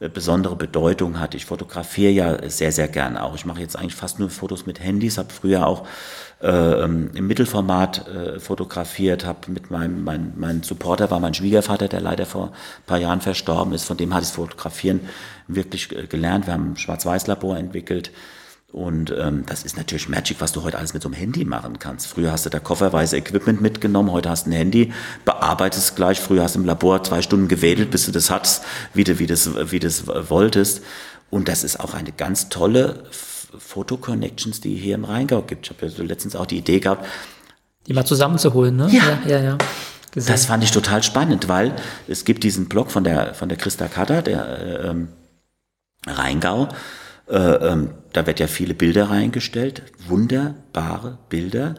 äh, 0.00 0.08
besondere 0.08 0.56
Bedeutung 0.56 1.20
hat. 1.20 1.36
Ich 1.36 1.44
fotografiere 1.44 2.10
ja 2.10 2.50
sehr, 2.50 2.72
sehr 2.72 2.88
gern 2.88 3.16
auch. 3.16 3.36
Ich 3.36 3.44
mache 3.44 3.60
jetzt 3.60 3.76
eigentlich 3.76 3.94
fast 3.94 4.18
nur 4.18 4.28
Fotos 4.28 4.66
mit 4.66 4.80
Handys, 4.80 5.18
habe 5.18 5.28
früher 5.32 5.68
auch 5.68 5.86
äh, 6.42 6.84
im 6.84 7.26
Mittelformat 7.26 8.06
äh, 8.08 8.40
fotografiert, 8.40 9.24
habe 9.24 9.50
mit 9.50 9.70
meinem 9.70 10.04
mein, 10.04 10.32
mein 10.36 10.62
Supporter 10.62 11.10
war 11.10 11.20
mein 11.20 11.34
Schwiegervater, 11.34 11.88
der 11.88 12.00
leider 12.00 12.26
vor 12.26 12.48
ein 12.48 12.86
paar 12.86 12.98
Jahren 12.98 13.20
verstorben 13.20 13.72
ist. 13.72 13.84
Von 13.84 13.96
dem 13.96 14.14
hatte 14.14 14.22
ich 14.22 14.28
das 14.28 14.36
Fotografieren 14.36 15.00
wirklich 15.48 15.90
äh, 15.96 16.06
gelernt. 16.06 16.46
Wir 16.46 16.54
haben 16.54 16.72
ein 16.72 16.76
Schwarz-Weiß-Labor 16.76 17.56
entwickelt. 17.58 18.12
Und 18.70 19.14
ähm, 19.18 19.44
das 19.46 19.62
ist 19.64 19.78
natürlich 19.78 20.10
Magic, 20.10 20.40
was 20.40 20.52
du 20.52 20.62
heute 20.62 20.76
alles 20.76 20.92
mit 20.92 21.02
so 21.02 21.08
einem 21.08 21.14
Handy 21.14 21.46
machen 21.46 21.78
kannst. 21.78 22.06
Früher 22.06 22.30
hast 22.30 22.44
du 22.44 22.50
da 22.50 22.60
kofferweise 22.60 23.16
Equipment 23.16 23.62
mitgenommen, 23.62 24.12
heute 24.12 24.28
hast 24.28 24.44
du 24.44 24.50
ein 24.50 24.52
Handy, 24.52 24.92
bearbeitest 25.24 25.96
gleich. 25.96 26.20
Früher 26.20 26.42
hast 26.42 26.54
du 26.54 26.60
im 26.60 26.66
Labor 26.66 27.02
zwei 27.02 27.22
Stunden 27.22 27.48
gewedelt, 27.48 27.90
bis 27.90 28.04
du 28.04 28.12
das 28.12 28.30
hattest, 28.30 28.62
wie 28.92 29.04
du, 29.04 29.18
wie 29.18 29.26
das, 29.26 29.72
wie 29.72 29.80
das 29.80 30.06
wolltest. 30.06 30.82
Und 31.30 31.48
das 31.48 31.64
ist 31.64 31.80
auch 31.80 31.94
eine 31.94 32.12
ganz 32.12 32.50
tolle 32.50 33.04
Foto-Connections, 33.56 34.60
die 34.60 34.74
hier 34.74 34.94
im 34.94 35.04
Rheingau 35.04 35.42
gibt. 35.42 35.66
Ich 35.66 35.70
habe 35.70 35.86
ja 35.86 35.92
so 35.92 36.02
letztens 36.02 36.36
auch 36.36 36.46
die 36.46 36.58
Idee 36.58 36.80
gehabt, 36.80 37.06
Die 37.86 37.94
mal 37.94 38.04
zusammenzuholen, 38.04 38.76
ne? 38.76 38.88
Ja. 38.90 39.18
ja, 39.26 39.38
ja. 39.38 39.42
ja. 39.42 39.58
Das 40.14 40.46
fand 40.46 40.64
ich 40.64 40.70
total 40.70 41.02
spannend, 41.02 41.48
weil 41.48 41.74
es 42.06 42.24
gibt 42.24 42.42
diesen 42.42 42.68
Blog 42.68 42.90
von 42.90 43.04
der, 43.04 43.34
von 43.34 43.48
der 43.48 43.58
Christa 43.58 43.88
Katter, 43.88 44.22
der 44.22 44.58
äh, 44.58 44.88
ähm, 44.88 45.08
Rheingau. 46.06 46.68
Äh, 47.28 47.36
ähm, 47.36 47.90
da 48.12 48.26
wird 48.26 48.40
ja 48.40 48.46
viele 48.46 48.74
Bilder 48.74 49.10
reingestellt, 49.10 49.82
wunderbare 50.06 51.18
Bilder. 51.28 51.74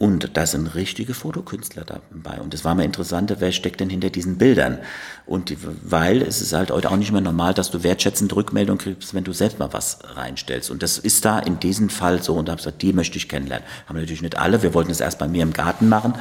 Und 0.00 0.38
da 0.38 0.46
sind 0.46 0.74
richtige 0.74 1.12
Fotokünstler 1.12 1.84
dabei. 1.84 2.40
Und 2.40 2.54
es 2.54 2.64
war 2.64 2.74
mir 2.74 2.84
interessant, 2.84 3.36
wer 3.38 3.52
steckt 3.52 3.80
denn 3.80 3.90
hinter 3.90 4.08
diesen 4.08 4.38
Bildern? 4.38 4.78
Und 5.26 5.54
weil 5.82 6.22
es 6.22 6.40
ist 6.40 6.54
halt 6.54 6.70
heute 6.70 6.90
auch 6.90 6.96
nicht 6.96 7.12
mehr 7.12 7.20
normal, 7.20 7.52
dass 7.52 7.70
du 7.70 7.82
wertschätzend 7.82 8.34
Rückmeldung 8.34 8.78
kriegst, 8.78 9.12
wenn 9.12 9.24
du 9.24 9.34
selbst 9.34 9.58
mal 9.58 9.74
was 9.74 9.98
reinstellst. 10.14 10.70
Und 10.70 10.82
das 10.82 10.96
ist 10.96 11.26
da 11.26 11.38
in 11.38 11.60
diesem 11.60 11.90
Fall 11.90 12.22
so. 12.22 12.32
Und 12.32 12.48
da 12.48 12.52
habe 12.52 12.60
ich 12.60 12.64
gesagt, 12.64 12.80
die 12.80 12.94
möchte 12.94 13.18
ich 13.18 13.28
kennenlernen. 13.28 13.68
Haben 13.86 13.96
natürlich 13.96 14.22
nicht 14.22 14.38
alle. 14.38 14.62
Wir 14.62 14.72
wollten 14.72 14.90
es 14.90 15.00
erst 15.00 15.18
bei 15.18 15.28
mir 15.28 15.42
im 15.42 15.52
Garten 15.52 15.90
machen. 15.90 16.14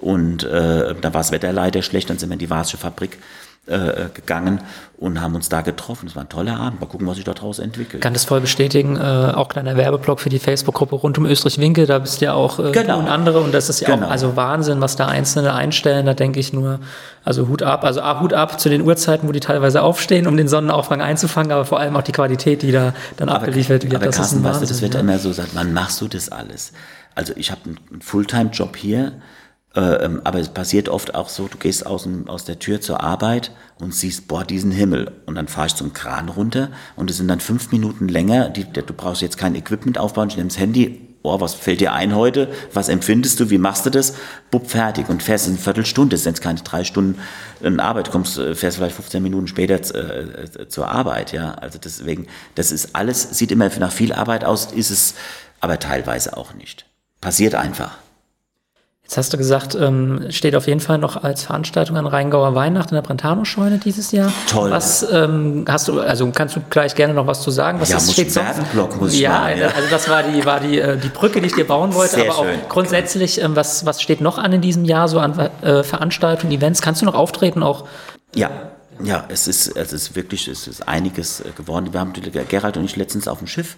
Und 0.00 0.42
äh, 0.42 0.96
da 1.00 1.14
war 1.14 1.20
das 1.20 1.30
Wetter 1.30 1.52
leider 1.52 1.82
schlecht. 1.82 2.10
Dann 2.10 2.18
sind 2.18 2.30
wir 2.30 2.34
in 2.34 2.40
die 2.40 2.50
Varsche 2.50 2.78
Fabrik 2.78 3.18
äh, 3.66 4.08
gegangen 4.14 4.60
und 4.98 5.20
haben 5.20 5.34
uns 5.34 5.48
da 5.48 5.60
getroffen. 5.60 6.06
Es 6.08 6.16
war 6.16 6.24
ein 6.24 6.28
toller 6.28 6.58
Abend. 6.58 6.80
Mal 6.80 6.86
gucken, 6.86 7.06
was 7.06 7.16
sich 7.16 7.24
daraus 7.24 7.58
entwickelt. 7.58 8.02
kann 8.02 8.12
das 8.14 8.24
voll 8.24 8.40
bestätigen. 8.40 8.96
Äh, 8.96 9.00
auch 9.34 9.48
kleiner 9.48 9.76
Werbeblock 9.76 10.18
für 10.18 10.28
die 10.30 10.38
Facebook-Gruppe 10.38 10.96
rund 10.96 11.18
um 11.18 11.26
Österreich-Winkel. 11.26 11.86
Da 11.86 11.98
bist 11.98 12.20
ja 12.20 12.32
auch 12.32 12.58
äh, 12.58 12.72
Genau. 12.72 12.98
und 12.98 13.06
andere. 13.08 13.40
Und 13.40 13.52
das 13.52 13.68
ist 13.68 13.80
ja 13.80 13.94
Genau. 13.94 14.06
auch 14.06 14.10
also 14.10 14.34
Wahnsinn, 14.34 14.80
was 14.80 14.96
da 14.96 15.06
Einzelne 15.06 15.54
einstellen. 15.54 16.06
Da 16.06 16.14
denke 16.14 16.40
ich 16.40 16.52
nur, 16.52 16.80
also 17.22 17.48
Hut 17.48 17.62
ab. 17.62 17.84
Also 17.84 18.00
A, 18.00 18.20
Hut 18.20 18.32
ab 18.32 18.58
zu 18.58 18.68
den 18.70 18.82
Uhrzeiten, 18.82 19.28
wo 19.28 19.32
die 19.32 19.40
teilweise 19.40 19.82
aufstehen, 19.82 20.26
um 20.26 20.36
den 20.36 20.48
Sonnenaufgang 20.48 21.00
einzufangen. 21.00 21.52
Aber 21.52 21.64
vor 21.64 21.78
allem 21.78 21.94
auch 21.96 22.02
die 22.02 22.12
Qualität, 22.12 22.62
die 22.62 22.72
da 22.72 22.94
dann 23.18 23.28
abgeliefert 23.28 23.84
wird. 23.84 23.94
Aber 23.94 24.06
das 24.06 24.16
Carsten, 24.16 24.36
ist 24.38 24.40
ein 24.42 24.44
weißt 24.44 24.56
du, 24.56 24.60
Wahnsinn. 24.62 24.68
das 24.74 24.82
wird 24.82 24.94
ja. 24.94 25.00
immer 25.00 25.18
so 25.18 25.28
gesagt, 25.28 25.50
wann 25.54 25.72
machst 25.72 26.00
du 26.00 26.08
das 26.08 26.30
alles? 26.30 26.72
Also 27.14 27.34
ich 27.36 27.50
habe 27.50 27.60
einen 27.66 28.00
Fulltime-Job 28.00 28.76
hier, 28.76 29.08
äh, 29.08 29.10
ähm, 29.76 30.20
aber 30.24 30.40
es 30.40 30.48
passiert 30.48 30.88
oft 30.88 31.14
auch 31.14 31.28
so, 31.28 31.46
du 31.46 31.56
gehst 31.56 31.86
aus, 31.86 32.08
aus 32.26 32.44
der 32.44 32.58
Tür 32.58 32.80
zur 32.80 33.02
Arbeit 33.02 33.52
und 33.78 33.94
siehst, 33.94 34.26
boah, 34.26 34.44
diesen 34.44 34.72
Himmel. 34.72 35.12
Und 35.26 35.36
dann 35.36 35.46
fahre 35.46 35.68
ich 35.68 35.76
zum 35.76 35.92
Kran 35.92 36.28
runter 36.28 36.70
und 36.96 37.10
es 37.10 37.18
sind 37.18 37.28
dann 37.28 37.40
fünf 37.40 37.70
Minuten 37.70 38.08
länger. 38.08 38.50
Die, 38.50 38.64
du 38.64 38.92
brauchst 38.92 39.22
jetzt 39.22 39.38
kein 39.38 39.54
Equipment 39.54 39.98
aufbauen, 39.98 40.28
ich 40.28 40.36
nehme 40.36 40.48
das 40.48 40.58
Handy, 40.58 41.06
oh, 41.22 41.40
was 41.40 41.54
fällt 41.54 41.80
dir 41.80 41.92
ein 41.92 42.14
heute? 42.16 42.48
Was 42.72 42.88
empfindest 42.88 43.38
du? 43.40 43.50
Wie 43.50 43.58
machst 43.58 43.86
du 43.86 43.90
das? 43.90 44.14
Bub, 44.50 44.68
fertig. 44.68 45.08
Und 45.08 45.22
fährst 45.22 45.46
eine 45.46 45.56
Viertelstunde, 45.56 46.14
das 46.14 46.24
sind 46.24 46.36
jetzt 46.36 46.42
keine 46.42 46.60
drei 46.60 46.82
Stunden 46.82 47.20
in 47.60 47.78
Arbeit, 47.78 48.08
du 48.08 48.10
kommst, 48.10 48.38
äh, 48.38 48.54
fährst 48.54 48.78
vielleicht 48.78 48.96
15 48.96 49.22
Minuten 49.22 49.46
später 49.46 49.74
äh, 49.94 50.62
äh, 50.62 50.68
zur 50.68 50.88
Arbeit, 50.88 51.32
ja. 51.32 51.52
Also 51.54 51.78
deswegen, 51.78 52.26
das 52.54 52.72
ist 52.72 52.96
alles, 52.96 53.22
sieht 53.38 53.52
immer 53.52 53.68
nach 53.78 53.92
viel 53.92 54.12
Arbeit 54.12 54.44
aus, 54.44 54.72
ist 54.72 54.90
es 54.90 55.14
aber 55.60 55.78
teilweise 55.78 56.36
auch 56.36 56.54
nicht. 56.54 56.86
Passiert 57.20 57.54
einfach. 57.54 57.98
Jetzt 59.10 59.16
hast 59.16 59.32
du 59.32 59.38
gesagt, 59.38 59.74
ähm, 59.74 60.26
steht 60.30 60.54
auf 60.54 60.68
jeden 60.68 60.78
Fall 60.78 60.98
noch 60.98 61.24
als 61.24 61.42
Veranstaltung 61.42 61.96
an 61.96 62.06
Rheingauer 62.06 62.54
Weihnacht 62.54 62.92
in 62.92 62.94
der 62.94 63.02
Brentano-Scheune 63.02 63.78
dieses 63.78 64.12
Jahr. 64.12 64.32
Toll. 64.48 64.70
Was 64.70 65.04
ähm, 65.10 65.64
hast 65.68 65.88
du, 65.88 65.98
also 65.98 66.30
kannst 66.32 66.54
du 66.54 66.60
gleich 66.70 66.94
gerne 66.94 67.12
noch 67.12 67.26
was 67.26 67.42
zu 67.42 67.50
sagen? 67.50 67.80
Was 67.80 67.88
Ja, 67.88 67.96
ist, 67.96 68.06
muss 68.06 68.12
steht? 68.12 68.36
Werbeblock 68.36 69.00
muss 69.00 69.18
ja, 69.18 69.30
machen, 69.30 69.58
ja. 69.58 69.66
also 69.66 69.90
das 69.90 70.08
war 70.08 70.22
die, 70.22 70.44
war 70.46 70.60
die, 70.60 70.78
äh, 70.78 70.96
die 70.96 71.08
Brücke, 71.08 71.40
die 71.40 71.48
ich 71.48 71.54
dir 71.54 71.66
bauen 71.66 71.92
wollte, 71.92 72.14
Sehr 72.14 72.30
aber 72.30 72.38
auch 72.38 72.44
schön. 72.44 72.60
grundsätzlich, 72.68 73.40
ähm, 73.42 73.56
was, 73.56 73.84
was 73.84 74.00
steht 74.00 74.20
noch 74.20 74.38
an 74.38 74.52
in 74.52 74.60
diesem 74.60 74.84
Jahr 74.84 75.08
so 75.08 75.18
an 75.18 75.36
äh, 75.62 75.82
Veranstaltungen, 75.82 76.52
Events? 76.52 76.80
Kannst 76.80 77.02
du 77.02 77.06
noch 77.06 77.16
auftreten 77.16 77.64
auch? 77.64 77.88
Ja, 78.36 78.52
ja, 79.02 79.24
es 79.28 79.48
ist, 79.48 79.76
es 79.76 79.92
ist 79.92 80.14
wirklich, 80.14 80.46
es 80.46 80.68
ist 80.68 80.86
einiges 80.86 81.40
äh, 81.40 81.50
geworden. 81.56 81.92
Wir 81.92 81.98
haben 81.98 82.12
Gerald 82.48 82.76
und 82.76 82.84
ich 82.84 82.94
letztens 82.94 83.26
auf 83.26 83.38
dem 83.38 83.48
Schiff 83.48 83.76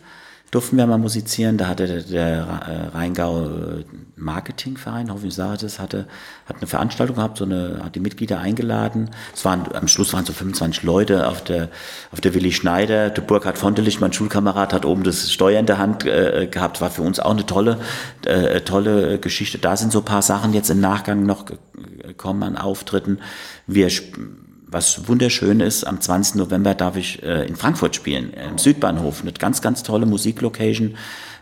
durften 0.52 0.76
wir 0.76 0.86
mal 0.86 0.98
musizieren. 0.98 1.56
Da 1.58 1.66
hatte 1.66 1.86
der, 1.88 2.02
der 2.02 2.90
äh, 2.92 2.96
Rheingau 2.96 3.46
äh, 3.46 3.84
Marketingverein, 4.16 5.10
hoffe 5.10 5.26
ich 5.26 5.34
sage 5.34 5.58
das, 5.62 5.80
hatte, 5.80 6.06
hat 6.46 6.58
eine 6.58 6.66
Veranstaltung 6.68 7.16
gehabt, 7.16 7.38
so 7.38 7.44
eine, 7.44 7.80
hat 7.82 7.96
die 7.96 8.00
Mitglieder 8.00 8.38
eingeladen. 8.38 9.10
Es 9.34 9.44
waren, 9.44 9.72
am 9.74 9.88
Schluss 9.88 10.12
waren 10.12 10.24
so 10.24 10.32
25 10.32 10.84
Leute 10.84 11.26
auf 11.26 11.42
der, 11.42 11.70
auf 12.12 12.20
der 12.20 12.34
Willi 12.34 12.52
Schneider. 12.52 13.10
Der 13.10 13.22
Burkhard 13.22 13.58
Fontelich, 13.58 13.98
mein 13.98 14.12
Schulkamerad, 14.12 14.72
hat 14.72 14.84
oben 14.84 15.02
das 15.02 15.32
Steuer 15.32 15.58
in 15.58 15.66
der 15.66 15.78
Hand 15.78 16.04
äh, 16.04 16.46
gehabt. 16.48 16.80
War 16.80 16.90
für 16.90 17.02
uns 17.02 17.18
auch 17.18 17.32
eine 17.32 17.46
tolle, 17.46 17.78
äh, 18.26 18.60
tolle 18.60 19.18
Geschichte. 19.18 19.58
Da 19.58 19.76
sind 19.76 19.90
so 19.90 20.00
ein 20.00 20.04
paar 20.04 20.22
Sachen 20.22 20.52
jetzt 20.52 20.70
im 20.70 20.80
Nachgang 20.80 21.24
noch 21.24 21.46
ge- 21.46 21.56
gekommen 22.06 22.42
an 22.42 22.56
Auftritten. 22.58 23.18
Wir 23.66 23.88
was 24.72 25.08
wunderschön 25.08 25.60
ist, 25.60 25.84
am 25.84 26.00
20. 26.00 26.36
November 26.36 26.74
darf 26.74 26.96
ich 26.96 27.22
äh, 27.22 27.46
in 27.46 27.56
Frankfurt 27.56 27.94
spielen, 27.94 28.32
äh, 28.34 28.48
im 28.48 28.58
Südbahnhof. 28.58 29.22
Eine 29.22 29.32
ganz, 29.32 29.60
ganz 29.60 29.82
tolle 29.82 30.06
Musiklocation. 30.06 30.96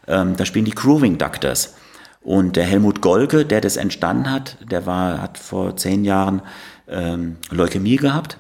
Ähm, 0.06 0.36
da 0.36 0.44
spielen 0.44 0.64
die 0.64 0.72
Grooving 0.72 1.18
Doctors. 1.18 1.74
Und 2.22 2.56
der 2.56 2.64
Helmut 2.64 3.00
Golke, 3.00 3.46
der 3.46 3.60
das 3.60 3.76
entstanden 3.76 4.30
hat, 4.30 4.58
der 4.70 4.84
war, 4.84 5.22
hat 5.22 5.38
vor 5.38 5.76
zehn 5.76 6.04
Jahren 6.04 6.42
ähm, 6.88 7.36
Leukämie 7.50 7.96
gehabt 7.96 8.36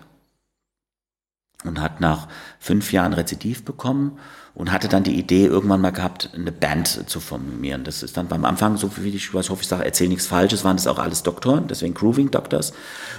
und 1.64 1.80
hat 1.80 2.00
nach 2.00 2.28
fünf 2.58 2.92
Jahren 2.92 3.12
Rezidiv 3.12 3.64
bekommen 3.64 4.18
und 4.54 4.72
hatte 4.72 4.88
dann 4.88 5.04
die 5.04 5.18
Idee 5.18 5.46
irgendwann 5.46 5.80
mal 5.80 5.92
gehabt, 5.92 6.30
eine 6.34 6.52
Band 6.52 7.08
zu 7.08 7.20
formieren. 7.20 7.84
Das 7.84 8.02
ist 8.02 8.16
dann 8.16 8.28
beim 8.28 8.44
Anfang, 8.44 8.76
so 8.76 8.90
wie 8.98 9.08
ich 9.08 9.32
weiß, 9.32 9.48
hoffe 9.48 9.62
ich 9.62 9.68
sage, 9.68 9.84
erzähle 9.84 10.10
nichts 10.10 10.26
Falsches, 10.26 10.64
waren 10.64 10.76
das 10.76 10.86
auch 10.86 10.98
alles 10.98 11.22
Doktoren, 11.22 11.68
deswegen 11.68 11.94
Grooving 11.94 12.30
Doctors. 12.30 12.72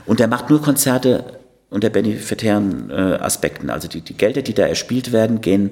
Und 0.06 0.20
der 0.20 0.28
macht 0.28 0.50
nur 0.50 0.62
Konzerte 0.62 1.41
unter 1.72 1.90
benefitären 1.90 2.92
äh, 2.92 2.94
Aspekten. 2.94 3.72
Also 3.72 3.88
die, 3.88 4.02
die 4.02 4.16
Gelder, 4.16 4.44
die 4.44 4.54
da 4.54 4.68
erspielt 4.68 5.12
werden, 5.12 5.42
gehen 5.42 5.72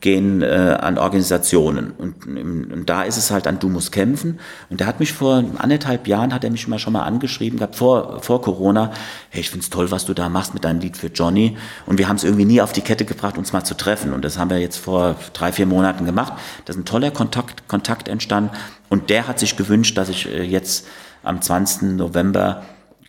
gehen 0.00 0.42
äh, 0.42 0.76
an 0.80 0.96
Organisationen. 0.96 1.90
Und, 1.90 2.24
und 2.26 2.86
da 2.86 3.02
ist 3.02 3.16
es 3.16 3.30
halt 3.30 3.46
an 3.46 3.58
Du 3.58 3.68
musst 3.68 3.90
kämpfen. 3.90 4.38
Und 4.70 4.80
der 4.80 4.86
hat 4.86 5.00
mich 5.00 5.12
vor 5.12 5.42
anderthalb 5.58 6.06
Jahren, 6.06 6.32
hat 6.32 6.44
er 6.44 6.50
mich 6.50 6.68
mal 6.68 6.78
schon 6.78 6.92
mal 6.92 7.02
angeschrieben 7.02 7.58
gehabt, 7.58 7.74
vor, 7.76 8.22
vor 8.22 8.40
Corona, 8.40 8.92
hey, 9.30 9.40
ich 9.40 9.50
find's 9.50 9.70
toll, 9.70 9.90
was 9.90 10.06
du 10.06 10.14
da 10.14 10.28
machst 10.28 10.54
mit 10.54 10.64
deinem 10.64 10.80
Lied 10.80 10.96
für 10.96 11.08
Johnny. 11.08 11.56
Und 11.86 11.98
wir 11.98 12.08
haben 12.08 12.16
es 12.16 12.24
irgendwie 12.24 12.44
nie 12.44 12.60
auf 12.60 12.72
die 12.72 12.80
Kette 12.80 13.04
gebracht, 13.04 13.38
uns 13.38 13.52
mal 13.52 13.64
zu 13.64 13.74
treffen. 13.74 14.12
Und 14.12 14.24
das 14.24 14.38
haben 14.38 14.50
wir 14.50 14.58
jetzt 14.58 14.76
vor 14.76 15.16
drei, 15.32 15.50
vier 15.50 15.66
Monaten 15.66 16.04
gemacht. 16.04 16.34
Da 16.64 16.70
ist 16.70 16.76
ein 16.76 16.84
toller 16.84 17.10
Kontakt, 17.10 17.66
Kontakt 17.66 18.08
entstanden. 18.08 18.50
Und 18.88 19.10
der 19.10 19.26
hat 19.26 19.40
sich 19.40 19.56
gewünscht, 19.56 19.98
dass 19.98 20.08
ich 20.08 20.32
äh, 20.32 20.44
jetzt 20.44 20.86
am 21.24 21.42
20. 21.42 21.96
November 21.96 22.62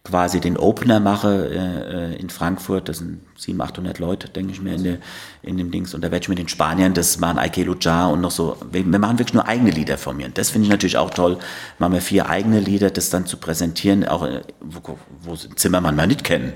quasi 0.03 0.39
den 0.39 0.57
Opener 0.57 0.99
mache 0.99 1.49
äh, 1.49 2.15
in 2.19 2.29
Frankfurt, 2.29 2.89
das 2.89 2.99
sind 2.99 3.21
700, 3.35 3.71
800 3.71 3.99
Leute, 3.99 4.29
denke 4.29 4.53
ich 4.53 4.61
mir, 4.61 4.75
in, 4.75 4.83
der, 4.83 4.97
in 5.41 5.57
dem 5.57 5.71
Dings. 5.71 5.93
Und 5.93 6.01
da 6.01 6.11
werde 6.11 6.23
ich 6.23 6.29
mit 6.29 6.39
den 6.39 6.47
Spaniern, 6.47 6.93
das 6.93 7.19
machen 7.19 7.39
Ike 7.39 7.63
Lujar 7.63 8.11
und 8.11 8.21
noch 8.21 8.31
so, 8.31 8.57
wir, 8.71 8.85
wir 8.85 8.99
machen 8.99 9.19
wirklich 9.19 9.33
nur 9.33 9.47
eigene 9.47 9.71
Lieder 9.71 9.97
von 9.97 10.17
mir. 10.17 10.27
Und 10.27 10.37
das 10.37 10.49
finde 10.49 10.65
ich 10.65 10.71
natürlich 10.71 10.97
auch 10.97 11.09
toll, 11.09 11.37
machen 11.77 11.93
wir 11.93 12.01
vier 12.01 12.29
eigene 12.29 12.59
Lieder, 12.59 12.89
das 12.91 13.09
dann 13.09 13.25
zu 13.25 13.37
präsentieren, 13.37 14.07
auch 14.07 14.23
äh, 14.23 14.41
wo, 14.61 14.97
wo 15.21 15.35
Zimmermann 15.35 15.95
mal 15.95 16.07
nicht 16.07 16.23
kennen. 16.23 16.53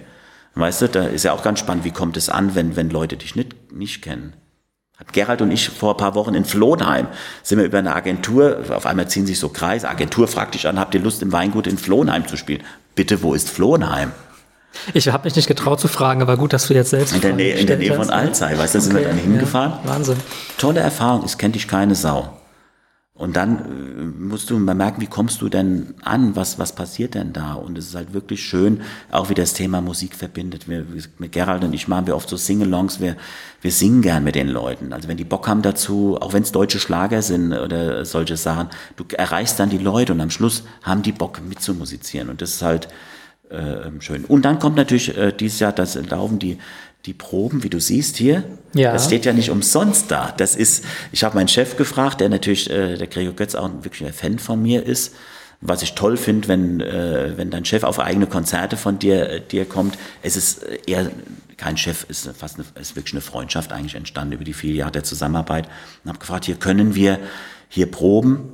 Weißt 0.56 0.84
du, 0.84 0.90
da 0.90 1.06
ist 1.06 1.24
ja 1.24 1.34
auch 1.34 1.44
ganz 1.44 1.60
spannend, 1.60 1.84
wie 1.84 1.92
kommt 1.92 2.16
es 2.16 2.30
an, 2.30 2.56
wenn, 2.56 2.76
wenn 2.76 2.90
Leute 2.90 3.18
dich 3.18 3.36
nicht, 3.36 3.74
nicht 3.74 4.04
kennen. 4.04 4.34
Hat 4.98 5.12
Gerald 5.12 5.42
und 5.42 5.50
ich 5.50 5.70
vor 5.70 5.96
ein 5.96 5.98
paar 5.98 6.14
Wochen 6.14 6.36
in 6.36 6.46
Flohnheim, 6.46 7.08
sind 7.42 7.58
wir 7.58 7.66
über 7.66 7.80
eine 7.80 7.96
Agentur, 7.96 8.64
auf 8.70 8.86
einmal 8.86 9.10
ziehen 9.10 9.26
sich 9.26 9.40
so 9.40 9.50
Kreise, 9.50 9.90
Agentur 9.90 10.28
fragt 10.28 10.54
dich 10.54 10.68
an, 10.68 10.80
habt 10.80 10.94
ihr 10.94 11.02
Lust 11.02 11.24
im 11.24 11.32
Weingut 11.32 11.66
in 11.66 11.80
Flohnheim 11.80 12.28
zu 12.28 12.38
spielen? 12.38 12.64
Bitte, 12.96 13.24
wo 13.24 13.34
ist 13.34 13.50
Flohnheim? 13.50 14.12
Ich 14.94 15.08
habe 15.08 15.26
mich 15.26 15.36
nicht 15.36 15.48
getraut 15.48 15.80
zu 15.80 15.88
fragen, 15.88 16.22
aber 16.22 16.36
gut, 16.38 16.54
dass 16.54 16.68
du 16.68 16.74
jetzt 16.74 16.90
selbst 16.90 17.14
In 17.14 17.22
der 17.22 17.34
Nähe, 17.34 17.56
in 17.56 17.68
der 17.68 17.78
Nähe 17.78 17.94
von 17.94 18.10
Alzey, 18.10 18.58
weißt 18.58 18.74
du, 18.74 18.80
okay, 18.80 18.86
sind 18.88 18.98
wir 18.98 19.04
dann 19.06 19.18
hingefahren. 19.18 19.74
Ja, 19.84 19.92
Wahnsinn. 19.92 20.18
Tolle 20.58 20.80
Erfahrung, 20.80 21.24
es 21.24 21.38
kennt 21.38 21.56
dich 21.56 21.68
keine 21.68 21.96
Sau. 21.96 22.38
Und 23.24 23.38
dann 23.38 23.58
äh, 23.58 24.22
musst 24.22 24.50
du 24.50 24.60
mal 24.60 24.76
merken, 24.76 25.00
wie 25.00 25.08
kommst 25.08 25.42
du 25.42 25.48
denn 25.48 25.94
an? 26.04 26.36
Was, 26.36 26.60
was 26.60 26.76
passiert 26.76 27.16
denn 27.16 27.32
da? 27.32 27.54
Und 27.54 27.78
es 27.78 27.88
ist 27.88 27.96
halt 27.96 28.14
wirklich 28.14 28.44
schön, 28.44 28.82
auch 29.12 29.30
wie 29.30 29.34
das 29.34 29.54
Thema 29.54 29.80
Musik 29.80 30.14
verbindet. 30.14 30.68
Wir, 30.68 30.86
mit 31.20 31.32
Gerald 31.32 31.64
und 31.64 31.74
ich 31.74 31.88
machen 31.88 32.06
wir 32.06 32.18
oft 32.18 32.28
so 32.28 32.36
Singalongs. 32.36 33.00
Wir, 33.00 33.16
wir 33.62 33.72
singen 33.72 34.02
gern 34.02 34.26
mit 34.26 34.36
den 34.36 34.50
Leuten. 34.50 34.92
Also 34.92 35.08
wenn 35.08 35.16
die 35.16 35.24
Bock 35.24 35.48
haben 35.48 35.62
dazu, 35.62 36.18
auch 36.20 36.34
wenn 36.34 36.44
es 36.44 36.52
deutsche 36.52 36.82
Schlager 36.82 37.22
sind 37.22 37.54
oder 37.54 38.04
solche 38.04 38.36
Sachen, 38.36 38.68
du 38.98 39.06
erreichst 39.14 39.58
dann 39.58 39.70
die 39.70 39.78
Leute 39.78 40.12
und 40.12 40.20
am 40.20 40.30
Schluss 40.30 40.64
haben 40.82 41.02
die 41.02 41.14
Bock 41.14 41.40
mitzumusizieren. 41.48 42.28
Und 42.28 42.42
das 42.42 42.56
ist 42.56 42.62
halt 42.62 42.90
äh, 43.50 43.90
schön. 44.00 44.26
Und 44.26 44.44
dann 44.44 44.60
kommt 44.60 44.76
natürlich 44.76 45.18
äh, 45.18 45.32
dieses 45.32 45.60
Jahr, 45.60 45.72
das 45.72 45.96
laufen 45.96 46.40
die 46.40 46.58
die 47.06 47.14
Proben, 47.14 47.64
wie 47.64 47.70
du 47.70 47.80
siehst 47.80 48.16
hier, 48.16 48.44
ja. 48.74 48.94
das 48.94 49.06
steht 49.06 49.26
ja 49.26 49.34
nicht 49.34 49.50
umsonst 49.50 50.10
da. 50.10 50.34
Das 50.38 50.56
ist, 50.56 50.86
ich 51.12 51.24
habe 51.24 51.36
meinen 51.36 51.50
Chef 51.50 51.76
gefragt, 51.76 52.22
der 52.22 52.30
natürlich, 52.30 52.70
äh, 52.70 52.98
der 52.98 53.08
Gregor 53.08 53.34
Götz 53.34 53.56
auch 53.56 53.70
wirklich 53.82 54.08
ein 54.08 54.14
Fan 54.14 54.40
von 54.40 54.62
mir 54.62 54.86
ist, 54.86 55.14
was 55.60 55.82
ich 55.82 55.96
toll 55.96 56.18
finde, 56.18 56.48
wenn, 56.48 56.82
äh, 56.82 57.34
wenn 57.38 57.50
dein 57.50 57.66
Chef 57.66 57.84
auf 57.84 58.00
eigene 58.00 58.28
Konzerte 58.28 58.78
von 58.78 59.00
dir, 59.00 59.30
äh, 59.30 59.42
dir 59.42 59.66
kommt. 59.66 59.98
Es 60.22 60.38
ist 60.38 60.64
äh, 60.64 60.80
eher 60.88 61.12
kein 61.58 61.78
Chef, 61.78 62.06
ist 62.10 62.30
fast 62.38 62.56
eine, 62.56 62.66
ist 62.80 62.96
wirklich 62.96 63.14
eine 63.14 63.22
Freundschaft 63.22 63.72
eigentlich 63.72 63.96
entstanden 63.96 64.34
über 64.34 64.44
die 64.44 64.54
vier 64.54 64.74
Jahre 64.74 64.92
der 64.92 65.04
Zusammenarbeit. 65.04 65.68
Und 66.04 66.10
habe 66.10 66.20
gefragt, 66.20 66.46
hier 66.46 66.56
können 66.56 66.96
wir 66.96 67.20
hier 67.68 67.92
proben 67.92 68.50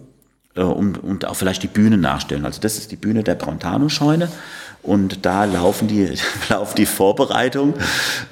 äh, 0.55 0.61
und, 0.61 0.97
und 0.97 1.25
auch 1.25 1.35
vielleicht 1.35 1.63
die 1.63 1.67
Bühne 1.67 1.97
nachstellen. 1.97 2.45
Also 2.45 2.61
das 2.61 2.77
ist 2.77 2.91
die 2.91 2.95
Bühne 2.95 3.23
der 3.23 3.35
Brontano-Scheune. 3.35 4.29
Und 4.81 5.25
da 5.25 5.45
laufen 5.45 5.87
die, 5.87 6.09
laufen 6.49 6.75
die 6.75 6.85
Vorbereitungen. 6.85 7.73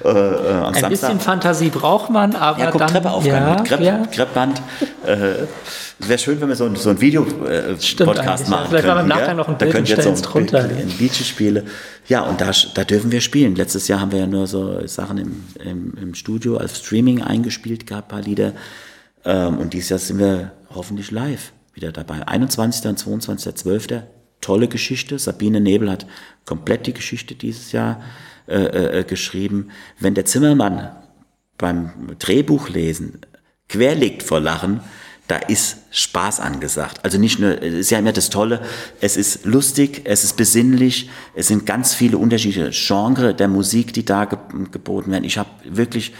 Äh, 0.02 0.08
äh, 0.08 0.12
am 0.12 0.64
Ein 0.64 0.74
Samstag. 0.74 0.90
bisschen 0.90 1.20
Fantasie 1.20 1.68
braucht 1.68 2.10
man, 2.10 2.34
aber. 2.34 2.58
Ja, 2.58 2.70
guck, 2.70 2.80
dann, 2.80 2.88
Treppe 2.88 3.10
aufgehen 3.10 3.34
ja, 3.34 3.54
mit 3.54 3.64
Krepp, 3.64 3.80
ja. 3.80 4.06
Kreppband. 4.10 4.62
Äh, 5.06 5.46
Wäre 6.00 6.18
schön, 6.18 6.40
wenn 6.40 6.48
wir 6.48 6.56
so, 6.56 6.64
ein, 6.64 6.76
so 6.76 6.90
ein 6.90 7.00
Video-Podcast 7.00 8.46
äh, 8.46 8.50
machen. 8.50 8.62
Ja. 8.62 8.68
Vielleicht 8.68 8.84
können, 8.84 8.96
wir 8.96 9.02
im 9.02 9.08
Nachgang 9.08 9.36
noch 9.36 9.48
ein 9.48 9.58
Bild 9.58 9.74
da 9.74 9.78
und 9.78 9.88
stellen 9.88 10.14
es 10.14 10.22
drunter. 10.22 10.70
In 10.70 10.88
Beach-Spiele. 10.96 11.64
Ja, 12.06 12.22
und 12.22 12.40
da, 12.40 12.52
da 12.74 12.84
dürfen 12.84 13.10
wir 13.10 13.20
spielen. 13.20 13.56
Letztes 13.56 13.88
Jahr 13.88 14.00
haben 14.00 14.12
wir 14.12 14.20
ja 14.20 14.26
nur 14.26 14.46
so 14.46 14.86
Sachen 14.86 15.18
im, 15.18 15.44
im, 15.62 15.94
im 16.00 16.14
Studio 16.14 16.56
als 16.56 16.78
Streaming 16.78 17.22
eingespielt 17.22 17.86
gehabt, 17.86 18.08
paar 18.08 18.22
Lieder. 18.22 18.52
Ähm, 19.24 19.58
und 19.58 19.74
dieses 19.74 19.90
Jahr 19.90 19.98
sind 19.98 20.18
wir 20.18 20.52
hoffentlich 20.74 21.10
live 21.10 21.52
wieder 21.74 21.92
dabei. 21.92 22.26
21. 22.26 22.86
und 22.86 23.22
22.12 23.24 24.02
tolle 24.40 24.68
Geschichte. 24.68 25.18
Sabine 25.18 25.60
Nebel 25.60 25.90
hat 25.90 26.06
komplett 26.44 26.86
die 26.86 26.94
Geschichte 26.94 27.34
dieses 27.34 27.72
Jahr 27.72 28.02
äh, 28.46 29.00
äh, 29.00 29.04
geschrieben. 29.04 29.68
Wenn 29.98 30.14
der 30.14 30.24
Zimmermann 30.24 30.90
beim 31.58 32.16
Drehbuchlesen 32.18 33.20
querlegt 33.68 34.22
vor 34.22 34.40
Lachen, 34.40 34.80
da 35.26 35.36
ist 35.36 35.76
Spaß 35.90 36.40
angesagt. 36.40 37.04
Also 37.04 37.18
nicht 37.18 37.38
nur, 37.38 37.62
es 37.62 37.74
ist 37.74 37.90
ja 37.90 37.98
immer 37.98 38.12
das 38.12 38.30
Tolle, 38.30 38.62
es 39.02 39.18
ist 39.18 39.44
lustig, 39.44 40.02
es 40.04 40.24
ist 40.24 40.38
besinnlich, 40.38 41.10
es 41.34 41.48
sind 41.48 41.66
ganz 41.66 41.92
viele 41.92 42.16
unterschiedliche 42.16 42.70
Genres 42.70 43.36
der 43.36 43.48
Musik, 43.48 43.92
die 43.92 44.06
da 44.06 44.24
ge 44.24 44.38
geboten 44.72 45.10
werden. 45.10 45.24
Ich 45.24 45.36
habe 45.36 45.50
wirklich 45.64 46.14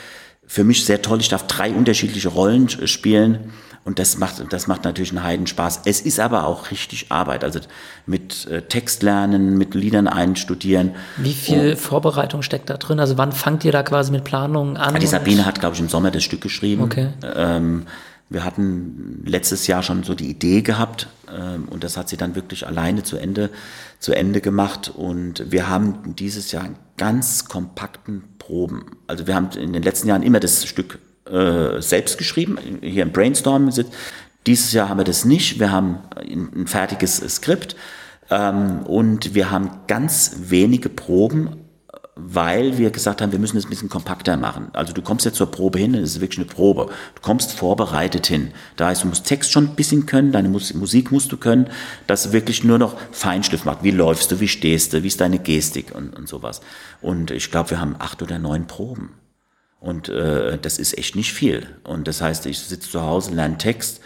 für 0.46 0.64
mich 0.64 0.84
sehr 0.84 1.00
toll, 1.00 1.20
ich 1.20 1.30
darf 1.30 1.46
drei 1.46 1.72
unterschiedliche 1.72 2.28
Rollen 2.28 2.68
spielen 2.86 3.50
und 3.89 3.99
das 3.99 4.18
macht, 4.18 4.53
das 4.53 4.66
macht 4.66 4.84
natürlich 4.84 5.12
einen 5.12 5.22
Heidenspaß. 5.22 5.80
Es 5.86 6.03
ist 6.03 6.20
aber 6.20 6.47
auch 6.47 6.70
richtig 6.70 7.07
Arbeit. 7.09 7.43
Also 7.43 7.61
mit 8.05 8.47
äh, 8.47 8.61
Text 8.61 9.03
lernen, 9.03 9.57
mit 9.57 9.74
Liedern 9.74 10.09
einstudieren. 10.09 10.91
Wie 11.16 11.32
viel 11.32 11.70
und, 11.70 11.78
Vorbereitung 11.78 12.43
steckt 12.43 12.68
da 12.68 12.76
drin? 12.76 13.01
Also 13.01 13.16
wann 13.16 13.32
fangt 13.32 13.64
ihr 13.64 13.72
da 13.72 13.82
quasi 13.82 14.12
mit 14.12 14.24
Planungen 14.24 14.76
an? 14.76 14.95
Die 15.01 15.07
Sabine 15.07 15.47
hat, 15.47 15.59
glaube 15.61 15.74
ich, 15.74 15.80
im 15.80 15.89
Sommer 15.89 16.11
das 16.11 16.22
Stück 16.22 16.43
geschrieben. 16.43 16.82
Okay. 16.82 17.09
Ähm, 17.34 17.86
wir 18.28 18.45
hatten 18.45 19.22
letztes 19.24 19.66
Jahr 19.66 19.82
schon 19.82 20.03
so 20.03 20.14
die 20.14 20.28
Idee 20.28 20.61
gehabt 20.61 21.09
ähm, 21.34 21.66
und 21.70 21.82
das 21.82 21.97
hat 21.97 22.11
sie 22.11 22.18
dann 22.18 22.34
wirklich 22.34 22.66
alleine 22.66 23.05
zu 23.05 23.16
Ende, 23.16 23.49
zu 24.01 24.12
Ende 24.12 24.43
gemacht. 24.43 24.93
Und 24.95 25.51
wir 25.51 25.66
haben 25.66 26.14
dieses 26.14 26.53
Jahr 26.53 26.64
einen 26.64 26.76
ganz 26.99 27.47
kompakten 27.47 28.24
Proben. 28.39 28.99
Also 29.07 29.26
wir 29.26 29.34
haben 29.34 29.49
in 29.57 29.72
den 29.72 29.82
letzten 29.82 30.09
Jahren 30.09 30.22
immer 30.22 30.41
das 30.41 30.66
Stück 30.66 30.99
äh, 31.31 31.81
selbst 31.81 32.18
geschrieben, 32.18 32.59
hier 32.81 33.03
im 33.03 33.12
Brainstorm. 33.12 33.70
Dieses 34.47 34.72
Jahr 34.72 34.89
haben 34.89 34.99
wir 34.99 35.05
das 35.05 35.24
nicht. 35.24 35.59
Wir 35.59 35.70
haben 35.72 35.99
ein 36.16 36.66
fertiges 36.66 37.16
Skript 37.16 37.76
ähm, 38.31 38.83
und 38.87 39.35
wir 39.35 39.51
haben 39.51 39.70
ganz 39.87 40.37
wenige 40.41 40.89
Proben, 40.89 41.57
weil 42.20 42.79
wir 42.79 42.91
gesagt 42.91 43.22
haben, 43.22 43.31
wir 43.31 43.39
müssen 43.39 43.57
das 43.57 43.66
ein 43.66 43.70
bisschen 43.70 43.89
kompakter 43.89 44.37
machen. 44.37 44.68
Also 44.72 44.93
du 44.93 45.03
kommst 45.03 45.24
jetzt 45.24 45.37
zur 45.37 45.51
Probe 45.51 45.79
hin, 45.79 45.93
das 45.93 46.03
ist 46.03 46.20
wirklich 46.20 46.39
eine 46.39 46.49
Probe. 46.49 46.87
Du 47.14 47.22
kommst 47.22 47.53
vorbereitet 47.53 48.26
hin. 48.26 48.51
Da 48.76 48.89
heißt, 48.89 49.05
du 49.05 49.09
musst 49.09 49.24
Text 49.24 49.53
schon 49.53 49.68
ein 49.68 49.74
bisschen 49.76 50.05
können, 50.07 50.33
deine 50.33 50.49
Musik 50.49 51.12
musst 51.12 51.31
du 51.31 51.37
können, 51.37 51.68
dass 52.09 52.24
du 52.24 52.33
wirklich 52.33 52.64
nur 52.64 52.79
noch 52.79 52.97
Feinschliff 53.12 53.64
macht. 53.64 53.85
Wie 53.85 53.93
läufst 53.93 54.33
du, 54.33 54.41
wie 54.41 54.49
stehst 54.49 54.93
du, 54.93 55.03
wie 55.05 55.09
ist 55.09 55.20
deine 55.20 55.39
Gestik 55.39 55.95
und, 55.95 56.16
und 56.16 56.29
sowas. 56.29 56.61
Und 57.01 57.31
ich 57.31 57.51
glaube, 57.51 57.70
wir 57.70 57.81
haben 57.81 57.95
acht 57.99 58.20
oder 58.20 58.39
neun 58.41 58.66
Proben. 58.66 59.11
Und 59.81 60.09
äh, 60.09 60.59
das 60.59 60.79
ist 60.79 60.99
echt 60.99 61.14
nicht 61.14 61.33
viel. 61.33 61.76
Und 61.85 62.09
das 62.09 62.20
heißt, 62.20 62.47
ich 62.47 62.59
sitze 62.59 62.91
zu 62.91 63.03
Hause, 63.03 63.33
lerne 63.35 63.59
Text 63.59 64.01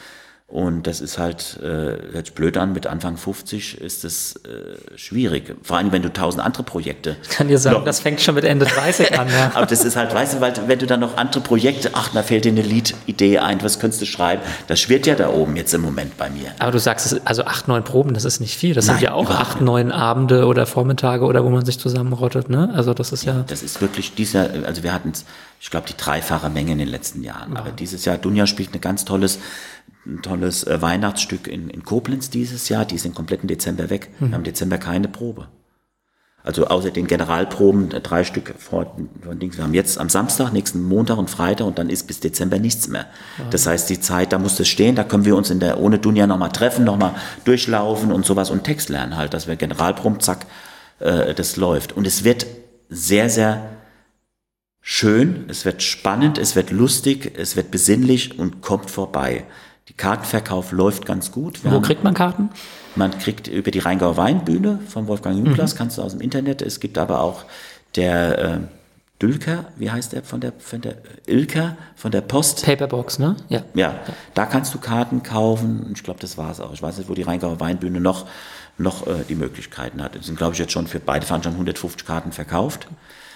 und 0.52 0.86
das 0.86 1.00
ist 1.00 1.16
halt, 1.16 1.58
äh, 1.62 2.12
hört 2.12 2.26
sich 2.26 2.34
blöd 2.34 2.58
an, 2.58 2.74
mit 2.74 2.86
Anfang 2.86 3.16
50 3.16 3.80
ist 3.80 4.04
es 4.04 4.36
äh, 4.44 4.98
schwierig. 4.98 5.56
Vor 5.62 5.78
allem, 5.78 5.92
wenn 5.92 6.02
du 6.02 6.12
tausend 6.12 6.44
andere 6.44 6.62
Projekte. 6.62 7.16
Ich 7.22 7.30
kann 7.30 7.48
dir 7.48 7.56
sagen, 7.56 7.78
noch, 7.78 7.84
das 7.86 8.00
fängt 8.00 8.20
schon 8.20 8.34
mit 8.34 8.44
Ende 8.44 8.66
30 8.66 9.18
an. 9.18 9.28
Ja. 9.28 9.52
Aber 9.54 9.64
das 9.64 9.82
ist 9.82 9.96
halt, 9.96 10.12
weißt 10.12 10.34
du, 10.34 10.40
weil 10.42 10.52
wenn 10.66 10.78
du 10.78 10.86
dann 10.86 11.00
noch 11.00 11.16
andere 11.16 11.40
Projekte, 11.40 11.92
ach, 11.94 12.10
da 12.12 12.22
fällt 12.22 12.44
dir 12.44 12.52
eine 12.52 12.60
Liedidee 12.60 13.38
ein, 13.38 13.62
was 13.62 13.80
könntest 13.80 14.02
du 14.02 14.04
schreiben? 14.04 14.42
Das 14.66 14.78
schwirrt 14.78 15.06
ja 15.06 15.14
da 15.14 15.30
oben 15.30 15.56
jetzt 15.56 15.72
im 15.72 15.80
Moment 15.80 16.18
bei 16.18 16.28
mir. 16.28 16.52
Aber 16.58 16.70
du 16.70 16.78
sagst, 16.78 17.18
also 17.24 17.44
acht, 17.44 17.66
neun 17.66 17.82
Proben, 17.82 18.12
das 18.12 18.26
ist 18.26 18.40
nicht 18.40 18.58
viel. 18.58 18.74
Das 18.74 18.88
Nein, 18.88 18.96
sind 18.96 19.04
ja 19.04 19.14
auch 19.14 19.30
acht, 19.30 19.62
neun 19.62 19.90
Abende 19.90 20.44
oder 20.44 20.66
Vormittage 20.66 21.24
oder 21.24 21.44
wo 21.44 21.48
man 21.48 21.64
sich 21.64 21.78
zusammenrottet, 21.78 22.50
ne? 22.50 22.70
Also 22.74 22.92
das 22.92 23.10
ist 23.10 23.24
ja. 23.24 23.36
ja 23.36 23.44
das 23.46 23.62
ist 23.62 23.80
wirklich 23.80 24.14
dieser, 24.14 24.50
also 24.66 24.82
wir 24.82 24.92
hatten, 24.92 25.12
ich 25.62 25.70
glaube, 25.70 25.86
die 25.88 25.96
dreifache 25.96 26.50
Menge 26.50 26.72
in 26.72 26.78
den 26.78 26.88
letzten 26.88 27.22
Jahren. 27.22 27.54
Ja. 27.54 27.60
Aber 27.60 27.70
dieses 27.70 28.04
Jahr, 28.04 28.18
Dunja 28.18 28.46
spielt 28.46 28.74
ein 28.74 28.82
ganz 28.82 29.06
tolles 29.06 29.38
ein 30.06 30.22
tolles 30.22 30.64
äh, 30.64 30.82
Weihnachtsstück 30.82 31.46
in, 31.46 31.70
in 31.70 31.84
Koblenz 31.84 32.30
dieses 32.30 32.68
Jahr. 32.68 32.84
Die 32.84 32.98
sind 32.98 33.14
komplett 33.14 33.42
im 33.42 33.48
Dezember 33.48 33.90
weg. 33.90 34.10
Mhm. 34.18 34.26
Wir 34.26 34.34
haben 34.34 34.40
im 34.40 34.44
Dezember 34.44 34.78
keine 34.78 35.08
Probe. 35.08 35.48
Also 36.44 36.66
außer 36.66 36.90
den 36.90 37.06
Generalproben, 37.06 37.92
äh, 37.92 38.00
drei 38.00 38.24
Stück 38.24 38.54
vor, 38.58 38.96
von 39.22 39.38
Dings. 39.38 39.56
Wir 39.56 39.64
haben 39.64 39.74
jetzt 39.74 39.98
am 39.98 40.08
Samstag, 40.08 40.52
nächsten 40.52 40.82
Montag 40.82 41.18
und 41.18 41.30
Freitag 41.30 41.66
und 41.66 41.78
dann 41.78 41.88
ist 41.88 42.08
bis 42.08 42.18
Dezember 42.18 42.58
nichts 42.58 42.88
mehr. 42.88 43.06
Ja. 43.38 43.44
Das 43.50 43.66
heißt, 43.66 43.88
die 43.90 44.00
Zeit, 44.00 44.32
da 44.32 44.38
muss 44.38 44.56
das 44.56 44.66
stehen, 44.66 44.96
da 44.96 45.04
können 45.04 45.24
wir 45.24 45.36
uns 45.36 45.50
in 45.50 45.60
der 45.60 45.78
ohne 45.78 45.98
Dunja 45.98 46.26
nochmal 46.26 46.50
treffen, 46.50 46.84
nochmal 46.84 47.14
durchlaufen 47.44 48.10
und 48.10 48.26
sowas 48.26 48.50
und 48.50 48.64
Text 48.64 48.88
lernen 48.88 49.16
halt, 49.16 49.34
dass 49.34 49.46
wir 49.46 49.54
Generalproben, 49.54 50.18
zack, 50.18 50.46
äh, 50.98 51.32
das 51.32 51.56
läuft. 51.56 51.92
Und 51.92 52.08
es 52.08 52.24
wird 52.24 52.46
sehr, 52.88 53.30
sehr 53.30 53.68
schön, 54.80 55.44
es 55.46 55.64
wird 55.64 55.80
spannend, 55.82 56.38
es 56.38 56.56
wird 56.56 56.72
lustig, 56.72 57.34
es 57.38 57.54
wird 57.54 57.70
besinnlich 57.70 58.36
und 58.38 58.62
kommt 58.62 58.90
vorbei. 58.90 59.44
Die 59.88 59.94
Kartenverkauf 59.94 60.72
läuft 60.72 61.06
ganz 61.06 61.32
gut. 61.32 61.64
Wir 61.64 61.70
Wo 61.70 61.76
haben, 61.76 61.82
kriegt 61.82 62.04
man 62.04 62.14
Karten? 62.14 62.50
Man 62.94 63.18
kriegt 63.18 63.48
über 63.48 63.70
die 63.70 63.80
Rheingauer 63.80 64.16
Weinbühne 64.16 64.78
von 64.88 65.08
Wolfgang 65.08 65.36
Junglas, 65.36 65.74
mhm. 65.74 65.78
kannst 65.78 65.98
du 65.98 66.02
aus 66.02 66.12
dem 66.12 66.20
Internet. 66.20 66.62
Es 66.62 66.78
gibt 66.78 66.98
aber 66.98 67.20
auch 67.20 67.44
der 67.96 68.38
äh, 68.38 68.58
Dülker, 69.20 69.66
wie 69.76 69.90
heißt 69.90 70.12
der 70.12 70.22
von 70.22 70.40
der, 70.40 70.52
von 70.58 70.80
der 70.80 70.96
Ilker, 71.26 71.76
von 71.94 72.10
der 72.10 72.22
Post? 72.22 72.64
Paperbox, 72.64 73.18
ne? 73.18 73.36
Ja. 73.48 73.62
Ja, 73.74 74.00
da 74.34 74.46
kannst 74.46 74.74
du 74.74 74.78
Karten 74.78 75.22
kaufen. 75.22 75.90
Ich 75.94 76.02
glaube, 76.02 76.20
das 76.20 76.36
war 76.38 76.50
es 76.50 76.60
auch. 76.60 76.72
Ich 76.72 76.82
weiß 76.82 76.98
nicht, 76.98 77.08
wo 77.08 77.14
die 77.14 77.22
Rheingauer 77.22 77.60
Weinbühne 77.60 78.00
noch, 78.00 78.26
noch 78.78 79.06
äh, 79.06 79.24
die 79.28 79.36
Möglichkeiten 79.36 80.02
hat. 80.02 80.16
Es 80.16 80.26
sind, 80.26 80.38
glaube 80.38 80.54
ich, 80.54 80.58
jetzt 80.58 80.72
schon 80.72 80.86
für 80.86 80.98
beide 81.00 81.26
Veranstaltungen 81.26 81.66
150 81.66 82.04
Karten 82.06 82.32
verkauft. 82.32 82.88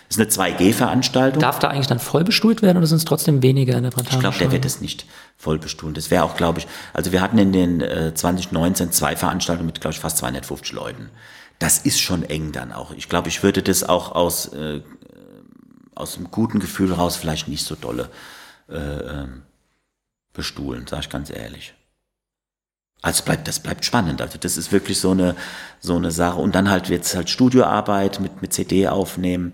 Das 0.09 0.19
ist 0.19 0.39
eine 0.39 0.55
2G-Veranstaltung. 0.55 1.41
Darf 1.41 1.59
da 1.59 1.69
eigentlich 1.69 1.89
dann 1.89 1.99
voll 1.99 2.25
bestuhlt 2.25 2.63
werden 2.63 2.79
oder 2.79 2.87
sind 2.87 2.99
es 2.99 3.05
trotzdem 3.05 3.43
weniger 3.43 3.77
in 3.77 3.83
der 3.83 3.91
Bretagne? 3.91 4.15
Ich 4.15 4.21
glaube, 4.21 4.39
der 4.39 4.53
wird 4.53 4.65
es 4.65 4.81
nicht 4.81 5.07
voll 5.37 5.59
bestuhlen. 5.59 5.95
Das 5.95 6.11
wäre 6.11 6.25
auch, 6.25 6.37
glaube 6.37 6.61
ich, 6.61 6.69
also 6.93 7.13
wir 7.13 7.21
hatten 7.21 7.39
in 7.39 7.53
den 7.53 7.81
äh, 7.81 8.15
2019 8.15 8.93
zwei 8.93 9.17
Veranstaltungen 9.17 9.67
mit, 9.67 9.81
glaube 9.81 9.95
ich, 9.95 10.01
fast 10.01 10.19
250 10.19 10.73
Leuten. 10.73 11.11
Das 11.59 11.79
ist 11.79 12.01
schon 12.01 12.23
eng 12.23 12.53
dann 12.53 12.73
auch. 12.73 12.93
Ich 12.93 13.09
glaube, 13.09 13.29
ich 13.29 13.43
würde 13.43 13.63
das 13.63 13.83
auch 13.83 14.13
aus, 14.13 14.53
äh, 14.53 14.83
aus 15.95 16.17
einem 16.17 16.31
guten 16.31 16.61
Gefühl 16.61 16.93
raus 16.93 17.17
vielleicht 17.17 17.49
nicht 17.49 17.65
so 17.65 17.75
dolle 17.75 18.11
äh, 18.69 18.77
ähm, 18.77 19.43
bestuhlen, 20.33 20.87
sage 20.87 21.03
ich 21.03 21.11
ganz 21.11 21.31
ehrlich. 21.31 21.75
Also 23.03 23.25
bleibt, 23.25 23.47
das 23.47 23.61
bleibt 23.61 23.85
spannend. 23.85 24.21
Also 24.21 24.39
das 24.39 24.57
ist 24.57 24.73
wirklich 24.73 25.01
so 25.01 25.13
eine, 25.13 25.37
so 25.81 25.97
eine 25.97 26.11
Sache. 26.11 26.39
Und 26.39 26.55
dann 26.55 26.71
halt 26.71 26.89
jetzt 26.89 27.15
halt 27.15 27.31
Studioarbeit 27.31 28.21
mit, 28.21 28.43
mit 28.43 28.53
CD 28.53 28.89
aufnehmen. 28.89 29.53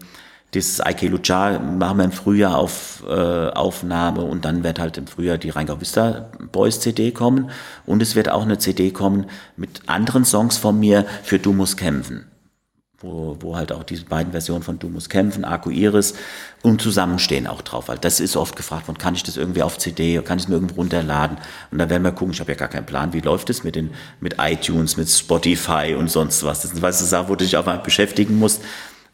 Dieses 0.54 0.80
Ike 0.80 1.08
Lucha 1.08 1.58
machen 1.58 1.96
wir 1.96 2.04
im 2.04 2.12
Frühjahr 2.12 2.58
auf 2.58 3.02
äh, 3.08 3.48
Aufnahme 3.48 4.22
und 4.22 4.44
dann 4.44 4.62
wird 4.62 4.78
halt 4.78 4.98
im 4.98 5.06
Frühjahr 5.06 5.38
die 5.38 5.48
Rheingau 5.48 5.80
Vista 5.80 6.30
Boys 6.52 6.80
CD 6.80 7.10
kommen 7.10 7.50
und 7.86 8.02
es 8.02 8.14
wird 8.16 8.28
auch 8.28 8.42
eine 8.42 8.58
CD 8.58 8.90
kommen 8.90 9.26
mit 9.56 9.80
anderen 9.86 10.26
Songs 10.26 10.58
von 10.58 10.78
mir 10.78 11.06
für 11.22 11.38
Du 11.38 11.54
musst 11.54 11.78
kämpfen. 11.78 12.26
Wo, 12.98 13.36
wo 13.40 13.56
halt 13.56 13.72
auch 13.72 13.82
diese 13.82 14.04
beiden 14.04 14.30
Versionen 14.30 14.62
von 14.62 14.78
Du 14.78 14.88
musst 14.88 15.10
kämpfen, 15.10 15.44
Arco 15.44 15.70
Iris 15.70 16.14
und 16.62 16.80
Zusammenstehen 16.80 17.48
auch 17.48 17.62
drauf. 17.62 17.88
Weil 17.88 17.98
das 17.98 18.20
ist 18.20 18.36
oft 18.36 18.54
gefragt 18.54 18.86
worden, 18.86 18.98
kann 18.98 19.14
ich 19.14 19.24
das 19.24 19.36
irgendwie 19.36 19.62
auf 19.62 19.78
CD, 19.78 20.20
kann 20.22 20.36
ich 20.38 20.44
es 20.44 20.48
mir 20.48 20.54
irgendwo 20.54 20.76
runterladen? 20.76 21.38
Und 21.72 21.78
dann 21.78 21.90
werden 21.90 22.04
wir 22.04 22.12
gucken, 22.12 22.32
ich 22.32 22.38
habe 22.38 22.52
ja 22.52 22.58
gar 22.58 22.68
keinen 22.68 22.86
Plan, 22.86 23.12
wie 23.12 23.20
läuft 23.20 23.50
es 23.50 23.64
mit, 23.64 23.74
den, 23.74 23.90
mit 24.20 24.36
iTunes, 24.38 24.96
mit 24.96 25.08
Spotify 25.08 25.96
und 25.98 26.10
sonst 26.10 26.44
was. 26.44 26.60
Das 26.60 26.70
sind 26.70 26.80
weißt 26.80 27.00
du, 27.00 27.06
Sachen, 27.06 27.28
wo 27.28 27.34
du 27.34 27.44
dich 27.44 27.56
auch 27.56 27.66
mal 27.66 27.78
beschäftigen 27.78 28.38
musst 28.38 28.62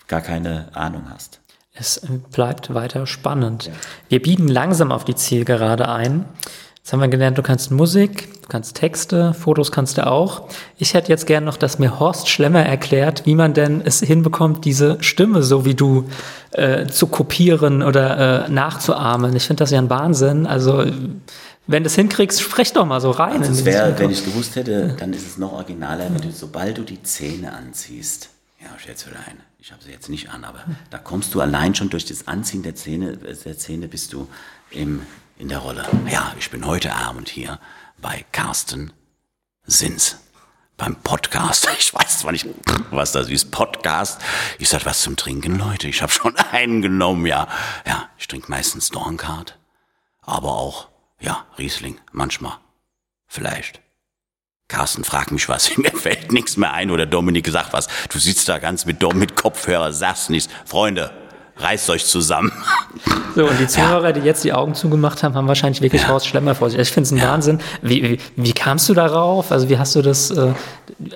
gar 0.09 0.21
keine 0.21 0.75
Ahnung 0.75 1.05
hast. 1.13 1.41
Es 1.75 2.01
bleibt 2.33 2.75
weiter 2.75 3.07
spannend. 3.07 3.67
Ja. 3.67 3.73
Wir 4.09 4.23
biegen 4.23 4.49
langsam 4.49 4.91
auf 4.91 5.05
die 5.05 5.15
Zielgerade 5.15 5.89
ein. 5.89 6.25
Jetzt 6.77 6.93
haben 6.93 7.01
wir 7.01 7.09
gelernt, 7.09 7.37
du 7.37 7.43
kannst 7.43 7.71
Musik, 7.71 8.43
du 8.43 8.49
kannst 8.49 8.75
Texte, 8.77 9.35
Fotos 9.35 9.71
kannst 9.71 9.99
du 9.99 10.07
auch. 10.07 10.49
Ich 10.79 10.95
hätte 10.95 11.11
jetzt 11.11 11.27
gern 11.27 11.45
noch, 11.45 11.59
dass 11.59 11.79
mir 11.79 12.01
Horst 12.01 12.31
Schlemmer 12.31 12.65
erklärt, 12.65 13.27
wie 13.27 13.35
man 13.35 13.53
denn 13.53 13.83
es 13.85 14.01
hinbekommt, 14.01 14.65
diese 14.65 14.97
Stimme 15.01 15.43
so 15.43 15.67
wie 15.67 15.75
du 15.75 16.09
äh, 16.53 16.87
zu 16.87 17.07
kopieren 17.09 17.83
oder 17.83 18.47
äh, 18.47 18.49
nachzuahmen. 18.49 19.37
Ich 19.37 19.47
finde 19.47 19.63
das 19.63 19.71
ja 19.71 19.79
ein 19.79 19.91
Wahnsinn. 19.91 20.47
Also 20.47 20.87
wenn 21.67 21.83
du 21.83 21.89
es 21.89 21.95
hinkriegst, 21.95 22.41
sprech 22.41 22.73
doch 22.73 22.87
mal 22.87 23.03
so 23.03 23.11
rein. 23.11 23.41
Also 23.41 23.53
es 23.53 23.65
wäre, 23.67 23.97
wenn 23.99 24.11
ich 24.11 24.25
gewusst 24.25 24.57
hätte, 24.57 24.97
dann 24.99 25.13
ist 25.13 25.27
es 25.27 25.37
noch 25.37 25.53
originaler, 25.53 26.07
wenn 26.11 26.23
du, 26.23 26.33
sobald 26.33 26.79
du 26.79 26.83
die 26.83 27.03
Zähne 27.03 27.53
anziehst. 27.53 28.31
Ja, 28.61 28.69
ich 28.79 28.87
jetzt 28.87 29.07
wieder 29.07 29.19
ein 29.29 29.48
ich 29.59 29.73
habe 29.73 29.83
sie 29.83 29.91
jetzt 29.91 30.09
nicht 30.09 30.31
an, 30.31 30.45
aber 30.45 30.65
da 30.91 30.99
kommst 30.99 31.35
du 31.35 31.41
allein 31.41 31.75
schon 31.75 31.91
durch 31.91 32.05
das 32.05 32.29
Anziehen 32.29 32.63
der 32.63 32.77
Zähne, 32.77 33.17
der 33.17 33.59
Zähne 33.59 33.89
bist 33.89 34.13
du 34.13 34.29
im, 34.71 35.05
in 35.37 35.49
der 35.49 35.59
Rolle. 35.59 35.87
Ja, 36.11 36.33
ich 36.39 36.51
bin 36.51 36.65
heute 36.65 36.95
Abend 36.95 37.29
hier 37.29 37.59
bei 38.01 38.25
Carsten 38.31 38.93
Sins 39.67 40.17
beim 40.77 40.97
Podcast. 40.97 41.69
Ich 41.79 41.93
weiß 41.93 42.21
zwar 42.21 42.33
nicht, 42.33 42.47
was 42.91 43.13
das 43.13 43.29
ist, 43.29 43.51
Podcast. 43.51 44.21
Ich 44.59 44.69
sag, 44.69 44.85
was 44.85 45.03
zum 45.03 45.17
Trinken, 45.17 45.59
Leute. 45.59 45.89
Ich 45.89 46.03
habe 46.03 46.13
schon 46.13 46.37
einen 46.53 46.81
genommen, 46.81 47.27
ja. 47.27 47.49
Ja, 47.87 48.09
ich 48.17 48.29
trinke 48.29 48.51
meistens 48.51 48.91
Dorncard, 48.91 49.59
aber 50.23 50.53
auch, 50.53 50.89
ja, 51.19 51.47
Riesling, 51.59 51.99
manchmal. 52.13 52.59
Vielleicht. 53.27 53.81
Carsten 54.69 55.03
fragt 55.03 55.33
mich 55.33 55.49
was, 55.49 55.77
mir 55.79 55.91
fällt 55.91 56.31
nichts 56.31 56.59
mehr 56.59 56.73
ein 56.75 56.91
oder 56.91 57.07
Dominik 57.07 57.49
sagt 57.49 57.73
was. 57.73 57.89
Du 58.11 58.19
sitzt 58.19 58.49
da 58.49 58.59
ganz 58.59 58.85
mit, 58.85 59.03
mit 59.15 59.35
Kopfhörer, 59.35 59.93
sagst 59.95 60.29
nichts. 60.29 60.53
Freunde, 60.67 61.11
reißt 61.57 61.89
euch 61.91 62.07
zusammen. 62.07 62.53
So, 63.35 63.47
und 63.47 63.61
die 63.61 63.69
Zuhörer, 63.69 64.07
ja. 64.07 64.13
die 64.13 64.21
jetzt 64.23 64.43
die 64.43 64.53
Augen 64.53 64.75
zugemacht 64.75 65.23
haben, 65.23 65.37
haben 65.37 65.47
wahrscheinlich 65.47 65.81
wirklich 65.81 66.03
ja. 66.03 66.09
Horst 66.09 66.27
Schlemmer 66.27 66.57
vor 66.57 66.71
sich. 66.71 66.81
Ich 66.81 66.91
finde 66.91 67.05
es 67.07 67.13
ein 67.13 67.19
ja. 67.19 67.31
Wahnsinn. 67.31 67.61
Wie, 67.83 68.03
wie, 68.03 68.19
wie, 68.35 68.53
kamst 68.53 68.89
du 68.89 68.95
darauf? 68.95 69.53
Also 69.53 69.69
wie 69.69 69.79
hast 69.79 69.95
du 69.95 70.03
das, 70.03 70.33
äh, 70.33 70.55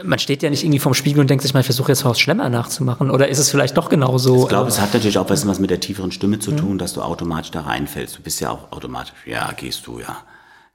man 0.04 0.20
steht 0.20 0.42
ja 0.44 0.50
nicht 0.50 0.62
irgendwie 0.62 0.78
vorm 0.78 0.94
Spiegel 0.94 1.20
und 1.20 1.30
denkt 1.30 1.42
sich 1.42 1.52
mal, 1.52 1.60
ich 1.60 1.66
versuche 1.66 1.90
jetzt 1.90 2.04
Horst 2.04 2.20
Schlemmer 2.20 2.48
nachzumachen. 2.48 3.10
Oder 3.10 3.26
ist 3.26 3.38
es 3.38 3.50
vielleicht 3.50 3.76
doch 3.76 3.88
genauso? 3.88 4.42
Ich 4.42 4.48
glaube, 4.48 4.66
äh, 4.66 4.68
es 4.68 4.80
hat 4.80 4.94
natürlich 4.94 5.18
auch 5.18 5.28
was 5.28 5.58
mit 5.58 5.70
der 5.70 5.80
tieferen 5.80 6.12
Stimme 6.12 6.38
zu 6.38 6.52
tun, 6.52 6.74
mhm. 6.74 6.78
dass 6.78 6.92
du 6.92 7.02
automatisch 7.02 7.50
da 7.50 7.62
reinfällst. 7.62 8.18
Du 8.18 8.22
bist 8.22 8.40
ja 8.40 8.50
auch 8.50 8.70
automatisch, 8.70 9.14
ja, 9.26 9.50
gehst 9.56 9.84
du, 9.88 9.98
ja 9.98 10.18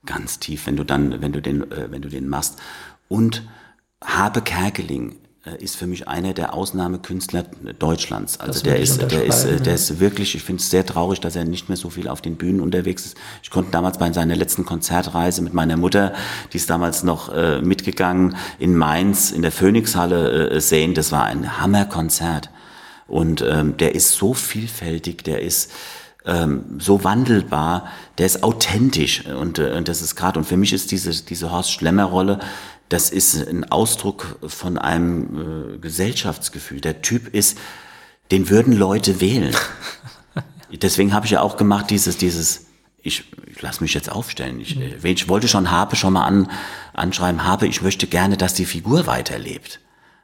ganz 0.08 0.40
tief, 0.40 0.66
wenn 0.66 0.76
du 0.76 0.84
dann, 0.84 1.22
wenn 1.22 1.32
du 1.32 1.42
den, 1.42 1.72
äh, 1.72 1.92
wenn 1.92 2.02
du 2.02 2.10
den 2.10 2.28
machst. 2.28 2.58
Und 3.08 3.48
Habe 4.04 4.42
Kerkeling 4.42 5.18
äh, 5.48 5.64
ist 5.64 5.76
für 5.76 5.88
mich 5.88 6.08
einer 6.08 6.34
der 6.34 6.54
Ausnahmekünstler 6.54 7.44
Deutschlands. 7.80 8.40
Also 8.40 8.64
der 8.64 8.80
ist, 8.80 9.02
der 9.12 9.26
ist, 9.26 9.46
äh, 9.46 9.62
der 9.62 9.76
ist 9.76 10.00
wirklich, 10.00 10.36
ich 10.36 10.44
finde 10.44 10.62
es 10.62 10.70
sehr 10.70 10.86
traurig, 10.86 11.20
dass 11.20 11.36
er 11.36 11.46
nicht 11.46 11.70
mehr 11.70 11.78
so 11.78 11.90
viel 11.90 12.08
auf 12.08 12.22
den 12.22 12.36
Bühnen 12.36 12.60
unterwegs 12.60 13.06
ist. 13.06 13.18
Ich 13.44 13.50
konnte 13.50 13.72
damals 13.72 13.98
bei 13.98 14.12
seiner 14.12 14.36
letzten 14.36 14.66
Konzertreise 14.66 15.42
mit 15.42 15.54
meiner 15.54 15.78
Mutter, 15.78 16.14
die 16.52 16.58
ist 16.58 16.70
damals 16.70 17.04
noch 17.04 17.34
äh, 17.34 17.62
mitgegangen, 17.62 18.36
in 18.60 18.76
Mainz 18.76 19.32
in 19.32 19.42
der 19.42 19.52
Phoenixhalle 19.52 20.50
äh, 20.50 20.62
sehen. 20.62 20.94
Das 20.94 21.12
war 21.12 21.26
ein 21.26 21.62
Hammerkonzert. 21.62 22.50
Und 23.08 23.42
ähm, 23.42 23.78
der 23.78 23.96
ist 23.96 24.12
so 24.12 24.34
vielfältig, 24.34 25.24
der 25.24 25.42
ist 25.42 25.72
ähm, 26.28 26.78
so 26.78 27.04
wandelbar, 27.04 27.88
der 28.18 28.26
ist 28.26 28.44
authentisch 28.44 29.26
und, 29.26 29.58
äh, 29.60 29.72
und 29.72 29.88
das 29.88 30.02
ist 30.02 30.16
gerade, 30.16 30.38
und 30.38 30.46
für 30.46 30.58
mich 30.58 30.74
ist 30.74 30.92
diese, 30.92 31.24
diese 31.24 31.52
Horst 31.52 31.72
Schlemmer-Rolle, 31.72 32.40
das 32.90 33.10
ist 33.10 33.48
ein 33.48 33.70
Ausdruck 33.72 34.38
von 34.46 34.78
einem 34.78 35.76
äh, 35.76 35.78
Gesellschaftsgefühl. 35.80 36.82
Der 36.82 37.02
Typ 37.02 37.34
ist, 37.34 37.58
den 38.32 38.50
würden 38.50 38.74
Leute 38.74 39.20
wählen. 39.20 39.56
Deswegen 40.82 41.14
habe 41.14 41.26
ich 41.26 41.32
ja 41.32 41.42
auch 41.42 41.58
gemacht, 41.58 41.90
dieses, 41.90 42.18
dieses, 42.18 42.68
ich, 43.02 43.24
ich 43.46 43.62
lasse 43.62 43.82
mich 43.82 43.94
jetzt 43.94 44.12
aufstellen. 44.12 44.60
Ich, 44.60 44.78
äh, 44.78 45.12
ich 45.12 45.30
wollte 45.30 45.48
schon 45.48 45.72
Habe 45.72 45.96
schon 45.96 46.14
mal 46.14 46.26
an, 46.26 46.52
anschreiben, 46.94 47.46
Habe, 47.46 47.68
ich 47.68 47.82
möchte 47.82 48.08
gerne, 48.08 48.38
dass 48.38 48.54
die 48.54 48.66
Figur 48.66 49.08
weiterlebt 49.08 49.80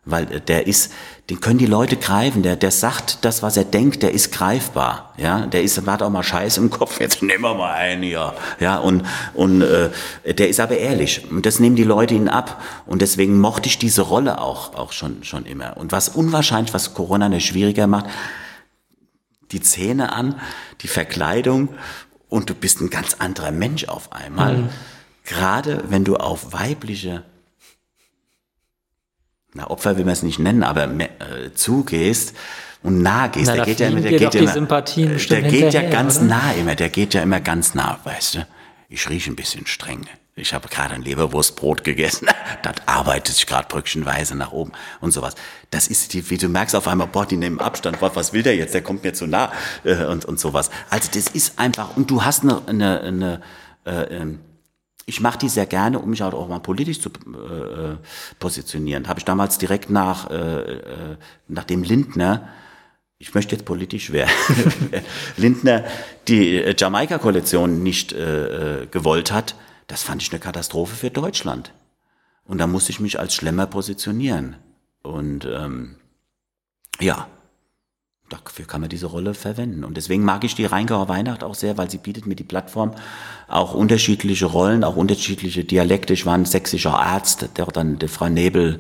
weil 0.06 0.32
äh, 0.32 0.42
der 0.42 0.68
ist, 0.68 0.92
den 1.30 1.40
können 1.40 1.58
die 1.58 1.66
Leute 1.66 1.96
greifen, 1.96 2.44
der, 2.44 2.56
der 2.56 2.72
sagt 2.72 3.20
das, 3.24 3.42
was 3.42 3.56
er 3.56 3.64
denkt, 3.64 4.04
der 4.04 4.12
ist 4.12 4.32
greifbar, 4.32 5.14
ja, 5.18 5.46
der 5.46 5.64
ist, 5.64 5.86
hat 5.86 6.02
auch 6.02 6.10
mal 6.10 6.24
Scheiß 6.24 6.58
im 6.58 6.70
Kopf, 6.70 7.00
jetzt 7.00 7.22
nehmen 7.22 7.44
wir 7.44 7.54
mal 7.54 7.74
einen 7.74 8.04
hier, 8.04 8.34
ja, 8.60 8.78
und, 8.78 9.04
und 9.34 9.62
äh, 9.62 9.90
der 10.34 10.50
ist 10.50 10.60
aber 10.60 10.78
ehrlich. 10.78 11.30
Und 11.32 11.46
das 11.46 11.60
nehmen 11.60 11.76
die 11.76 11.84
Leute 11.84 12.14
ihn 12.14 12.28
ab. 12.28 12.62
Und 12.86 13.02
deswegen 13.02 13.40
mochte 13.40 13.68
ich 13.68 13.78
diese 13.78 14.02
Rolle 14.02 14.42
auch, 14.42 14.76
auch 14.76 14.92
schon, 14.92 15.24
schon 15.24 15.46
immer. 15.46 15.78
Und 15.78 15.92
was 15.92 16.10
unwahrscheinlich, 16.10 16.74
was 16.74 16.94
Corona 16.94 17.28
eine 17.28 17.42
schwieriger 17.42 17.88
macht, 17.88 18.08
die 19.52 19.62
Zähne 19.62 20.14
an, 20.14 20.40
die 20.82 20.88
Verkleidung. 20.88 21.70
Und 22.28 22.50
du 22.50 22.56
bist 22.56 22.82
ein 22.82 22.90
ganz 22.90 23.16
anderer 23.20 23.52
Mensch 23.52 23.86
auf 23.86 24.12
einmal, 24.12 24.58
mhm. 24.58 24.70
gerade 25.24 25.84
wenn 25.90 26.04
du 26.04 26.16
auf 26.16 26.52
weibliche 26.52 27.24
na, 29.54 29.70
Opfer 29.70 29.98
will 29.98 30.06
man 30.06 30.14
es 30.14 30.24
nicht 30.24 30.40
nennen, 30.40 30.64
aber 30.64 30.86
äh, 30.86 31.10
zugehst 31.54 32.36
und 32.82 33.02
nah 33.02 33.28
gehst, 33.28 33.48
na, 33.48 33.56
der 33.56 33.66
geht 33.66 33.80
ja 33.80 33.88
immer, 33.88 34.02
der 34.02 34.12
geht 34.12 34.34
ja 34.34 34.42
immer, 34.42 34.52
Sympathien 34.52 35.18
der 35.30 35.42
geht 35.44 35.74
ja 35.74 35.90
ganz 35.90 36.18
oder? 36.18 36.26
nah 36.26 36.52
immer, 36.54 36.76
der 36.76 36.90
geht 36.90 37.14
ja 37.14 37.22
immer 37.22 37.40
ganz 37.40 37.74
nah, 37.74 38.00
weißt 38.04 38.36
du. 38.36 38.48
Ich 38.90 39.10
rieche 39.10 39.32
ein 39.32 39.36
bisschen 39.36 39.66
streng. 39.66 40.06
Ich 40.36 40.54
habe 40.54 40.68
gerade 40.68 40.96
ein 40.96 41.04
Leberwurstbrot 41.04 41.84
gegessen. 41.84 42.28
das 42.64 42.76
arbeitet 42.88 43.36
sich 43.36 43.46
gerade 43.46 43.68
brückchenweise 43.68 44.36
nach 44.36 44.52
oben 44.52 44.72
und 45.00 45.12
sowas. 45.12 45.36
Das 45.70 45.88
ist 45.88 46.14
die, 46.14 46.30
wie 46.30 46.38
du 46.38 46.48
merkst 46.50 46.76
auf 46.76 46.88
einmal, 46.88 47.08
boah, 47.08 47.26
die 47.26 47.38
nehmen 47.38 47.60
Abstand. 47.60 48.02
Was, 48.02 48.16
was 48.16 48.34
will 48.34 48.44
der 48.44 48.56
jetzt? 48.56 48.74
Der 48.74 48.82
kommt 48.82 49.04
mir 49.04 49.14
zu 49.14 49.28
nah 49.28 49.52
äh, 49.84 50.06
und 50.06 50.26
und 50.26 50.40
sowas. 50.40 50.72
Also 50.90 51.10
das 51.14 51.28
ist 51.28 51.60
einfach 51.60 51.96
und 51.96 52.10
du 52.10 52.24
hast 52.24 52.44
eine 52.44 52.62
eine, 52.68 53.02
eine 53.02 53.42
äh, 53.86 54.16
ähm, 54.16 54.40
ich 55.06 55.20
mache 55.20 55.38
die 55.40 55.50
sehr 55.50 55.66
gerne, 55.66 56.00
um 56.00 56.10
mich 56.10 56.22
halt 56.22 56.34
auch 56.34 56.48
mal 56.48 56.60
politisch 56.60 57.02
zu 57.02 57.10
äh, 57.10 57.98
positionieren. 58.40 59.08
Habe 59.08 59.20
ich 59.20 59.26
damals 59.26 59.58
direkt 59.58 59.90
nach, 59.90 60.30
äh, 60.30 60.36
äh, 60.36 61.18
nach 61.48 61.66
dem 61.66 61.84
Lindner, 61.84 62.48
ich 63.18 63.34
möchte 63.34 63.56
jetzt 63.56 63.66
politisch 63.66 64.12
werden, 64.12 64.32
Lindner 65.38 65.84
die 66.28 66.58
äh, 66.58 66.76
Jamaika-Koalition 66.78 67.84
nicht 67.84 68.14
äh, 68.14 68.84
äh, 68.84 68.88
gewollt 68.88 69.32
hat, 69.32 69.56
das 69.88 70.04
fand 70.04 70.22
ich 70.22 70.32
eine 70.32 70.40
Katastrophe 70.40 70.96
für 70.96 71.12
Deutschland. 71.12 71.74
Und 72.46 72.58
da 72.58 72.68
musste 72.68 72.92
ich 72.92 73.00
mich 73.00 73.20
als 73.20 73.36
Schlemmer 73.36 73.68
positionieren. 73.68 74.58
Und 75.02 75.46
ähm, 75.46 75.96
ja, 77.00 77.28
dafür 78.34 78.66
kann 78.66 78.82
man 78.82 78.90
diese 78.90 79.06
Rolle 79.06 79.34
verwenden. 79.34 79.84
Und 79.84 79.96
deswegen 79.98 80.24
mag 80.24 80.44
ich 80.44 80.56
die 80.56 80.66
Rheingauer 80.66 81.08
Weihnacht 81.08 81.44
auch 81.44 81.56
sehr, 81.56 81.78
weil 81.78 81.90
sie 81.90 81.98
bietet 81.98 82.26
mir 82.26 82.36
die 82.36 82.44
Plattform 82.44 82.94
auch 83.48 83.74
unterschiedliche 83.74 84.46
Rollen, 84.46 84.84
auch 84.84 84.96
unterschiedliche 84.96 85.64
Dialekte. 85.64 86.14
Ich 86.14 86.26
war 86.26 86.34
ein 86.34 86.46
sächsischer 86.46 86.98
Arzt, 86.98 87.50
der 87.58 87.66
dann 87.68 88.00
die 88.00 88.08
Frau 88.08 88.30
Nebel 88.30 88.80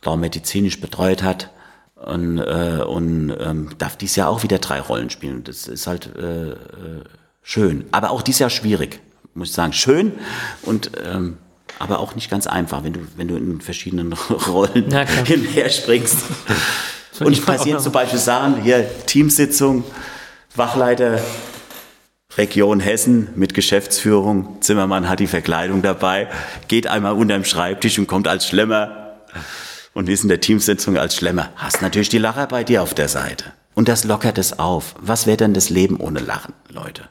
da 0.00 0.16
medizinisch 0.16 0.80
betreut 0.80 1.22
hat. 1.22 1.50
Und, 1.96 2.38
äh, 2.38 2.82
und 2.86 3.34
ähm, 3.40 3.70
darf 3.78 3.96
dies 3.96 4.16
Jahr 4.16 4.28
auch 4.28 4.42
wieder 4.42 4.58
drei 4.58 4.80
Rollen 4.80 5.08
spielen. 5.10 5.44
Das 5.44 5.66
ist 5.66 5.86
halt 5.86 6.14
äh, 6.14 6.50
äh, 6.50 6.56
schön. 7.42 7.86
Aber 7.90 8.10
auch 8.10 8.20
dies 8.22 8.38
Jahr 8.38 8.50
schwierig, 8.50 9.00
muss 9.34 9.48
ich 9.48 9.54
sagen. 9.54 9.72
Schön 9.72 10.12
und 10.62 10.90
ähm, 11.02 11.38
aber 11.78 11.98
auch 11.98 12.14
nicht 12.14 12.30
ganz 12.30 12.46
einfach, 12.46 12.84
wenn 12.84 12.92
du, 12.92 13.00
wenn 13.16 13.28
du 13.28 13.36
in 13.36 13.60
verschiedenen 13.60 14.12
Rollen 14.48 14.90
Ja, 14.90 15.04
klar. 15.04 15.24
hinher 15.26 15.68
springst. 15.70 16.18
Und 17.20 17.32
ich 17.32 17.46
noch- 17.46 17.78
zum 17.80 17.92
Beispiel 17.92 18.18
Sachen, 18.18 18.62
hier 18.62 18.88
Teamsitzung, 19.06 19.84
Wachleiter 20.54 21.20
Region 22.36 22.80
Hessen 22.80 23.28
mit 23.34 23.54
Geschäftsführung. 23.54 24.58
Zimmermann 24.60 25.08
hat 25.08 25.20
die 25.20 25.26
Verkleidung 25.26 25.82
dabei, 25.82 26.28
geht 26.68 26.86
einmal 26.86 27.14
unterm 27.14 27.44
Schreibtisch 27.44 27.98
und 27.98 28.06
kommt 28.06 28.28
als 28.28 28.46
Schlemmer 28.46 29.16
und 29.94 30.08
ist 30.08 30.22
in 30.22 30.28
der 30.28 30.40
Teamsitzung 30.40 30.98
als 30.98 31.16
Schlemmer. 31.16 31.50
Hast 31.56 31.80
natürlich 31.80 32.10
die 32.10 32.18
Lacher 32.18 32.46
bei 32.46 32.62
dir 32.64 32.82
auf 32.82 32.92
der 32.92 33.08
Seite. 33.08 33.46
Und 33.74 33.88
das 33.88 34.04
lockert 34.04 34.38
es 34.38 34.58
auf. 34.58 34.94
Was 35.00 35.26
wäre 35.26 35.36
denn 35.38 35.54
das 35.54 35.70
Leben 35.70 35.98
ohne 35.98 36.20
Lachen, 36.20 36.52
Leute? 36.70 37.08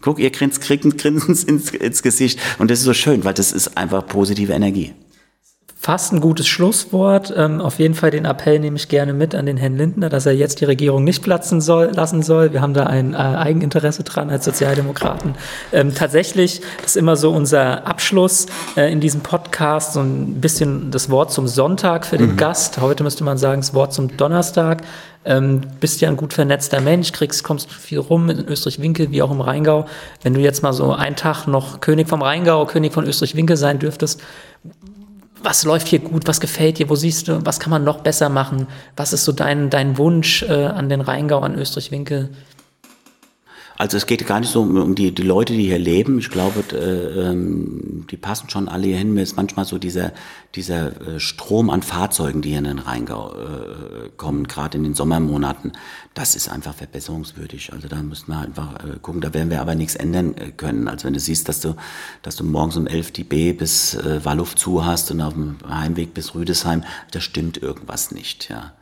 Guck, 0.00 0.18
ihr 0.18 0.30
grinst, 0.30 0.60
kriegt 0.60 0.84
ein 0.84 0.96
Grinsen 0.96 1.34
ins, 1.48 1.70
ins 1.70 2.02
Gesicht. 2.02 2.38
Und 2.58 2.70
das 2.70 2.78
ist 2.80 2.84
so 2.84 2.94
schön, 2.94 3.24
weil 3.24 3.34
das 3.34 3.52
ist 3.52 3.76
einfach 3.76 4.06
positive 4.06 4.52
Energie. 4.52 4.94
Fast 5.80 6.12
ein 6.12 6.20
gutes 6.20 6.48
Schlusswort. 6.48 7.32
Ähm, 7.36 7.60
auf 7.60 7.78
jeden 7.78 7.94
Fall 7.94 8.10
den 8.10 8.24
Appell 8.24 8.58
nehme 8.58 8.76
ich 8.76 8.88
gerne 8.88 9.12
mit 9.12 9.36
an 9.36 9.46
den 9.46 9.56
Herrn 9.56 9.76
Lindner, 9.76 10.08
dass 10.08 10.26
er 10.26 10.32
jetzt 10.32 10.60
die 10.60 10.64
Regierung 10.64 11.04
nicht 11.04 11.22
platzen 11.22 11.60
soll, 11.60 11.92
lassen 11.94 12.22
soll. 12.22 12.52
Wir 12.52 12.60
haben 12.60 12.74
da 12.74 12.86
ein 12.86 13.14
äh, 13.14 13.16
Eigeninteresse 13.16 14.02
dran 14.02 14.28
als 14.28 14.44
Sozialdemokraten. 14.44 15.36
Ähm, 15.72 15.94
tatsächlich 15.94 16.62
ist 16.84 16.96
immer 16.96 17.14
so 17.14 17.30
unser 17.30 17.86
Abschluss 17.86 18.46
äh, 18.76 18.90
in 18.90 18.98
diesem 18.98 19.20
Podcast 19.20 19.92
so 19.92 20.00
ein 20.00 20.40
bisschen 20.40 20.90
das 20.90 21.10
Wort 21.10 21.32
zum 21.32 21.46
Sonntag 21.46 22.06
für 22.06 22.18
den 22.18 22.36
Gast. 22.36 22.80
Heute 22.80 23.04
müsste 23.04 23.22
man 23.22 23.38
sagen, 23.38 23.60
das 23.60 23.72
Wort 23.72 23.94
zum 23.94 24.16
Donnerstag. 24.16 24.82
Ähm, 25.24 25.60
bist 25.78 26.00
ja 26.00 26.08
ein 26.08 26.16
gut 26.16 26.32
vernetzter 26.32 26.80
Mensch, 26.80 27.12
kriegst, 27.12 27.44
kommst 27.44 27.70
viel 27.70 27.98
rum 28.00 28.30
in 28.30 28.44
Österreich-Winkel 28.48 29.12
wie 29.12 29.22
auch 29.22 29.30
im 29.30 29.40
Rheingau. 29.40 29.86
Wenn 30.22 30.34
du 30.34 30.40
jetzt 30.40 30.62
mal 30.62 30.72
so 30.72 30.92
einen 30.92 31.14
Tag 31.14 31.46
noch 31.46 31.80
König 31.80 32.08
vom 32.08 32.20
Rheingau, 32.20 32.66
König 32.66 32.92
von 32.92 33.06
Österreich-Winkel 33.06 33.56
sein 33.56 33.78
dürftest, 33.78 34.20
was 35.42 35.64
läuft 35.64 35.88
hier 35.88 36.00
gut, 36.00 36.26
was 36.26 36.40
gefällt 36.40 36.78
dir, 36.78 36.88
wo 36.88 36.94
siehst 36.94 37.28
du, 37.28 37.44
was 37.44 37.60
kann 37.60 37.70
man 37.70 37.84
noch 37.84 38.00
besser 38.00 38.28
machen? 38.28 38.66
Was 38.96 39.12
ist 39.12 39.24
so 39.24 39.32
dein, 39.32 39.70
dein 39.70 39.98
Wunsch 39.98 40.42
äh, 40.42 40.66
an 40.66 40.88
den 40.88 41.00
Rheingau, 41.00 41.40
an 41.40 41.54
Österreich-Winkel? 41.54 42.30
Also 43.78 43.96
es 43.96 44.06
geht 44.06 44.26
gar 44.26 44.40
nicht 44.40 44.50
so 44.50 44.62
um, 44.62 44.96
die, 44.96 45.14
die 45.14 45.22
Leute, 45.22 45.52
die 45.52 45.66
hier 45.66 45.78
leben. 45.78 46.18
Ich 46.18 46.30
glaube, 46.30 46.64
äh, 46.72 47.30
ähm, 47.30 48.06
die 48.10 48.16
passen 48.16 48.50
schon 48.50 48.68
alle 48.68 48.88
hier 48.88 48.98
hin. 48.98 49.14
Mir 49.14 49.22
ist 49.22 49.36
manchmal 49.36 49.64
so 49.66 49.78
dieser, 49.78 50.12
dieser 50.56 51.00
äh, 51.14 51.20
Strom 51.20 51.70
an 51.70 51.82
Fahrzeugen, 51.82 52.42
die 52.42 52.48
hier 52.48 52.58
in 52.58 52.64
den 52.64 52.80
Rheingau 52.80 53.32
äh, 53.34 54.08
kommen, 54.16 54.48
gerade 54.48 54.78
in 54.78 54.82
den 54.82 54.94
Sommermonaten, 54.94 55.74
das 56.14 56.34
ist 56.34 56.48
einfach 56.48 56.74
verbesserungswürdig. 56.74 57.72
Also 57.72 57.86
da 57.86 58.02
müssen 58.02 58.32
wir 58.32 58.40
einfach 58.40 59.00
gucken. 59.00 59.20
Da 59.20 59.32
werden 59.32 59.50
wir 59.50 59.60
aber 59.60 59.76
nichts 59.76 59.94
ändern 59.94 60.34
können. 60.56 60.88
Also 60.88 61.06
wenn 61.06 61.14
du 61.14 61.20
siehst, 61.20 61.48
dass 61.48 61.60
du, 61.60 61.76
dass 62.22 62.34
du 62.34 62.42
morgens 62.42 62.76
um 62.76 62.88
11 62.88 63.12
die 63.12 63.22
B 63.22 63.52
bis 63.52 63.96
Walluff 64.24 64.56
zu 64.56 64.84
hast 64.84 65.12
und 65.12 65.20
auf 65.20 65.34
dem 65.34 65.58
Heimweg 65.68 66.14
bis 66.14 66.34
Rüdesheim, 66.34 66.82
da 67.12 67.20
stimmt 67.20 67.62
irgendwas 67.62 68.10
nicht, 68.10 68.48
ja. 68.48 68.72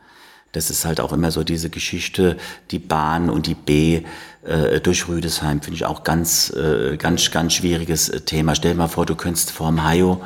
Das 0.51 0.69
ist 0.69 0.85
halt 0.85 0.99
auch 0.99 1.13
immer 1.13 1.31
so 1.31 1.43
diese 1.43 1.69
Geschichte, 1.69 2.37
die 2.71 2.79
Bahn 2.79 3.29
und 3.29 3.47
die 3.47 3.53
B 3.53 4.03
äh, 4.45 4.79
durch 4.79 5.07
Rüdesheim, 5.07 5.61
finde 5.61 5.75
ich 5.75 5.85
auch 5.85 6.03
ganz, 6.03 6.51
äh, 6.51 6.97
ganz, 6.97 7.31
ganz 7.31 7.53
schwieriges 7.53 8.09
äh, 8.09 8.21
Thema. 8.21 8.55
Stell 8.55 8.71
dir 8.71 8.77
mal 8.77 8.87
vor, 8.87 9.05
du 9.05 9.15
könntest 9.15 9.51
vorm 9.51 9.83
Hajo 9.83 10.21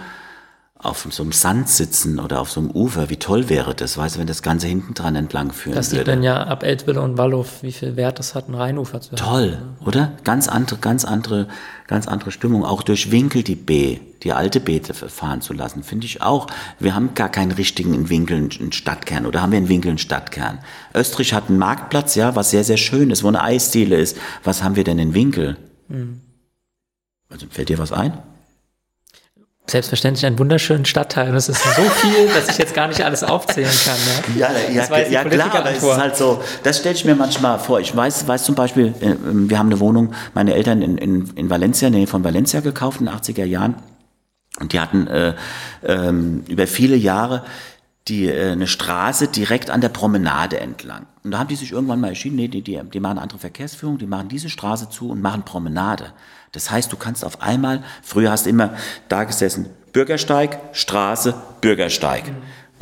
auf 0.83 1.05
so 1.11 1.21
einem 1.21 1.31
Sand 1.31 1.69
sitzen 1.69 2.19
oder 2.19 2.39
auf 2.39 2.49
so 2.49 2.59
einem 2.59 2.71
Ufer. 2.71 3.09
Wie 3.11 3.17
toll 3.17 3.49
wäre 3.49 3.75
das, 3.75 3.97
weißt 3.97 4.15
du, 4.15 4.19
wenn 4.19 4.27
das 4.27 4.41
Ganze 4.41 4.67
hinten 4.67 4.95
dran 4.95 5.15
entlang 5.15 5.51
führen 5.51 5.75
Das 5.75 5.91
sieht 5.91 5.99
würde. 5.99 6.11
dann 6.11 6.23
ja 6.23 6.43
ab 6.43 6.63
Eltville 6.63 6.99
und 7.01 7.19
Wallow, 7.19 7.45
wie 7.61 7.71
viel 7.71 7.95
Wert 7.95 8.17
das 8.17 8.33
hat, 8.33 8.49
ein 8.49 8.55
Rheinufer 8.55 8.99
zu 8.99 9.11
haben. 9.11 9.17
Toll, 9.17 9.61
oder? 9.85 10.13
Ganz 10.23 10.47
andere, 10.47 10.79
ganz 10.79 11.05
andere, 11.05 11.47
ganz 11.85 12.07
andere 12.07 12.31
Stimmung. 12.31 12.65
Auch 12.65 12.81
durch 12.81 13.11
Winkel 13.11 13.43
die 13.43 13.55
B, 13.55 13.99
die 14.23 14.33
alte 14.33 14.59
B 14.59 14.81
fahren 14.81 15.41
zu 15.41 15.53
lassen, 15.53 15.83
finde 15.83 16.07
ich 16.07 16.23
auch. 16.23 16.47
Wir 16.79 16.95
haben 16.95 17.13
gar 17.13 17.29
keinen 17.29 17.51
richtigen 17.51 17.93
in 17.93 18.09
Winkel 18.09 18.37
einen 18.37 18.71
Stadtkern 18.71 19.27
oder 19.27 19.43
haben 19.43 19.51
wir 19.51 19.59
in 19.59 19.69
Winkel 19.69 19.89
einen 19.89 19.97
Stadtkern? 19.99 20.59
Österreich 20.95 21.33
hat 21.33 21.49
einen 21.49 21.59
Marktplatz, 21.59 22.15
ja, 22.15 22.35
was 22.35 22.49
sehr, 22.49 22.63
sehr 22.63 22.77
schön 22.77 23.11
ist, 23.11 23.23
wo 23.23 23.27
eine 23.27 23.43
Eisdiele 23.43 23.97
ist. 23.97 24.17
Was 24.43 24.63
haben 24.63 24.75
wir 24.75 24.83
denn 24.83 24.97
in 24.97 25.13
Winkel? 25.13 25.57
Also 27.29 27.45
fällt 27.51 27.69
dir 27.69 27.77
was 27.77 27.91
ein? 27.91 28.17
Selbstverständlich 29.71 30.25
ein 30.25 30.37
wunderschönen 30.37 30.83
Stadtteil. 30.83 31.29
Und 31.29 31.37
es 31.37 31.47
ist 31.47 31.63
so 31.63 31.81
viel, 31.81 32.27
dass 32.35 32.49
ich 32.49 32.57
jetzt 32.57 32.73
gar 32.73 32.89
nicht 32.89 33.05
alles 33.05 33.23
aufzählen 33.23 33.71
kann. 33.85 33.95
Ne? 34.33 34.39
Ja, 34.39 34.49
ja, 34.69 35.07
ja 35.07 35.23
klar, 35.23 35.55
aber 35.55 35.71
es 35.71 35.81
ist 35.81 35.97
halt 35.97 36.17
so, 36.17 36.43
das 36.63 36.79
stelle 36.79 36.95
ich 36.95 37.05
mir 37.05 37.15
manchmal 37.15 37.57
vor. 37.57 37.79
Ich 37.79 37.95
weiß, 37.95 38.27
weiß 38.27 38.43
zum 38.43 38.55
Beispiel, 38.55 38.87
äh, 38.99 39.15
wir 39.23 39.57
haben 39.57 39.67
eine 39.67 39.79
Wohnung, 39.79 40.13
meine 40.33 40.55
Eltern 40.55 40.81
in, 40.81 40.97
in, 40.97 41.29
in 41.35 41.49
Valencia, 41.49 41.87
in 41.87 41.93
der 41.93 41.99
Nähe 42.01 42.07
von 42.07 42.21
Valencia 42.21 42.59
gekauft 42.59 42.99
in 42.99 43.05
den 43.05 43.15
80er 43.15 43.45
Jahren. 43.45 43.75
Und 44.59 44.73
die 44.73 44.79
hatten 44.81 45.07
äh, 45.07 45.35
ähm, 45.85 46.43
über 46.49 46.67
viele 46.67 46.97
Jahre 46.97 47.45
die, 48.09 48.27
äh, 48.27 48.51
eine 48.51 48.67
Straße 48.67 49.29
direkt 49.29 49.69
an 49.69 49.79
der 49.79 49.87
Promenade 49.87 50.59
entlang. 50.59 51.05
Und 51.23 51.31
da 51.31 51.39
haben 51.39 51.47
die 51.47 51.55
sich 51.55 51.71
irgendwann 51.71 52.01
mal 52.01 52.09
entschieden, 52.09 52.35
nee, 52.35 52.49
die, 52.49 52.61
die, 52.61 52.77
die 52.93 52.99
machen 52.99 53.13
eine 53.13 53.21
andere 53.21 53.39
Verkehrsführung, 53.39 53.97
die 53.97 54.07
machen 54.07 54.27
diese 54.27 54.49
Straße 54.49 54.89
zu 54.89 55.11
und 55.11 55.21
machen 55.21 55.43
Promenade. 55.43 56.11
Das 56.51 56.69
heißt, 56.69 56.91
du 56.91 56.97
kannst 56.97 57.23
auf 57.23 57.41
einmal, 57.41 57.83
früher 58.03 58.31
hast 58.31 58.45
du 58.45 58.49
immer 58.49 58.75
da 59.07 59.23
gesessen, 59.23 59.69
Bürgersteig, 59.93 60.59
Straße, 60.73 61.33
Bürgersteig. 61.61 62.23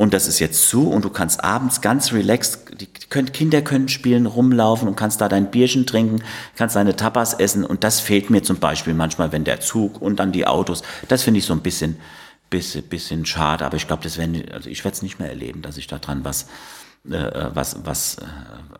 Und 0.00 0.14
das 0.14 0.26
ist 0.26 0.38
jetzt 0.38 0.68
zu 0.70 0.88
und 0.88 1.04
du 1.04 1.10
kannst 1.10 1.44
abends 1.44 1.82
ganz 1.82 2.12
relaxed, 2.12 2.80
die 2.80 2.86
können, 3.10 3.32
Kinder 3.32 3.60
können 3.60 3.88
spielen, 3.88 4.24
rumlaufen 4.24 4.88
und 4.88 4.96
kannst 4.96 5.20
da 5.20 5.28
dein 5.28 5.50
Bierchen 5.50 5.84
trinken, 5.86 6.22
kannst 6.56 6.74
deine 6.74 6.96
Tapas 6.96 7.34
essen 7.34 7.64
und 7.66 7.84
das 7.84 8.00
fehlt 8.00 8.30
mir 8.30 8.42
zum 8.42 8.56
Beispiel 8.56 8.94
manchmal, 8.94 9.30
wenn 9.32 9.44
der 9.44 9.60
Zug 9.60 10.00
und 10.00 10.16
dann 10.16 10.32
die 10.32 10.46
Autos, 10.46 10.82
das 11.08 11.22
finde 11.22 11.40
ich 11.40 11.44
so 11.44 11.52
ein 11.52 11.60
bisschen, 11.60 11.98
bisschen, 12.48 12.84
bisschen 12.84 13.26
schade, 13.26 13.66
aber 13.66 13.76
ich 13.76 13.86
glaube, 13.86 14.02
das 14.02 14.16
werden, 14.16 14.42
also 14.52 14.70
ich 14.70 14.84
werde 14.84 14.94
es 14.94 15.02
nicht 15.02 15.18
mehr 15.18 15.28
erleben, 15.28 15.60
dass 15.60 15.74
sich 15.74 15.86
daran 15.86 16.24
was, 16.24 16.46
äh, 17.10 17.50
was, 17.52 17.84
was, 17.84 18.14
äh, 18.14 18.24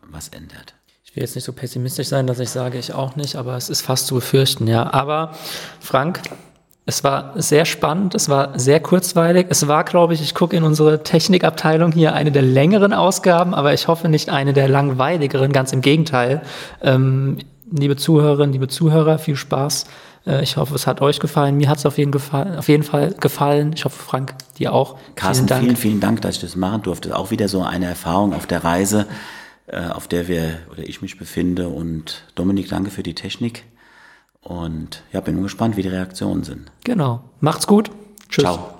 was 0.02 0.28
ändert. 0.28 0.74
Ich 1.10 1.16
will 1.16 1.24
jetzt 1.24 1.34
nicht 1.34 1.44
so 1.44 1.52
pessimistisch 1.52 2.06
sein, 2.06 2.28
dass 2.28 2.38
ich 2.38 2.50
sage, 2.50 2.78
ich 2.78 2.94
auch 2.94 3.16
nicht, 3.16 3.34
aber 3.34 3.56
es 3.56 3.68
ist 3.68 3.82
fast 3.82 4.06
zu 4.06 4.14
befürchten, 4.14 4.68
ja. 4.68 4.92
Aber 4.92 5.32
Frank, 5.80 6.20
es 6.86 7.02
war 7.02 7.32
sehr 7.34 7.64
spannend, 7.64 8.14
es 8.14 8.28
war 8.28 8.56
sehr 8.58 8.78
kurzweilig. 8.78 9.46
Es 9.48 9.66
war, 9.66 9.82
glaube 9.82 10.14
ich, 10.14 10.22
ich 10.22 10.36
gucke 10.36 10.56
in 10.56 10.62
unsere 10.62 11.02
Technikabteilung 11.02 11.90
hier 11.90 12.14
eine 12.14 12.30
der 12.30 12.42
längeren 12.42 12.92
Ausgaben, 12.92 13.54
aber 13.54 13.74
ich 13.74 13.88
hoffe 13.88 14.08
nicht 14.08 14.28
eine 14.28 14.52
der 14.52 14.68
langweiligeren, 14.68 15.50
ganz 15.52 15.72
im 15.72 15.80
Gegenteil. 15.80 16.42
Ähm, 16.80 17.38
liebe 17.72 17.96
Zuhörerinnen, 17.96 18.52
liebe 18.52 18.68
Zuhörer, 18.68 19.18
viel 19.18 19.34
Spaß. 19.36 19.86
Äh, 20.26 20.42
Ich 20.44 20.56
hoffe, 20.56 20.76
es 20.76 20.86
hat 20.86 21.00
euch 21.00 21.18
gefallen. 21.18 21.56
Mir 21.56 21.68
hat 21.68 21.78
es 21.78 21.86
auf, 21.86 21.98
jeden 21.98 22.12
Gefall- 22.12 22.56
auf 22.56 22.68
jeden 22.68 22.84
Fall 22.84 23.14
gefallen. 23.18 23.72
Ich 23.74 23.84
hoffe, 23.84 24.00
Frank, 24.00 24.34
dir 24.60 24.72
auch. 24.72 24.96
Carsten, 25.16 25.46
vielen 25.46 25.48
Dank. 25.48 25.62
vielen, 25.64 25.76
vielen 25.76 26.00
Dank, 26.00 26.20
dass 26.22 26.36
ich 26.36 26.40
das 26.40 26.54
machen 26.54 26.82
durfte. 26.82 27.16
Auch 27.16 27.32
wieder 27.32 27.48
so 27.48 27.62
eine 27.62 27.86
Erfahrung 27.86 28.32
auf 28.32 28.46
der 28.46 28.62
Reise, 28.62 29.06
auf 29.72 30.08
der 30.08 30.28
wir 30.28 30.58
oder 30.70 30.88
ich 30.88 31.02
mich 31.02 31.18
befinde. 31.18 31.68
Und 31.68 32.24
Dominik, 32.34 32.68
danke 32.68 32.90
für 32.90 33.02
die 33.02 33.14
Technik. 33.14 33.64
Und 34.42 35.02
ja, 35.12 35.20
bin 35.20 35.42
gespannt, 35.42 35.76
wie 35.76 35.82
die 35.82 35.88
Reaktionen 35.88 36.44
sind. 36.44 36.70
Genau. 36.84 37.22
Macht's 37.40 37.66
gut. 37.66 37.90
Tschüss. 38.28 38.44
Ciao. 38.44 38.74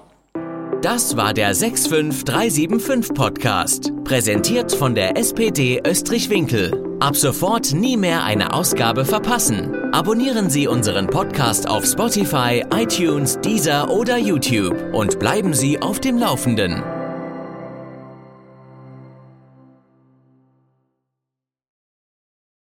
Das 0.83 1.15
war 1.15 1.35
der 1.35 1.55
65375 1.55 3.15
Podcast, 3.15 3.93
präsentiert 4.05 4.73
von 4.73 4.95
der 4.95 5.19
SPD 5.19 5.79
Österreich-Winkel. 5.87 6.97
Ab 7.01 7.17
sofort 7.17 7.75
nie 7.75 7.99
mehr 7.99 8.25
eine 8.25 8.55
Ausgabe 8.55 9.05
verpassen. 9.05 9.75
Abonnieren 9.93 10.49
Sie 10.49 10.67
unseren 10.67 11.07
Podcast 11.07 11.69
auf 11.69 11.85
Spotify, 11.85 12.65
iTunes, 12.73 13.39
Deezer 13.41 13.91
oder 13.91 14.17
YouTube 14.17 14.95
und 14.95 15.19
bleiben 15.19 15.53
Sie 15.53 15.79
auf 15.83 16.01
dem 16.01 16.17
Laufenden. 16.17 16.83